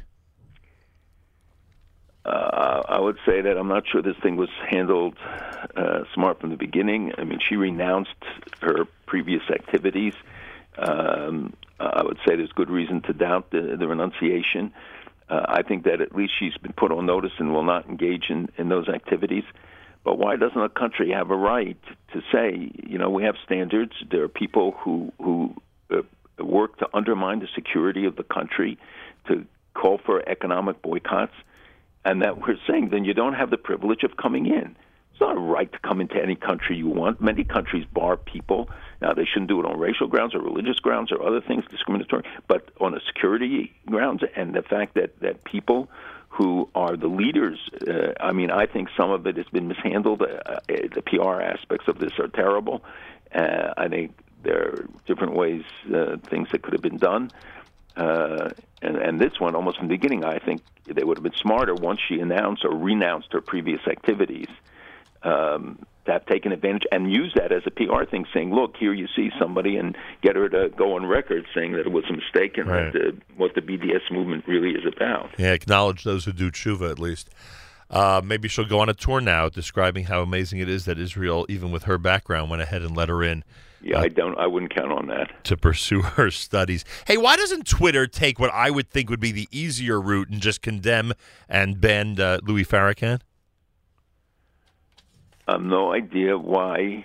Uh, 2.24 2.73
I 2.94 3.00
would 3.00 3.18
say 3.26 3.40
that 3.40 3.58
I'm 3.58 3.66
not 3.66 3.82
sure 3.90 4.02
this 4.02 4.16
thing 4.22 4.36
was 4.36 4.50
handled 4.70 5.16
uh, 5.76 6.04
smart 6.14 6.40
from 6.40 6.50
the 6.50 6.56
beginning. 6.56 7.10
I 7.18 7.24
mean, 7.24 7.40
she 7.46 7.56
renounced 7.56 8.22
her 8.60 8.84
previous 9.04 9.42
activities. 9.50 10.14
Um, 10.78 11.54
I 11.80 12.04
would 12.04 12.18
say 12.18 12.36
there's 12.36 12.52
good 12.52 12.70
reason 12.70 13.02
to 13.02 13.12
doubt 13.12 13.50
the, 13.50 13.76
the 13.76 13.88
renunciation. 13.88 14.72
Uh, 15.28 15.44
I 15.48 15.62
think 15.62 15.86
that 15.86 16.00
at 16.00 16.14
least 16.14 16.34
she's 16.38 16.56
been 16.58 16.72
put 16.72 16.92
on 16.92 17.04
notice 17.04 17.32
and 17.38 17.52
will 17.52 17.64
not 17.64 17.88
engage 17.88 18.26
in, 18.30 18.48
in 18.58 18.68
those 18.68 18.88
activities. 18.88 19.44
But 20.04 20.16
why 20.16 20.36
doesn't 20.36 20.56
a 20.56 20.68
country 20.68 21.10
have 21.10 21.32
a 21.32 21.36
right 21.36 21.82
to 22.12 22.22
say, 22.30 22.70
you 22.86 22.98
know, 22.98 23.10
we 23.10 23.24
have 23.24 23.34
standards? 23.44 23.94
There 24.08 24.22
are 24.22 24.28
people 24.28 24.76
who 24.78 25.12
who 25.18 25.56
uh, 25.90 26.02
work 26.38 26.78
to 26.78 26.86
undermine 26.94 27.40
the 27.40 27.48
security 27.56 28.04
of 28.04 28.14
the 28.14 28.22
country, 28.22 28.78
to 29.26 29.44
call 29.74 29.98
for 29.98 30.22
economic 30.28 30.80
boycotts 30.80 31.34
and 32.04 32.22
that 32.22 32.38
we're 32.38 32.58
saying 32.66 32.90
then 32.90 33.04
you 33.04 33.14
don't 33.14 33.34
have 33.34 33.50
the 33.50 33.56
privilege 33.56 34.02
of 34.02 34.16
coming 34.16 34.46
in. 34.46 34.76
It's 35.12 35.20
not 35.20 35.36
a 35.36 35.40
right 35.40 35.70
to 35.70 35.78
come 35.78 36.00
into 36.00 36.20
any 36.20 36.34
country 36.34 36.76
you 36.76 36.88
want. 36.88 37.20
Many 37.20 37.44
countries 37.44 37.84
bar 37.92 38.16
people. 38.16 38.68
Now 39.00 39.12
they 39.12 39.24
shouldn't 39.24 39.48
do 39.48 39.60
it 39.60 39.66
on 39.66 39.78
racial 39.78 40.08
grounds 40.08 40.34
or 40.34 40.40
religious 40.40 40.80
grounds 40.80 41.12
or 41.12 41.24
other 41.24 41.40
things 41.40 41.64
discriminatory, 41.70 42.24
but 42.48 42.68
on 42.80 42.94
a 42.94 43.00
security 43.06 43.72
grounds 43.86 44.24
and 44.34 44.54
the 44.54 44.62
fact 44.62 44.94
that 44.94 45.20
that 45.20 45.44
people 45.44 45.88
who 46.34 46.68
are 46.74 46.96
the 46.96 47.06
leaders. 47.06 47.60
Uh, 47.86 48.12
I 48.18 48.32
mean, 48.32 48.50
I 48.50 48.66
think 48.66 48.88
some 48.96 49.10
of 49.10 49.24
it 49.26 49.36
has 49.36 49.46
been 49.52 49.68
mishandled. 49.68 50.22
Uh, 50.22 50.26
uh, 50.46 50.58
the 50.68 51.02
PR 51.02 51.40
aspects 51.40 51.86
of 51.86 52.00
this 52.00 52.18
are 52.18 52.26
terrible. 52.26 52.82
Uh, 53.32 53.72
I 53.76 53.86
think 53.86 54.18
there 54.42 54.60
are 54.60 54.88
different 55.06 55.34
ways, 55.34 55.62
uh, 55.94 56.16
things 56.28 56.48
that 56.50 56.62
could 56.62 56.72
have 56.72 56.82
been 56.82 56.98
done. 56.98 57.30
Uh, 57.96 58.50
and, 58.82 58.96
and 58.96 59.20
this 59.20 59.38
one, 59.38 59.54
almost 59.54 59.78
from 59.78 59.88
the 59.88 59.94
beginning, 59.94 60.24
I 60.24 60.38
think 60.38 60.62
they 60.86 61.04
would 61.04 61.16
have 61.16 61.22
been 61.22 61.32
smarter 61.40 61.74
once 61.74 62.00
she 62.06 62.18
announced 62.20 62.64
or 62.64 62.70
renounced 62.76 63.32
her 63.32 63.40
previous 63.40 63.80
activities 63.86 64.48
um, 65.22 65.78
to 66.04 66.12
have 66.12 66.26
taken 66.26 66.52
advantage 66.52 66.82
and 66.92 67.10
use 67.10 67.32
that 67.36 67.50
as 67.50 67.62
a 67.66 67.70
PR 67.70 68.04
thing, 68.04 68.26
saying, 68.34 68.54
"Look, 68.54 68.76
here 68.76 68.92
you 68.92 69.06
see 69.16 69.30
somebody," 69.38 69.76
and 69.76 69.96
get 70.22 70.36
her 70.36 70.48
to 70.50 70.68
go 70.76 70.96
on 70.96 71.06
record 71.06 71.46
saying 71.54 71.72
that 71.72 71.80
it 71.86 71.92
was 71.92 72.04
a 72.10 72.12
mistake 72.12 72.58
and 72.58 72.68
Right. 72.68 72.92
the, 72.92 73.16
what 73.36 73.54
the 73.54 73.62
BDS 73.62 74.10
movement 74.10 74.44
really 74.46 74.70
is 74.70 74.84
about. 74.84 75.30
Yeah, 75.38 75.52
acknowledge 75.52 76.04
those 76.04 76.24
who 76.26 76.32
do 76.32 76.50
tshuva 76.50 76.90
at 76.90 76.98
least. 76.98 77.30
Uh, 77.90 78.20
maybe 78.24 78.48
she'll 78.48 78.64
go 78.64 78.80
on 78.80 78.88
a 78.88 78.94
tour 78.94 79.20
now 79.20 79.48
describing 79.48 80.04
how 80.04 80.20
amazing 80.20 80.58
it 80.58 80.68
is 80.68 80.84
that 80.86 80.98
Israel, 80.98 81.46
even 81.48 81.70
with 81.70 81.84
her 81.84 81.96
background, 81.96 82.50
went 82.50 82.60
ahead 82.60 82.82
and 82.82 82.96
let 82.96 83.08
her 83.08 83.22
in 83.22 83.44
Yeah, 83.84 84.00
I 84.00 84.08
don't. 84.08 84.36
I 84.38 84.46
wouldn't 84.46 84.74
count 84.74 84.90
on 84.92 85.08
that. 85.08 85.44
to 85.44 85.56
pursue 85.58 86.00
her 86.16 86.30
studies. 86.30 86.84
Hey, 87.06 87.18
why 87.18 87.36
doesn't 87.36 87.66
Twitter 87.66 88.06
take 88.06 88.40
what 88.40 88.50
I 88.50 88.70
would 88.70 88.88
think 88.88 89.10
would 89.10 89.20
be 89.20 89.30
the 89.30 89.46
easier 89.52 90.00
route 90.00 90.30
and 90.30 90.40
just 90.40 90.62
condemn 90.62 91.12
and 91.48 91.80
ban 91.80 92.18
uh, 92.18 92.38
Louis 92.42 92.64
Farrakhan? 92.64 93.20
I 95.46 95.52
have 95.52 95.62
no 95.62 95.92
idea 95.92 96.38
why. 96.38 97.04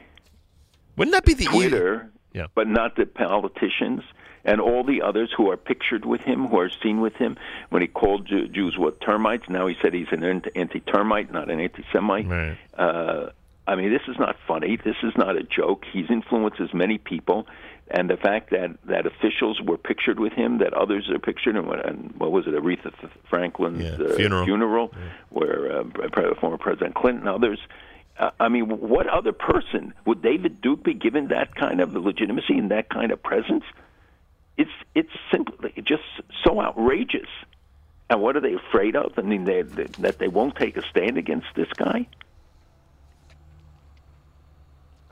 Wouldn't 0.95 1.13
that 1.13 1.25
be 1.25 1.33
the 1.33 1.45
Twitter? 1.45 2.09
Yeah. 2.33 2.47
But 2.55 2.67
not 2.67 2.95
the 2.95 3.05
politicians 3.05 4.03
and 4.45 4.61
all 4.61 4.83
the 4.85 5.01
others 5.01 5.33
who 5.35 5.51
are 5.51 5.57
pictured 5.57 6.05
with 6.05 6.21
him, 6.21 6.47
who 6.47 6.59
are 6.59 6.69
seen 6.81 7.01
with 7.01 7.15
him. 7.15 7.37
When 7.69 7.81
he 7.81 7.87
called 7.89 8.25
Jews 8.27 8.77
what 8.77 9.01
termites, 9.01 9.49
now 9.49 9.67
he 9.67 9.75
said 9.81 9.93
he's 9.93 10.07
an 10.11 10.23
anti-termite, 10.55 11.31
not 11.31 11.49
an 11.49 11.59
anti-Semite. 11.59 12.27
Right. 12.27 12.57
Uh, 12.77 13.31
I 13.69 13.75
mean, 13.75 13.91
this 13.91 14.01
is 14.07 14.17
not 14.17 14.35
funny. 14.47 14.77
This 14.83 14.95
is 15.03 15.13
not 15.15 15.37
a 15.37 15.43
joke. 15.43 15.85
He's 15.93 16.09
influences 16.09 16.73
many 16.73 16.97
people, 16.97 17.45
and 17.91 18.09
the 18.09 18.17
fact 18.17 18.49
that 18.49 18.71
that 18.85 19.05
officials 19.05 19.61
were 19.61 19.77
pictured 19.77 20.19
with 20.19 20.33
him, 20.33 20.57
that 20.57 20.73
others 20.73 21.07
are 21.11 21.19
pictured, 21.19 21.55
and 21.55 21.67
what, 21.67 21.87
and 21.87 22.11
what 22.17 22.31
was 22.31 22.47
it, 22.47 22.55
Aretha 22.55 22.91
Franklin's 23.29 23.83
uh, 23.83 24.15
funeral. 24.15 24.91
where 25.29 25.81
uh, 25.81 26.35
former 26.39 26.57
President 26.57 26.95
Clinton, 26.95 27.27
others. 27.27 27.59
Uh, 28.17 28.31
I 28.39 28.49
mean, 28.49 28.65
what 28.69 29.07
other 29.07 29.31
person 29.31 29.93
would 30.03 30.23
David 30.23 30.61
Duke 30.61 30.83
be 30.83 30.95
given 30.95 31.27
that 31.27 31.53
kind 31.53 31.79
of 31.79 31.93
legitimacy 31.93 32.57
and 32.57 32.71
that 32.71 32.89
kind 32.89 33.11
of 33.11 33.21
presence? 33.21 33.65
It's 34.57 34.71
it's 34.95 35.13
simply 35.31 35.73
just 35.83 36.03
so 36.43 36.59
outrageous. 36.59 37.29
And 38.09 38.19
what 38.19 38.35
are 38.35 38.41
they 38.41 38.55
afraid 38.55 38.95
of? 38.95 39.13
I 39.17 39.21
mean, 39.21 39.45
they, 39.45 39.61
they, 39.61 39.83
that 39.99 40.17
they 40.17 40.27
won't 40.27 40.55
take 40.55 40.75
a 40.75 40.81
stand 40.89 41.19
against 41.19 41.45
this 41.55 41.71
guy. 41.77 42.07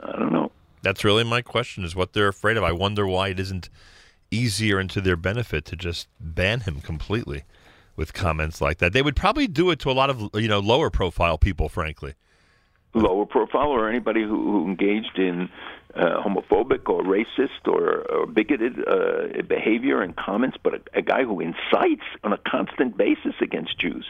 I 0.00 0.12
don't 0.12 0.32
know. 0.32 0.50
That's 0.82 1.04
really 1.04 1.24
my 1.24 1.42
question: 1.42 1.84
is 1.84 1.96
what 1.96 2.12
they're 2.12 2.28
afraid 2.28 2.56
of. 2.56 2.64
I 2.64 2.72
wonder 2.72 3.06
why 3.06 3.28
it 3.28 3.40
isn't 3.40 3.68
easier 4.30 4.78
and 4.78 4.90
to 4.90 5.00
their 5.00 5.16
benefit 5.16 5.64
to 5.66 5.76
just 5.76 6.08
ban 6.20 6.60
him 6.60 6.80
completely 6.80 7.44
with 7.96 8.12
comments 8.12 8.60
like 8.60 8.78
that. 8.78 8.92
They 8.92 9.02
would 9.02 9.16
probably 9.16 9.46
do 9.48 9.70
it 9.70 9.78
to 9.80 9.90
a 9.90 9.92
lot 9.92 10.10
of 10.10 10.30
you 10.34 10.48
know 10.48 10.60
lower 10.60 10.90
profile 10.90 11.38
people, 11.38 11.68
frankly. 11.68 12.14
lower 12.94 13.26
profile 13.26 13.68
or 13.68 13.88
anybody 13.88 14.22
who, 14.22 14.52
who 14.52 14.66
engaged 14.66 15.18
in 15.18 15.48
uh, 15.94 16.22
homophobic 16.22 16.88
or 16.88 17.02
racist 17.02 17.66
or, 17.66 18.02
or 18.10 18.26
bigoted 18.26 18.78
uh, 18.86 19.42
behavior 19.48 20.00
and 20.02 20.16
comments, 20.16 20.56
but 20.62 20.74
a, 20.74 20.80
a 20.94 21.02
guy 21.02 21.24
who 21.24 21.40
incites 21.40 22.04
on 22.22 22.32
a 22.32 22.38
constant 22.38 22.96
basis 22.96 23.34
against 23.40 23.78
Jews. 23.78 24.06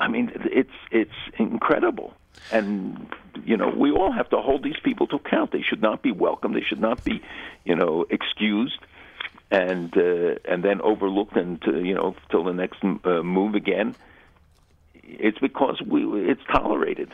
I 0.00 0.08
mean, 0.08 0.30
it's 0.44 0.70
it's 0.92 1.10
incredible, 1.38 2.14
and 2.52 3.08
you 3.44 3.56
know, 3.56 3.68
we 3.68 3.90
all 3.90 4.12
have 4.12 4.30
to 4.30 4.40
hold 4.40 4.62
these 4.62 4.78
people 4.82 5.06
to 5.08 5.16
account. 5.16 5.52
They 5.52 5.62
should 5.62 5.82
not 5.82 6.02
be 6.02 6.12
welcomed. 6.12 6.56
They 6.56 6.62
should 6.62 6.80
not 6.80 7.04
be, 7.04 7.22
you 7.64 7.74
know, 7.74 8.06
excused 8.10 8.80
and 9.50 9.96
uh, 9.96 10.36
and 10.44 10.62
then 10.62 10.80
overlooked 10.82 11.36
and 11.36 11.62
uh, 11.66 11.72
you 11.72 11.94
know 11.94 12.14
till 12.30 12.44
the 12.44 12.52
next 12.52 12.82
uh, 12.82 13.22
move 13.22 13.54
again. 13.54 13.94
It's 15.02 15.38
because 15.38 15.80
we 15.80 16.04
it's 16.30 16.42
tolerated. 16.52 17.12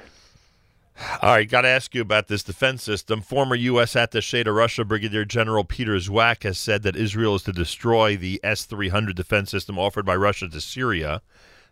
All 1.22 1.32
right, 1.34 1.48
got 1.48 1.62
to 1.62 1.68
ask 1.68 1.92
you 1.94 2.00
about 2.00 2.28
this 2.28 2.44
defense 2.44 2.82
system. 2.84 3.20
Former 3.20 3.56
U.S. 3.56 3.94
attaché 3.94 4.44
to 4.44 4.52
Russia, 4.52 4.84
Brigadier 4.84 5.24
General 5.24 5.64
Peter 5.64 5.96
Zwack, 5.96 6.44
has 6.44 6.56
said 6.56 6.84
that 6.84 6.94
Israel 6.94 7.34
is 7.34 7.42
to 7.44 7.52
destroy 7.52 8.16
the 8.16 8.40
S-300 8.44 9.12
defense 9.16 9.50
system 9.50 9.76
offered 9.76 10.06
by 10.06 10.14
Russia 10.14 10.48
to 10.48 10.60
Syria. 10.60 11.20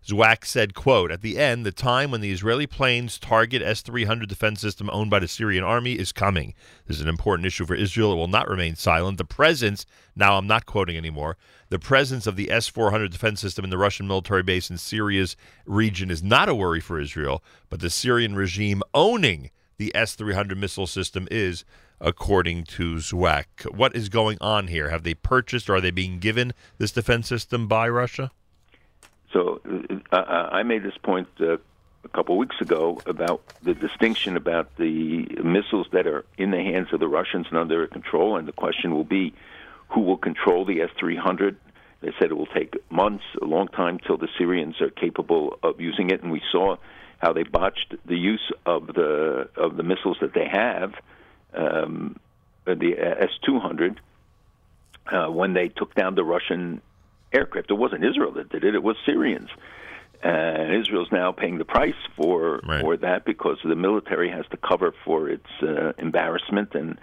Zwack 0.04 0.44
said, 0.44 0.74
quote, 0.74 1.12
At 1.12 1.22
the 1.22 1.38
end, 1.38 1.64
the 1.64 1.70
time 1.70 2.10
when 2.10 2.20
the 2.20 2.32
Israeli 2.32 2.66
planes 2.66 3.20
target 3.20 3.62
S-300 3.62 4.26
defense 4.26 4.60
system 4.60 4.90
owned 4.92 5.10
by 5.10 5.20
the 5.20 5.28
Syrian 5.28 5.62
army 5.62 5.92
is 5.92 6.10
coming. 6.10 6.54
This 6.86 6.96
is 6.96 7.02
an 7.02 7.08
important 7.08 7.46
issue 7.46 7.64
for 7.64 7.76
Israel. 7.76 8.12
It 8.12 8.16
will 8.16 8.26
not 8.26 8.48
remain 8.48 8.74
silent. 8.74 9.18
The 9.18 9.24
presence, 9.24 9.86
now 10.16 10.36
I'm 10.36 10.48
not 10.48 10.66
quoting 10.66 10.96
anymore, 10.96 11.36
the 11.68 11.78
presence 11.78 12.26
of 12.26 12.34
the 12.34 12.50
S-400 12.50 13.10
defense 13.10 13.40
system 13.40 13.64
in 13.64 13.70
the 13.70 13.78
Russian 13.78 14.08
military 14.08 14.42
base 14.42 14.70
in 14.70 14.76
Syria's 14.76 15.36
region 15.66 16.10
is 16.10 16.22
not 16.22 16.48
a 16.48 16.54
worry 16.54 16.80
for 16.80 17.00
Israel, 17.00 17.42
but 17.70 17.78
the 17.78 17.88
Syrian 17.88 18.34
regime 18.34 18.82
owning 18.92 19.50
the 19.78 19.94
S-300 19.94 20.56
missile 20.56 20.88
system 20.88 21.28
is, 21.30 21.64
according 22.00 22.64
to 22.64 22.96
Zwack. 22.96 23.72
What 23.72 23.94
is 23.94 24.08
going 24.08 24.36
on 24.40 24.66
here? 24.66 24.90
Have 24.90 25.04
they 25.04 25.14
purchased 25.14 25.70
or 25.70 25.76
are 25.76 25.80
they 25.80 25.92
being 25.92 26.18
given 26.18 26.52
this 26.78 26.90
defense 26.90 27.28
system 27.28 27.68
by 27.68 27.88
Russia? 27.88 28.32
So 29.32 29.60
uh, 30.12 30.16
I 30.16 30.62
made 30.62 30.82
this 30.82 30.96
point 31.02 31.28
uh, 31.40 31.56
a 32.04 32.08
couple 32.08 32.34
of 32.34 32.38
weeks 32.38 32.60
ago 32.60 33.00
about 33.06 33.42
the 33.62 33.74
distinction 33.74 34.36
about 34.36 34.76
the 34.76 35.26
missiles 35.42 35.86
that 35.92 36.06
are 36.06 36.24
in 36.36 36.50
the 36.50 36.58
hands 36.58 36.88
of 36.92 37.00
the 37.00 37.08
Russians 37.08 37.46
and 37.48 37.58
under 37.58 37.78
their 37.78 37.86
control, 37.86 38.36
and 38.36 38.46
the 38.46 38.52
question 38.52 38.94
will 38.94 39.04
be 39.04 39.32
who 39.88 40.00
will 40.00 40.16
control 40.16 40.64
the 40.64 40.82
S-300. 40.82 41.56
They 42.00 42.12
said 42.18 42.30
it 42.30 42.36
will 42.36 42.46
take 42.46 42.74
months, 42.90 43.24
a 43.40 43.44
long 43.44 43.68
time, 43.68 43.98
till 43.98 44.16
the 44.16 44.28
Syrians 44.36 44.80
are 44.80 44.90
capable 44.90 45.58
of 45.62 45.80
using 45.80 46.10
it, 46.10 46.22
and 46.22 46.32
we 46.32 46.42
saw 46.50 46.76
how 47.18 47.32
they 47.32 47.44
botched 47.44 47.94
the 48.04 48.16
use 48.16 48.52
of 48.66 48.88
the 48.88 49.48
of 49.56 49.76
the 49.76 49.84
missiles 49.84 50.18
that 50.20 50.34
they 50.34 50.48
have, 50.48 50.94
um, 51.54 52.18
the 52.64 52.96
S-200, 52.98 53.98
uh, 55.06 55.30
when 55.30 55.52
they 55.52 55.68
took 55.68 55.94
down 55.94 56.16
the 56.16 56.24
Russian 56.24 56.82
aircraft. 57.32 57.70
It 57.70 57.74
wasn't 57.74 58.04
Israel 58.04 58.32
that 58.32 58.48
did 58.50 58.64
it; 58.64 58.74
it 58.74 58.82
was 58.82 58.96
Syrians. 59.06 59.50
And 60.22 60.72
Israel's 60.72 61.10
now 61.10 61.32
paying 61.32 61.58
the 61.58 61.64
price 61.64 62.00
for 62.16 62.60
Right. 62.64 62.80
for 62.80 62.96
that 62.98 63.24
because 63.24 63.58
the 63.64 63.74
military 63.74 64.30
has 64.30 64.46
to 64.52 64.56
cover 64.56 64.94
for 65.04 65.28
its 65.28 65.50
uh, 65.62 65.92
embarrassment 65.98 66.74
and 66.76 66.96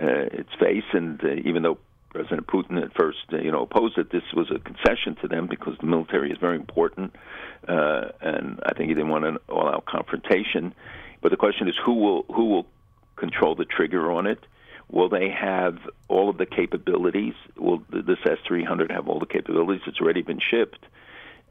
uh, 0.00 0.28
its 0.40 0.50
face. 0.60 0.84
And 0.92 1.22
uh, 1.24 1.28
even 1.44 1.62
though 1.62 1.78
President 2.10 2.46
Putin 2.46 2.82
at 2.82 2.92
first, 2.94 3.20
uh, 3.32 3.38
you 3.38 3.50
know, 3.50 3.62
opposed 3.62 3.96
it, 3.96 4.10
this 4.10 4.22
was 4.34 4.50
a 4.50 4.58
concession 4.58 5.16
to 5.22 5.28
them 5.28 5.46
because 5.46 5.76
the 5.80 5.86
military 5.86 6.30
is 6.30 6.38
very 6.38 6.56
important. 6.56 7.14
Uh, 7.66 8.08
and 8.20 8.60
I 8.66 8.74
think 8.74 8.88
he 8.90 8.94
didn't 8.94 9.08
want 9.10 9.24
an 9.24 9.38
all-out 9.48 9.86
confrontation. 9.86 10.74
But 11.22 11.30
the 11.30 11.36
question 11.38 11.68
is, 11.68 11.74
who 11.84 11.94
will 11.94 12.22
who 12.34 12.44
will 12.46 12.66
control 13.16 13.54
the 13.54 13.64
trigger 13.64 14.12
on 14.12 14.26
it? 14.26 14.40
Will 14.90 15.08
they 15.08 15.28
have 15.30 15.78
all 16.08 16.30
of 16.30 16.38
the 16.38 16.46
capabilities? 16.46 17.34
Will 17.56 17.80
th- 17.92 18.06
this 18.06 18.18
S-300 18.24 18.90
have 18.90 19.08
all 19.08 19.18
the 19.18 19.26
capabilities? 19.26 19.82
It's 19.86 20.00
already 20.00 20.22
been 20.22 20.40
shipped, 20.40 20.84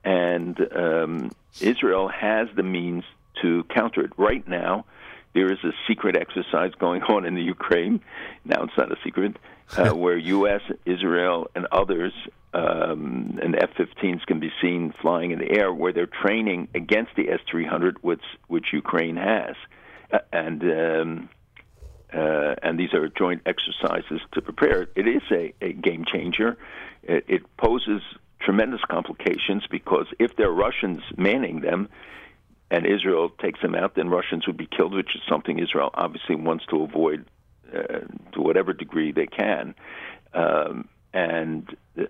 and 0.04 0.58
um, 0.76 1.32
Israel 1.62 2.08
has 2.08 2.48
the 2.56 2.64
means 2.64 3.04
to 3.42 3.64
counter 3.66 4.02
it. 4.02 4.12
Right 4.18 4.48
now, 4.48 4.86
there 5.34 5.52
is 5.52 5.60
a 5.64 5.72
secret 5.88 6.18
exercise 6.18 6.72
going 6.80 7.04
on 7.04 7.26
in 7.26 7.36
the 7.36 7.44
Ukraine. 7.44 8.02
Now 8.44 8.64
it's 8.64 8.78
not 8.78 8.92
a 8.92 8.98
secret, 9.04 9.38
uh, 9.78 9.90
where 9.94 10.18
U.S., 10.18 10.62
Israel, 10.86 11.48
and 11.56 11.68
others 11.72 12.14
um, 12.56 13.38
and 13.44 13.56
F-15s 13.56 14.26
can 14.26 14.40
be 14.40 14.52
seen 14.62 14.94
flying 15.00 15.30
in 15.30 15.38
the 15.38 15.52
air, 15.52 15.72
where 15.72 15.94
they're 15.94 16.08
training 16.08 16.70
against 16.74 17.12
the 17.16 17.30
S-300, 17.30 17.98
which 18.02 18.24
which 18.48 18.74
Ukraine 18.74 19.18
has, 19.18 19.56
uh, 20.12 20.20
and. 20.34 20.64
Um, 20.64 21.30
uh, 22.14 22.56
and 22.64 22.80
these 22.80 22.94
are 22.94 23.08
joint 23.10 23.42
exercises 23.46 24.22
to 24.34 24.42
prepare. 24.42 24.88
It 24.96 25.08
is 25.08 25.24
a, 25.32 25.54
a 25.62 25.74
game 25.74 26.06
changer. 26.06 26.58
It, 27.04 27.26
it 27.28 27.58
poses 27.58 28.02
tremendous 28.40 28.82
complications 28.90 29.66
because 29.70 30.08
if 30.20 30.36
there 30.36 30.48
are 30.48 30.54
Russians 30.54 31.02
manning 31.18 31.62
them 31.62 31.90
and 32.70 32.86
Israel 32.86 33.30
takes 33.30 33.62
them 33.62 33.76
out, 33.76 33.96
then 33.96 34.10
Russians 34.10 34.46
would 34.48 34.58
be 34.58 34.68
killed, 34.68 34.94
which 34.94 35.16
is 35.16 35.22
something 35.28 35.60
Israel 35.60 35.90
obviously 35.94 36.36
wants 36.36 36.66
to 36.68 36.84
avoid 36.84 37.26
uh, 37.74 38.00
to 38.34 38.42
whatever 38.42 38.74
degree 38.74 39.12
they 39.12 39.28
can. 39.28 39.76
Um, 40.34 40.88
and 41.14 41.76
uh, 41.98 42.04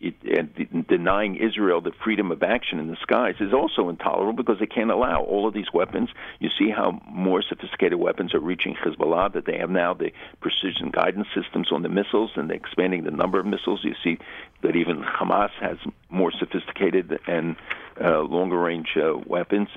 it, 0.00 0.14
and 0.22 0.86
denying 0.86 1.36
Israel 1.36 1.80
the 1.80 1.92
freedom 2.02 2.30
of 2.30 2.42
action 2.42 2.78
in 2.78 2.88
the 2.88 2.96
skies 3.00 3.36
is 3.40 3.52
also 3.52 3.88
intolerable 3.88 4.32
because 4.32 4.58
they 4.58 4.66
can't 4.66 4.90
allow 4.90 5.22
all 5.22 5.48
of 5.48 5.54
these 5.54 5.72
weapons. 5.72 6.10
You 6.40 6.50
see 6.58 6.70
how 6.70 7.00
more 7.08 7.42
sophisticated 7.42 7.98
weapons 7.98 8.34
are 8.34 8.40
reaching 8.40 8.74
Hezbollah, 8.74 9.32
that 9.32 9.46
they 9.46 9.58
have 9.58 9.70
now 9.70 9.94
the 9.94 10.12
precision 10.40 10.90
guidance 10.90 11.28
systems 11.34 11.72
on 11.72 11.82
the 11.82 11.88
missiles 11.88 12.32
and 12.36 12.50
they're 12.50 12.56
expanding 12.56 13.04
the 13.04 13.10
number 13.10 13.38
of 13.38 13.46
missiles. 13.46 13.80
You 13.84 13.94
see 14.02 14.18
that 14.62 14.76
even 14.76 15.02
Hamas 15.02 15.50
has 15.60 15.78
more 16.10 16.32
sophisticated 16.32 17.18
and 17.26 17.56
uh, 18.00 18.20
longer 18.20 18.58
range 18.58 18.96
uh, 18.96 19.16
weapons. 19.26 19.68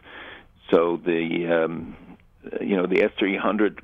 So 0.71 0.97
the 0.97 1.63
um, 1.63 1.95
you 2.59 2.75
know 2.75 2.85
the 2.85 3.03
S 3.03 3.11
three 3.17 3.37
hundred 3.37 3.81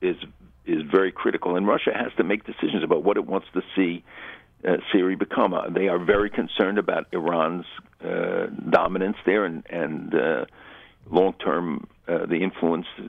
is 0.00 0.16
is 0.64 0.82
very 0.82 1.10
critical, 1.10 1.56
and 1.56 1.66
Russia 1.66 1.90
has 1.92 2.12
to 2.16 2.24
make 2.24 2.44
decisions 2.44 2.84
about 2.84 3.02
what 3.02 3.16
it 3.16 3.26
wants 3.26 3.48
to 3.54 3.62
see 3.74 4.04
uh, 4.66 5.16
become. 5.18 5.54
Uh, 5.54 5.68
they 5.68 5.88
are 5.88 5.98
very 5.98 6.30
concerned 6.30 6.78
about 6.78 7.06
Iran's 7.12 7.66
uh, 8.04 8.46
dominance 8.70 9.16
there 9.24 9.44
and, 9.44 9.64
and 9.70 10.14
uh, 10.14 10.44
long 11.10 11.34
term 11.34 11.86
uh, 12.08 12.26
the 12.26 12.42
influence 12.42 12.86
uh, 12.98 13.04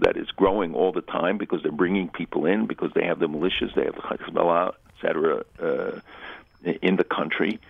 that 0.00 0.16
is 0.16 0.28
growing 0.32 0.74
all 0.74 0.92
the 0.92 1.02
time 1.02 1.38
because 1.38 1.62
they're 1.62 1.72
bringing 1.72 2.08
people 2.08 2.46
in 2.46 2.66
because 2.66 2.90
they 2.94 3.04
have 3.04 3.18
the 3.18 3.28
militias, 3.28 3.74
they 3.74 3.84
have 3.84 3.94
the 3.94 4.02
Hezbollah, 4.02 4.70
et 4.70 4.94
cetera, 5.00 5.44
uh, 5.62 6.00
in 6.82 6.96
the 6.96 7.04
country. 7.04 7.60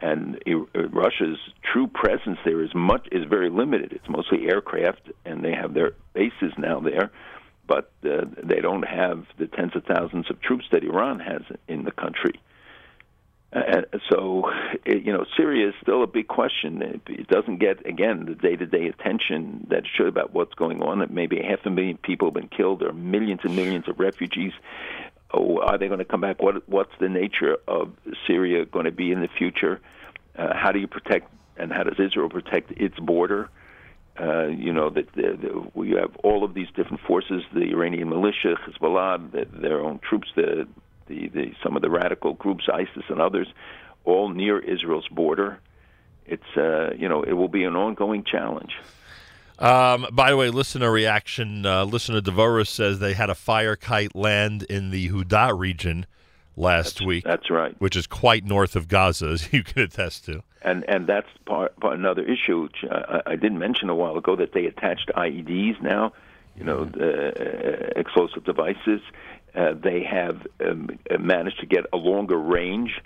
And 0.00 0.40
uh, 0.46 0.88
Russia's 0.88 1.38
true 1.62 1.86
presence 1.86 2.38
there 2.44 2.62
is 2.62 2.74
much 2.74 3.08
is 3.12 3.24
very 3.24 3.50
limited. 3.50 3.92
It's 3.92 4.08
mostly 4.08 4.48
aircraft, 4.48 5.10
and 5.24 5.44
they 5.44 5.54
have 5.54 5.74
their 5.74 5.92
bases 6.12 6.52
now 6.58 6.80
there, 6.80 7.10
but 7.66 7.90
uh, 8.04 8.24
they 8.42 8.60
don't 8.60 8.82
have 8.82 9.26
the 9.38 9.46
tens 9.46 9.74
of 9.76 9.84
thousands 9.84 10.30
of 10.30 10.40
troops 10.40 10.66
that 10.72 10.82
Iran 10.84 11.20
has 11.20 11.42
in 11.68 11.84
the 11.84 11.92
country. 11.92 12.40
So, 14.10 14.50
you 14.86 15.12
know, 15.12 15.26
Syria 15.36 15.68
is 15.68 15.74
still 15.82 16.02
a 16.02 16.06
big 16.06 16.28
question. 16.28 16.80
It, 16.80 17.02
it 17.06 17.28
doesn't 17.28 17.58
get, 17.58 17.86
again, 17.86 18.24
the 18.24 18.34
day 18.34 18.56
to 18.56 18.66
day 18.66 18.86
attention 18.86 19.66
that 19.68 19.80
it 19.80 19.88
should 19.94 20.06
about 20.06 20.32
what's 20.32 20.54
going 20.54 20.82
on. 20.82 21.06
Maybe 21.10 21.36
half 21.42 21.60
a 21.66 21.70
million 21.70 21.98
people 21.98 22.28
have 22.28 22.34
been 22.34 22.48
killed. 22.48 22.80
There 22.80 22.88
are 22.88 22.94
millions 22.94 23.40
and 23.44 23.54
millions 23.54 23.88
of 23.88 24.00
refugees. 24.00 24.52
Oh, 25.34 25.60
are 25.60 25.76
they 25.76 25.88
going 25.88 25.98
to 25.98 26.04
come 26.04 26.22
back? 26.22 26.42
What, 26.42 26.66
what's 26.68 26.92
the 26.98 27.08
nature 27.08 27.56
of 27.68 27.92
Syria 28.26 28.64
going 28.64 28.86
to 28.86 28.90
be 28.90 29.12
in 29.12 29.20
the 29.20 29.28
future? 29.28 29.80
Uh, 30.36 30.54
how 30.54 30.72
do 30.72 30.78
you 30.78 30.86
protect, 30.86 31.30
and 31.58 31.70
how 31.70 31.82
does 31.82 31.98
Israel 31.98 32.30
protect 32.30 32.72
its 32.72 32.98
border? 32.98 33.50
Uh, 34.18 34.46
you 34.46 34.72
know 34.72 34.90
that 34.90 35.10
the, 35.14 35.38
the, 35.40 35.70
we 35.74 35.90
have 35.92 36.14
all 36.22 36.44
of 36.44 36.52
these 36.54 36.68
different 36.76 37.00
forces: 37.06 37.42
the 37.54 37.70
Iranian 37.70 38.08
militia, 38.08 38.56
Hezbollah, 38.66 39.32
the, 39.32 39.46
their 39.58 39.80
own 39.80 40.00
troops, 40.00 40.28
the 40.36 40.68
the, 41.12 41.28
the 41.28 41.54
some 41.62 41.76
of 41.76 41.82
the 41.82 41.90
radical 41.90 42.34
groups, 42.34 42.68
ISIS 42.72 43.04
and 43.08 43.20
others, 43.20 43.48
all 44.04 44.30
near 44.30 44.58
Israel's 44.58 45.08
border. 45.08 45.58
It's 46.26 46.56
uh, 46.56 46.94
you 46.96 47.08
know 47.08 47.22
it 47.22 47.32
will 47.32 47.48
be 47.48 47.64
an 47.64 47.76
ongoing 47.76 48.24
challenge. 48.24 48.72
Um, 49.58 50.06
by 50.12 50.30
the 50.30 50.36
way, 50.36 50.50
listener 50.50 50.90
reaction. 50.90 51.66
Uh, 51.66 51.84
listener 51.84 52.20
Devorah 52.20 52.66
says 52.66 52.98
they 52.98 53.12
had 53.12 53.30
a 53.30 53.34
fire 53.34 53.76
kite 53.76 54.16
land 54.16 54.64
in 54.64 54.90
the 54.90 55.08
Huda 55.08 55.56
region 55.56 56.06
last 56.56 57.00
week. 57.04 57.24
That's 57.24 57.50
right. 57.50 57.74
Which 57.80 57.96
is 57.96 58.06
quite 58.06 58.44
north 58.44 58.76
of 58.76 58.88
Gaza, 58.88 59.28
as 59.28 59.52
you 59.52 59.62
can 59.62 59.82
attest 59.82 60.24
to. 60.26 60.42
And 60.62 60.84
and 60.88 61.06
that's 61.06 61.28
part, 61.44 61.78
part 61.80 61.98
another 61.98 62.22
issue 62.22 62.62
which 62.62 62.84
I, 62.90 63.22
I 63.26 63.36
did 63.36 63.52
mention 63.52 63.88
a 63.88 63.94
while 63.94 64.16
ago 64.16 64.36
that 64.36 64.52
they 64.52 64.66
attached 64.66 65.10
IEDs 65.16 65.80
now, 65.82 66.12
you 66.56 66.64
know, 66.64 66.84
the, 66.84 67.28
uh, 67.28 68.00
explosive 68.00 68.44
devices. 68.44 69.00
Uh, 69.54 69.74
they 69.74 70.02
have 70.02 70.46
um, 70.64 70.88
managed 71.20 71.60
to 71.60 71.66
get 71.66 71.84
a 71.92 71.96
longer 71.96 72.38
range 72.38 73.00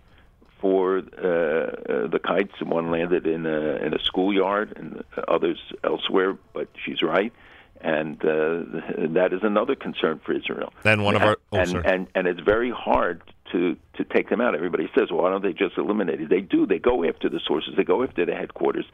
for 0.61 0.99
uh, 0.99 1.03
uh, 1.03 2.07
the 2.09 2.21
kites. 2.23 2.55
One 2.63 2.91
landed 2.91 3.27
in 3.27 3.47
a, 3.47 3.77
in 3.77 3.95
a 3.95 3.99
schoolyard, 4.03 4.73
and 4.77 5.05
others 5.29 5.59
elsewhere. 5.85 6.39
But 6.55 6.69
she's 6.85 7.03
right, 7.03 7.33
and 7.81 8.17
uh, 8.25 8.63
that 9.11 9.31
is 9.33 9.41
another 9.43 9.75
concern 9.75 10.21
for 10.25 10.33
Israel. 10.33 10.73
And 10.85 11.05
one 11.05 11.17
of 11.17 11.23
our 11.23 11.37
oh, 11.53 11.59
and, 11.59 11.75
and 11.85 12.07
and 12.15 12.27
it's 12.27 12.41
very 12.41 12.71
hard 12.71 13.23
to 13.53 13.77
to 13.95 14.05
take 14.05 14.29
them 14.29 14.41
out. 14.41 14.55
Everybody 14.55 14.89
says, 14.97 15.11
well, 15.11 15.23
"Why 15.23 15.31
don't 15.31 15.43
they 15.43 15.53
just 15.53 15.77
eliminate 15.77 16.21
it?" 16.21 16.29
They 16.31 16.41
do. 16.41 16.65
They 16.67 16.79
go 16.79 17.05
after 17.05 17.29
the 17.29 17.41
sources. 17.45 17.75
They 17.77 17.85
go 17.85 18.03
after 18.03 18.25
the 18.25 18.35
headquarters 18.35 18.87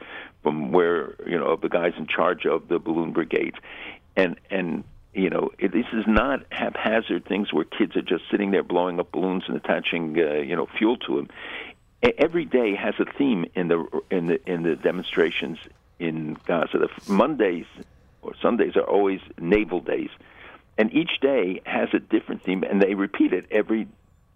from 0.43 0.73
where 0.73 1.15
you 1.27 1.39
know 1.39 1.47
of 1.47 1.61
the 1.61 1.69
guys 1.69 1.93
in 1.97 2.07
charge 2.07 2.47
of 2.47 2.69
the 2.69 2.79
balloon 2.79 3.13
brigades. 3.13 3.57
and 4.17 4.37
and 4.51 4.85
you 5.15 5.31
know 5.31 5.51
it, 5.59 5.73
this 5.73 5.87
is 5.93 6.05
not 6.07 6.45
haphazard 6.51 7.25
things 7.27 7.53
where 7.53 7.65
kids 7.65 7.97
are 7.97 8.03
just 8.03 8.25
sitting 8.31 8.51
there 8.51 8.63
blowing 8.63 8.99
up 8.99 9.13
balloons 9.13 9.45
and 9.47 9.57
attaching 9.57 10.19
uh, 10.19 10.35
you 10.35 10.57
know 10.57 10.67
fuel 10.79 10.97
to 10.99 11.17
them. 11.17 11.29
Every 12.19 12.45
day 12.45 12.75
has 12.75 12.95
a 12.99 13.05
theme 13.05 13.47
in 13.55 13.69
the 13.69 14.03
in 14.11 14.27
the 14.27 14.41
in 14.51 14.63
the 14.63 14.77
demonstrations 14.77 15.59
in 15.99 16.37
Gaza. 16.47 16.79
The 16.79 17.13
Mondays 17.13 17.67
or 18.23 18.33
Sundays 18.41 18.77
are 18.77 18.89
always 18.89 19.21
naval 19.39 19.81
days, 19.81 20.11
and 20.79 20.93
each 20.93 21.21
day 21.21 21.61
has 21.65 21.89
a 21.93 21.99
different 21.99 22.43
theme, 22.43 22.65
and 22.65 22.81
they 22.83 22.95
repeat 22.95 23.33
it 23.33 23.47
every 23.51 23.87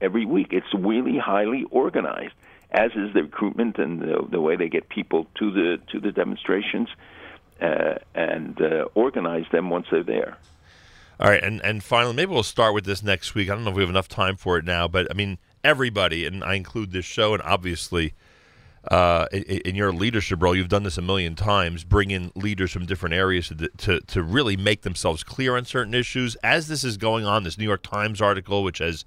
every 0.00 0.26
week. 0.26 0.48
It's 0.52 0.72
really 0.74 1.18
highly 1.18 1.64
organized, 1.70 2.34
as 2.70 2.92
is 2.92 3.14
the 3.14 3.22
recruitment 3.22 3.78
and 3.78 4.00
the, 4.00 4.26
the 4.30 4.40
way 4.40 4.56
they 4.56 4.68
get 4.68 4.88
people 4.88 5.26
to 5.38 5.50
the 5.50 5.80
to 5.92 6.00
the 6.00 6.12
demonstrations 6.12 6.88
uh, 7.60 7.94
and 8.14 8.60
uh, 8.60 8.86
organize 8.94 9.46
them 9.50 9.70
once 9.70 9.86
they're 9.90 10.02
there. 10.04 10.36
All 11.18 11.30
right, 11.30 11.42
and 11.42 11.62
and 11.62 11.82
finally, 11.82 12.14
maybe 12.14 12.32
we'll 12.32 12.42
start 12.42 12.74
with 12.74 12.84
this 12.84 13.02
next 13.02 13.34
week. 13.34 13.48
I 13.48 13.54
don't 13.54 13.64
know 13.64 13.70
if 13.70 13.76
we 13.76 13.82
have 13.82 13.90
enough 13.90 14.08
time 14.08 14.36
for 14.36 14.58
it 14.58 14.64
now, 14.64 14.86
but 14.86 15.06
I 15.10 15.14
mean, 15.14 15.38
everybody, 15.64 16.26
and 16.26 16.44
I 16.44 16.54
include 16.54 16.92
this 16.92 17.06
show, 17.06 17.32
and 17.32 17.42
obviously, 17.42 18.12
uh, 18.90 19.26
in, 19.32 19.42
in 19.42 19.74
your 19.74 19.92
leadership 19.94 20.42
role, 20.42 20.54
you've 20.54 20.68
done 20.68 20.82
this 20.82 20.98
a 20.98 21.02
million 21.02 21.34
times. 21.34 21.84
Bring 21.84 22.10
in 22.10 22.32
leaders 22.34 22.70
from 22.70 22.84
different 22.84 23.14
areas 23.14 23.48
to, 23.48 23.68
to 23.68 24.00
to 24.00 24.22
really 24.22 24.58
make 24.58 24.82
themselves 24.82 25.22
clear 25.22 25.56
on 25.56 25.64
certain 25.64 25.94
issues. 25.94 26.36
As 26.42 26.68
this 26.68 26.84
is 26.84 26.98
going 26.98 27.24
on, 27.24 27.44
this 27.44 27.56
New 27.56 27.64
York 27.64 27.82
Times 27.82 28.20
article, 28.20 28.62
which 28.62 28.78
has 28.78 29.06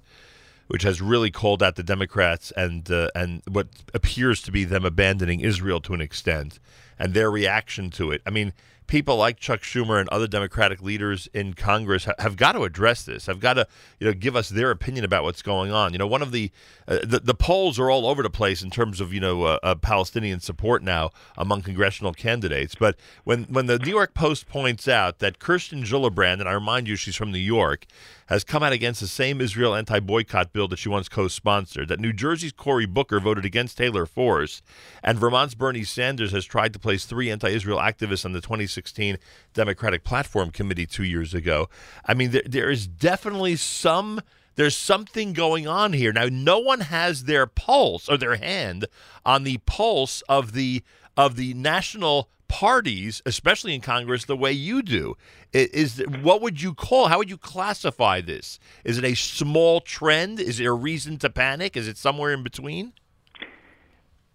which 0.66 0.82
has 0.82 1.00
really 1.00 1.30
called 1.30 1.62
out 1.62 1.76
the 1.76 1.82
Democrats 1.84 2.52
and 2.56 2.90
uh, 2.90 3.10
and 3.14 3.42
what 3.48 3.68
appears 3.94 4.42
to 4.42 4.50
be 4.50 4.64
them 4.64 4.84
abandoning 4.84 5.40
Israel 5.40 5.80
to 5.82 5.94
an 5.94 6.00
extent 6.00 6.58
and 6.98 7.14
their 7.14 7.30
reaction 7.30 7.90
to 7.90 8.10
it. 8.10 8.20
I 8.26 8.30
mean, 8.30 8.52
people 8.90 9.16
like 9.16 9.38
Chuck 9.38 9.60
Schumer 9.60 10.00
and 10.00 10.08
other 10.08 10.26
Democratic 10.26 10.82
leaders 10.82 11.28
in 11.32 11.54
Congress 11.54 12.04
ha- 12.04 12.14
have 12.18 12.36
got 12.36 12.52
to 12.52 12.64
address 12.64 13.04
this. 13.04 13.26
Have 13.26 13.40
got 13.40 13.54
to 13.54 13.66
you 13.98 14.06
know 14.06 14.12
give 14.12 14.36
us 14.36 14.50
their 14.50 14.70
opinion 14.70 15.04
about 15.04 15.22
what's 15.22 15.40
going 15.40 15.72
on. 15.72 15.92
You 15.92 15.98
know, 15.98 16.06
one 16.06 16.20
of 16.20 16.32
the 16.32 16.50
uh, 16.86 16.98
the, 17.04 17.20
the 17.20 17.34
polls 17.34 17.78
are 17.78 17.88
all 17.88 18.06
over 18.06 18.22
the 18.22 18.28
place 18.28 18.62
in 18.62 18.70
terms 18.70 19.00
of 19.00 19.14
you 19.14 19.20
know 19.20 19.44
uh, 19.44 19.58
uh, 19.62 19.74
Palestinian 19.76 20.40
support 20.40 20.82
now 20.82 21.10
among 21.38 21.62
congressional 21.62 22.12
candidates. 22.12 22.74
But 22.74 22.96
when 23.24 23.44
when 23.44 23.66
the 23.66 23.78
New 23.78 23.90
York 23.90 24.12
Post 24.12 24.48
points 24.48 24.88
out 24.88 25.20
that 25.20 25.38
Kirsten 25.38 25.84
Gillibrand, 25.84 26.40
and 26.40 26.48
I 26.48 26.52
remind 26.52 26.88
you 26.88 26.96
she's 26.96 27.16
from 27.16 27.30
New 27.30 27.38
York, 27.38 27.86
has 28.26 28.44
come 28.44 28.62
out 28.62 28.72
against 28.72 29.00
the 29.00 29.06
same 29.06 29.40
Israel 29.40 29.74
anti-boycott 29.74 30.52
bill 30.52 30.68
that 30.68 30.78
she 30.78 30.88
once 30.88 31.08
co-sponsored. 31.08 31.88
That 31.88 32.00
New 32.00 32.12
Jersey's 32.12 32.52
Cory 32.52 32.86
Booker 32.86 33.20
voted 33.20 33.44
against 33.44 33.78
Taylor 33.78 34.06
Force, 34.06 34.62
and 35.02 35.18
Vermont's 35.18 35.54
Bernie 35.54 35.84
Sanders 35.84 36.32
has 36.32 36.44
tried 36.44 36.72
to 36.72 36.78
place 36.78 37.04
three 37.04 37.30
anti-Israel 37.30 37.78
activists 37.78 38.24
on 38.24 38.32
the 38.32 38.40
2016 38.80 39.18
Democratic 39.54 40.04
Platform 40.04 40.50
Committee 40.50 40.86
two 40.86 41.04
years 41.04 41.34
ago. 41.34 41.68
I 42.04 42.14
mean, 42.14 42.30
there, 42.30 42.42
there 42.46 42.70
is 42.70 42.86
definitely 42.86 43.56
some. 43.56 44.20
There's 44.56 44.76
something 44.76 45.32
going 45.32 45.66
on 45.66 45.92
here 45.92 46.12
now. 46.12 46.26
No 46.30 46.58
one 46.58 46.80
has 46.80 47.24
their 47.24 47.46
pulse 47.46 48.08
or 48.08 48.18
their 48.18 48.36
hand 48.36 48.86
on 49.24 49.44
the 49.44 49.58
pulse 49.58 50.22
of 50.28 50.52
the 50.52 50.82
of 51.16 51.36
the 51.36 51.54
national 51.54 52.28
parties, 52.48 53.22
especially 53.24 53.74
in 53.74 53.80
Congress, 53.80 54.24
the 54.24 54.36
way 54.36 54.52
you 54.52 54.82
do. 54.82 55.16
Is 55.52 56.02
what 56.20 56.42
would 56.42 56.60
you 56.60 56.74
call? 56.74 57.08
How 57.08 57.18
would 57.18 57.30
you 57.30 57.38
classify 57.38 58.20
this? 58.20 58.58
Is 58.84 58.98
it 58.98 59.04
a 59.04 59.14
small 59.14 59.80
trend? 59.80 60.40
Is 60.40 60.58
there 60.58 60.72
a 60.72 60.74
reason 60.74 61.16
to 61.18 61.30
panic? 61.30 61.76
Is 61.76 61.88
it 61.88 61.96
somewhere 61.96 62.32
in 62.32 62.42
between? 62.42 62.92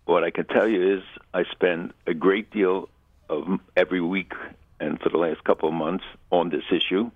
What 0.05 0.23
I 0.23 0.29
can 0.29 0.45
tell 0.45 0.67
you 0.67 0.97
is 0.97 1.03
I 1.33 1.43
spend 1.51 1.93
a 2.07 2.13
great 2.13 2.51
deal 2.51 2.89
of 3.29 3.59
every 3.75 4.01
week 4.01 4.33
and 4.79 4.99
for 4.99 5.09
the 5.09 5.17
last 5.17 5.43
couple 5.43 5.69
of 5.69 5.75
months 5.75 6.03
on 6.31 6.49
this 6.49 6.63
issue. 6.71 7.11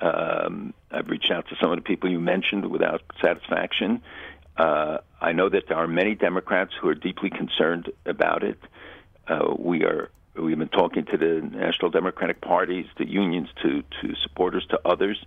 Um, 0.00 0.74
I've 0.90 1.08
reached 1.08 1.30
out 1.30 1.48
to 1.48 1.56
some 1.60 1.70
of 1.70 1.76
the 1.76 1.82
people 1.82 2.10
you 2.10 2.20
mentioned 2.20 2.66
without 2.70 3.02
satisfaction. 3.22 4.02
Uh, 4.56 4.98
I 5.20 5.32
know 5.32 5.48
that 5.48 5.68
there 5.68 5.76
are 5.76 5.86
many 5.86 6.14
Democrats 6.14 6.72
who 6.80 6.88
are 6.88 6.94
deeply 6.94 7.30
concerned 7.30 7.90
about 8.04 8.42
it. 8.42 8.58
Uh, 9.26 9.54
we 9.56 9.84
are 9.84 10.10
we've 10.36 10.58
been 10.58 10.68
talking 10.68 11.04
to 11.06 11.16
the 11.16 11.40
national 11.40 11.90
Democratic 11.90 12.40
parties, 12.40 12.86
to 12.96 13.08
unions, 13.08 13.48
to 13.62 13.82
to 14.00 14.14
supporters, 14.22 14.66
to 14.70 14.80
others, 14.84 15.24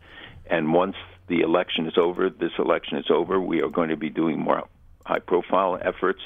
and 0.50 0.74
once 0.74 0.95
the 1.27 1.42
election 1.42 1.88
is 1.88 1.98
over, 1.98 2.30
this 2.30 2.51
election 2.58 2.98
is 2.98 3.09
over, 3.09 3.40
we 3.40 3.61
are 3.61 3.69
going 3.69 3.90
to 3.90 3.98
be 3.98 4.09
doing 4.09 4.40
more 4.40 4.64
high-profile 5.06 5.80
efforts 5.82 6.22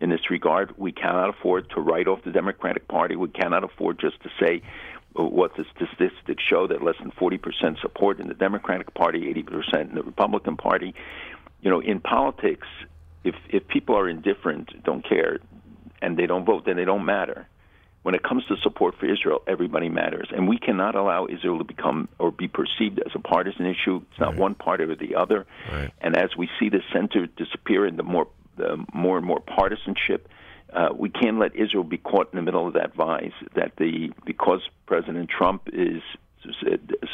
in 0.00 0.10
this 0.10 0.30
regard. 0.30 0.74
We 0.76 0.92
cannot 0.92 1.30
afford 1.30 1.70
to 1.70 1.80
write 1.80 2.08
off 2.08 2.22
the 2.24 2.32
Democratic 2.32 2.88
Party. 2.88 3.16
We 3.16 3.28
cannot 3.28 3.64
afford 3.64 3.98
just 3.98 4.22
to 4.22 4.30
say 4.40 4.62
uh, 5.18 5.22
what 5.22 5.56
the 5.56 5.64
statistics 5.74 6.42
show 6.42 6.66
that 6.66 6.82
less 6.82 6.96
than 7.00 7.10
40% 7.12 7.80
support 7.80 8.20
in 8.20 8.28
the 8.28 8.34
Democratic 8.34 8.94
Party, 8.94 9.32
80% 9.32 9.90
in 9.90 9.94
the 9.94 10.02
Republican 10.02 10.56
Party. 10.56 10.94
You 11.60 11.70
know, 11.70 11.80
in 11.80 12.00
politics, 12.00 12.66
if 13.22 13.34
if 13.48 13.66
people 13.68 13.96
are 13.96 14.08
indifferent, 14.08 14.84
don't 14.84 15.06
care, 15.08 15.38
and 16.02 16.16
they 16.16 16.26
don't 16.26 16.44
vote, 16.44 16.64
then 16.66 16.76
they 16.76 16.84
don't 16.84 17.04
matter. 17.04 17.48
When 18.02 18.14
it 18.14 18.22
comes 18.22 18.44
to 18.48 18.56
support 18.62 18.96
for 19.00 19.06
Israel, 19.06 19.40
everybody 19.46 19.88
matters, 19.88 20.28
and 20.30 20.46
we 20.46 20.58
cannot 20.58 20.94
allow 20.94 21.26
Israel 21.26 21.56
to 21.56 21.64
become 21.64 22.06
or 22.18 22.30
be 22.30 22.48
perceived 22.48 22.98
as 22.98 23.12
a 23.14 23.18
partisan 23.18 23.64
issue. 23.64 24.02
It's 24.10 24.20
not 24.20 24.36
one 24.36 24.54
party 24.54 24.84
or 24.84 24.94
the 24.94 25.14
other. 25.14 25.46
And 26.02 26.14
as 26.14 26.36
we 26.36 26.50
see 26.60 26.68
the 26.68 26.82
center 26.92 27.26
disappear 27.26 27.86
in 27.86 27.96
the 27.96 28.02
more 28.02 28.28
the 28.56 28.84
more 28.92 29.16
and 29.18 29.26
more 29.26 29.40
partisanship, 29.40 30.28
uh, 30.72 30.88
we 30.96 31.08
can't 31.08 31.38
let 31.38 31.54
Israel 31.54 31.84
be 31.84 31.98
caught 31.98 32.32
in 32.32 32.36
the 32.36 32.42
middle 32.42 32.66
of 32.66 32.74
that 32.74 32.94
vise. 32.94 33.32
That 33.54 33.72
the 33.78 34.12
because 34.24 34.60
President 34.86 35.30
Trump 35.30 35.68
is 35.72 36.02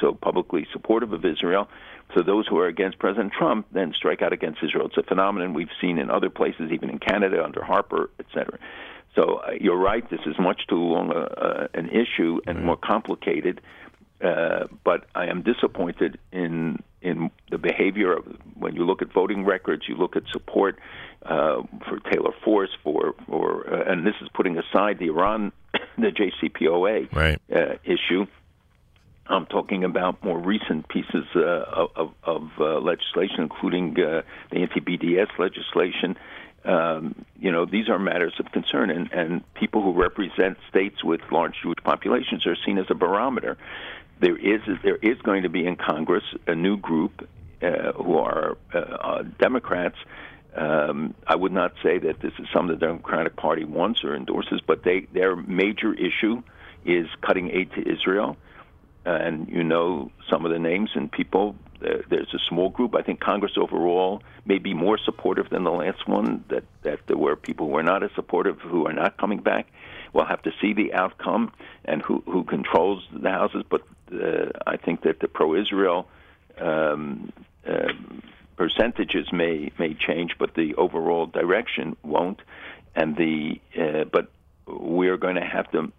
so 0.00 0.12
publicly 0.12 0.66
supportive 0.72 1.12
of 1.12 1.24
Israel, 1.24 1.68
so 2.14 2.22
those 2.22 2.46
who 2.48 2.58
are 2.58 2.66
against 2.66 2.98
President 2.98 3.32
Trump 3.32 3.66
then 3.72 3.92
strike 3.96 4.22
out 4.22 4.32
against 4.32 4.58
Israel. 4.62 4.86
It's 4.86 4.96
a 4.96 5.02
phenomenon 5.02 5.54
we've 5.54 5.68
seen 5.80 5.98
in 5.98 6.10
other 6.10 6.30
places, 6.30 6.72
even 6.72 6.90
in 6.90 6.98
Canada 6.98 7.44
under 7.44 7.62
Harper, 7.62 8.10
et 8.18 8.26
cetera. 8.34 8.58
So 9.14 9.40
uh, 9.46 9.50
you're 9.60 9.76
right. 9.76 10.08
This 10.10 10.20
is 10.26 10.34
much 10.38 10.66
too 10.68 10.76
long 10.76 11.10
a, 11.10 11.20
uh, 11.20 11.66
an 11.74 11.90
issue 11.90 12.40
and 12.46 12.64
more 12.64 12.76
complicated. 12.76 13.60
Uh, 14.22 14.66
but 14.84 15.06
I 15.14 15.26
am 15.26 15.42
disappointed 15.42 16.18
in 16.32 16.82
in 17.02 17.30
the 17.50 17.58
behavior 17.58 18.12
of 18.12 18.24
when 18.54 18.74
you 18.76 18.84
look 18.84 19.02
at 19.02 19.12
voting 19.12 19.44
records, 19.44 19.88
you 19.88 19.96
look 19.96 20.16
at 20.16 20.22
support 20.32 20.78
uh, 21.22 21.62
for 21.88 21.98
Taylor 22.10 22.32
Force, 22.44 22.70
for 22.82 23.14
for 23.26 23.72
uh, 23.72 23.90
and 23.90 24.06
this 24.06 24.14
is 24.20 24.28
putting 24.34 24.58
aside 24.58 24.98
the 24.98 25.06
Iran, 25.06 25.52
the 25.98 26.10
JCPOA 26.10 27.14
right. 27.14 27.40
uh, 27.54 27.74
issue. 27.84 28.26
I'm 29.26 29.46
talking 29.46 29.84
about 29.84 30.24
more 30.24 30.38
recent 30.38 30.88
pieces 30.88 31.24
uh, 31.36 31.86
of, 31.94 32.12
of 32.24 32.50
uh, 32.58 32.80
legislation, 32.80 33.36
including 33.38 33.96
uh, 34.00 34.22
the 34.50 34.58
anti-BDS 34.58 35.38
legislation. 35.38 36.16
Um, 36.64 37.24
you 37.38 37.52
know, 37.52 37.64
these 37.64 37.88
are 37.88 37.98
matters 37.98 38.34
of 38.40 38.50
concern, 38.52 38.90
and, 38.90 39.10
and 39.12 39.54
people 39.54 39.82
who 39.82 39.92
represent 39.92 40.58
states 40.68 41.04
with 41.04 41.20
large 41.30 41.54
Jewish 41.62 41.78
populations 41.84 42.44
are 42.44 42.56
seen 42.66 42.76
as 42.76 42.86
a 42.90 42.94
barometer. 42.94 43.56
There 44.20 44.36
is 44.36 44.60
there 44.82 44.96
is 44.96 45.18
going 45.22 45.42
to 45.44 45.48
be 45.48 45.66
in 45.66 45.76
Congress 45.76 46.24
a 46.46 46.54
new 46.54 46.76
group 46.76 47.28
uh, 47.62 47.92
who 47.92 48.18
are 48.18 48.56
uh, 48.74 48.78
uh, 48.78 49.22
Democrats. 49.38 49.96
Um, 50.54 51.14
I 51.26 51.36
would 51.36 51.52
not 51.52 51.74
say 51.82 51.98
that 51.98 52.20
this 52.20 52.32
is 52.38 52.46
something 52.52 52.78
the 52.78 52.86
Democratic 52.86 53.36
Party 53.36 53.64
wants 53.64 54.02
or 54.04 54.14
endorses, 54.14 54.60
but 54.66 54.82
they 54.82 55.06
their 55.12 55.36
major 55.36 55.94
issue 55.94 56.42
is 56.84 57.06
cutting 57.22 57.50
aid 57.50 57.70
to 57.72 57.80
Israel 57.80 58.36
and 59.04 59.48
you 59.48 59.64
know 59.64 60.10
some 60.30 60.44
of 60.44 60.52
the 60.52 60.58
names 60.58 60.90
and 60.94 61.10
people. 61.10 61.56
There's 61.80 62.34
a 62.34 62.38
small 62.46 62.68
group. 62.68 62.94
I 62.94 63.00
think 63.00 63.20
Congress 63.20 63.52
overall 63.56 64.22
may 64.44 64.58
be 64.58 64.74
more 64.74 64.98
supportive 64.98 65.48
than 65.48 65.64
the 65.64 65.70
last 65.70 66.06
one. 66.06 66.44
That 66.48 66.64
that 66.82 67.00
there 67.06 67.16
were 67.16 67.36
people 67.36 67.68
who 67.68 67.76
are 67.76 67.82
not 67.82 68.02
as 68.02 68.10
supportive, 68.14 68.58
who 68.60 68.86
are 68.86 68.92
not 68.92 69.16
coming 69.16 69.38
back. 69.38 69.66
We'll 70.12 70.26
have 70.26 70.42
to 70.42 70.52
see 70.60 70.74
the 70.74 70.92
outcome 70.92 71.52
and 71.86 72.02
who 72.02 72.22
who 72.26 72.44
controls 72.44 73.02
the 73.12 73.30
houses. 73.30 73.64
But 73.68 73.82
uh, 74.12 74.50
I 74.66 74.76
think 74.76 75.02
that 75.02 75.20
the 75.20 75.28
pro-Israel 75.28 76.08
um, 76.58 77.32
uh, 77.66 77.92
percentages 78.56 79.32
may 79.32 79.72
may 79.78 79.94
change, 79.94 80.36
but 80.38 80.54
the 80.54 80.74
overall 80.74 81.26
direction 81.26 81.96
won't. 82.02 82.40
And 82.94 83.16
the 83.16 83.60
uh, 83.78 84.04
but 84.04 84.30
we 84.66 85.08
are 85.08 85.16
going 85.16 85.36
to 85.36 85.44
have 85.44 85.70
to 85.72 85.92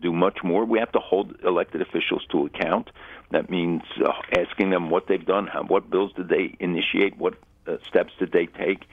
do 0.00 0.12
much 0.12 0.38
more. 0.42 0.64
We 0.64 0.78
have 0.78 0.92
to 0.92 0.98
hold 0.98 1.36
elected 1.44 1.80
officials 1.80 2.24
to 2.30 2.46
account. 2.46 2.90
That 3.30 3.50
means 3.50 3.82
uh, 4.04 4.12
asking 4.36 4.70
them 4.70 4.90
what 4.90 5.06
they've 5.08 5.24
done, 5.24 5.46
how, 5.46 5.62
what 5.64 5.90
bills 5.90 6.12
did 6.14 6.28
they 6.28 6.54
initiate, 6.60 7.16
what 7.16 7.34
uh, 7.66 7.76
steps 7.88 8.12
did 8.18 8.32
they 8.32 8.46
take. 8.46 8.84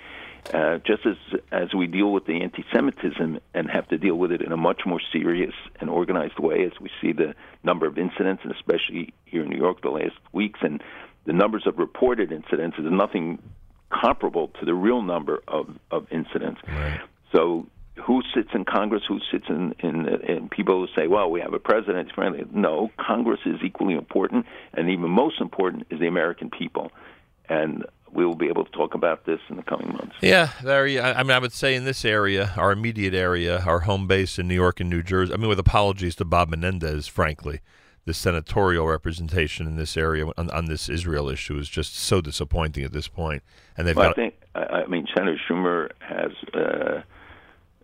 Uh, 0.54 0.78
just 0.80 1.06
as 1.06 1.16
as 1.52 1.74
we 1.74 1.88
deal 1.88 2.12
with 2.12 2.26
the 2.26 2.42
anti-Semitism 2.42 3.40
and 3.54 3.72
have 3.72 3.88
to 3.88 3.98
deal 3.98 4.16
with 4.16 4.32
it 4.32 4.42
in 4.42 4.52
a 4.52 4.58
much 4.58 4.82
more 4.86 5.00
serious 5.12 5.54
and 5.80 5.90
organized 5.90 6.38
way, 6.38 6.66
as 6.66 6.74
we 6.82 6.90
see 7.02 7.14
the 7.14 7.34
number 7.64 7.86
of 7.88 7.98
incidents, 7.98 8.42
and 8.44 8.52
especially 8.52 9.14
here 9.26 9.44
in 9.44 9.50
New 9.50 9.58
York 9.58 9.82
the 9.82 9.90
last 9.90 10.16
weeks, 10.34 10.60
and 10.62 10.84
the 11.26 11.34
numbers 11.34 11.66
of 11.66 11.80
reported 11.80 12.32
incidents 12.32 12.78
is 12.78 12.86
nothing 12.90 13.40
comparable 13.90 14.50
to 14.60 14.66
the 14.66 14.74
real 14.74 15.02
number 15.02 15.42
of 15.48 15.78
of 15.92 16.08
incidents. 16.12 16.60
So 17.32 17.66
who 18.06 18.22
sits 18.36 18.50
in 18.54 18.66
Congress, 18.66 19.04
who 19.08 19.20
sits 19.32 19.46
in, 19.50 19.76
in, 19.80 20.08
in 20.08 20.50
people 20.50 20.86
who 20.86 20.88
say, 21.00 21.08
well, 21.08 21.30
we 21.30 21.42
have 21.42 21.54
a 21.54 21.60
president, 21.60 22.08
it's 22.08 22.16
friendly. 22.16 22.44
No, 22.52 22.92
Congress 23.00 23.40
is 23.46 23.58
equally 23.64 23.94
important, 23.94 24.46
and 24.74 24.90
even 24.90 25.10
most 25.10 25.40
important 25.40 25.88
is 25.90 26.00
the 26.00 26.08
American 26.08 26.50
people. 26.50 26.92
And 27.48 27.86
we 28.14 28.26
will 28.26 28.36
be 28.36 28.48
able 28.48 28.64
to 28.64 28.72
talk 28.72 28.94
about 28.94 29.26
this 29.26 29.40
in 29.50 29.58
the 29.58 29.64
coming 29.64 29.88
months. 29.90 30.16
Yeah, 30.22 30.50
very. 30.62 31.00
I, 31.00 31.24
mean, 31.24 31.32
I 31.32 31.40
would 31.40 31.52
say 31.52 31.76
in 31.76 31.84
this 31.84 32.06
area, 32.06 32.54
our 32.56 32.72
immediate 32.72 33.14
area, 33.14 33.64
our 33.66 33.82
home 33.82 34.08
base 34.08 34.38
in 34.38 34.48
New 34.48 34.56
York 34.56 34.80
and 34.80 34.90
New 34.90 35.02
Jersey. 35.02 35.34
I 35.34 35.38
mean, 35.38 35.50
with 35.50 35.60
apologies 35.60 36.16
to 36.18 36.26
Bob 36.26 36.50
Menendez, 36.50 37.08
frankly, 37.08 37.62
the 38.06 38.14
senatorial 38.14 38.88
representation 38.88 39.66
in 39.66 39.78
this 39.78 39.98
area 39.98 40.28
on, 40.38 40.50
on 40.52 40.66
this 40.66 40.90
Israel 40.90 41.30
issue 41.30 41.58
is 41.58 41.70
just 41.70 41.96
so 41.96 42.22
disappointing 42.22 42.84
at 42.84 42.92
this 42.92 43.08
point. 43.08 43.42
And 43.78 43.88
they've 43.88 43.96
Well, 43.96 44.12
I 44.12 44.14
think, 44.14 44.36
I, 44.56 44.62
I 44.62 44.86
mean, 44.88 45.08
Senator 45.16 45.40
Schumer 45.50 45.92
has 46.00 46.32
uh, 46.54 47.02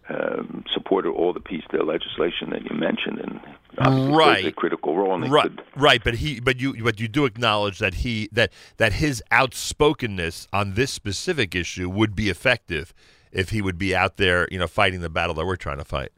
um, 0.09 0.63
supported 0.73 1.09
all 1.11 1.33
the 1.33 1.39
piece 1.39 1.63
of 1.71 1.87
legislation 1.87 2.49
that 2.51 2.63
you 2.69 2.75
mentioned, 2.77 3.19
and 3.19 3.39
obviously 3.77 4.11
plays 4.11 4.43
a 4.43 4.45
Right. 4.47 4.55
critical 4.55 4.95
role. 4.97 5.13
And 5.15 5.31
right, 5.31 5.43
could- 5.55 5.61
right, 5.75 6.03
but 6.03 6.15
he, 6.15 6.39
but 6.39 6.59
you, 6.59 6.83
but 6.83 6.99
you 6.99 7.07
do 7.07 7.25
acknowledge 7.25 7.79
that 7.79 7.95
he 7.95 8.29
that 8.31 8.51
that 8.77 8.93
his 8.93 9.21
outspokenness 9.31 10.47
on 10.51 10.73
this 10.73 10.91
specific 10.91 11.55
issue 11.55 11.89
would 11.89 12.15
be 12.15 12.29
effective 12.29 12.93
if 13.31 13.49
he 13.51 13.61
would 13.61 13.77
be 13.77 13.95
out 13.95 14.17
there, 14.17 14.47
you 14.51 14.57
know, 14.57 14.67
fighting 14.67 15.01
the 15.01 15.09
battle 15.09 15.35
that 15.35 15.45
we're 15.45 15.55
trying 15.55 15.77
to 15.77 15.85
fight. 15.85 16.11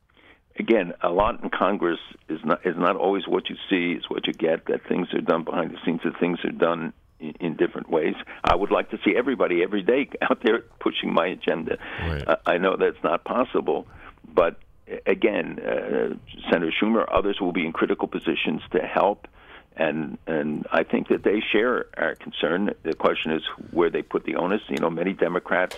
again, 0.60 0.94
a 1.02 1.10
lot 1.10 1.42
in 1.44 1.50
Congress 1.50 2.00
is 2.30 2.40
not 2.46 2.66
is 2.66 2.76
not 2.78 2.96
always 2.96 3.28
what 3.28 3.50
you 3.50 3.56
see; 3.70 3.94
is 3.94 4.10
what 4.10 4.28
you 4.28 4.34
get. 4.34 4.66
That 4.68 4.82
things 4.88 5.08
are 5.14 5.22
done 5.22 5.44
behind 5.44 5.72
the 5.72 5.78
scenes. 5.86 6.02
That 6.04 6.18
things 6.20 6.40
are 6.46 6.52
done 6.52 6.94
in, 7.22 7.34
in 7.40 7.56
different 7.56 7.90
ways. 7.90 8.16
I 8.44 8.56
would 8.56 8.72
like 8.72 8.90
to 8.92 9.00
see 9.06 9.16
everybody 9.16 9.64
every 9.64 9.84
day 9.84 10.10
out 10.22 10.42
there 10.44 10.60
pushing 10.80 11.14
my 11.14 11.28
agenda. 11.28 11.78
Uh, 12.28 12.36
I 12.46 12.58
know 12.58 12.76
that's 12.78 13.04
not 13.04 13.24
possible, 13.24 13.88
but 14.34 14.58
again, 15.06 15.60
uh, 15.60 16.16
Senator 16.50 16.74
Schumer, 16.82 17.06
others 17.12 17.40
will 17.40 17.54
be 17.54 17.66
in 17.66 17.72
critical 17.74 18.08
positions 18.08 18.62
to 18.72 18.80
help. 18.80 19.28
And 19.78 20.18
and 20.28 20.68
I 20.72 20.84
think 20.84 21.08
that 21.08 21.24
they 21.24 21.42
share 21.52 21.86
our 21.98 22.16
concern. 22.16 22.74
The 22.84 22.94
question 22.94 23.32
is 23.32 23.42
where 23.72 23.90
they 23.90 24.02
put 24.02 24.26
the 24.26 24.36
onus. 24.36 24.62
You 24.68 24.78
know, 24.78 24.90
many 24.90 25.14
Democrats 25.14 25.78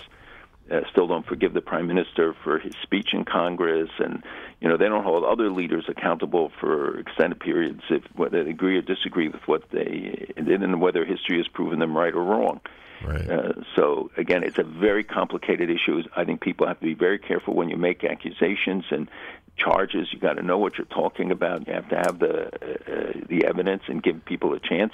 uh, 0.70 0.80
still 0.90 1.06
don't 1.06 1.26
forgive 1.26 1.52
the 1.52 1.60
prime 1.60 1.86
minister 1.86 2.34
for 2.42 2.58
his 2.58 2.72
speech 2.82 3.12
in 3.12 3.24
Congress, 3.24 3.90
and 3.98 4.22
you 4.60 4.68
know 4.68 4.76
they 4.76 4.86
don't 4.88 5.04
hold 5.04 5.24
other 5.24 5.50
leaders 5.50 5.84
accountable 5.88 6.50
for 6.60 6.98
extended 6.98 7.38
periods 7.38 7.82
if 7.90 8.02
whether 8.14 8.42
they 8.42 8.50
agree 8.50 8.78
or 8.78 8.82
disagree 8.82 9.28
with 9.28 9.42
what 9.46 9.62
they 9.70 10.26
did, 10.36 10.62
and 10.62 10.80
whether 10.80 11.04
history 11.04 11.36
has 11.36 11.48
proven 11.48 11.78
them 11.78 11.96
right 11.96 12.14
or 12.14 12.24
wrong. 12.24 12.60
Right. 13.04 13.28
Uh, 13.28 13.52
so 13.76 14.10
again, 14.16 14.42
it's 14.42 14.58
a 14.58 14.62
very 14.62 15.04
complicated 15.04 15.68
issue. 15.68 16.02
I 16.16 16.24
think 16.24 16.40
people 16.40 16.66
have 16.66 16.80
to 16.80 16.86
be 16.86 16.94
very 16.94 17.18
careful 17.18 17.54
when 17.54 17.68
you 17.68 17.76
make 17.76 18.02
accusations 18.02 18.84
and 18.90 19.10
charges. 19.56 20.08
You 20.12 20.18
got 20.18 20.34
to 20.34 20.42
know 20.42 20.58
what 20.58 20.78
you're 20.78 20.86
talking 20.86 21.30
about. 21.30 21.66
You 21.66 21.74
have 21.74 21.88
to 21.90 21.96
have 21.96 22.18
the 22.18 22.46
uh, 22.46 23.26
the 23.28 23.44
evidence 23.44 23.82
and 23.88 24.02
give 24.02 24.24
people 24.24 24.54
a 24.54 24.60
chance. 24.60 24.92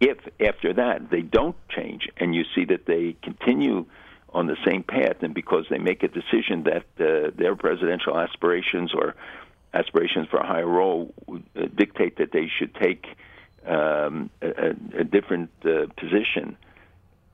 If 0.00 0.18
after 0.40 0.72
that 0.74 1.10
they 1.10 1.22
don't 1.22 1.56
change 1.68 2.08
and 2.16 2.34
you 2.34 2.44
see 2.54 2.64
that 2.66 2.86
they 2.86 3.16
continue 3.22 3.86
on 4.32 4.46
the 4.46 4.56
same 4.66 4.82
path, 4.82 5.16
and 5.22 5.34
because 5.34 5.66
they 5.70 5.78
make 5.78 6.02
a 6.02 6.08
decision 6.08 6.64
that 6.64 6.84
uh, 7.00 7.30
their 7.36 7.54
presidential 7.56 8.18
aspirations 8.18 8.92
or 8.94 9.14
aspirations 9.74 10.28
for 10.28 10.38
a 10.38 10.46
higher 10.46 10.66
role 10.66 11.12
uh, 11.30 11.66
dictate 11.74 12.16
that 12.18 12.32
they 12.32 12.48
should 12.58 12.74
take 12.74 13.06
um, 13.66 14.30
a, 14.42 14.48
a- 14.48 15.00
a 15.00 15.04
different 15.04 15.50
uh, 15.64 15.86
position, 15.96 16.56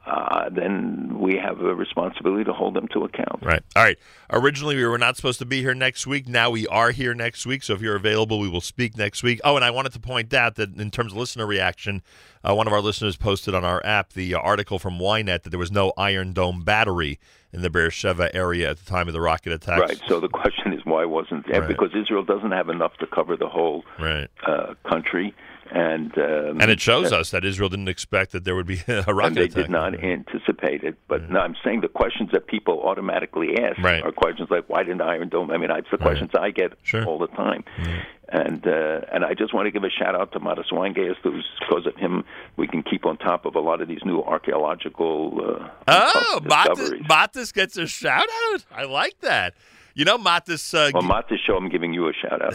uh, 0.06 0.48
then 0.50 1.16
we 1.18 1.36
have 1.36 1.60
a 1.60 1.74
responsibility 1.74 2.44
to 2.44 2.52
hold 2.52 2.74
them 2.74 2.88
to 2.88 3.04
account. 3.04 3.42
Right. 3.42 3.62
All 3.76 3.82
right. 3.82 3.98
Originally, 4.30 4.76
we 4.76 4.86
were 4.86 4.96
not 4.98 5.16
supposed 5.16 5.38
to 5.40 5.44
be 5.46 5.60
here 5.60 5.74
next 5.74 6.06
week. 6.06 6.26
Now 6.28 6.48
we 6.50 6.66
are 6.68 6.90
here 6.92 7.12
next 7.14 7.44
week. 7.46 7.62
So 7.62 7.74
if 7.74 7.82
you're 7.82 7.96
available, 7.96 8.38
we 8.40 8.48
will 8.48 8.60
speak 8.62 8.96
next 8.96 9.22
week. 9.22 9.40
Oh, 9.44 9.56
and 9.56 9.64
I 9.64 9.70
wanted 9.70 9.92
to 9.92 10.00
point 10.00 10.32
out 10.32 10.54
that 10.56 10.76
in 10.80 10.90
terms 10.90 11.12
of 11.12 11.18
listener 11.18 11.46
reaction, 11.46 12.02
uh, 12.42 12.54
one 12.54 12.66
of 12.66 12.72
our 12.72 12.80
listeners 12.80 13.16
posted 13.16 13.54
on 13.54 13.64
our 13.64 13.84
app 13.84 14.12
the 14.14 14.34
uh, 14.34 14.38
article 14.38 14.78
from 14.78 14.98
Ynet 14.98 15.42
that 15.42 15.50
there 15.50 15.58
was 15.58 15.72
no 15.72 15.92
Iron 15.98 16.32
Dome 16.32 16.62
battery 16.62 17.18
in 17.52 17.62
the 17.62 17.70
Beersheba 17.70 18.34
area 18.34 18.70
at 18.70 18.78
the 18.78 18.84
time 18.84 19.08
of 19.08 19.14
the 19.14 19.20
rocket 19.20 19.52
attacks. 19.52 19.80
Right. 19.80 20.00
So 20.06 20.20
the 20.20 20.28
question 20.28 20.72
is, 20.72 20.80
why 20.84 21.04
wasn't 21.06 21.46
there? 21.48 21.60
Right. 21.62 21.68
Because 21.68 21.90
Israel 21.94 22.22
doesn't 22.22 22.52
have 22.52 22.68
enough 22.68 22.96
to 22.98 23.06
cover 23.06 23.36
the 23.36 23.48
whole 23.48 23.84
Right. 23.98 24.28
uh, 24.46 24.74
country, 24.88 25.34
and 25.70 26.16
um, 26.18 26.60
And 26.60 26.70
it 26.70 26.80
shows 26.80 27.12
uh, 27.12 27.18
us 27.18 27.30
that 27.30 27.44
Israel 27.44 27.68
didn't 27.68 27.88
expect 27.88 28.32
that 28.32 28.44
there 28.44 28.54
would 28.54 28.66
be 28.66 28.80
a 28.88 29.02
rocket 29.12 29.26
and 29.26 29.36
they 29.36 29.42
attack. 29.44 29.54
did 29.54 29.70
not 29.70 30.02
anticipate 30.02 30.82
it. 30.82 30.96
But 31.08 31.30
no, 31.30 31.40
I'm 31.40 31.56
saying 31.64 31.80
the 31.82 31.88
questions 31.88 32.30
that 32.32 32.46
people 32.46 32.80
automatically 32.82 33.58
ask 33.58 33.78
Right. 33.78 34.02
are 34.02 34.12
questions 34.12 34.48
like, 34.50 34.68
"Why 34.68 34.82
didn't 34.82 35.02
Iron 35.02 35.28
Dome?" 35.28 35.50
I 35.50 35.56
mean, 35.58 35.70
it's 35.70 35.90
the 35.90 35.98
questions 35.98 36.30
I 36.38 36.50
get 36.50 36.72
all 37.06 37.18
the 37.18 37.28
time. 37.28 37.64
And 38.30 38.66
uh, 38.66 39.00
and 39.10 39.24
I 39.24 39.32
just 39.32 39.54
want 39.54 39.66
to 39.66 39.70
give 39.70 39.84
a 39.84 39.90
shout 39.90 40.14
out 40.14 40.32
to 40.32 40.40
Matis 40.40 40.66
who's 41.22 41.46
because 41.60 41.86
of 41.86 41.96
him 41.96 42.24
we 42.58 42.66
can 42.66 42.82
keep 42.82 43.06
on 43.06 43.16
top 43.16 43.46
of 43.46 43.54
a 43.54 43.60
lot 43.60 43.80
of 43.80 43.88
these 43.88 44.00
new 44.04 44.20
archaeological 44.22 45.40
uh, 45.62 45.68
Oh, 45.88 46.40
discoveries. 46.42 47.02
Matis 47.04 47.54
gets 47.54 47.76
a 47.78 47.86
shout 47.86 48.26
out. 48.52 48.64
I 48.74 48.84
like 48.84 49.20
that. 49.20 49.54
You 49.98 50.04
know, 50.04 50.16
Matis. 50.16 50.72
Uh, 50.72 50.92
Well, 50.94 51.02
Matis 51.02 51.38
show 51.44 51.56
I'm 51.56 51.68
giving 51.68 51.92
you 51.92 52.08
a 52.08 52.12
shout 52.12 52.40
out. 52.40 52.54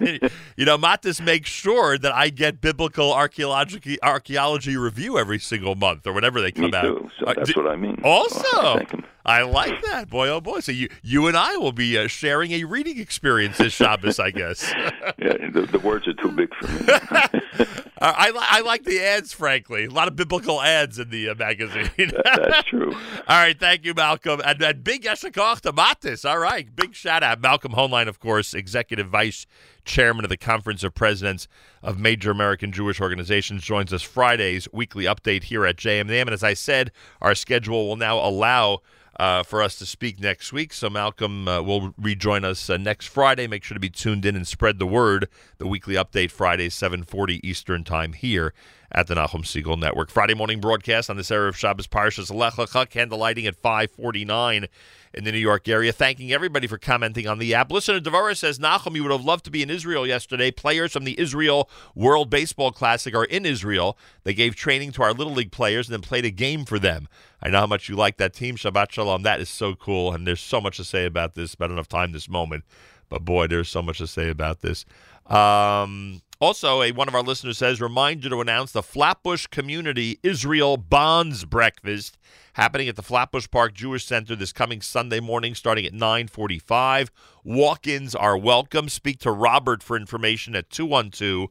you 0.56 0.64
know, 0.64 0.78
Matis 0.78 1.20
makes 1.20 1.50
sure 1.50 1.98
that 1.98 2.12
I 2.14 2.28
get 2.28 2.60
biblical 2.60 3.12
archaeology 3.12 3.98
archaeology 4.04 4.76
review 4.76 5.18
every 5.18 5.40
single 5.40 5.74
month 5.74 6.06
or 6.06 6.12
whenever 6.12 6.40
they 6.40 6.52
come 6.52 6.70
Me 6.70 6.76
out. 6.76 6.82
too. 6.82 7.10
So 7.18 7.26
Uh, 7.26 7.34
that's 7.34 7.52
d- 7.52 7.60
what 7.60 7.66
I 7.68 7.74
mean. 7.74 8.00
Also, 8.04 8.78
him. 8.78 9.04
I 9.26 9.42
like 9.42 9.82
that, 9.82 10.08
boy. 10.08 10.28
Oh 10.28 10.40
boy! 10.40 10.60
So 10.60 10.70
you 10.70 10.88
you 11.02 11.26
and 11.26 11.36
I 11.36 11.56
will 11.56 11.72
be 11.72 11.98
uh, 11.98 12.06
sharing 12.06 12.52
a 12.52 12.62
reading 12.62 13.00
experience 13.00 13.58
this 13.58 13.72
Shabbos, 13.72 14.20
I 14.20 14.30
guess. 14.30 14.72
yeah, 15.18 15.50
the, 15.52 15.68
the 15.70 15.80
words 15.80 16.06
are 16.06 16.14
too 16.14 16.30
big 16.30 16.54
for 16.54 16.68
me. 16.68 17.66
Uh, 17.98 18.12
I 18.14 18.58
I 18.58 18.60
like 18.60 18.84
the 18.84 19.02
ads, 19.02 19.32
frankly. 19.32 19.86
A 19.86 19.90
lot 19.90 20.06
of 20.06 20.16
biblical 20.16 20.60
ads 20.60 20.98
in 20.98 21.08
the 21.08 21.30
uh, 21.30 21.34
magazine. 21.34 21.90
That's 21.96 22.68
true. 22.68 22.92
All 23.28 23.40
right, 23.40 23.58
thank 23.58 23.86
you, 23.86 23.94
Malcolm. 23.94 24.42
And, 24.44 24.60
and 24.62 24.84
big 24.84 25.04
Yeshakach 25.04 25.62
to 25.62 25.72
Matis. 25.72 26.28
All 26.28 26.38
right, 26.38 26.68
big 26.76 26.94
shout 26.94 27.22
out. 27.22 27.40
Malcolm 27.40 27.72
Hoenlein, 27.72 28.06
of 28.06 28.20
course, 28.20 28.52
Executive 28.52 29.08
Vice 29.08 29.46
Chairman 29.86 30.26
of 30.26 30.28
the 30.28 30.36
Conference 30.36 30.84
of 30.84 30.94
Presidents 30.94 31.48
of 31.82 31.98
Major 31.98 32.30
American 32.30 32.70
Jewish 32.70 33.00
Organizations, 33.00 33.62
joins 33.62 33.94
us 33.94 34.02
Friday's 34.02 34.68
weekly 34.74 35.04
update 35.04 35.44
here 35.44 35.64
at 35.64 35.76
JMM. 35.76 36.20
And 36.20 36.30
as 36.30 36.42
I 36.44 36.52
said, 36.52 36.92
our 37.22 37.34
schedule 37.34 37.88
will 37.88 37.96
now 37.96 38.18
allow 38.18 38.82
uh, 39.18 39.42
for 39.42 39.62
us 39.62 39.76
to 39.76 39.86
speak 39.86 40.20
next 40.20 40.52
week. 40.52 40.72
So 40.72 40.88
Malcolm 40.90 41.48
uh, 41.48 41.62
will 41.62 41.94
rejoin 41.98 42.44
us 42.44 42.68
uh, 42.68 42.76
next 42.76 43.06
Friday. 43.06 43.46
Make 43.46 43.64
sure 43.64 43.74
to 43.74 43.80
be 43.80 43.90
tuned 43.90 44.24
in 44.24 44.36
and 44.36 44.46
spread 44.46 44.78
the 44.78 44.86
word. 44.86 45.28
The 45.58 45.66
weekly 45.66 45.94
update 45.94 46.30
Friday, 46.30 46.68
7:40 46.68 47.40
Eastern 47.42 47.84
Time 47.84 48.12
here 48.12 48.52
at 48.92 49.06
the 49.06 49.14
Nachum 49.14 49.42
Segal 49.42 49.78
Network. 49.78 50.10
Friday 50.10 50.34
morning 50.34 50.60
broadcast 50.60 51.10
on 51.10 51.16
this 51.16 51.30
era 51.30 51.48
of 51.48 51.56
Shabbos 51.56 51.86
Parshas 51.86 52.32
Lech 52.34 52.54
Lecha, 52.54 52.88
candle 52.88 53.18
lighting 53.18 53.46
at 53.46 53.60
5:49 53.60 54.68
in 55.16 55.24
the 55.24 55.32
New 55.32 55.38
York 55.38 55.66
area. 55.66 55.92
Thanking 55.92 56.30
everybody 56.32 56.66
for 56.66 56.78
commenting 56.78 57.26
on 57.26 57.38
the 57.38 57.54
app. 57.54 57.72
Listener 57.72 58.00
Devora 58.00 58.36
says, 58.36 58.58
Nachum, 58.58 58.94
you 58.94 59.02
would 59.02 59.12
have 59.12 59.24
loved 59.24 59.44
to 59.46 59.50
be 59.50 59.62
in 59.62 59.70
Israel 59.70 60.06
yesterday. 60.06 60.50
Players 60.50 60.92
from 60.92 61.04
the 61.04 61.18
Israel 61.18 61.70
World 61.94 62.28
Baseball 62.28 62.70
Classic 62.70 63.14
are 63.14 63.24
in 63.24 63.46
Israel. 63.46 63.96
They 64.24 64.34
gave 64.34 64.54
training 64.54 64.92
to 64.92 65.02
our 65.02 65.14
Little 65.14 65.32
League 65.32 65.52
players 65.52 65.88
and 65.88 65.94
then 65.94 66.02
played 66.02 66.26
a 66.26 66.30
game 66.30 66.64
for 66.64 66.78
them. 66.78 67.08
I 67.42 67.48
know 67.48 67.60
how 67.60 67.66
much 67.66 67.88
you 67.88 67.96
like 67.96 68.18
that 68.18 68.34
team. 68.34 68.56
Shabbat 68.56 68.90
Shalom. 68.92 69.22
That 69.22 69.40
is 69.40 69.48
so 69.48 69.74
cool. 69.74 70.12
And 70.12 70.26
there's 70.26 70.40
so 70.40 70.60
much 70.60 70.76
to 70.76 70.84
say 70.84 71.06
about 71.06 71.34
this. 71.34 71.54
About 71.54 71.70
enough 71.70 71.88
time 71.88 72.12
this 72.12 72.28
moment. 72.28 72.64
But 73.08 73.24
boy, 73.24 73.46
there's 73.46 73.68
so 73.68 73.82
much 73.82 73.98
to 73.98 74.06
say 74.06 74.28
about 74.28 74.60
this. 74.60 74.84
Um, 75.26 76.22
also, 76.38 76.82
a, 76.82 76.92
one 76.92 77.08
of 77.08 77.14
our 77.14 77.22
listeners 77.22 77.56
says, 77.56 77.80
remind 77.80 78.22
you 78.22 78.30
to 78.30 78.42
announce 78.42 78.72
the 78.72 78.82
Flatbush 78.82 79.46
Community 79.46 80.18
Israel 80.22 80.76
Bonds 80.76 81.46
Breakfast 81.46 82.18
happening 82.54 82.88
at 82.88 82.96
the 82.96 83.02
Flatbush 83.02 83.46
Park 83.50 83.72
Jewish 83.72 84.04
Center 84.04 84.36
this 84.36 84.52
coming 84.52 84.82
Sunday 84.82 85.20
morning 85.20 85.54
starting 85.54 85.86
at 85.86 85.94
945. 85.94 87.10
Walk-ins 87.42 88.14
are 88.14 88.36
welcome. 88.36 88.90
Speak 88.90 89.18
to 89.20 89.30
Robert 89.30 89.82
for 89.82 89.96
information 89.96 90.54
at 90.54 90.68
212-446-5835. 90.68 91.48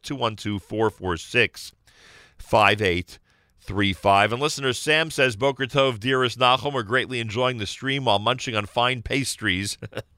212-446 0.00 1.72
5835. 2.38 4.32
And 4.32 4.42
listener 4.42 4.72
Sam 4.72 5.12
says, 5.12 5.36
Boker 5.36 5.66
Tov, 5.66 6.00
dearest 6.00 6.40
Nachum, 6.40 6.72
we're 6.72 6.82
greatly 6.82 7.20
enjoying 7.20 7.58
the 7.58 7.66
stream 7.66 8.06
while 8.06 8.18
munching 8.18 8.56
on 8.56 8.66
fine 8.66 9.02
pastries 9.02 9.78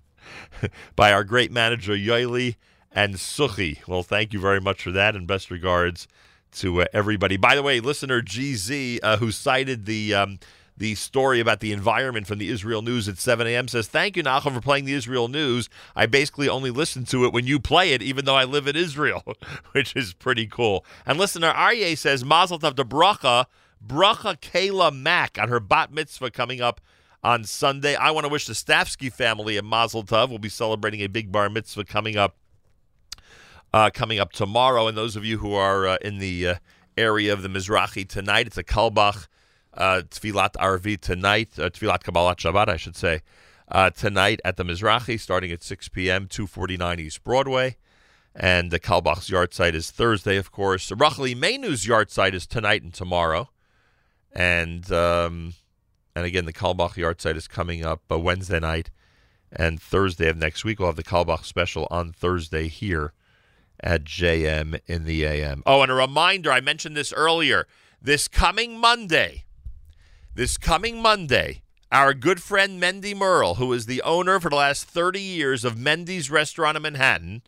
by 0.96 1.12
our 1.12 1.24
great 1.24 1.52
manager, 1.52 1.92
Yoeli 1.92 2.56
and 2.92 3.14
Suchi. 3.14 3.86
Well, 3.86 4.02
thank 4.02 4.32
you 4.32 4.40
very 4.40 4.60
much 4.60 4.82
for 4.82 4.90
that, 4.92 5.14
and 5.14 5.26
best 5.26 5.50
regards 5.50 6.08
to 6.52 6.82
uh, 6.82 6.86
everybody. 6.92 7.36
By 7.36 7.54
the 7.54 7.62
way, 7.62 7.80
listener 7.80 8.22
GZ, 8.22 9.00
uh, 9.02 9.16
who 9.18 9.30
cited 9.30 9.86
the. 9.86 10.14
Um, 10.14 10.38
the 10.78 10.94
story 10.94 11.40
about 11.40 11.60
the 11.60 11.72
environment 11.72 12.26
from 12.26 12.38
the 12.38 12.50
Israel 12.50 12.82
News 12.82 13.08
at 13.08 13.16
7 13.16 13.46
a.m. 13.46 13.66
says, 13.66 13.88
Thank 13.88 14.16
you, 14.16 14.22
Nachum, 14.22 14.52
for 14.52 14.60
playing 14.60 14.84
the 14.84 14.92
Israel 14.92 15.28
News. 15.28 15.70
I 15.94 16.04
basically 16.04 16.50
only 16.50 16.70
listen 16.70 17.04
to 17.06 17.24
it 17.24 17.32
when 17.32 17.46
you 17.46 17.58
play 17.58 17.92
it, 17.92 18.02
even 18.02 18.26
though 18.26 18.36
I 18.36 18.44
live 18.44 18.66
in 18.66 18.76
Israel, 18.76 19.22
which 19.72 19.96
is 19.96 20.12
pretty 20.12 20.46
cool. 20.46 20.84
And 21.06 21.18
listener 21.18 21.50
Aryeh 21.52 21.96
says, 21.96 22.26
Mazel 22.26 22.58
Tov 22.58 22.76
to 22.76 22.84
Bracha, 22.84 23.46
Bracha 23.84 24.38
Kayla 24.38 24.94
Mack 24.94 25.38
on 25.40 25.48
her 25.48 25.60
bat 25.60 25.92
mitzvah 25.92 26.30
coming 26.30 26.60
up 26.60 26.80
on 27.22 27.44
Sunday. 27.44 27.94
I 27.94 28.10
want 28.10 28.24
to 28.24 28.28
wish 28.30 28.46
the 28.46 28.52
Stavsky 28.52 29.12
family 29.12 29.56
a 29.56 29.62
Mazel 29.62 30.04
Tov. 30.04 30.28
We'll 30.28 30.38
be 30.38 30.48
celebrating 30.48 31.00
a 31.00 31.08
big 31.08 31.32
bar 31.32 31.48
mitzvah 31.48 31.84
coming 31.84 32.16
up 32.16 32.36
uh, 33.72 33.90
coming 33.92 34.18
up 34.18 34.32
tomorrow. 34.32 34.86
And 34.86 34.96
those 34.96 35.16
of 35.16 35.24
you 35.24 35.38
who 35.38 35.54
are 35.54 35.86
uh, 35.86 35.96
in 36.00 36.18
the 36.18 36.48
uh, 36.48 36.54
area 36.96 37.32
of 37.32 37.42
the 37.42 37.48
Mizrahi 37.48 38.08
tonight, 38.08 38.46
it's 38.46 38.56
a 38.56 38.64
Carlebach 38.64 39.26
uh, 39.74 40.02
Tfilat 40.08 40.52
Arvi 40.54 40.98
tonight, 40.98 41.50
uh, 41.58 41.68
Tfilat 41.68 42.02
Kabbalat 42.02 42.36
Shabbat, 42.36 42.68
I 42.68 42.76
should 42.76 42.96
say, 42.96 43.20
uh, 43.68 43.90
tonight 43.90 44.40
at 44.44 44.56
the 44.56 44.64
Mizrahi, 44.64 45.20
starting 45.20 45.52
at 45.52 45.62
6 45.62 45.88
p.m., 45.88 46.26
249 46.26 47.00
East 47.00 47.22
Broadway. 47.22 47.76
And 48.34 48.70
the 48.70 48.78
Carlebach's 48.78 49.30
yard 49.30 49.54
site 49.54 49.74
is 49.74 49.90
Thursday, 49.90 50.36
of 50.36 50.50
course. 50.50 50.92
Rachel 50.92 51.24
Imeinu's 51.24 51.86
yahrzeit 51.86 52.34
is 52.34 52.46
tonight 52.46 52.82
and 52.82 52.92
tomorrow. 52.92 53.48
And 54.32 54.90
um, 54.92 55.54
and 56.16 56.24
again, 56.24 56.46
the 56.46 56.52
Carlebach 56.52 56.96
yard 56.96 57.20
site 57.20 57.36
is 57.36 57.46
coming 57.46 57.84
up 57.84 58.00
uh, 58.10 58.18
Wednesday 58.18 58.58
night 58.58 58.88
and 59.52 59.80
Thursday 59.80 60.30
of 60.30 60.38
next 60.38 60.64
week. 60.64 60.78
We'll 60.78 60.88
have 60.88 60.96
the 60.96 61.02
Carlebach 61.02 61.44
special 61.44 61.86
on 61.90 62.10
Thursday 62.10 62.68
here 62.68 63.12
at 63.80 64.04
JM 64.04 64.80
in 64.86 65.04
the 65.04 65.24
AM. 65.24 65.62
Oh, 65.66 65.82
and 65.82 65.92
a 65.92 65.94
reminder 65.94 66.50
I 66.50 66.62
mentioned 66.62 66.96
this 66.96 67.12
earlier. 67.12 67.66
This 68.00 68.28
coming 68.28 68.78
Monday, 68.78 69.44
this 70.34 70.56
coming 70.56 71.02
Monday, 71.02 71.60
our 71.92 72.14
good 72.14 72.42
friend 72.42 72.82
Mendy 72.82 73.14
Merle, 73.14 73.56
who 73.56 73.70
is 73.74 73.84
the 73.84 74.00
owner 74.00 74.40
for 74.40 74.48
the 74.48 74.56
last 74.56 74.84
30 74.84 75.20
years 75.20 75.66
of 75.66 75.74
Mendy's 75.74 76.30
Restaurant 76.30 76.78
in 76.78 76.82
Manhattan, 76.82 77.42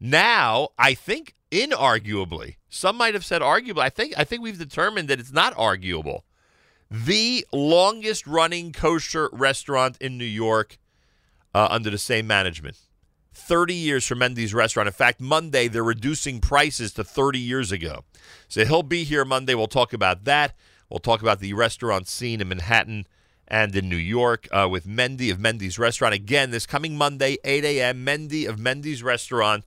now, 0.00 0.70
I 0.76 0.94
think 0.94 1.34
inarguably, 1.52 2.56
some 2.68 2.96
might 2.96 3.14
have 3.14 3.24
said 3.24 3.42
arguably, 3.42 3.82
I 3.82 3.90
think 3.90 4.14
I 4.16 4.24
think 4.24 4.42
we've 4.42 4.58
determined 4.58 5.08
that 5.08 5.20
it's 5.20 5.32
not 5.32 5.54
arguable. 5.56 6.24
The 6.90 7.46
longest 7.52 8.26
running 8.26 8.72
kosher 8.72 9.28
restaurant 9.32 9.98
in 10.00 10.16
New 10.16 10.24
York 10.24 10.78
uh, 11.54 11.68
under 11.70 11.90
the 11.90 11.98
same 11.98 12.26
management. 12.26 12.78
30 13.34 13.74
years 13.74 14.06
for 14.06 14.14
Mendy's 14.14 14.54
restaurant. 14.54 14.86
In 14.86 14.92
fact, 14.92 15.20
Monday 15.20 15.68
they're 15.68 15.84
reducing 15.84 16.40
prices 16.40 16.92
to 16.94 17.04
30 17.04 17.38
years 17.38 17.70
ago. 17.70 18.04
So 18.48 18.64
he'll 18.64 18.82
be 18.82 19.04
here 19.04 19.24
Monday. 19.24 19.54
We'll 19.54 19.68
talk 19.68 19.92
about 19.92 20.24
that. 20.24 20.54
We'll 20.88 20.98
talk 20.98 21.20
about 21.20 21.40
the 21.40 21.52
restaurant 21.52 22.08
scene 22.08 22.40
in 22.40 22.48
Manhattan 22.48 23.06
and 23.46 23.74
in 23.76 23.88
New 23.88 23.96
York 23.96 24.48
uh, 24.50 24.68
with 24.70 24.86
Mendy 24.86 25.30
of 25.30 25.38
Mendy's 25.38 25.78
restaurant. 25.78 26.14
Again, 26.14 26.50
this 26.50 26.66
coming 26.66 26.96
Monday, 26.96 27.36
8 27.44 27.64
a.m., 27.64 28.04
Mendy 28.04 28.48
of 28.48 28.56
Mendy's 28.56 29.02
restaurant 29.02 29.64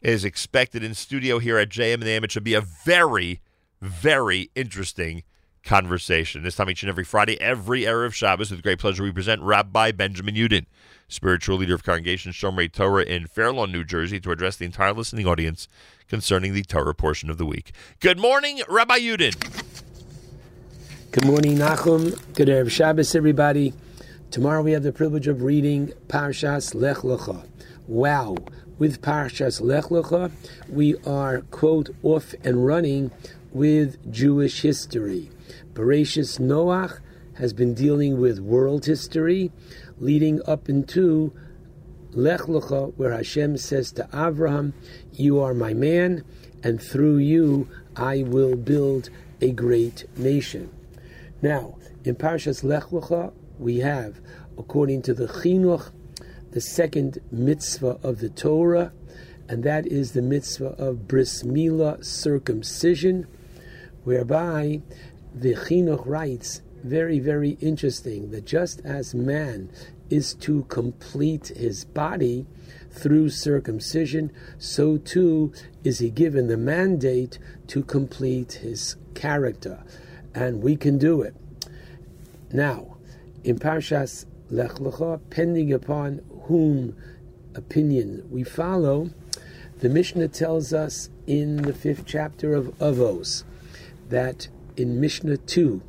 is 0.00 0.24
expected 0.24 0.82
in 0.82 0.94
studio 0.94 1.38
here 1.38 1.58
at 1.58 1.70
JM 1.70 1.94
and 1.94 2.04
AM. 2.04 2.24
It 2.24 2.32
should 2.32 2.44
be 2.44 2.54
a 2.54 2.60
very, 2.60 3.40
very 3.80 4.50
interesting 4.54 5.22
conversation. 5.64 6.42
This 6.42 6.56
time 6.56 6.70
each 6.70 6.82
and 6.82 6.90
every 6.90 7.04
Friday, 7.04 7.40
every 7.40 7.88
hour 7.88 8.04
of 8.04 8.14
Shabbos, 8.14 8.50
with 8.50 8.62
great 8.62 8.78
pleasure, 8.78 9.02
we 9.02 9.10
present 9.10 9.42
Rabbi 9.42 9.92
Benjamin 9.92 10.34
Yudin, 10.34 10.66
spiritual 11.08 11.56
leader 11.56 11.74
of 11.74 11.82
Congregation 11.82 12.32
Shomrei 12.32 12.70
Torah 12.70 13.04
in 13.04 13.26
Fair 13.26 13.52
Lawn, 13.52 13.72
New 13.72 13.84
Jersey, 13.84 14.20
to 14.20 14.30
address 14.30 14.56
the 14.56 14.66
entire 14.66 14.92
listening 14.92 15.26
audience 15.26 15.68
concerning 16.08 16.52
the 16.52 16.62
Torah 16.62 16.94
portion 16.94 17.30
of 17.30 17.38
the 17.38 17.46
week. 17.46 17.72
Good 18.00 18.18
morning, 18.18 18.60
Rabbi 18.68 18.98
Yudin. 18.98 19.34
Good 21.10 21.24
morning, 21.24 21.56
Nachum. 21.56 22.20
Good 22.34 22.48
Erev 22.48 22.70
Shabbos, 22.70 23.14
everybody. 23.14 23.72
Tomorrow 24.30 24.62
we 24.62 24.72
have 24.72 24.82
the 24.82 24.92
privilege 24.92 25.28
of 25.28 25.42
reading 25.42 25.92
Parshas 26.08 26.74
Lech 26.74 26.98
Lecha. 26.98 27.46
Wow. 27.86 28.36
With 28.78 29.00
Parshas 29.00 29.60
Lech 29.60 29.84
Lecha, 29.84 30.32
we 30.68 30.96
are, 31.06 31.42
quote, 31.52 31.90
off 32.02 32.34
and 32.42 32.66
running 32.66 33.12
with 33.52 34.12
Jewish 34.12 34.62
history. 34.62 35.30
Bereshis 35.74 36.38
Noach 36.38 37.00
has 37.34 37.52
been 37.52 37.74
dealing 37.74 38.20
with 38.20 38.38
world 38.38 38.86
history, 38.86 39.50
leading 39.98 40.40
up 40.46 40.68
into 40.68 41.32
Lech 42.12 42.42
Lecha, 42.42 42.94
where 42.96 43.10
Hashem 43.10 43.56
says 43.56 43.90
to 43.92 44.04
Avraham, 44.12 44.72
You 45.12 45.40
are 45.40 45.52
my 45.52 45.74
man, 45.74 46.24
and 46.62 46.80
through 46.80 47.18
you 47.18 47.68
I 47.96 48.22
will 48.22 48.54
build 48.54 49.10
a 49.40 49.50
great 49.50 50.04
nation. 50.16 50.70
Now, 51.42 51.76
in 52.04 52.14
Parshas 52.14 52.62
Lech 52.62 52.84
Lecha, 52.84 53.32
we 53.58 53.78
have, 53.78 54.20
according 54.56 55.02
to 55.02 55.14
the 55.14 55.26
Chinuch, 55.26 55.90
the 56.52 56.60
second 56.60 57.18
mitzvah 57.32 57.98
of 58.04 58.20
the 58.20 58.28
Torah, 58.28 58.92
and 59.48 59.64
that 59.64 59.88
is 59.88 60.12
the 60.12 60.22
mitzvah 60.22 60.76
of 60.78 61.08
bris 61.08 61.42
milah, 61.42 62.04
circumcision, 62.04 63.26
whereby 64.04 64.80
the 65.34 65.54
Chinuch 65.54 66.06
writes, 66.06 66.62
very, 66.82 67.18
very 67.18 67.56
interesting, 67.60 68.30
that 68.30 68.44
just 68.44 68.80
as 68.84 69.14
man 69.14 69.70
is 70.10 70.34
to 70.34 70.64
complete 70.64 71.48
his 71.48 71.84
body 71.84 72.46
through 72.90 73.30
circumcision, 73.30 74.30
so 74.58 74.98
too 74.98 75.52
is 75.82 75.98
he 75.98 76.10
given 76.10 76.46
the 76.46 76.56
mandate 76.56 77.38
to 77.66 77.82
complete 77.82 78.52
his 78.54 78.96
character. 79.14 79.82
And 80.34 80.62
we 80.62 80.76
can 80.76 80.98
do 80.98 81.22
it. 81.22 81.34
Now, 82.52 82.96
in 83.42 83.58
Parshas 83.58 84.26
Lech 84.50 84.74
Lecha, 84.74 85.20
pending 85.30 85.72
upon 85.72 86.20
whom 86.44 86.96
opinion 87.54 88.26
we 88.30 88.44
follow, 88.44 89.10
the 89.80 89.88
Mishnah 89.88 90.28
tells 90.28 90.72
us 90.72 91.08
in 91.26 91.56
the 91.56 91.72
fifth 91.72 92.04
chapter 92.06 92.54
of 92.54 92.66
Avos 92.78 93.44
that 94.08 94.48
in 94.76 95.00
Mishnah 95.00 95.38
2, 95.38 95.82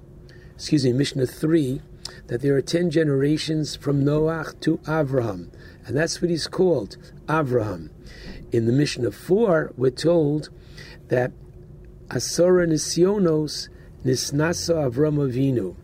excuse 0.55 0.85
me, 0.85 0.93
Mishnah 0.93 1.27
3, 1.27 1.81
that 2.27 2.41
there 2.41 2.55
are 2.55 2.61
10 2.61 2.89
generations 2.89 3.75
from 3.75 4.03
Noach 4.03 4.59
to 4.61 4.77
Avraham, 4.79 5.49
and 5.85 5.95
that's 5.95 6.21
what 6.21 6.29
he's 6.29 6.47
called, 6.47 6.97
Avraham. 7.27 7.89
In 8.51 8.65
the 8.65 8.71
Mishnah 8.71 9.11
4, 9.11 9.73
we're 9.75 9.91
told 9.91 10.49
that 11.07 11.31
Asora 12.07 12.67
Nisyonos 12.67 13.69
Nisnasa 14.03 14.91
Avram 14.91 15.17
Avinu. 15.17 15.75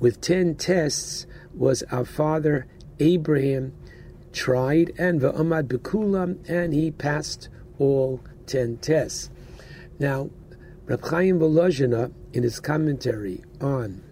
With 0.00 0.20
10 0.20 0.56
tests 0.56 1.26
was 1.54 1.82
our 1.84 2.04
father 2.04 2.66
Abraham 2.98 3.72
tried, 4.32 4.92
and 4.98 5.20
Va'amad 5.20 5.64
Bekulam, 5.64 6.38
and 6.48 6.72
he 6.72 6.90
passed 6.90 7.48
all 7.78 8.20
10 8.46 8.78
tests. 8.78 9.30
Now, 9.98 10.30
Reb 10.90 11.04
Chaim 11.04 11.38
Volozhiner, 11.38 12.10
in 12.32 12.42
his 12.42 12.58
commentary 12.58 13.44
on 13.60 14.02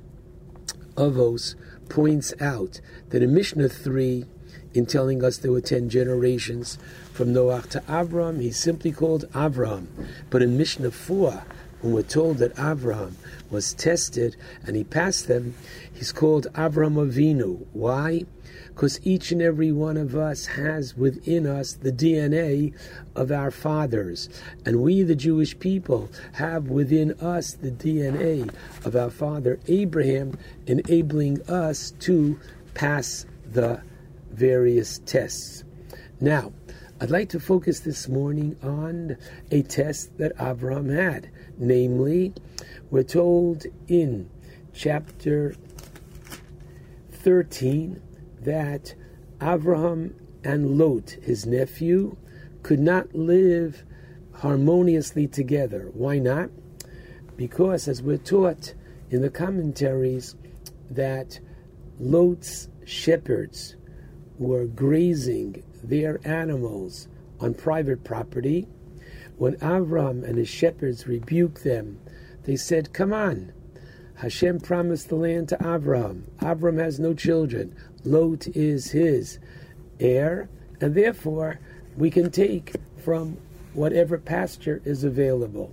Avos, 0.94 1.57
points 1.89 2.32
out 2.40 2.81
that 3.08 3.20
in 3.20 3.34
Mishnah 3.34 3.68
3, 3.68 4.24
in 4.74 4.86
telling 4.86 5.24
us 5.24 5.39
there 5.39 5.50
were 5.50 5.60
10 5.60 5.89
generations 5.89 6.78
from 7.12 7.34
Noach 7.34 7.68
to 7.70 7.81
Avram, 7.89 8.40
he's 8.40 8.60
simply 8.60 8.92
called 8.92 9.28
Avram. 9.32 9.89
But 10.31 10.40
in 10.40 10.57
Mishnah 10.57 10.92
4, 10.92 11.42
when 11.81 11.94
we're 11.94 12.02
told 12.02 12.39
that 12.39 12.55
Avraham 12.55 13.15
was 13.50 13.74
tested 13.74 14.36
and 14.65 14.76
he 14.76 14.84
passed 14.84 15.26
them, 15.26 15.57
he's 15.92 16.12
called 16.12 16.47
Avram 16.52 16.94
Avinu. 16.94 17.66
Why? 17.73 18.24
Because 18.78 19.05
each 19.05 19.32
and 19.32 19.42
every 19.42 19.73
one 19.73 19.97
of 19.97 20.15
us 20.15 20.47
has 20.47 20.97
within 20.97 21.48
us 21.48 21.73
the 21.73 21.90
DNA 21.90 22.73
of 23.16 23.32
our 23.32 23.50
fathers. 23.50 24.28
And 24.65 24.81
we, 24.82 25.02
the 25.02 25.16
Jewish 25.16 25.58
people, 25.58 26.08
have 26.34 26.68
within 26.68 27.10
us 27.20 27.55
the 27.55 27.73
DNA 27.73 28.48
of 28.84 28.94
our 28.94 29.10
father 29.10 29.58
Abraham, 29.66 30.39
enabling 30.68 31.42
us 31.50 31.90
to 31.98 32.39
pass 32.74 33.26
the 33.50 33.82
various 34.31 35.00
tests. 35.00 35.65
Now, 36.20 36.52
I'd 37.00 37.10
like 37.10 37.31
to 37.31 37.40
focus 37.40 37.81
this 37.81 38.07
morning 38.07 38.57
on 38.62 39.16
a 39.50 39.62
test 39.62 40.16
that 40.18 40.36
Avram 40.36 40.94
had. 40.94 41.31
Namely, 41.57 42.32
we're 42.92 43.02
told 43.02 43.65
in 43.89 44.31
chapter 44.73 45.57
13 47.10 48.02
that 48.49 48.94
Avraham 49.41 50.15
and 50.43 50.78
Lot, 50.78 51.10
his 51.20 51.44
nephew, 51.44 52.17
could 52.62 52.81
not 52.81 53.15
live 53.15 53.85
harmoniously 54.33 55.27
together. 55.27 55.91
Why 55.93 56.18
not? 56.18 56.49
Because, 57.36 57.89
as 57.89 58.01
we're 58.01 58.17
taught 58.17 58.73
in 59.10 59.20
the 59.20 59.28
commentaries, 59.28 60.35
that 60.91 61.41
Lot's 62.01 62.68
shepherds 62.86 63.77
were 64.39 64.65
grazing 64.65 65.62
their 65.85 66.18
animals 66.25 67.07
on 67.41 67.52
private 67.52 68.02
property. 68.02 68.67
When 69.36 69.57
Avram 69.57 70.25
and 70.27 70.39
his 70.39 70.49
shepherds 70.49 71.07
rebuked 71.07 71.65
them, 71.65 72.01
they 72.44 72.57
said, 72.57 72.94
Come 72.94 73.12
on. 73.12 73.52
Hashem 74.15 74.60
promised 74.60 75.10
the 75.10 75.17
land 75.17 75.51
to 75.51 75.57
Avram. 75.59 76.23
Avram 76.41 76.78
has 76.81 76.99
no 76.99 77.15
children. 77.15 77.77
Lot 78.11 78.47
is 78.49 78.91
his 78.91 79.39
heir, 80.01 80.49
and 80.81 80.95
therefore 80.95 81.59
we 81.97 82.11
can 82.11 82.31
take 82.31 82.75
from 83.05 83.37
whatever 83.75 84.19
pasture 84.19 84.81
is 84.85 85.05
available. 85.05 85.70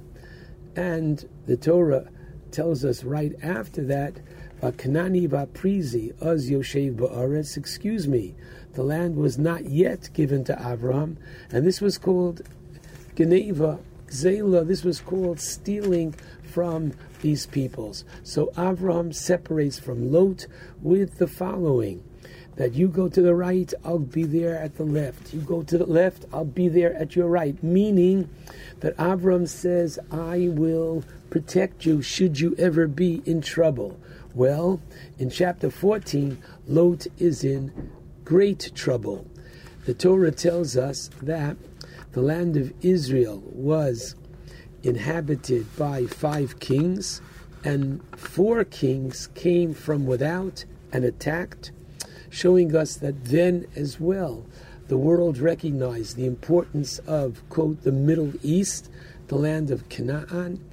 And 0.76 1.28
the 1.46 1.58
Torah 1.58 2.10
tells 2.52 2.84
us 2.84 3.04
right 3.04 3.34
after 3.42 3.84
that, 3.86 4.20
Kanani 4.62 5.28
Vaprizi 5.30 6.14
Uz 6.26 6.50
Yoshev 6.50 6.96
Ba'aretz, 6.96 7.56
excuse 7.56 8.08
me, 8.08 8.34
the 8.74 8.84
land 8.84 9.16
was 9.16 9.38
not 9.38 9.66
yet 9.66 10.10
given 10.14 10.44
to 10.46 10.58
Abraham, 10.60 11.18
and 11.52 11.66
this 11.66 11.82
was 11.82 11.98
called 11.98 12.42
Geneva, 13.16 13.80
Zela, 14.08 14.68
this 14.68 14.84
was 14.84 15.00
called 15.00 15.40
stealing 15.40 16.16
from 16.44 16.94
these 17.22 17.46
peoples. 17.46 18.06
So 18.24 18.48
Avram 18.58 19.14
separates 19.14 19.80
from 19.80 20.12
Lot 20.12 20.48
with 20.82 21.18
the 21.18 21.28
following 21.28 22.04
that 22.56 22.74
you 22.74 22.88
go 22.88 23.08
to 23.10 23.22
the 23.22 23.36
right, 23.36 23.74
I'll 23.84 24.00
be 24.00 24.24
there 24.24 24.58
at 24.58 24.78
the 24.78 24.84
left. 24.86 25.34
You 25.34 25.42
go 25.42 25.64
to 25.64 25.78
the 25.78 25.86
left, 25.86 26.26
I'll 26.32 26.46
be 26.46 26.68
there 26.70 26.94
at 26.94 27.16
your 27.16 27.28
right. 27.28 27.62
Meaning 27.64 28.30
that 28.80 28.96
Avram 28.98 29.48
says, 29.48 30.00
I 30.12 30.50
will 30.52 31.04
protect 31.30 31.86
you 31.86 32.02
should 32.02 32.40
you 32.40 32.56
ever 32.58 32.88
be 32.88 33.22
in 33.26 33.42
trouble. 33.42 34.00
Well, 34.34 34.82
in 35.18 35.30
chapter 35.30 35.70
14, 35.70 36.38
Lot 36.68 37.08
is 37.18 37.44
in 37.44 37.92
great 38.24 38.72
trouble. 38.76 39.26
The 39.86 39.94
Torah 39.94 40.32
tells 40.32 40.76
us 40.76 41.10
that 41.22 41.58
the 42.14 42.22
land 42.22 42.58
of 42.58 42.74
Israel 42.82 43.44
was 43.46 44.16
inhabited 44.84 45.76
by 45.78 46.06
five 46.06 46.60
kings, 46.60 47.22
and 47.64 48.02
four 48.16 48.64
kings 48.64 49.28
came 49.36 49.74
from 49.74 50.06
without 50.06 50.64
and 50.94 51.04
attacked 51.04 51.72
showing 52.36 52.76
us 52.76 52.96
that 52.98 53.26
then 53.26 53.66
as 53.78 53.98
well 53.98 54.46
the 54.90 54.98
world 54.98 55.38
recognized 55.38 56.18
the 56.18 56.26
importance 56.26 57.00
of, 57.08 57.42
quote, 57.50 57.82
the 57.84 57.92
Middle 57.92 58.34
East, 58.44 58.92
the 59.28 59.36
land 59.36 59.72
of 59.72 59.88
Canaan, 59.90 60.64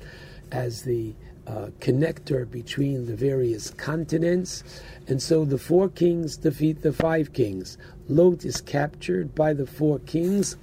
as 0.51 0.83
the 0.83 1.15
uh, 1.47 1.69
connector 1.81 2.51
between 2.51 3.07
the 3.07 3.17
various 3.17 3.71
continents. 3.71 4.65
And 5.07 5.23
so 5.23 5.45
the 5.45 5.57
four 5.57 5.89
kings 5.89 6.37
defeat 6.37 6.83
the 6.83 6.93
five 6.93 7.33
kings. 7.33 7.79
Lot 8.09 8.45
is 8.45 8.61
captured 8.61 9.35
by 9.35 9.55
the 9.55 9.67
four 9.67 10.01
kings, 10.01 10.57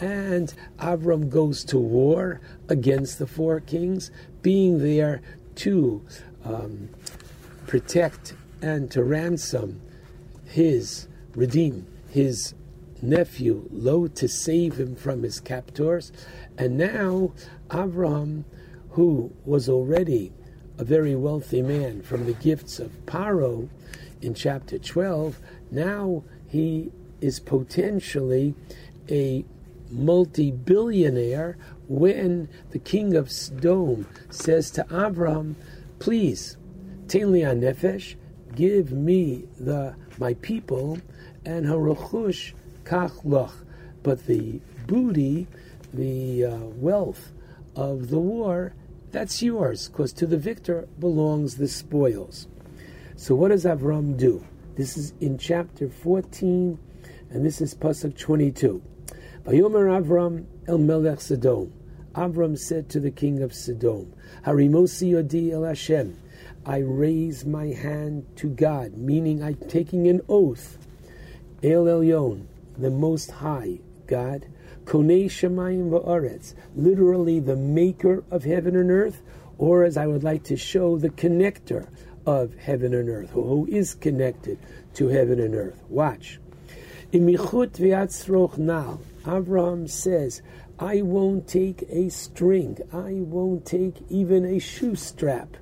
and 0.00 0.52
Avram 0.80 1.28
goes 1.28 1.62
to 1.66 1.78
war 1.78 2.40
against 2.68 3.18
the 3.18 3.26
four 3.26 3.60
kings, 3.60 4.10
being 4.42 4.78
there 4.78 5.20
to 5.56 6.02
um, 6.44 6.88
protect 7.66 8.34
and 8.62 8.90
to 8.90 9.04
ransom 9.04 9.82
his 10.48 11.06
redeem 11.34 11.86
his 12.08 12.54
nephew 13.00 13.68
Lo 13.70 14.08
to 14.08 14.28
save 14.28 14.78
him 14.78 14.96
from 14.96 15.22
his 15.22 15.40
captors, 15.40 16.10
and 16.56 16.76
now 16.76 17.32
Abraham, 17.72 18.44
who 18.90 19.32
was 19.44 19.68
already 19.68 20.32
a 20.78 20.84
very 20.84 21.14
wealthy 21.14 21.62
man 21.62 22.02
from 22.02 22.26
the 22.26 22.32
gifts 22.34 22.78
of 22.78 22.90
Paro 23.06 23.68
in 24.20 24.34
chapter 24.34 24.78
12, 24.78 25.38
now 25.70 26.24
he 26.48 26.90
is 27.20 27.40
potentially 27.40 28.54
a 29.10 29.44
multi-billionaire 29.90 31.56
when 31.88 32.48
the 32.70 32.78
king 32.78 33.16
of 33.16 33.30
Sodom 33.30 34.06
says 34.30 34.70
to 34.72 34.84
Abraham, 34.92 35.56
please, 35.98 36.56
Tein 37.08 37.32
li 37.32 37.40
nefesh, 37.40 38.16
give 38.54 38.92
me 38.92 39.46
the 39.58 39.94
my 40.18 40.34
people, 40.34 40.98
and 41.44 41.66
haruchush 41.66 42.52
kach 42.84 43.24
loch. 43.24 43.54
But 44.02 44.26
the 44.26 44.60
booty, 44.86 45.46
the 45.92 46.44
uh, 46.44 46.56
wealth 46.56 47.32
of 47.76 48.08
the 48.10 48.18
war, 48.18 48.74
that's 49.10 49.42
yours, 49.42 49.88
because 49.88 50.12
to 50.14 50.26
the 50.26 50.36
victor 50.36 50.88
belongs 50.98 51.56
the 51.56 51.68
spoils. 51.68 52.46
So 53.16 53.34
what 53.34 53.48
does 53.48 53.64
Avram 53.64 54.16
do? 54.16 54.44
This 54.76 54.96
is 54.96 55.12
in 55.20 55.38
chapter 55.38 55.88
14, 55.88 56.78
and 57.30 57.44
this 57.44 57.60
is 57.60 57.74
Pasuk 57.74 58.16
22. 58.16 58.82
Vayomer 59.44 60.02
Avram 60.02 60.44
el 60.68 60.78
Melech 60.78 61.20
Sodom. 61.20 61.72
Avram 62.14 62.58
said 62.58 62.88
to 62.90 63.00
the 63.00 63.10
king 63.10 63.42
of 63.42 63.54
Sodom, 63.54 64.12
Harimosi 64.44 65.12
Yodi 65.12 65.52
el 65.52 65.64
Hashem. 65.64 66.18
I 66.68 66.80
raise 66.80 67.46
my 67.46 67.68
hand 67.68 68.26
to 68.36 68.50
God, 68.50 68.98
meaning 68.98 69.42
I'm 69.42 69.54
taking 69.54 70.06
an 70.06 70.20
oath. 70.28 70.76
El 71.62 71.84
Elyon, 71.84 72.44
the 72.76 72.90
Most 72.90 73.30
High 73.30 73.78
God, 74.06 74.44
Konei 74.84 75.24
Shemayim 75.24 75.88
va'aretz, 75.88 76.52
literally 76.76 77.40
the 77.40 77.56
maker 77.56 78.22
of 78.30 78.44
heaven 78.44 78.76
and 78.76 78.90
earth, 78.90 79.22
or 79.56 79.82
as 79.82 79.96
I 79.96 80.06
would 80.06 80.22
like 80.22 80.44
to 80.44 80.58
show, 80.58 80.98
the 80.98 81.08
connector 81.08 81.88
of 82.26 82.54
heaven 82.56 82.92
and 82.92 83.08
earth, 83.08 83.30
who 83.30 83.66
is 83.66 83.94
connected 83.94 84.58
to 84.92 85.08
heaven 85.08 85.40
and 85.40 85.54
earth. 85.54 85.82
Watch. 85.88 86.38
Imichut 87.14 87.78
v'yatzroch 87.78 88.58
nal. 88.58 89.00
Abraham 89.26 89.88
says, 89.88 90.42
I 90.78 91.00
won't 91.00 91.48
take 91.48 91.86
a 91.88 92.10
string. 92.10 92.76
I 92.92 93.14
won't 93.14 93.64
take 93.64 93.96
even 94.10 94.44
a 94.44 94.58
shoe 94.58 94.96
strap. 94.96 95.56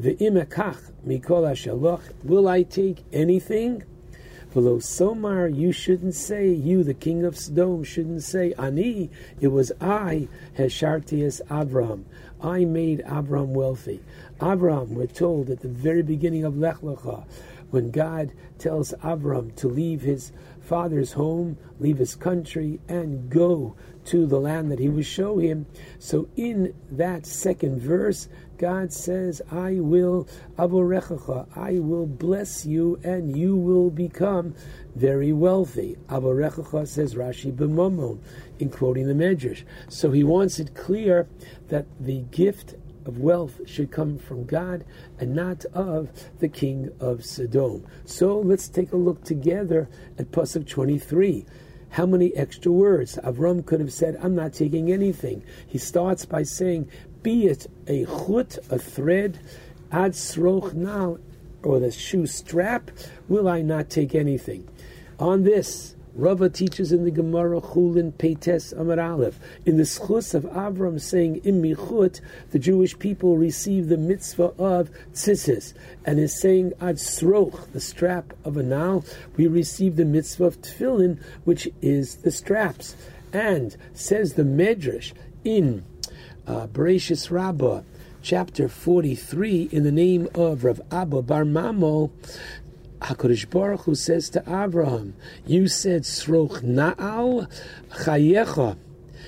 Ve'imekach 0.00 0.92
mikol. 1.06 2.00
Will 2.24 2.48
I 2.48 2.62
take 2.62 3.04
anything? 3.12 3.82
V'lo 4.54 4.82
somar, 4.82 5.46
you 5.46 5.70
shouldn't 5.70 6.14
say, 6.14 6.48
you, 6.48 6.82
the 6.82 6.94
king 6.94 7.24
of 7.24 7.36
Sodom, 7.36 7.84
shouldn't 7.84 8.22
say, 8.22 8.52
Ani, 8.58 9.10
it 9.40 9.48
was 9.48 9.70
I, 9.80 10.26
Heshartius 10.58 11.40
Abraham. 11.50 12.06
I 12.42 12.64
made 12.64 13.00
Abraham 13.06 13.54
wealthy. 13.54 14.00
Abraham, 14.42 14.94
we're 14.94 15.06
told 15.06 15.50
at 15.50 15.60
the 15.60 15.68
very 15.68 16.02
beginning 16.02 16.44
of 16.44 16.58
Lech 16.58 16.78
Lecha, 16.78 17.24
when 17.70 17.90
God 17.90 18.32
tells 18.58 18.92
Abraham 19.04 19.52
to 19.52 19.68
leave 19.68 20.00
his 20.00 20.32
father's 20.60 21.12
home, 21.12 21.56
leave 21.78 21.98
his 21.98 22.16
country, 22.16 22.80
and 22.88 23.30
go 23.30 23.76
to 24.10 24.26
the 24.26 24.40
land 24.40 24.72
that 24.72 24.80
he 24.80 24.88
will 24.88 25.04
show 25.04 25.38
him. 25.38 25.66
So 26.00 26.28
in 26.34 26.74
that 26.90 27.26
second 27.26 27.80
verse, 27.80 28.28
God 28.58 28.92
says, 28.92 29.40
I 29.52 29.78
will 29.78 30.26
aborechacha, 30.58 31.56
I 31.56 31.78
will 31.78 32.06
bless 32.06 32.66
you, 32.66 32.98
and 33.04 33.36
you 33.36 33.56
will 33.56 33.88
become 33.88 34.56
very 34.96 35.32
wealthy. 35.32 35.96
Aborechacha 36.08 36.88
says 36.88 37.14
Rashi 37.14 37.52
b'mamon, 37.52 38.18
in 38.58 38.68
quoting 38.68 39.06
the 39.06 39.14
Medrash. 39.14 39.62
So 39.88 40.10
he 40.10 40.24
wants 40.24 40.58
it 40.58 40.74
clear 40.74 41.28
that 41.68 41.86
the 42.00 42.22
gift 42.32 42.74
of 43.06 43.18
wealth 43.18 43.60
should 43.64 43.92
come 43.92 44.18
from 44.18 44.44
God 44.44 44.84
and 45.20 45.36
not 45.36 45.64
of 45.66 46.10
the 46.40 46.48
king 46.48 46.90
of 46.98 47.24
Sodom. 47.24 47.86
So 48.06 48.40
let's 48.40 48.68
take 48.68 48.92
a 48.92 48.96
look 48.96 49.22
together 49.22 49.88
at 50.18 50.32
Pasuk 50.32 50.68
23. 50.68 51.46
How 51.90 52.06
many 52.06 52.34
extra 52.36 52.70
words? 52.70 53.18
Avram 53.24 53.64
could 53.66 53.80
have 53.80 53.92
said, 53.92 54.18
I'm 54.22 54.34
not 54.34 54.52
taking 54.52 54.92
anything. 54.92 55.42
He 55.66 55.78
starts 55.78 56.24
by 56.24 56.44
saying, 56.44 56.88
be 57.22 57.46
it 57.46 57.66
a 57.86 58.04
chut, 58.06 58.58
a 58.70 58.78
thread, 58.78 59.40
ad 59.90 60.12
sroch 60.12 60.72
now, 60.72 61.18
or 61.62 61.80
the 61.80 61.90
shoe 61.90 62.26
strap, 62.26 62.90
will 63.28 63.48
I 63.48 63.62
not 63.62 63.90
take 63.90 64.14
anything? 64.14 64.68
On 65.18 65.42
this, 65.42 65.94
Rava 66.14 66.48
teaches 66.48 66.92
in 66.92 67.04
the 67.04 67.10
Gemara 67.10 67.60
Chulin 67.60 68.12
Peites 68.12 68.72
Amar 68.72 68.98
Aleph. 68.98 69.38
In 69.64 69.76
the 69.76 69.84
schus 69.84 70.34
of 70.34 70.44
Avram 70.44 71.00
saying 71.00 71.40
in 71.44 71.62
Michut 71.62 72.20
the 72.50 72.58
Jewish 72.58 72.98
people 72.98 73.36
receive 73.36 73.88
the 73.88 73.96
mitzvah 73.96 74.52
of 74.58 74.90
tzitzis 75.12 75.72
and 76.04 76.18
is 76.18 76.40
saying 76.40 76.72
ad 76.80 76.96
sroch 76.96 77.70
the 77.72 77.80
strap 77.80 78.32
of 78.44 78.56
a 78.56 78.62
nail 78.62 79.04
we 79.36 79.46
receive 79.46 79.96
the 79.96 80.04
mitzvah 80.04 80.44
of 80.44 80.60
tefillin 80.60 81.22
which 81.44 81.68
is 81.80 82.16
the 82.16 82.30
straps. 82.30 82.96
And 83.32 83.76
says 83.94 84.34
the 84.34 84.42
Medrash 84.42 85.12
in 85.44 85.84
uh, 86.46 86.66
Bereshis 86.66 87.30
Rabbah 87.30 87.82
chapter 88.22 88.68
43 88.68 89.70
in 89.72 89.82
the 89.82 89.92
name 89.92 90.28
of 90.34 90.64
Rav 90.64 90.80
Abba 90.90 91.22
Bar 91.22 91.44
Mamo 91.44 92.10
HaKadosh 93.00 93.48
Baruch 93.48 93.82
Hu 93.82 93.94
says 93.94 94.28
to 94.30 94.42
Abraham, 94.46 95.14
You 95.46 95.68
said, 95.68 96.02
Sroch 96.02 96.62
na'al 96.62 97.50
chayecha, 97.90 98.76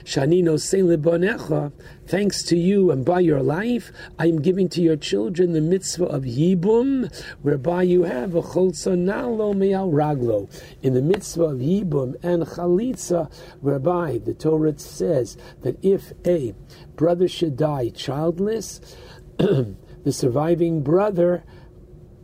shani 0.04 0.42
libonecha, 0.42 1.72
thanks 2.06 2.42
to 2.44 2.58
you 2.58 2.90
and 2.90 3.02
by 3.04 3.20
your 3.20 3.42
life, 3.42 3.90
I 4.18 4.26
am 4.26 4.42
giving 4.42 4.68
to 4.70 4.82
your 4.82 4.96
children 4.96 5.52
the 5.52 5.62
mitzvah 5.62 6.04
of 6.04 6.24
Yibum, 6.24 7.10
whereby 7.40 7.84
you 7.84 8.02
have 8.02 8.34
a 8.34 8.42
cholza 8.42 8.94
nalo 8.94 9.56
me'al 9.56 9.90
raglo. 9.90 10.50
In 10.82 10.92
the 10.92 11.02
mitzvah 11.02 11.44
of 11.44 11.58
Yibum 11.58 12.14
and 12.22 12.42
Chalitza, 12.42 13.32
whereby 13.62 14.20
the 14.22 14.34
Torah 14.34 14.78
says 14.78 15.38
that 15.62 15.82
if 15.82 16.12
a 16.26 16.54
brother 16.94 17.26
should 17.26 17.56
die 17.56 17.88
childless, 17.88 18.80
the 19.38 20.12
surviving 20.12 20.82
brother, 20.82 21.42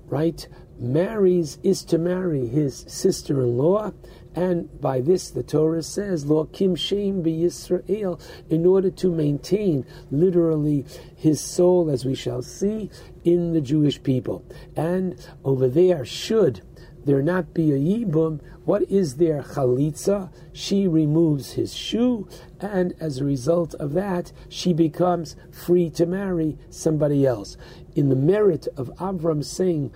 right, 0.09 0.47
marries 0.79 1.59
is 1.63 1.85
to 1.85 1.99
marry 1.99 2.47
his 2.47 2.85
sister-in-law, 2.89 3.93
And 4.39 4.81
by 4.81 5.01
this, 5.01 5.31
the 5.31 5.43
Torah 5.43 5.83
says, 5.83 6.27
Lo 6.27 6.45
kim 6.45 6.77
shem 6.77 7.25
Yisrael, 7.25 8.21
in 8.49 8.67
order 8.67 8.89
to 8.89 9.11
maintain 9.11 9.85
literally 10.13 10.87
his 11.17 11.41
soul, 11.41 11.91
as 11.91 12.05
we 12.05 12.15
shall 12.15 12.43
see, 12.43 12.89
in 13.25 13.53
the 13.53 13.61
Jewish 13.61 14.01
people. 14.01 14.45
And 14.77 15.19
over 15.45 15.69
there, 15.69 16.05
should 16.05 16.63
there 17.05 17.21
not 17.21 17.53
be 17.53 17.73
a 17.73 17.79
yibum, 17.79 18.41
what 18.65 18.83
is 18.83 19.17
there 19.17 19.43
chalitza? 19.43 20.31
She 20.53 20.87
removes 20.87 21.53
his 21.53 21.75
shoe, 21.75 22.29
and 22.61 22.95
as 23.01 23.19
a 23.19 23.25
result 23.25 23.75
of 23.75 23.95
that, 23.95 24.31
she 24.49 24.73
becomes 24.73 25.35
free 25.51 25.91
to 25.91 26.07
marry 26.07 26.59
somebody 26.71 27.27
else. 27.27 27.57
In 27.97 28.09
the 28.09 28.15
merit 28.15 28.69
of 28.77 28.89
Avram 28.99 29.43
saying, 29.43 29.93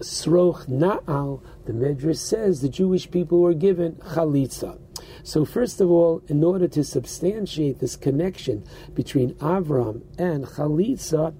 Sroch 0.00 0.66
Na'al, 0.66 1.40
the 1.66 1.72
Medrash 1.72 2.16
says 2.16 2.60
the 2.60 2.68
Jewish 2.68 3.10
people 3.10 3.40
were 3.40 3.54
given 3.54 3.92
chalitza. 3.94 4.78
So, 5.22 5.44
first 5.44 5.80
of 5.80 5.90
all, 5.90 6.22
in 6.28 6.42
order 6.42 6.68
to 6.68 6.84
substantiate 6.84 7.78
this 7.78 7.96
connection 7.96 8.64
between 8.94 9.34
Avram 9.34 10.02
and 10.18 10.44
chalitza, 10.44 11.34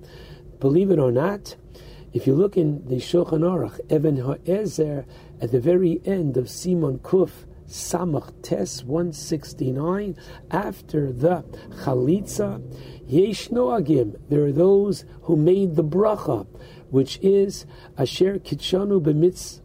believe 0.60 0.91
it 0.91 0.99
or 0.99 1.12
not, 1.12 1.57
if 2.12 2.26
you 2.28 2.34
look 2.34 2.57
in 2.57 2.86
the 2.86 2.97
Shulchan 2.97 3.41
Aruch, 3.41 3.81
Evan 3.91 4.18
Ha'ezer, 4.18 5.05
at 5.41 5.50
the 5.50 5.60
very 5.60 6.00
end 6.05 6.36
of 6.36 6.49
Simon 6.49 7.00
Kuf, 7.00 7.31
Samach 7.66 8.33
Tes 8.42 8.84
169, 8.84 10.16
after 10.50 11.12
the 11.12 11.42
Chalitza, 11.83 12.62
Yesh 13.07 13.49
Noagim, 13.49 14.16
there 14.28 14.44
are 14.44 14.52
those 14.52 15.05
who 15.23 15.36
made 15.36 15.74
the 15.74 15.83
bracha, 15.83 16.47
which 16.91 17.19
is 17.23 17.67
Asher 17.99 18.39
Kitshanu 18.39 19.01
b'mitz, 19.01 19.61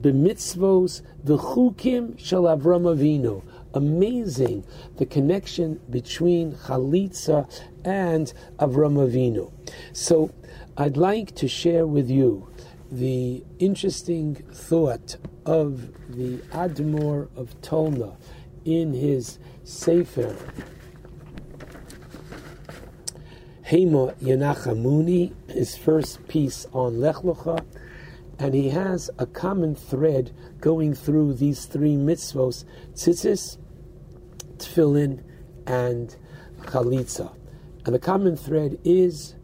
b'mitzvos 0.00 1.02
v'chukim 1.24 2.18
shel 2.18 2.42
Avram 2.42 2.84
Avinu. 2.84 3.42
Amazing 3.74 4.64
the 4.98 5.06
connection 5.06 5.80
between 5.88 6.52
Chalitza 6.52 7.48
and 7.84 8.32
Avram 8.58 8.96
Avinu. 8.96 9.50
So 9.92 10.30
I'd 10.76 10.96
like 10.96 11.34
to 11.36 11.48
share 11.48 11.86
with 11.86 12.10
you 12.10 12.48
the 12.90 13.42
interesting 13.58 14.34
thought 14.52 15.16
of 15.46 15.88
the 16.14 16.36
Admor 16.50 17.28
of 17.36 17.58
Tolna 17.62 18.16
in 18.64 18.92
his 18.92 19.38
Sefer 19.64 20.36
Hema 23.72 24.14
Yanachamuni, 24.16 25.32
his 25.50 25.78
first 25.78 26.28
piece 26.28 26.66
on 26.74 27.00
Lech 27.00 27.16
Lecha, 27.16 27.64
and 28.38 28.52
he 28.52 28.68
has 28.68 29.08
a 29.18 29.24
common 29.24 29.74
thread 29.74 30.30
going 30.60 30.92
through 30.92 31.32
these 31.32 31.64
three 31.64 31.94
mitzvos: 31.94 32.66
tzitzis, 32.92 33.56
tefillin, 34.58 35.22
and 35.66 36.14
chalitza. 36.64 37.34
And 37.86 37.94
the 37.94 37.98
common 37.98 38.36
thread 38.36 38.78
is 38.84 39.36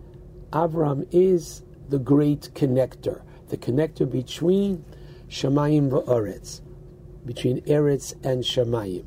Avram 0.52 1.06
is 1.10 1.62
the 1.88 1.98
great 1.98 2.50
connector, 2.52 3.22
the 3.48 3.56
connector 3.56 4.10
between 4.10 4.84
Shemayim 5.30 5.88
va'aretz, 5.88 6.60
between 7.24 7.62
Eretz 7.62 8.12
and 8.22 8.44
Shemayim. 8.44 9.06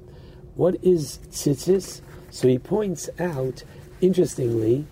What 0.56 0.84
is 0.84 1.20
tzitzis? 1.30 2.02
So 2.32 2.48
he 2.48 2.58
points 2.58 3.08
out, 3.20 3.64
interestingly, 4.02 4.88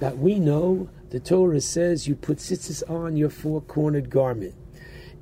that 0.00 0.18
we 0.18 0.38
know 0.38 0.88
the 1.10 1.20
Torah 1.20 1.60
says 1.60 2.08
you 2.08 2.14
put 2.14 2.38
tzitzis 2.38 2.82
on 2.90 3.16
your 3.16 3.30
four-cornered 3.30 4.10
garment. 4.10 4.54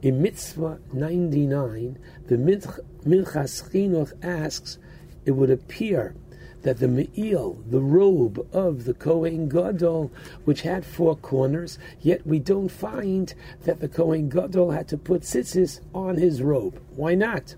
In 0.00 0.22
Mitzvah 0.22 0.78
99, 0.92 1.98
the 2.26 2.36
Minchas 2.36 3.70
Chinuch 3.70 4.12
asks, 4.22 4.78
it 5.24 5.32
would 5.32 5.50
appear 5.50 6.14
that 6.62 6.78
the 6.78 6.88
me'il, 6.88 7.62
the 7.68 7.80
robe 7.80 8.46
of 8.52 8.84
the 8.84 8.94
Kohen 8.94 9.48
Gadol, 9.48 10.10
which 10.44 10.62
had 10.62 10.84
four 10.84 11.16
corners, 11.16 11.78
yet 12.00 12.26
we 12.26 12.38
don't 12.38 12.68
find 12.68 13.34
that 13.64 13.80
the 13.80 13.88
Kohen 13.88 14.28
Gadol 14.28 14.70
had 14.70 14.88
to 14.88 14.98
put 14.98 15.22
tzitzis 15.22 15.80
on 15.94 16.16
his 16.16 16.42
robe. 16.42 16.80
Why 16.94 17.14
not? 17.14 17.54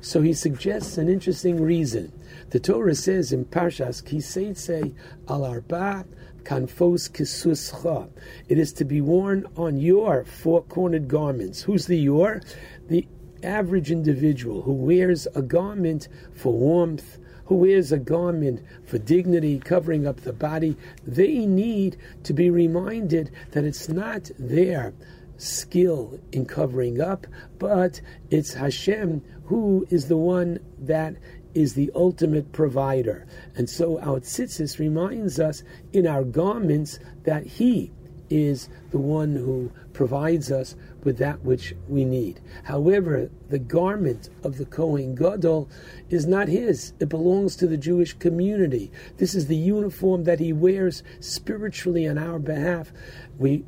So 0.00 0.22
he 0.22 0.32
suggests 0.32 0.98
an 0.98 1.08
interesting 1.08 1.60
reason. 1.60 2.12
The 2.50 2.60
Torah 2.60 2.94
says 2.94 3.32
in 3.32 3.44
Parshas 3.44 4.02
Kiseitse 4.02 4.92
al 5.28 5.44
Arba 5.44 6.04
kanfos 6.44 7.10
kisuscha. 7.10 8.08
It 8.48 8.58
is 8.58 8.72
to 8.74 8.84
be 8.84 9.00
worn 9.00 9.46
on 9.56 9.78
your 9.78 10.24
four-cornered 10.24 11.08
garments. 11.08 11.62
Who's 11.62 11.86
the 11.86 11.98
your? 11.98 12.42
The 12.88 13.06
average 13.42 13.90
individual 13.90 14.62
who 14.62 14.72
wears 14.72 15.26
a 15.34 15.42
garment 15.42 16.08
for 16.34 16.52
warmth, 16.52 17.18
who 17.46 17.56
wears 17.56 17.92
a 17.92 17.98
garment 17.98 18.62
for 18.86 18.98
dignity, 18.98 19.58
covering 19.58 20.06
up 20.06 20.20
the 20.20 20.32
body, 20.32 20.76
they 21.06 21.46
need 21.46 21.96
to 22.24 22.32
be 22.32 22.50
reminded 22.50 23.30
that 23.50 23.64
it's 23.64 23.88
not 23.88 24.30
their 24.38 24.94
skill 25.36 26.20
in 26.30 26.46
covering 26.46 27.00
up, 27.00 27.26
but 27.58 28.00
it's 28.30 28.54
Hashem 28.54 29.22
who 29.44 29.86
is 29.90 30.08
the 30.08 30.16
one 30.16 30.58
that 30.78 31.16
is 31.54 31.74
the 31.74 31.90
ultimate 31.94 32.52
provider. 32.52 33.26
And 33.56 33.68
so 33.68 33.98
our 34.00 34.20
tzitzis 34.20 34.78
reminds 34.78 35.38
us 35.38 35.62
in 35.92 36.06
our 36.06 36.24
garments 36.24 36.98
that 37.24 37.46
He 37.46 37.92
is 38.32 38.68
the 38.90 38.98
one 38.98 39.34
who 39.34 39.70
provides 39.92 40.50
us 40.50 40.74
with 41.04 41.18
that 41.18 41.44
which 41.44 41.74
we 41.86 42.02
need. 42.04 42.40
However, 42.64 43.30
the 43.50 43.58
garment 43.58 44.30
of 44.42 44.56
the 44.56 44.64
Kohen 44.64 45.14
Gadol 45.14 45.68
is 46.08 46.26
not 46.26 46.48
his. 46.48 46.94
It 46.98 47.10
belongs 47.10 47.56
to 47.56 47.66
the 47.66 47.76
Jewish 47.76 48.14
community. 48.14 48.90
This 49.18 49.34
is 49.34 49.48
the 49.48 49.56
uniform 49.56 50.24
that 50.24 50.40
he 50.40 50.52
wears 50.52 51.02
spiritually 51.20 52.08
on 52.08 52.16
our 52.16 52.38
behalf. 52.38 52.90
We 53.38 53.66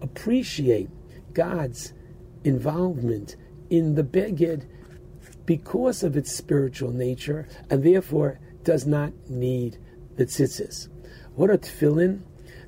appreciate 0.00 0.90
God's 1.32 1.92
involvement 2.44 3.34
in 3.70 3.96
the 3.96 4.04
Beged 4.04 4.66
because 5.46 6.02
of 6.02 6.16
its 6.16 6.34
spiritual 6.34 6.92
nature 6.92 7.46
and 7.70 7.82
therefore 7.82 8.40
does 8.62 8.86
not 8.86 9.12
need 9.28 9.78
the 10.16 10.24
tzitzis. 10.24 10.88
What 11.34 11.50
are 11.50 11.58
tefillin? 11.58 12.22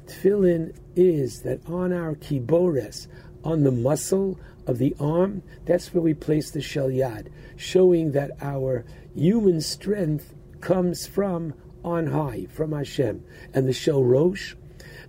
Tefillin 0.07 0.77
is 0.95 1.43
that 1.43 1.61
on 1.67 1.93
our 1.93 2.15
kibores, 2.15 3.07
on 3.45 3.63
the 3.63 3.73
muscle 3.73 4.39
of 4.67 4.79
the 4.79 4.95
arm, 4.99 5.43
that's 5.65 5.95
where 5.95 6.03
we 6.03 6.15
place 6.15 6.51
the 6.51 6.61
shel 6.61 6.89
yad, 6.89 7.29
showing 7.57 8.13
that 8.13 8.33
our 8.41 8.85
human 9.15 9.61
strength 9.61 10.35
comes 10.61 11.07
from 11.07 11.55
on 11.85 12.09
high, 12.09 12.47
from 12.51 12.73
Hashem. 12.73 13.25
And 13.55 13.69
the 13.69 13.73
shel 13.73 14.03
rosh, 14.03 14.55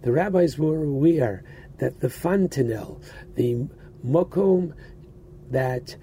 the 0.04 0.12
rabbis 0.12 0.58
were 0.58 0.84
aware 0.84 1.44
that 1.80 2.00
the 2.00 2.10
fontanel, 2.10 3.02
the 3.36 3.68
mokom 4.06 4.74
that 5.50 5.96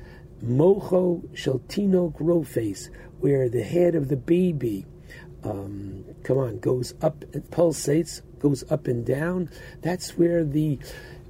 mocho 0.45 1.23
shel 1.35 1.61
tinok 1.61 2.19
rofes, 2.19 2.91
where 3.21 3.49
the 3.49 3.63
head 3.63 3.95
of 3.95 4.09
the 4.09 4.17
baby, 4.17 4.87
um, 5.43 6.05
come 6.23 6.39
on, 6.39 6.59
goes 6.59 6.95
up, 7.03 7.25
it 7.33 7.51
pulsates, 7.51 8.23
goes 8.39 8.65
up 8.71 8.87
and 8.87 9.05
down. 9.05 9.51
That's 9.81 10.19
where 10.19 10.45
the 10.45 10.79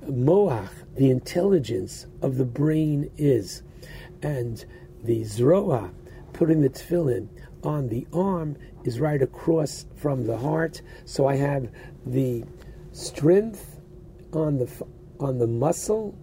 moach, 0.06 0.70
the 0.96 1.10
intelligence 1.10 2.06
of 2.22 2.36
the 2.36 2.44
brain 2.44 3.10
is. 3.16 3.62
And 4.22 4.64
the 5.02 5.22
zroa, 5.22 5.92
putting 6.32 6.60
the 6.60 6.70
tefillin 6.70 7.28
on 7.62 7.88
the 7.88 8.06
arm, 8.12 8.56
is 8.84 9.00
right 9.00 9.20
across 9.22 9.86
from 9.96 10.26
the 10.26 10.38
heart. 10.38 10.82
So 11.04 11.26
I 11.26 11.36
have 11.36 11.70
the 12.04 12.44
strength 12.92 13.80
on 14.32 14.58
the 14.58 14.70
on 15.20 15.38
the 15.38 15.46
muscle. 15.46 16.14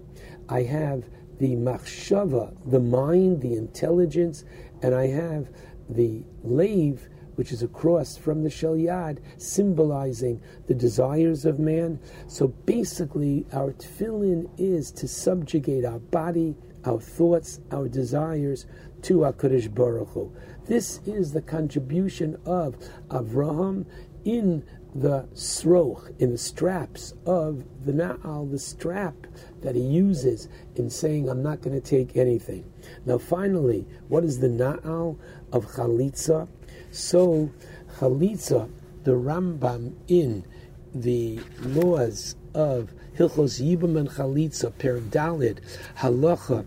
I 0.49 0.63
have 0.63 1.05
the 1.41 1.55
machshava, 1.55 2.55
the 2.69 2.79
mind, 2.79 3.41
the 3.41 3.55
intelligence, 3.55 4.45
and 4.83 4.93
I 4.93 5.07
have 5.07 5.49
the 5.89 6.23
lave, 6.43 7.09
which 7.33 7.51
is 7.51 7.63
across 7.63 8.15
from 8.15 8.43
the 8.43 8.49
shel 8.51 8.75
yad, 8.75 9.17
symbolizing 9.37 10.39
the 10.67 10.75
desires 10.75 11.43
of 11.43 11.57
man. 11.57 11.99
So 12.27 12.49
basically, 12.49 13.47
our 13.53 13.73
tefillin 13.73 14.51
is 14.59 14.91
to 14.91 15.07
subjugate 15.07 15.83
our 15.83 15.97
body, 15.97 16.55
our 16.85 16.99
thoughts, 16.99 17.59
our 17.71 17.87
desires 17.87 18.67
to 19.01 19.21
HaKadosh 19.21 19.73
Baruch 19.73 20.09
Hu. 20.09 20.31
This 20.67 20.99
is 21.07 21.33
the 21.33 21.41
contribution 21.41 22.37
of 22.45 22.75
Avraham 23.07 23.87
in 24.25 24.63
the 24.93 25.27
sroch, 25.33 26.13
in 26.19 26.31
the 26.31 26.37
straps 26.37 27.13
of 27.25 27.63
the 27.85 27.93
na'al, 27.93 28.49
the 28.51 28.59
strap 28.59 29.15
that 29.61 29.75
he 29.75 29.81
uses 29.81 30.49
in 30.75 30.89
saying, 30.89 31.29
I'm 31.29 31.41
not 31.41 31.61
going 31.61 31.79
to 31.79 31.87
take 31.87 32.17
anything. 32.17 32.65
Now, 33.05 33.17
finally, 33.17 33.85
what 34.09 34.23
is 34.23 34.39
the 34.39 34.47
na'al 34.47 35.17
of 35.53 35.65
chalitza? 35.67 36.47
So, 36.91 37.51
chalitza, 37.99 38.69
the 39.03 39.11
Rambam 39.11 39.93
in 40.07 40.45
the 40.93 41.39
laws 41.61 42.35
of 42.53 42.93
Hilchos 43.17 43.61
Yibam 43.61 43.97
and 43.97 44.09
Chalitza, 44.09 44.77
Per 44.77 44.99
Dalid, 44.99 45.59
Halacha, 45.97 46.65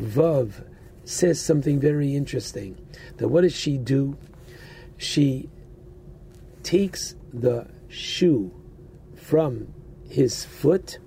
Vav, 0.00 0.64
says 1.04 1.40
something 1.40 1.80
very 1.80 2.14
interesting. 2.14 2.76
That 3.16 3.28
what 3.28 3.42
does 3.42 3.54
she 3.54 3.78
do? 3.78 4.16
She 4.96 5.48
takes 6.62 7.14
the 7.40 7.68
shoe 7.88 8.52
from 9.14 9.68
his 10.08 10.44
foot 10.44 10.98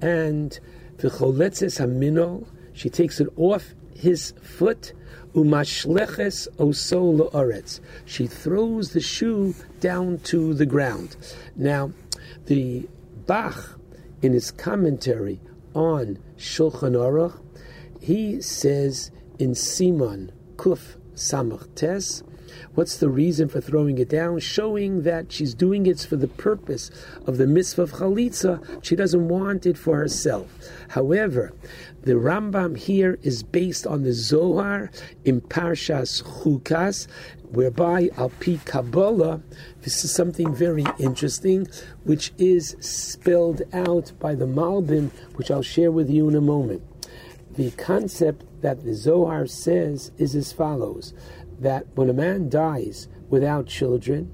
and 0.00 0.58
v'choletzes 0.98 1.78
haminol, 1.80 2.48
she 2.72 2.90
takes 2.90 3.20
it 3.20 3.28
off 3.36 3.74
his 3.94 4.34
foot, 4.42 4.92
umashleches 5.34 6.48
oso 6.58 7.30
la'aretz. 7.30 7.80
She 8.04 8.26
throws 8.26 8.92
the 8.92 9.00
shoe 9.00 9.54
down 9.80 10.18
to 10.24 10.54
the 10.54 10.66
ground. 10.66 11.16
Now, 11.56 11.92
the 12.46 12.88
Bach, 13.26 13.78
in 14.22 14.32
his 14.32 14.50
commentary 14.50 15.40
on 15.74 16.18
Shulchan 16.36 16.94
Aruch, 16.94 17.40
he 18.00 18.40
says 18.40 19.10
in 19.38 19.54
Simon 19.54 20.32
Kuf 20.56 20.96
Samach 21.14 21.74
Tes, 21.74 22.22
What's 22.74 22.98
the 22.98 23.08
reason 23.08 23.48
for 23.48 23.60
throwing 23.60 23.98
it 23.98 24.08
down? 24.08 24.38
Showing 24.40 25.02
that 25.02 25.32
she's 25.32 25.54
doing 25.54 25.86
it 25.86 26.00
for 26.00 26.16
the 26.16 26.28
purpose 26.28 26.90
of 27.26 27.38
the 27.38 27.46
mitzvah 27.46 27.82
of 27.82 27.92
chalitza. 27.92 28.84
She 28.84 28.96
doesn't 28.96 29.28
want 29.28 29.66
it 29.66 29.78
for 29.78 29.96
herself. 29.96 30.50
However, 30.88 31.52
the 32.02 32.12
Rambam 32.12 32.76
here 32.76 33.18
is 33.22 33.42
based 33.42 33.86
on 33.86 34.02
the 34.02 34.12
Zohar 34.12 34.90
in 35.24 35.40
Parshas 35.40 36.22
Chukas, 36.22 37.08
whereby 37.50 38.10
Al 38.16 38.30
Pi 38.30 38.60
Kabbalah, 38.64 39.40
this 39.82 40.04
is 40.04 40.12
something 40.12 40.54
very 40.54 40.84
interesting, 40.98 41.66
which 42.04 42.32
is 42.38 42.76
spelled 42.80 43.62
out 43.72 44.12
by 44.18 44.34
the 44.34 44.46
Malbim, 44.46 45.10
which 45.34 45.50
I'll 45.50 45.62
share 45.62 45.90
with 45.90 46.10
you 46.10 46.28
in 46.28 46.34
a 46.34 46.40
moment. 46.40 46.82
The 47.56 47.70
concept 47.72 48.44
that 48.60 48.84
the 48.84 48.94
Zohar 48.94 49.46
says 49.46 50.10
is 50.18 50.34
as 50.34 50.52
follows 50.52 51.14
that 51.60 51.86
when 51.94 52.10
a 52.10 52.14
man 52.14 52.48
dies 52.48 53.08
without 53.28 53.66
children, 53.66 54.32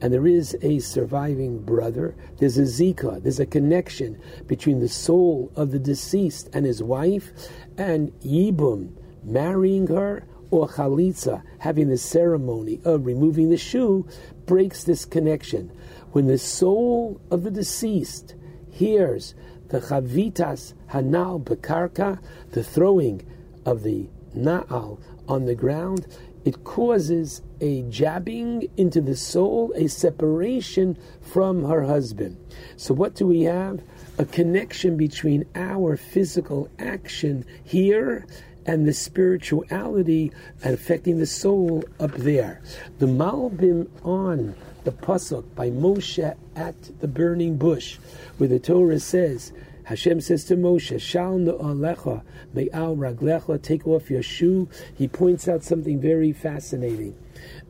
and 0.00 0.12
there 0.12 0.26
is 0.26 0.56
a 0.62 0.78
surviving 0.78 1.62
brother, 1.62 2.14
there's 2.38 2.58
a 2.58 2.62
zika, 2.62 3.22
there's 3.22 3.40
a 3.40 3.46
connection 3.46 4.20
between 4.46 4.80
the 4.80 4.88
soul 4.88 5.52
of 5.56 5.70
the 5.70 5.78
deceased 5.78 6.48
and 6.52 6.64
his 6.64 6.82
wife, 6.82 7.32
and 7.76 8.12
yibum, 8.20 8.92
marrying 9.22 9.86
her, 9.86 10.24
or 10.50 10.68
chalitza, 10.68 11.42
having 11.58 11.88
the 11.88 11.98
ceremony 11.98 12.80
of 12.84 13.06
removing 13.06 13.50
the 13.50 13.56
shoe, 13.56 14.06
breaks 14.46 14.84
this 14.84 15.04
connection. 15.04 15.70
When 16.12 16.26
the 16.26 16.38
soul 16.38 17.20
of 17.30 17.44
the 17.44 17.50
deceased 17.50 18.34
hears 18.70 19.34
the 19.68 19.80
chavitas 19.80 20.74
hanal 20.90 21.42
bekarka, 21.42 22.18
the 22.50 22.64
throwing 22.64 23.24
of 23.64 23.82
the 23.82 24.08
na'al 24.36 25.00
on 25.28 25.44
the 25.44 25.54
ground, 25.54 26.06
it 26.50 26.64
causes 26.64 27.42
a 27.60 27.82
jabbing 27.82 28.68
into 28.76 29.00
the 29.00 29.14
soul, 29.14 29.72
a 29.76 29.86
separation 29.86 30.98
from 31.20 31.62
her 31.62 31.84
husband. 31.84 32.36
So, 32.76 32.92
what 32.92 33.14
do 33.14 33.24
we 33.24 33.42
have? 33.42 33.84
A 34.18 34.24
connection 34.24 34.96
between 34.96 35.44
our 35.54 35.96
physical 35.96 36.68
action 36.80 37.44
here 37.62 38.26
and 38.66 38.84
the 38.84 38.92
spirituality 38.92 40.32
affecting 40.64 41.20
the 41.20 41.26
soul 41.26 41.84
up 42.00 42.14
there. 42.16 42.62
The 42.98 43.06
Malbim 43.06 43.86
on 44.04 44.56
the 44.82 44.90
Pasuk 44.90 45.54
by 45.54 45.70
Moshe 45.70 46.34
at 46.56 47.00
the 47.00 47.06
burning 47.06 47.58
bush, 47.58 47.98
where 48.38 48.48
the 48.48 48.58
Torah 48.58 48.98
says, 48.98 49.52
Hashem 49.90 50.20
says 50.20 50.44
to 50.44 50.56
Moshe, 50.56 51.00
Shal 51.00 51.40
alecha 51.40 52.22
me'al 52.54 52.94
raglecha, 52.94 53.60
take 53.60 53.88
off 53.88 54.08
your 54.08 54.22
shoe. 54.22 54.68
He 54.96 55.08
points 55.08 55.48
out 55.48 55.64
something 55.64 56.00
very 56.00 56.32
fascinating, 56.32 57.16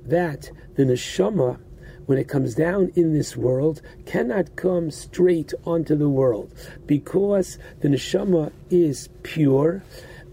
that 0.04 0.50
the 0.74 0.82
neshama, 0.82 1.58
when 2.04 2.18
it 2.18 2.28
comes 2.28 2.54
down 2.54 2.92
in 2.94 3.14
this 3.14 3.38
world, 3.38 3.80
cannot 4.04 4.54
come 4.54 4.90
straight 4.90 5.54
onto 5.64 5.96
the 5.96 6.10
world, 6.10 6.52
because 6.84 7.56
the 7.80 7.88
neshama 7.88 8.52
is 8.68 9.08
pure, 9.22 9.82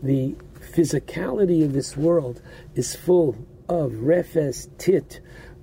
the 0.03 0.35
physicality 0.59 1.63
of 1.63 1.71
this 1.71 1.95
world 1.95 2.41
is 2.75 2.97
full 2.97 3.37
of 3.69 3.93
refes 3.93 4.67
tit, 4.77 5.21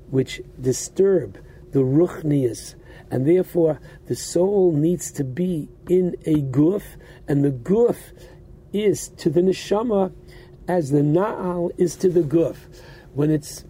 which 0.08 0.40
disturb 0.58 1.36
the 1.72 1.80
ruchnias, 1.80 2.76
and 3.14 3.28
therefore 3.28 3.78
the 4.06 4.16
soul 4.16 4.72
needs 4.72 5.12
to 5.12 5.22
be 5.22 5.68
in 5.88 6.16
a 6.26 6.42
guf, 6.42 6.82
and 7.28 7.44
the 7.44 7.52
guf 7.52 7.96
is 8.72 9.06
to 9.10 9.30
the 9.30 9.40
neshama 9.40 10.12
as 10.66 10.90
the 10.90 10.98
na'al 10.98 11.70
is 11.78 11.94
to 11.94 12.08
the 12.08 12.22
guf. 12.22 12.56
When 13.12 13.30
it's 13.30 13.64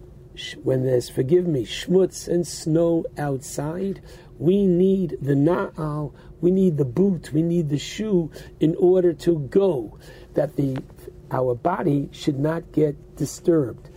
when 0.63 0.83
there's 0.83 1.09
forgive 1.09 1.45
me 1.45 1.63
schmutz 1.63 2.27
and 2.27 2.47
snow 2.47 3.05
outside, 3.19 4.01
we 4.39 4.65
need 4.65 5.15
the 5.21 5.35
na'al, 5.35 6.11
we 6.41 6.49
need 6.49 6.77
the 6.77 6.83
boot, 6.83 7.31
we 7.31 7.43
need 7.43 7.69
the 7.69 7.77
shoe 7.77 8.31
in 8.59 8.75
order 8.79 9.13
to 9.13 9.37
go. 9.37 9.99
That 10.33 10.55
the 10.55 10.81
our 11.29 11.53
body 11.53 12.09
should 12.11 12.39
not 12.39 12.71
get 12.71 13.15
disturbed 13.15 13.91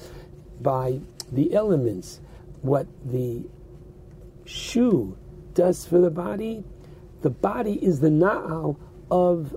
by 0.60 1.00
the 1.32 1.54
elements. 1.54 2.20
What 2.60 2.86
the 3.02 3.48
shoe 4.44 5.16
does 5.58 5.84
for 5.84 5.98
the 5.98 6.08
body, 6.08 6.62
the 7.22 7.30
body 7.30 7.84
is 7.84 7.98
the 7.98 8.08
na'al 8.08 8.76
of 9.10 9.56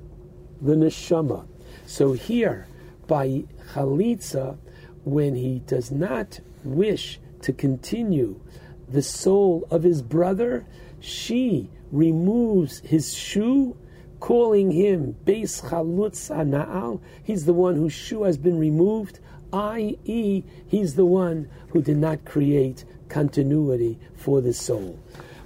the 0.59 0.73
neshama. 0.73 1.45
So 1.85 2.13
here, 2.13 2.65
by 3.05 3.43
chalitza, 3.73 4.57
when 5.03 5.35
he 5.35 5.59
does 5.59 5.91
not 5.91 6.39
wish 6.63 7.19
to 7.43 7.53
continue 7.53 8.41
the 8.89 9.03
soul 9.03 9.67
of 9.69 9.83
his 9.83 10.01
brother, 10.01 10.65
she 10.99 11.69
removes 11.91 12.79
his 12.79 13.13
shoe, 13.13 13.77
calling 14.19 14.71
him 14.71 15.15
Beis 15.23 15.61
Chalutz 15.69 16.31
Na'al. 16.31 16.99
He's 17.23 17.45
the 17.45 17.53
one 17.53 17.75
whose 17.75 17.93
shoe 17.93 18.23
has 18.23 18.39
been 18.39 18.57
removed, 18.57 19.19
i.e., 19.53 20.43
he's 20.65 20.95
the 20.95 21.05
one 21.05 21.47
who 21.69 21.83
did 21.83 21.97
not 21.97 22.25
create 22.25 22.85
continuity 23.07 23.99
for 24.15 24.41
the 24.41 24.53
soul. 24.53 24.97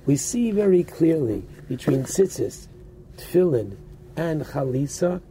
We 0.05 0.15
see 0.17 0.51
very 0.51 0.83
clearly 0.83 1.45
between 1.67 2.03
tzitzis, 2.03 2.67
tefillin, 3.17 3.77
and 4.15 4.43
chalitza 4.43 5.21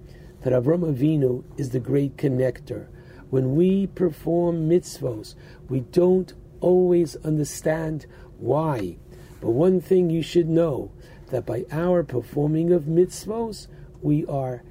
that 0.42 0.52
Avram 0.52 0.92
Avinu 0.92 1.44
is 1.56 1.70
the 1.70 1.80
great 1.80 2.16
connector. 2.16 2.88
When 3.30 3.54
we 3.54 3.86
perform 3.86 4.68
mitzvos, 4.68 5.34
we 5.68 5.80
don't 5.80 6.32
always 6.60 7.16
understand 7.16 8.06
why. 8.38 8.96
But 9.40 9.50
one 9.50 9.80
thing 9.80 10.10
you 10.10 10.22
should 10.22 10.48
know 10.48 10.90
that 11.28 11.46
by 11.46 11.66
our 11.70 12.02
performing 12.02 12.72
of 12.72 12.84
mitzvos, 12.84 13.68
we 14.02 14.26
are 14.26 14.62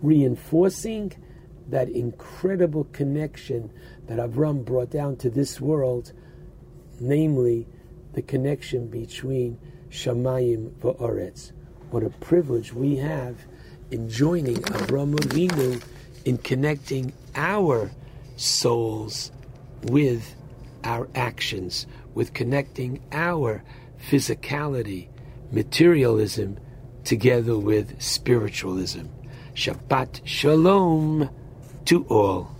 reinforcing 0.00 1.12
that 1.68 1.88
incredible 1.88 2.84
connection 2.92 3.70
that 4.06 4.18
Avram 4.18 4.64
brought 4.64 4.90
down 4.90 5.16
to 5.16 5.30
this 5.30 5.60
world, 5.60 6.12
namely 6.98 7.66
the 8.12 8.22
connection 8.22 8.88
between 8.88 9.58
Shamayim 9.90 10.70
va'aretz. 10.80 11.52
What 11.90 12.02
a 12.02 12.10
privilege 12.10 12.72
we 12.72 12.96
have 12.96 13.36
in 13.90 14.08
joining 14.08 14.56
Avram 14.56 15.14
Avinu 15.14 15.82
in 16.24 16.38
connecting 16.38 17.12
our 17.34 17.90
souls 18.36 19.32
with 19.82 20.34
our 20.84 21.08
actions, 21.14 21.86
with 22.14 22.32
connecting 22.32 23.02
our 23.12 23.62
physicality, 24.08 25.08
materialism, 25.50 26.58
together 27.04 27.58
with 27.58 28.00
spiritualism. 28.00 29.06
Shabbat 29.54 30.20
Shalom 30.24 31.28
to 31.86 32.04
all. 32.04 32.56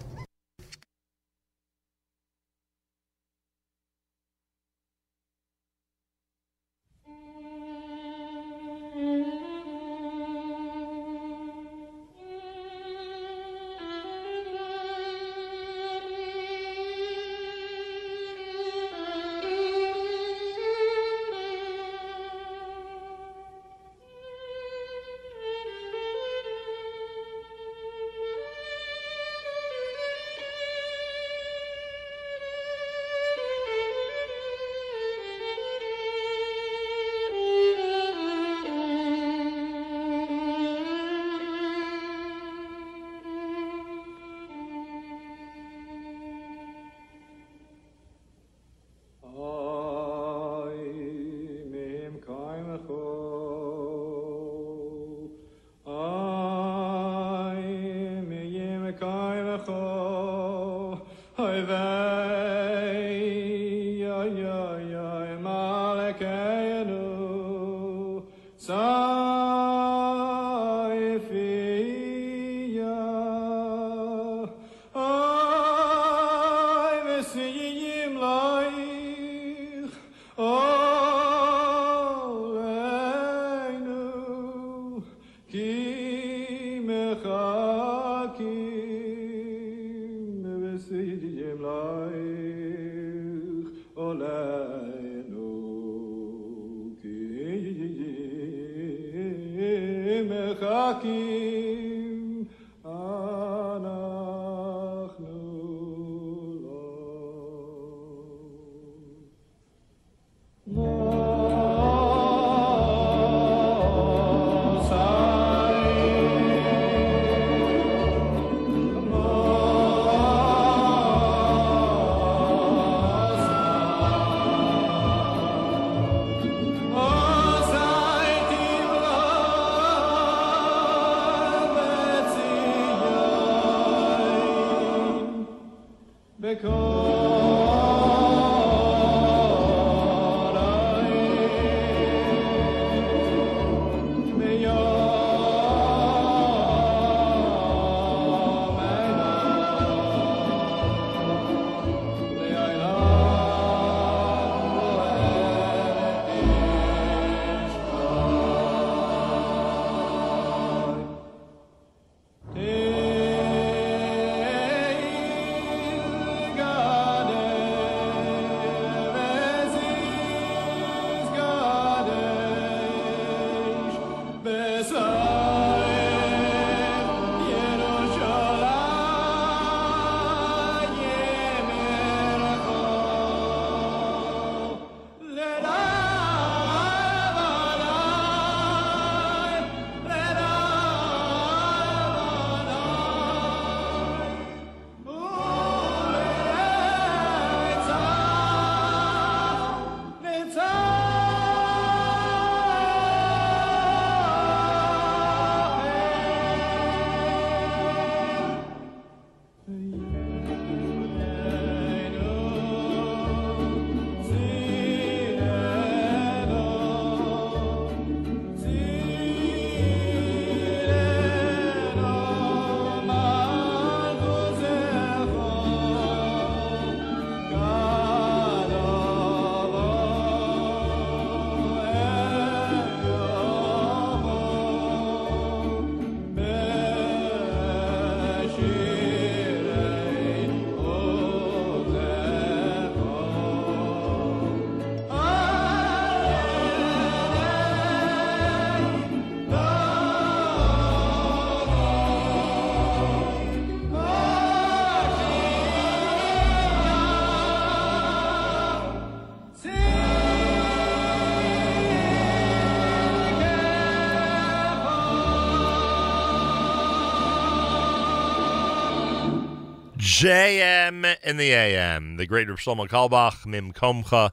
JM 270.20 271.16
in 271.24 271.38
the 271.38 271.50
AM. 271.50 272.18
The 272.18 272.26
great 272.26 272.46
Shlomo 272.46 272.86
Carlebach, 272.86 273.46
Mim 273.46 273.72
Komcha. 273.72 274.32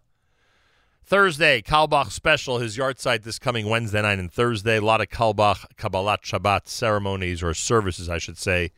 Thursday, 1.06 1.62
Carlebach 1.62 2.12
special, 2.12 2.60
his 2.60 2.76
yahrzeit 2.78 3.24
this 3.24 3.40
coming 3.40 3.70
Wednesday 3.70 4.02
night 4.02 4.20
and 4.20 4.30
Thursday. 4.30 4.80
A 4.80 4.82
lot 4.82 5.00
of 5.00 5.08
Carlebach 5.08 5.64
Kabbalat 5.78 6.24
Shabbat 6.24 6.68
ceremonies 6.68 7.42
or 7.42 7.54
services, 7.54 8.10
I 8.10 8.18
should 8.18 8.38
say, 8.38 8.72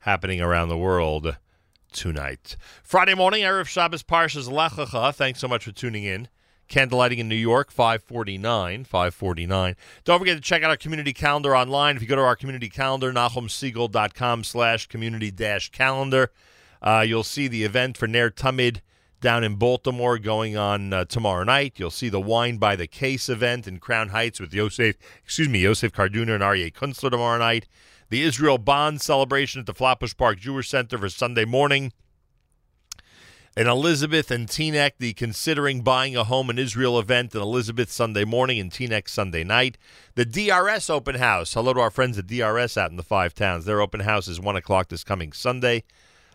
happening 0.00 0.42
around 0.42 0.68
the 0.68 0.76
world 0.76 1.38
tonight. 1.90 2.58
Friday 2.82 3.14
morning, 3.14 3.44
Erev 3.44 3.66
Shabbos 3.66 4.02
Parshas 4.02 4.52
Lech 4.52 4.72
Thanks 5.14 5.40
so 5.40 5.48
much 5.48 5.64
for 5.64 5.72
tuning 5.72 6.04
in. 6.04 6.28
Candlelighting 6.72 7.18
in 7.18 7.28
New 7.28 7.34
York, 7.34 7.70
549, 7.70 8.84
549. 8.84 9.76
Don't 10.04 10.18
forget 10.18 10.36
to 10.36 10.40
check 10.40 10.62
out 10.62 10.70
our 10.70 10.76
community 10.78 11.12
calendar 11.12 11.54
online. 11.54 11.96
If 11.96 12.02
you 12.02 12.08
go 12.08 12.16
to 12.16 12.22
our 12.22 12.34
community 12.34 12.70
calendar, 12.70 13.12
NachumSegal.com 13.12 14.42
slash 14.42 14.86
community 14.86 15.30
dash 15.30 15.70
calendar, 15.70 16.32
uh, 16.80 17.04
you'll 17.06 17.24
see 17.24 17.46
the 17.46 17.64
event 17.64 17.98
for 17.98 18.06
Nair 18.06 18.30
Tamid 18.30 18.80
down 19.20 19.44
in 19.44 19.56
Baltimore 19.56 20.18
going 20.18 20.56
on 20.56 20.94
uh, 20.94 21.04
tomorrow 21.04 21.44
night. 21.44 21.74
You'll 21.76 21.90
see 21.90 22.08
the 22.08 22.20
Wine 22.20 22.56
by 22.56 22.74
the 22.74 22.86
Case 22.86 23.28
event 23.28 23.68
in 23.68 23.78
Crown 23.78 24.08
Heights 24.08 24.40
with 24.40 24.54
Yosef, 24.54 24.96
excuse 25.22 25.50
me, 25.50 25.60
Yosef 25.60 25.92
Karduner 25.92 26.34
and 26.34 26.42
Aryeh 26.42 26.72
Kunstler 26.72 27.10
tomorrow 27.10 27.38
night. 27.38 27.66
The 28.08 28.22
Israel 28.22 28.56
Bond 28.56 29.02
celebration 29.02 29.60
at 29.60 29.66
the 29.66 29.74
Flatbush 29.74 30.16
Park 30.16 30.38
Jewish 30.38 30.70
Center 30.70 30.96
for 30.96 31.10
Sunday 31.10 31.44
morning. 31.44 31.92
And 33.54 33.68
Elizabeth 33.68 34.30
and 34.30 34.48
Teaneck, 34.48 34.92
the 34.98 35.12
Considering 35.12 35.82
Buying 35.82 36.16
a 36.16 36.24
Home 36.24 36.48
in 36.48 36.58
Israel 36.58 36.98
event 36.98 37.34
in 37.34 37.42
Elizabeth 37.42 37.92
Sunday 37.92 38.24
morning 38.24 38.58
and 38.58 38.70
Teaneck 38.70 39.10
Sunday 39.10 39.44
night. 39.44 39.76
The 40.14 40.24
DRS 40.24 40.88
open 40.88 41.16
house. 41.16 41.52
Hello 41.52 41.74
to 41.74 41.80
our 41.80 41.90
friends 41.90 42.16
at 42.16 42.26
DRS 42.26 42.78
out 42.78 42.90
in 42.90 42.96
the 42.96 43.02
five 43.02 43.34
towns. 43.34 43.66
Their 43.66 43.82
open 43.82 44.00
house 44.00 44.26
is 44.26 44.40
1 44.40 44.56
o'clock 44.56 44.88
this 44.88 45.04
coming 45.04 45.34
Sunday. 45.34 45.84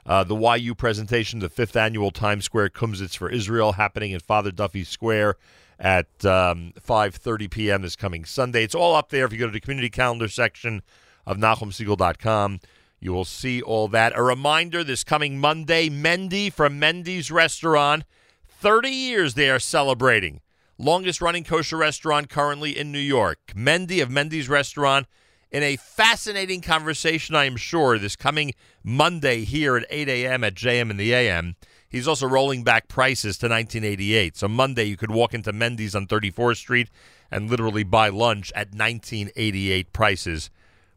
Uh, 0.05 0.23
the 0.23 0.35
YU 0.35 0.75
presentation, 0.75 1.39
the 1.39 1.49
fifth 1.49 1.75
annual 1.75 2.11
Times 2.11 2.45
Square 2.45 2.69
Kumsitz 2.69 3.17
for 3.17 3.31
Israel, 3.31 3.73
happening 3.73 4.11
in 4.11 4.19
Father 4.19 4.51
Duffy 4.51 4.83
Square 4.83 5.37
at 5.79 6.23
um, 6.23 6.71
5.30 6.79 7.49
p.m. 7.49 7.81
this 7.81 7.95
coming 7.95 8.25
Sunday. 8.25 8.63
It's 8.63 8.75
all 8.75 8.93
up 8.93 9.09
there 9.09 9.25
if 9.25 9.33
you 9.33 9.39
go 9.39 9.47
to 9.47 9.51
the 9.51 9.59
community 9.59 9.89
calendar 9.89 10.27
section 10.27 10.83
of 11.25 11.37
NachumSegal.com. 11.37 12.59
You 12.99 13.13
will 13.13 13.25
see 13.25 13.61
all 13.61 13.87
that. 13.89 14.17
A 14.17 14.23
reminder 14.23 14.83
this 14.83 15.03
coming 15.03 15.39
Monday, 15.39 15.89
Mendy 15.89 16.51
from 16.51 16.79
Mendy's 16.79 17.29
Restaurant. 17.29 18.03
30 18.47 18.89
years 18.89 19.33
they 19.35 19.49
are 19.49 19.59
celebrating. 19.59 20.41
Longest 20.79 21.21
running 21.21 21.43
kosher 21.43 21.77
restaurant 21.77 22.29
currently 22.29 22.77
in 22.77 22.91
New 22.91 22.99
York. 22.99 23.39
Mendy 23.55 24.01
of 24.01 24.09
Mendy's 24.09 24.49
Restaurant 24.49 25.07
in 25.51 25.63
a 25.63 25.75
fascinating 25.75 26.61
conversation, 26.61 27.35
I 27.35 27.45
am 27.45 27.55
sure, 27.55 27.97
this 27.97 28.15
coming 28.15 28.53
Monday 28.83 29.43
here 29.43 29.77
at 29.77 29.85
8 29.89 30.09
a.m. 30.09 30.43
at 30.43 30.55
JM 30.55 30.89
in 30.89 30.97
the 30.97 31.13
AM. 31.13 31.55
He's 31.89 32.07
also 32.07 32.27
rolling 32.27 32.63
back 32.63 32.87
prices 32.87 33.37
to 33.37 33.45
1988. 33.47 34.35
So 34.35 34.47
Monday 34.47 34.83
you 34.83 34.97
could 34.97 35.11
walk 35.11 35.33
into 35.33 35.53
Mendy's 35.53 35.95
on 35.95 36.05
34th 36.05 36.57
Street 36.57 36.89
and 37.31 37.49
literally 37.49 37.83
buy 37.83 38.09
lunch 38.09 38.51
at 38.53 38.73
1988 38.73 39.93
prices, 39.93 40.49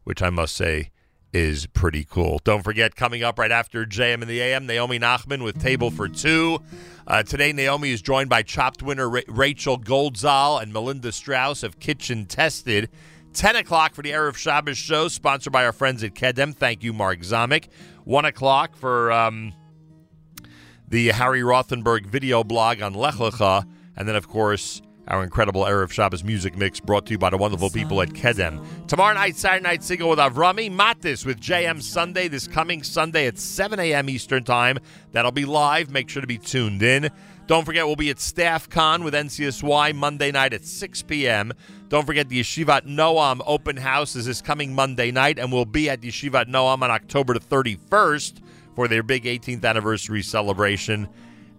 which 0.03 0.21
I 0.21 0.29
must 0.29 0.55
say 0.55 0.89
is 1.33 1.65
pretty 1.67 2.03
cool. 2.03 2.39
Don't 2.43 2.63
forget, 2.63 2.95
coming 2.95 3.23
up 3.23 3.39
right 3.39 3.51
after 3.51 3.85
JM 3.85 4.21
in 4.21 4.27
the 4.27 4.41
AM, 4.41 4.65
Naomi 4.65 4.99
Nachman 4.99 5.43
with 5.43 5.61
Table 5.61 5.91
for 5.91 6.07
Two. 6.07 6.59
Uh, 7.07 7.23
today, 7.23 7.53
Naomi 7.53 7.91
is 7.91 8.01
joined 8.01 8.29
by 8.29 8.43
Chopped 8.43 8.83
winner 8.83 9.09
Ra- 9.09 9.21
Rachel 9.27 9.79
Goldzal 9.79 10.61
and 10.61 10.73
Melinda 10.73 11.11
Strauss 11.11 11.63
of 11.63 11.79
Kitchen 11.79 12.25
Tested. 12.25 12.89
10 13.33 13.55
o'clock 13.55 13.93
for 13.93 14.01
the 14.01 14.11
Erev 14.11 14.35
Shabbos 14.35 14.77
show, 14.77 15.07
sponsored 15.07 15.53
by 15.53 15.65
our 15.65 15.71
friends 15.71 16.03
at 16.03 16.13
Kedem. 16.13 16.53
Thank 16.53 16.83
you, 16.83 16.91
Mark 16.91 17.19
Zomick. 17.19 17.69
1 18.03 18.25
o'clock 18.25 18.75
for 18.75 19.11
um, 19.11 19.53
the 20.87 21.09
Harry 21.09 21.41
Rothenberg 21.41 22.05
video 22.07 22.43
blog 22.43 22.81
on 22.81 22.93
Lech 22.93 23.15
Lecha. 23.15 23.65
And 23.95 24.07
then, 24.07 24.15
of 24.15 24.27
course, 24.27 24.81
Our 25.11 25.23
incredible 25.23 25.63
Erev 25.63 25.91
Shabbos 25.91 26.23
music 26.23 26.55
mix 26.55 26.79
brought 26.79 27.05
to 27.07 27.11
you 27.11 27.17
by 27.17 27.29
the 27.29 27.35
wonderful 27.35 27.69
people 27.69 28.01
at 28.01 28.11
Kedem. 28.11 28.65
Tomorrow 28.87 29.15
night, 29.15 29.35
Saturday 29.35 29.61
night 29.61 29.83
single 29.83 30.09
with 30.09 30.19
Avrami 30.19 30.71
Matis 30.71 31.25
with 31.25 31.37
JM 31.37 31.81
Sunday 31.81 32.29
this 32.29 32.47
coming 32.47 32.81
Sunday 32.81 33.27
at 33.27 33.37
7 33.37 33.77
a.m. 33.77 34.09
Eastern 34.09 34.45
Time. 34.45 34.79
That'll 35.11 35.33
be 35.33 35.43
live. 35.43 35.89
Make 35.89 36.07
sure 36.07 36.21
to 36.21 36.27
be 36.27 36.37
tuned 36.37 36.81
in. 36.81 37.09
Don't 37.45 37.65
forget, 37.65 37.85
we'll 37.85 37.97
be 37.97 38.09
at 38.09 38.21
Staff 38.21 38.69
Con 38.69 39.03
with 39.03 39.13
NCSY 39.13 39.93
Monday 39.95 40.31
night 40.31 40.53
at 40.53 40.63
6 40.63 41.01
p.m. 41.01 41.51
Don't 41.89 42.05
forget, 42.05 42.29
the 42.29 42.39
Yeshivat 42.39 42.83
Noam 42.87 43.41
open 43.45 43.75
house 43.75 44.15
is 44.15 44.27
this 44.27 44.41
coming 44.41 44.73
Monday 44.73 45.11
night, 45.11 45.39
and 45.39 45.51
we'll 45.51 45.65
be 45.65 45.89
at 45.89 45.99
Yeshivat 45.99 46.45
Noam 46.45 46.83
on 46.83 46.89
October 46.89 47.33
the 47.33 47.41
31st 47.41 48.39
for 48.75 48.87
their 48.87 49.03
big 49.03 49.25
18th 49.25 49.65
anniversary 49.65 50.23
celebration. 50.23 51.09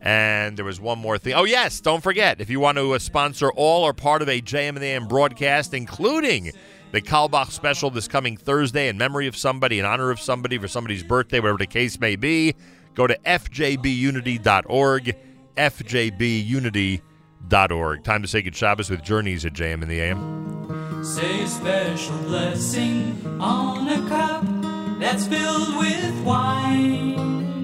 And 0.02 0.56
there 0.56 0.64
was 0.64 0.80
one 0.80 0.98
more 0.98 1.16
thing. 1.16 1.34
Oh, 1.34 1.44
yes, 1.44 1.80
don't 1.80 2.02
forget, 2.02 2.40
if 2.40 2.50
you 2.50 2.58
want 2.58 2.76
to 2.76 2.92
uh, 2.94 2.98
sponsor 2.98 3.52
all 3.52 3.84
or 3.84 3.92
part 3.92 4.20
of 4.20 4.28
a 4.28 4.42
JM 4.42 4.70
and 4.70 4.78
the 4.78 4.86
AM 4.86 5.06
broadcast, 5.06 5.72
including 5.72 6.50
the 6.90 7.00
Carlebach 7.00 7.52
special 7.52 7.88
this 7.88 8.08
coming 8.08 8.36
Thursday 8.36 8.88
in 8.88 8.98
memory 8.98 9.28
of 9.28 9.36
somebody, 9.36 9.78
in 9.78 9.84
honor 9.84 10.10
of 10.10 10.18
somebody, 10.18 10.58
for 10.58 10.66
somebody's 10.66 11.04
birthday, 11.04 11.38
whatever 11.38 11.58
the 11.58 11.68
case 11.68 12.00
may 12.00 12.16
be, 12.16 12.56
go 12.94 13.06
to 13.06 13.16
fjbunity.org, 13.24 15.16
fjbunity.org. 15.56 17.02
Time 18.04 18.22
to 18.22 18.28
say 18.28 18.42
good 18.42 18.56
Shabbos 18.56 18.90
with 18.90 19.04
Journeys 19.04 19.46
at 19.46 19.52
JM 19.52 19.82
and 19.82 19.90
the 19.90 20.00
AM. 20.00 21.04
Say 21.04 21.42
a 21.42 21.46
special 21.46 22.18
blessing 22.18 23.38
on 23.40 23.88
a 23.88 24.08
cup 24.08 24.44
that's 24.98 25.26
filled 25.28 25.76
with 25.76 26.24
wine. 26.24 27.61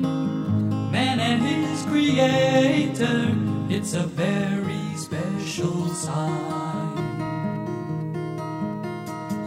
Man 0.98 1.20
and 1.20 1.42
his 1.42 1.82
creator, 1.84 3.32
it's 3.70 3.94
a 3.94 4.02
very 4.02 4.84
special 4.96 5.86
sign. 5.90 6.96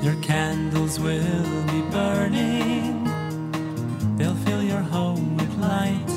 Your 0.01 0.15
candles 0.21 0.97
will 0.97 1.63
be 1.73 1.81
burning, 1.91 3.03
they'll 4.15 4.41
fill 4.45 4.63
your 4.63 4.85
home 4.95 5.35
with 5.35 5.53
light. 5.57 6.11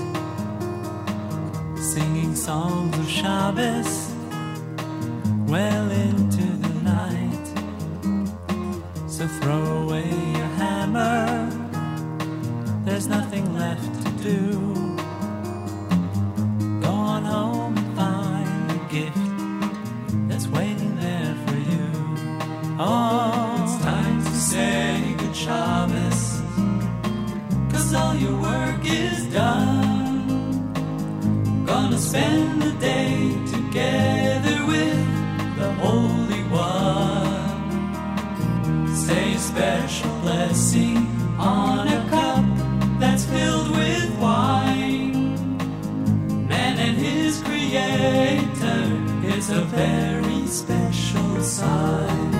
Singing 1.82 2.36
songs 2.36 2.96
of 2.96 3.08
Shabbos 3.08 4.14
well 5.48 5.90
into 5.90 6.46
the 6.64 6.74
night. 6.96 7.46
So 9.08 9.26
throw 9.40 9.64
away 9.82 10.08
your 10.38 10.50
hammer, 10.62 11.50
there's 12.84 13.08
nothing 13.08 13.58
left 13.58 13.92
to 14.04 14.10
do. 14.30 14.93
On 17.06 17.22
home 17.22 17.76
and 17.76 17.96
find 17.96 18.70
a 18.70 18.78
gift 18.90 19.18
that's 20.28 20.46
waiting 20.48 20.96
there 20.96 21.34
for 21.46 21.56
you. 21.70 21.86
Oh, 22.78 23.60
it's 23.62 23.76
time 23.84 24.24
to 24.24 24.34
say 24.52 25.14
good 25.18 25.36
Shabbos, 25.36 26.40
cause 27.70 27.94
all 27.94 28.14
your 28.16 28.36
work 28.40 28.84
is 28.84 29.26
done. 29.32 30.28
Gonna 31.66 31.98
spend 31.98 32.62
the 32.62 32.72
day 32.80 33.36
together 33.56 34.64
with 34.66 35.06
the 35.58 35.70
Holy 35.84 36.42
One. 36.50 37.36
Say 38.96 39.34
a 39.34 39.38
special 39.38 40.10
blessing 40.22 41.06
on 41.38 41.86
a 41.86 42.00
cup 42.08 42.44
that's 42.98 43.24
filled 43.26 43.70
with 43.70 44.10
wine. 44.18 44.73
Creator 47.74 49.36
is 49.36 49.50
a 49.50 49.62
very 49.62 50.46
special 50.46 51.42
sign. 51.42 52.33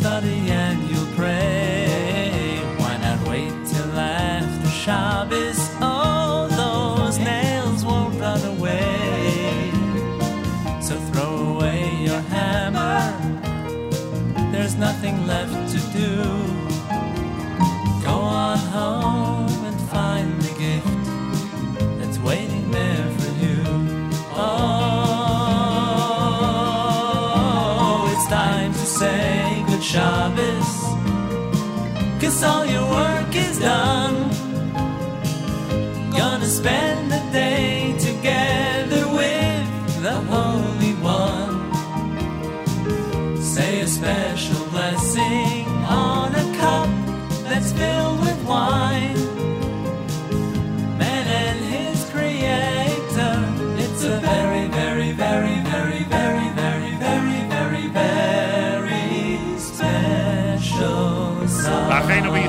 Study 0.00 0.39
Cause 32.30 32.44
all 32.44 32.64
your 32.64 32.88
work 32.88 33.34
is 33.34 33.58
done. 33.58 34.30
Gonna 36.16 36.46
spend 36.46 37.10
the 37.10 37.18
day 37.32 37.69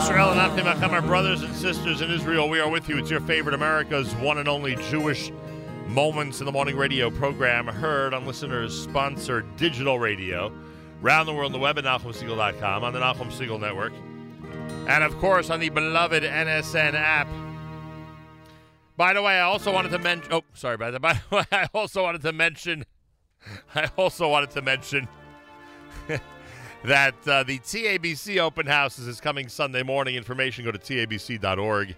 Israel 0.01 0.31
and 0.31 0.39
Achim 0.39 0.65
Achem, 0.65 0.93
our 0.93 1.01
brothers 1.03 1.43
and 1.43 1.55
sisters 1.55 2.01
in 2.01 2.09
Israel, 2.09 2.49
we 2.49 2.59
are 2.59 2.67
with 2.67 2.89
you. 2.89 2.97
It's 2.97 3.11
your 3.11 3.21
favorite 3.21 3.53
America's 3.53 4.11
one 4.15 4.39
and 4.39 4.47
only 4.47 4.75
Jewish 4.89 5.31
Moments 5.85 6.39
in 6.39 6.47
the 6.47 6.51
Morning 6.51 6.75
radio 6.75 7.11
program, 7.11 7.67
heard 7.67 8.11
on 8.11 8.25
listeners 8.25 8.75
sponsored 8.75 9.45
digital 9.57 9.99
radio, 9.99 10.51
around 11.03 11.27
the 11.27 11.33
world 11.33 11.53
on 11.53 11.59
the 11.59 11.59
web 11.59 11.77
at 11.77 11.83
NachumSegal.com, 11.83 12.83
on 12.83 12.93
the 12.93 12.99
Nachum 12.99 13.31
Segal 13.31 13.59
Network, 13.59 13.93
and 14.87 15.03
of 15.03 15.15
course 15.19 15.51
on 15.51 15.59
the 15.59 15.69
beloved 15.69 16.23
NSN 16.23 16.95
app. 16.95 17.27
By 18.97 19.13
the 19.13 19.21
way, 19.21 19.33
I 19.33 19.41
also 19.41 19.71
wanted 19.71 19.89
to 19.89 19.99
mention. 19.99 20.33
Oh, 20.33 20.41
sorry. 20.55 20.77
By 20.77 20.89
the 20.89 20.99
way, 21.31 21.43
I 21.51 21.67
also 21.75 22.01
wanted 22.01 22.23
to 22.23 22.33
mention. 22.33 22.85
I 23.75 23.87
also 23.95 24.27
wanted 24.29 24.49
to 24.51 24.63
mention 24.63 25.07
that 26.83 27.15
uh, 27.27 27.43
the 27.43 27.59
TABC 27.59 28.39
open 28.39 28.65
houses 28.65 29.07
is 29.07 29.21
coming 29.21 29.47
Sunday 29.47 29.83
morning. 29.83 30.15
Information 30.15 30.65
go 30.65 30.71
to 30.71 30.79
tabc.org, 30.79 31.95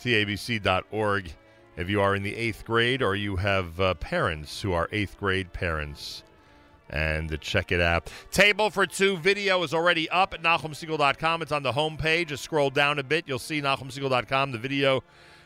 tabc.org. 0.00 1.32
If 1.76 1.88
you 1.88 2.00
are 2.02 2.14
in 2.14 2.22
the 2.22 2.36
eighth 2.36 2.64
grade 2.64 3.02
or 3.02 3.14
you 3.14 3.36
have 3.36 3.80
uh, 3.80 3.94
parents 3.94 4.60
who 4.60 4.72
are 4.72 4.88
eighth 4.92 5.18
grade 5.18 5.52
parents, 5.52 6.22
and 6.90 7.32
uh, 7.32 7.36
check 7.38 7.72
it 7.72 7.80
out. 7.80 8.12
Table 8.30 8.70
for 8.70 8.86
Two 8.86 9.16
video 9.16 9.62
is 9.62 9.72
already 9.72 10.08
up 10.10 10.34
at 10.34 10.42
NachumSegal.com. 10.42 11.42
It's 11.42 11.52
on 11.52 11.62
the 11.62 11.72
homepage. 11.72 12.28
Just 12.28 12.44
scroll 12.44 12.70
down 12.70 12.98
a 12.98 13.02
bit. 13.02 13.24
You'll 13.26 13.38
see 13.38 13.62
NachumSegal.com. 13.62 14.52
The 14.52 14.58
video 14.58 15.02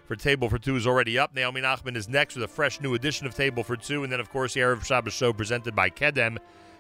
for 0.07 0.17
Table 0.17 0.49
for 0.49 0.59
Two 0.59 0.77
is 0.77 0.87
already 0.87 1.19
up. 1.19 1.35
Naomi 1.35 1.61
Nachman 1.61 1.97
is 1.97 2.09
next 2.09 2.35
with 2.35 2.45
a 2.45 2.49
fresh 2.49 2.81
new 2.81 2.95
edition 2.95 3.27
of 3.27 3.35
Table 3.35 3.63
for 3.63 3.77
Two. 3.77 4.03
And 4.03 4.13
then, 4.13 4.21
of 4.21 4.31
course, 4.31 4.55
the 4.55 4.61
Erev 4.61 4.85
Shabbos 4.85 5.13
show 5.13 5.33
presented 5.33 5.77
by 5.77 5.91
Kedem 5.91 6.39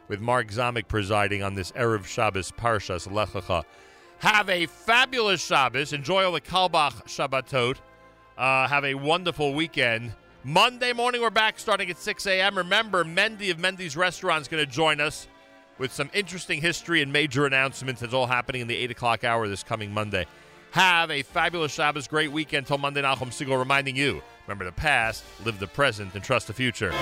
with 0.08 0.20
Mark 0.20 0.48
Zamek 0.48 0.88
presiding 0.88 1.42
on 1.42 1.54
this 1.54 1.72
Erev 1.72 2.04
Shabbos 2.06 2.52
Parshas 2.52 3.10
Lech 3.10 3.30
Lecha. 3.30 3.64
Have 4.18 4.48
a 4.48 4.66
fabulous 4.66 5.44
Shabbos. 5.44 5.92
Enjoy 5.92 6.24
all 6.24 6.32
the 6.32 6.40
Carlebach 6.40 7.04
Shabbatot. 7.04 7.76
Uh, 8.38 8.68
have 8.68 8.84
a 8.84 8.94
wonderful 8.94 9.54
weekend. 9.54 10.14
Monday 10.44 10.92
morning, 10.92 11.20
we're 11.20 11.30
back 11.30 11.58
starting 11.58 11.90
at 11.90 11.98
6 11.98 12.26
a.m. 12.26 12.56
Remember, 12.56 13.04
Mendy 13.04 13.50
of 13.50 13.58
Mendy's 13.58 13.96
Restaurant 13.96 14.42
is 14.42 14.48
going 14.48 14.64
to 14.64 14.70
join 14.70 15.00
us 15.00 15.26
with 15.78 15.92
some 15.92 16.08
interesting 16.14 16.60
history 16.60 17.02
and 17.02 17.12
major 17.12 17.46
announcements. 17.46 18.00
It's 18.02 18.14
all 18.14 18.26
happening 18.26 18.62
in 18.62 18.68
the 18.68 18.76
8 18.76 18.92
o'clock 18.92 19.24
hour 19.24 19.48
this 19.48 19.62
coming 19.62 19.92
Monday. 19.92 20.26
Have 20.70 21.10
a 21.10 21.22
fabulous 21.22 21.72
Shabbos, 21.72 22.06
great 22.06 22.30
weekend 22.30 22.66
till 22.66 22.78
Monday. 22.78 23.02
Nachum 23.02 23.28
Segal 23.28 23.58
reminding 23.58 23.96
you 23.96 24.22
remember 24.46 24.64
the 24.64 24.72
past, 24.72 25.24
live 25.44 25.58
the 25.58 25.66
present, 25.66 26.14
and 26.14 26.22
trust 26.22 26.46
the 26.46 26.52
future. 26.52 26.92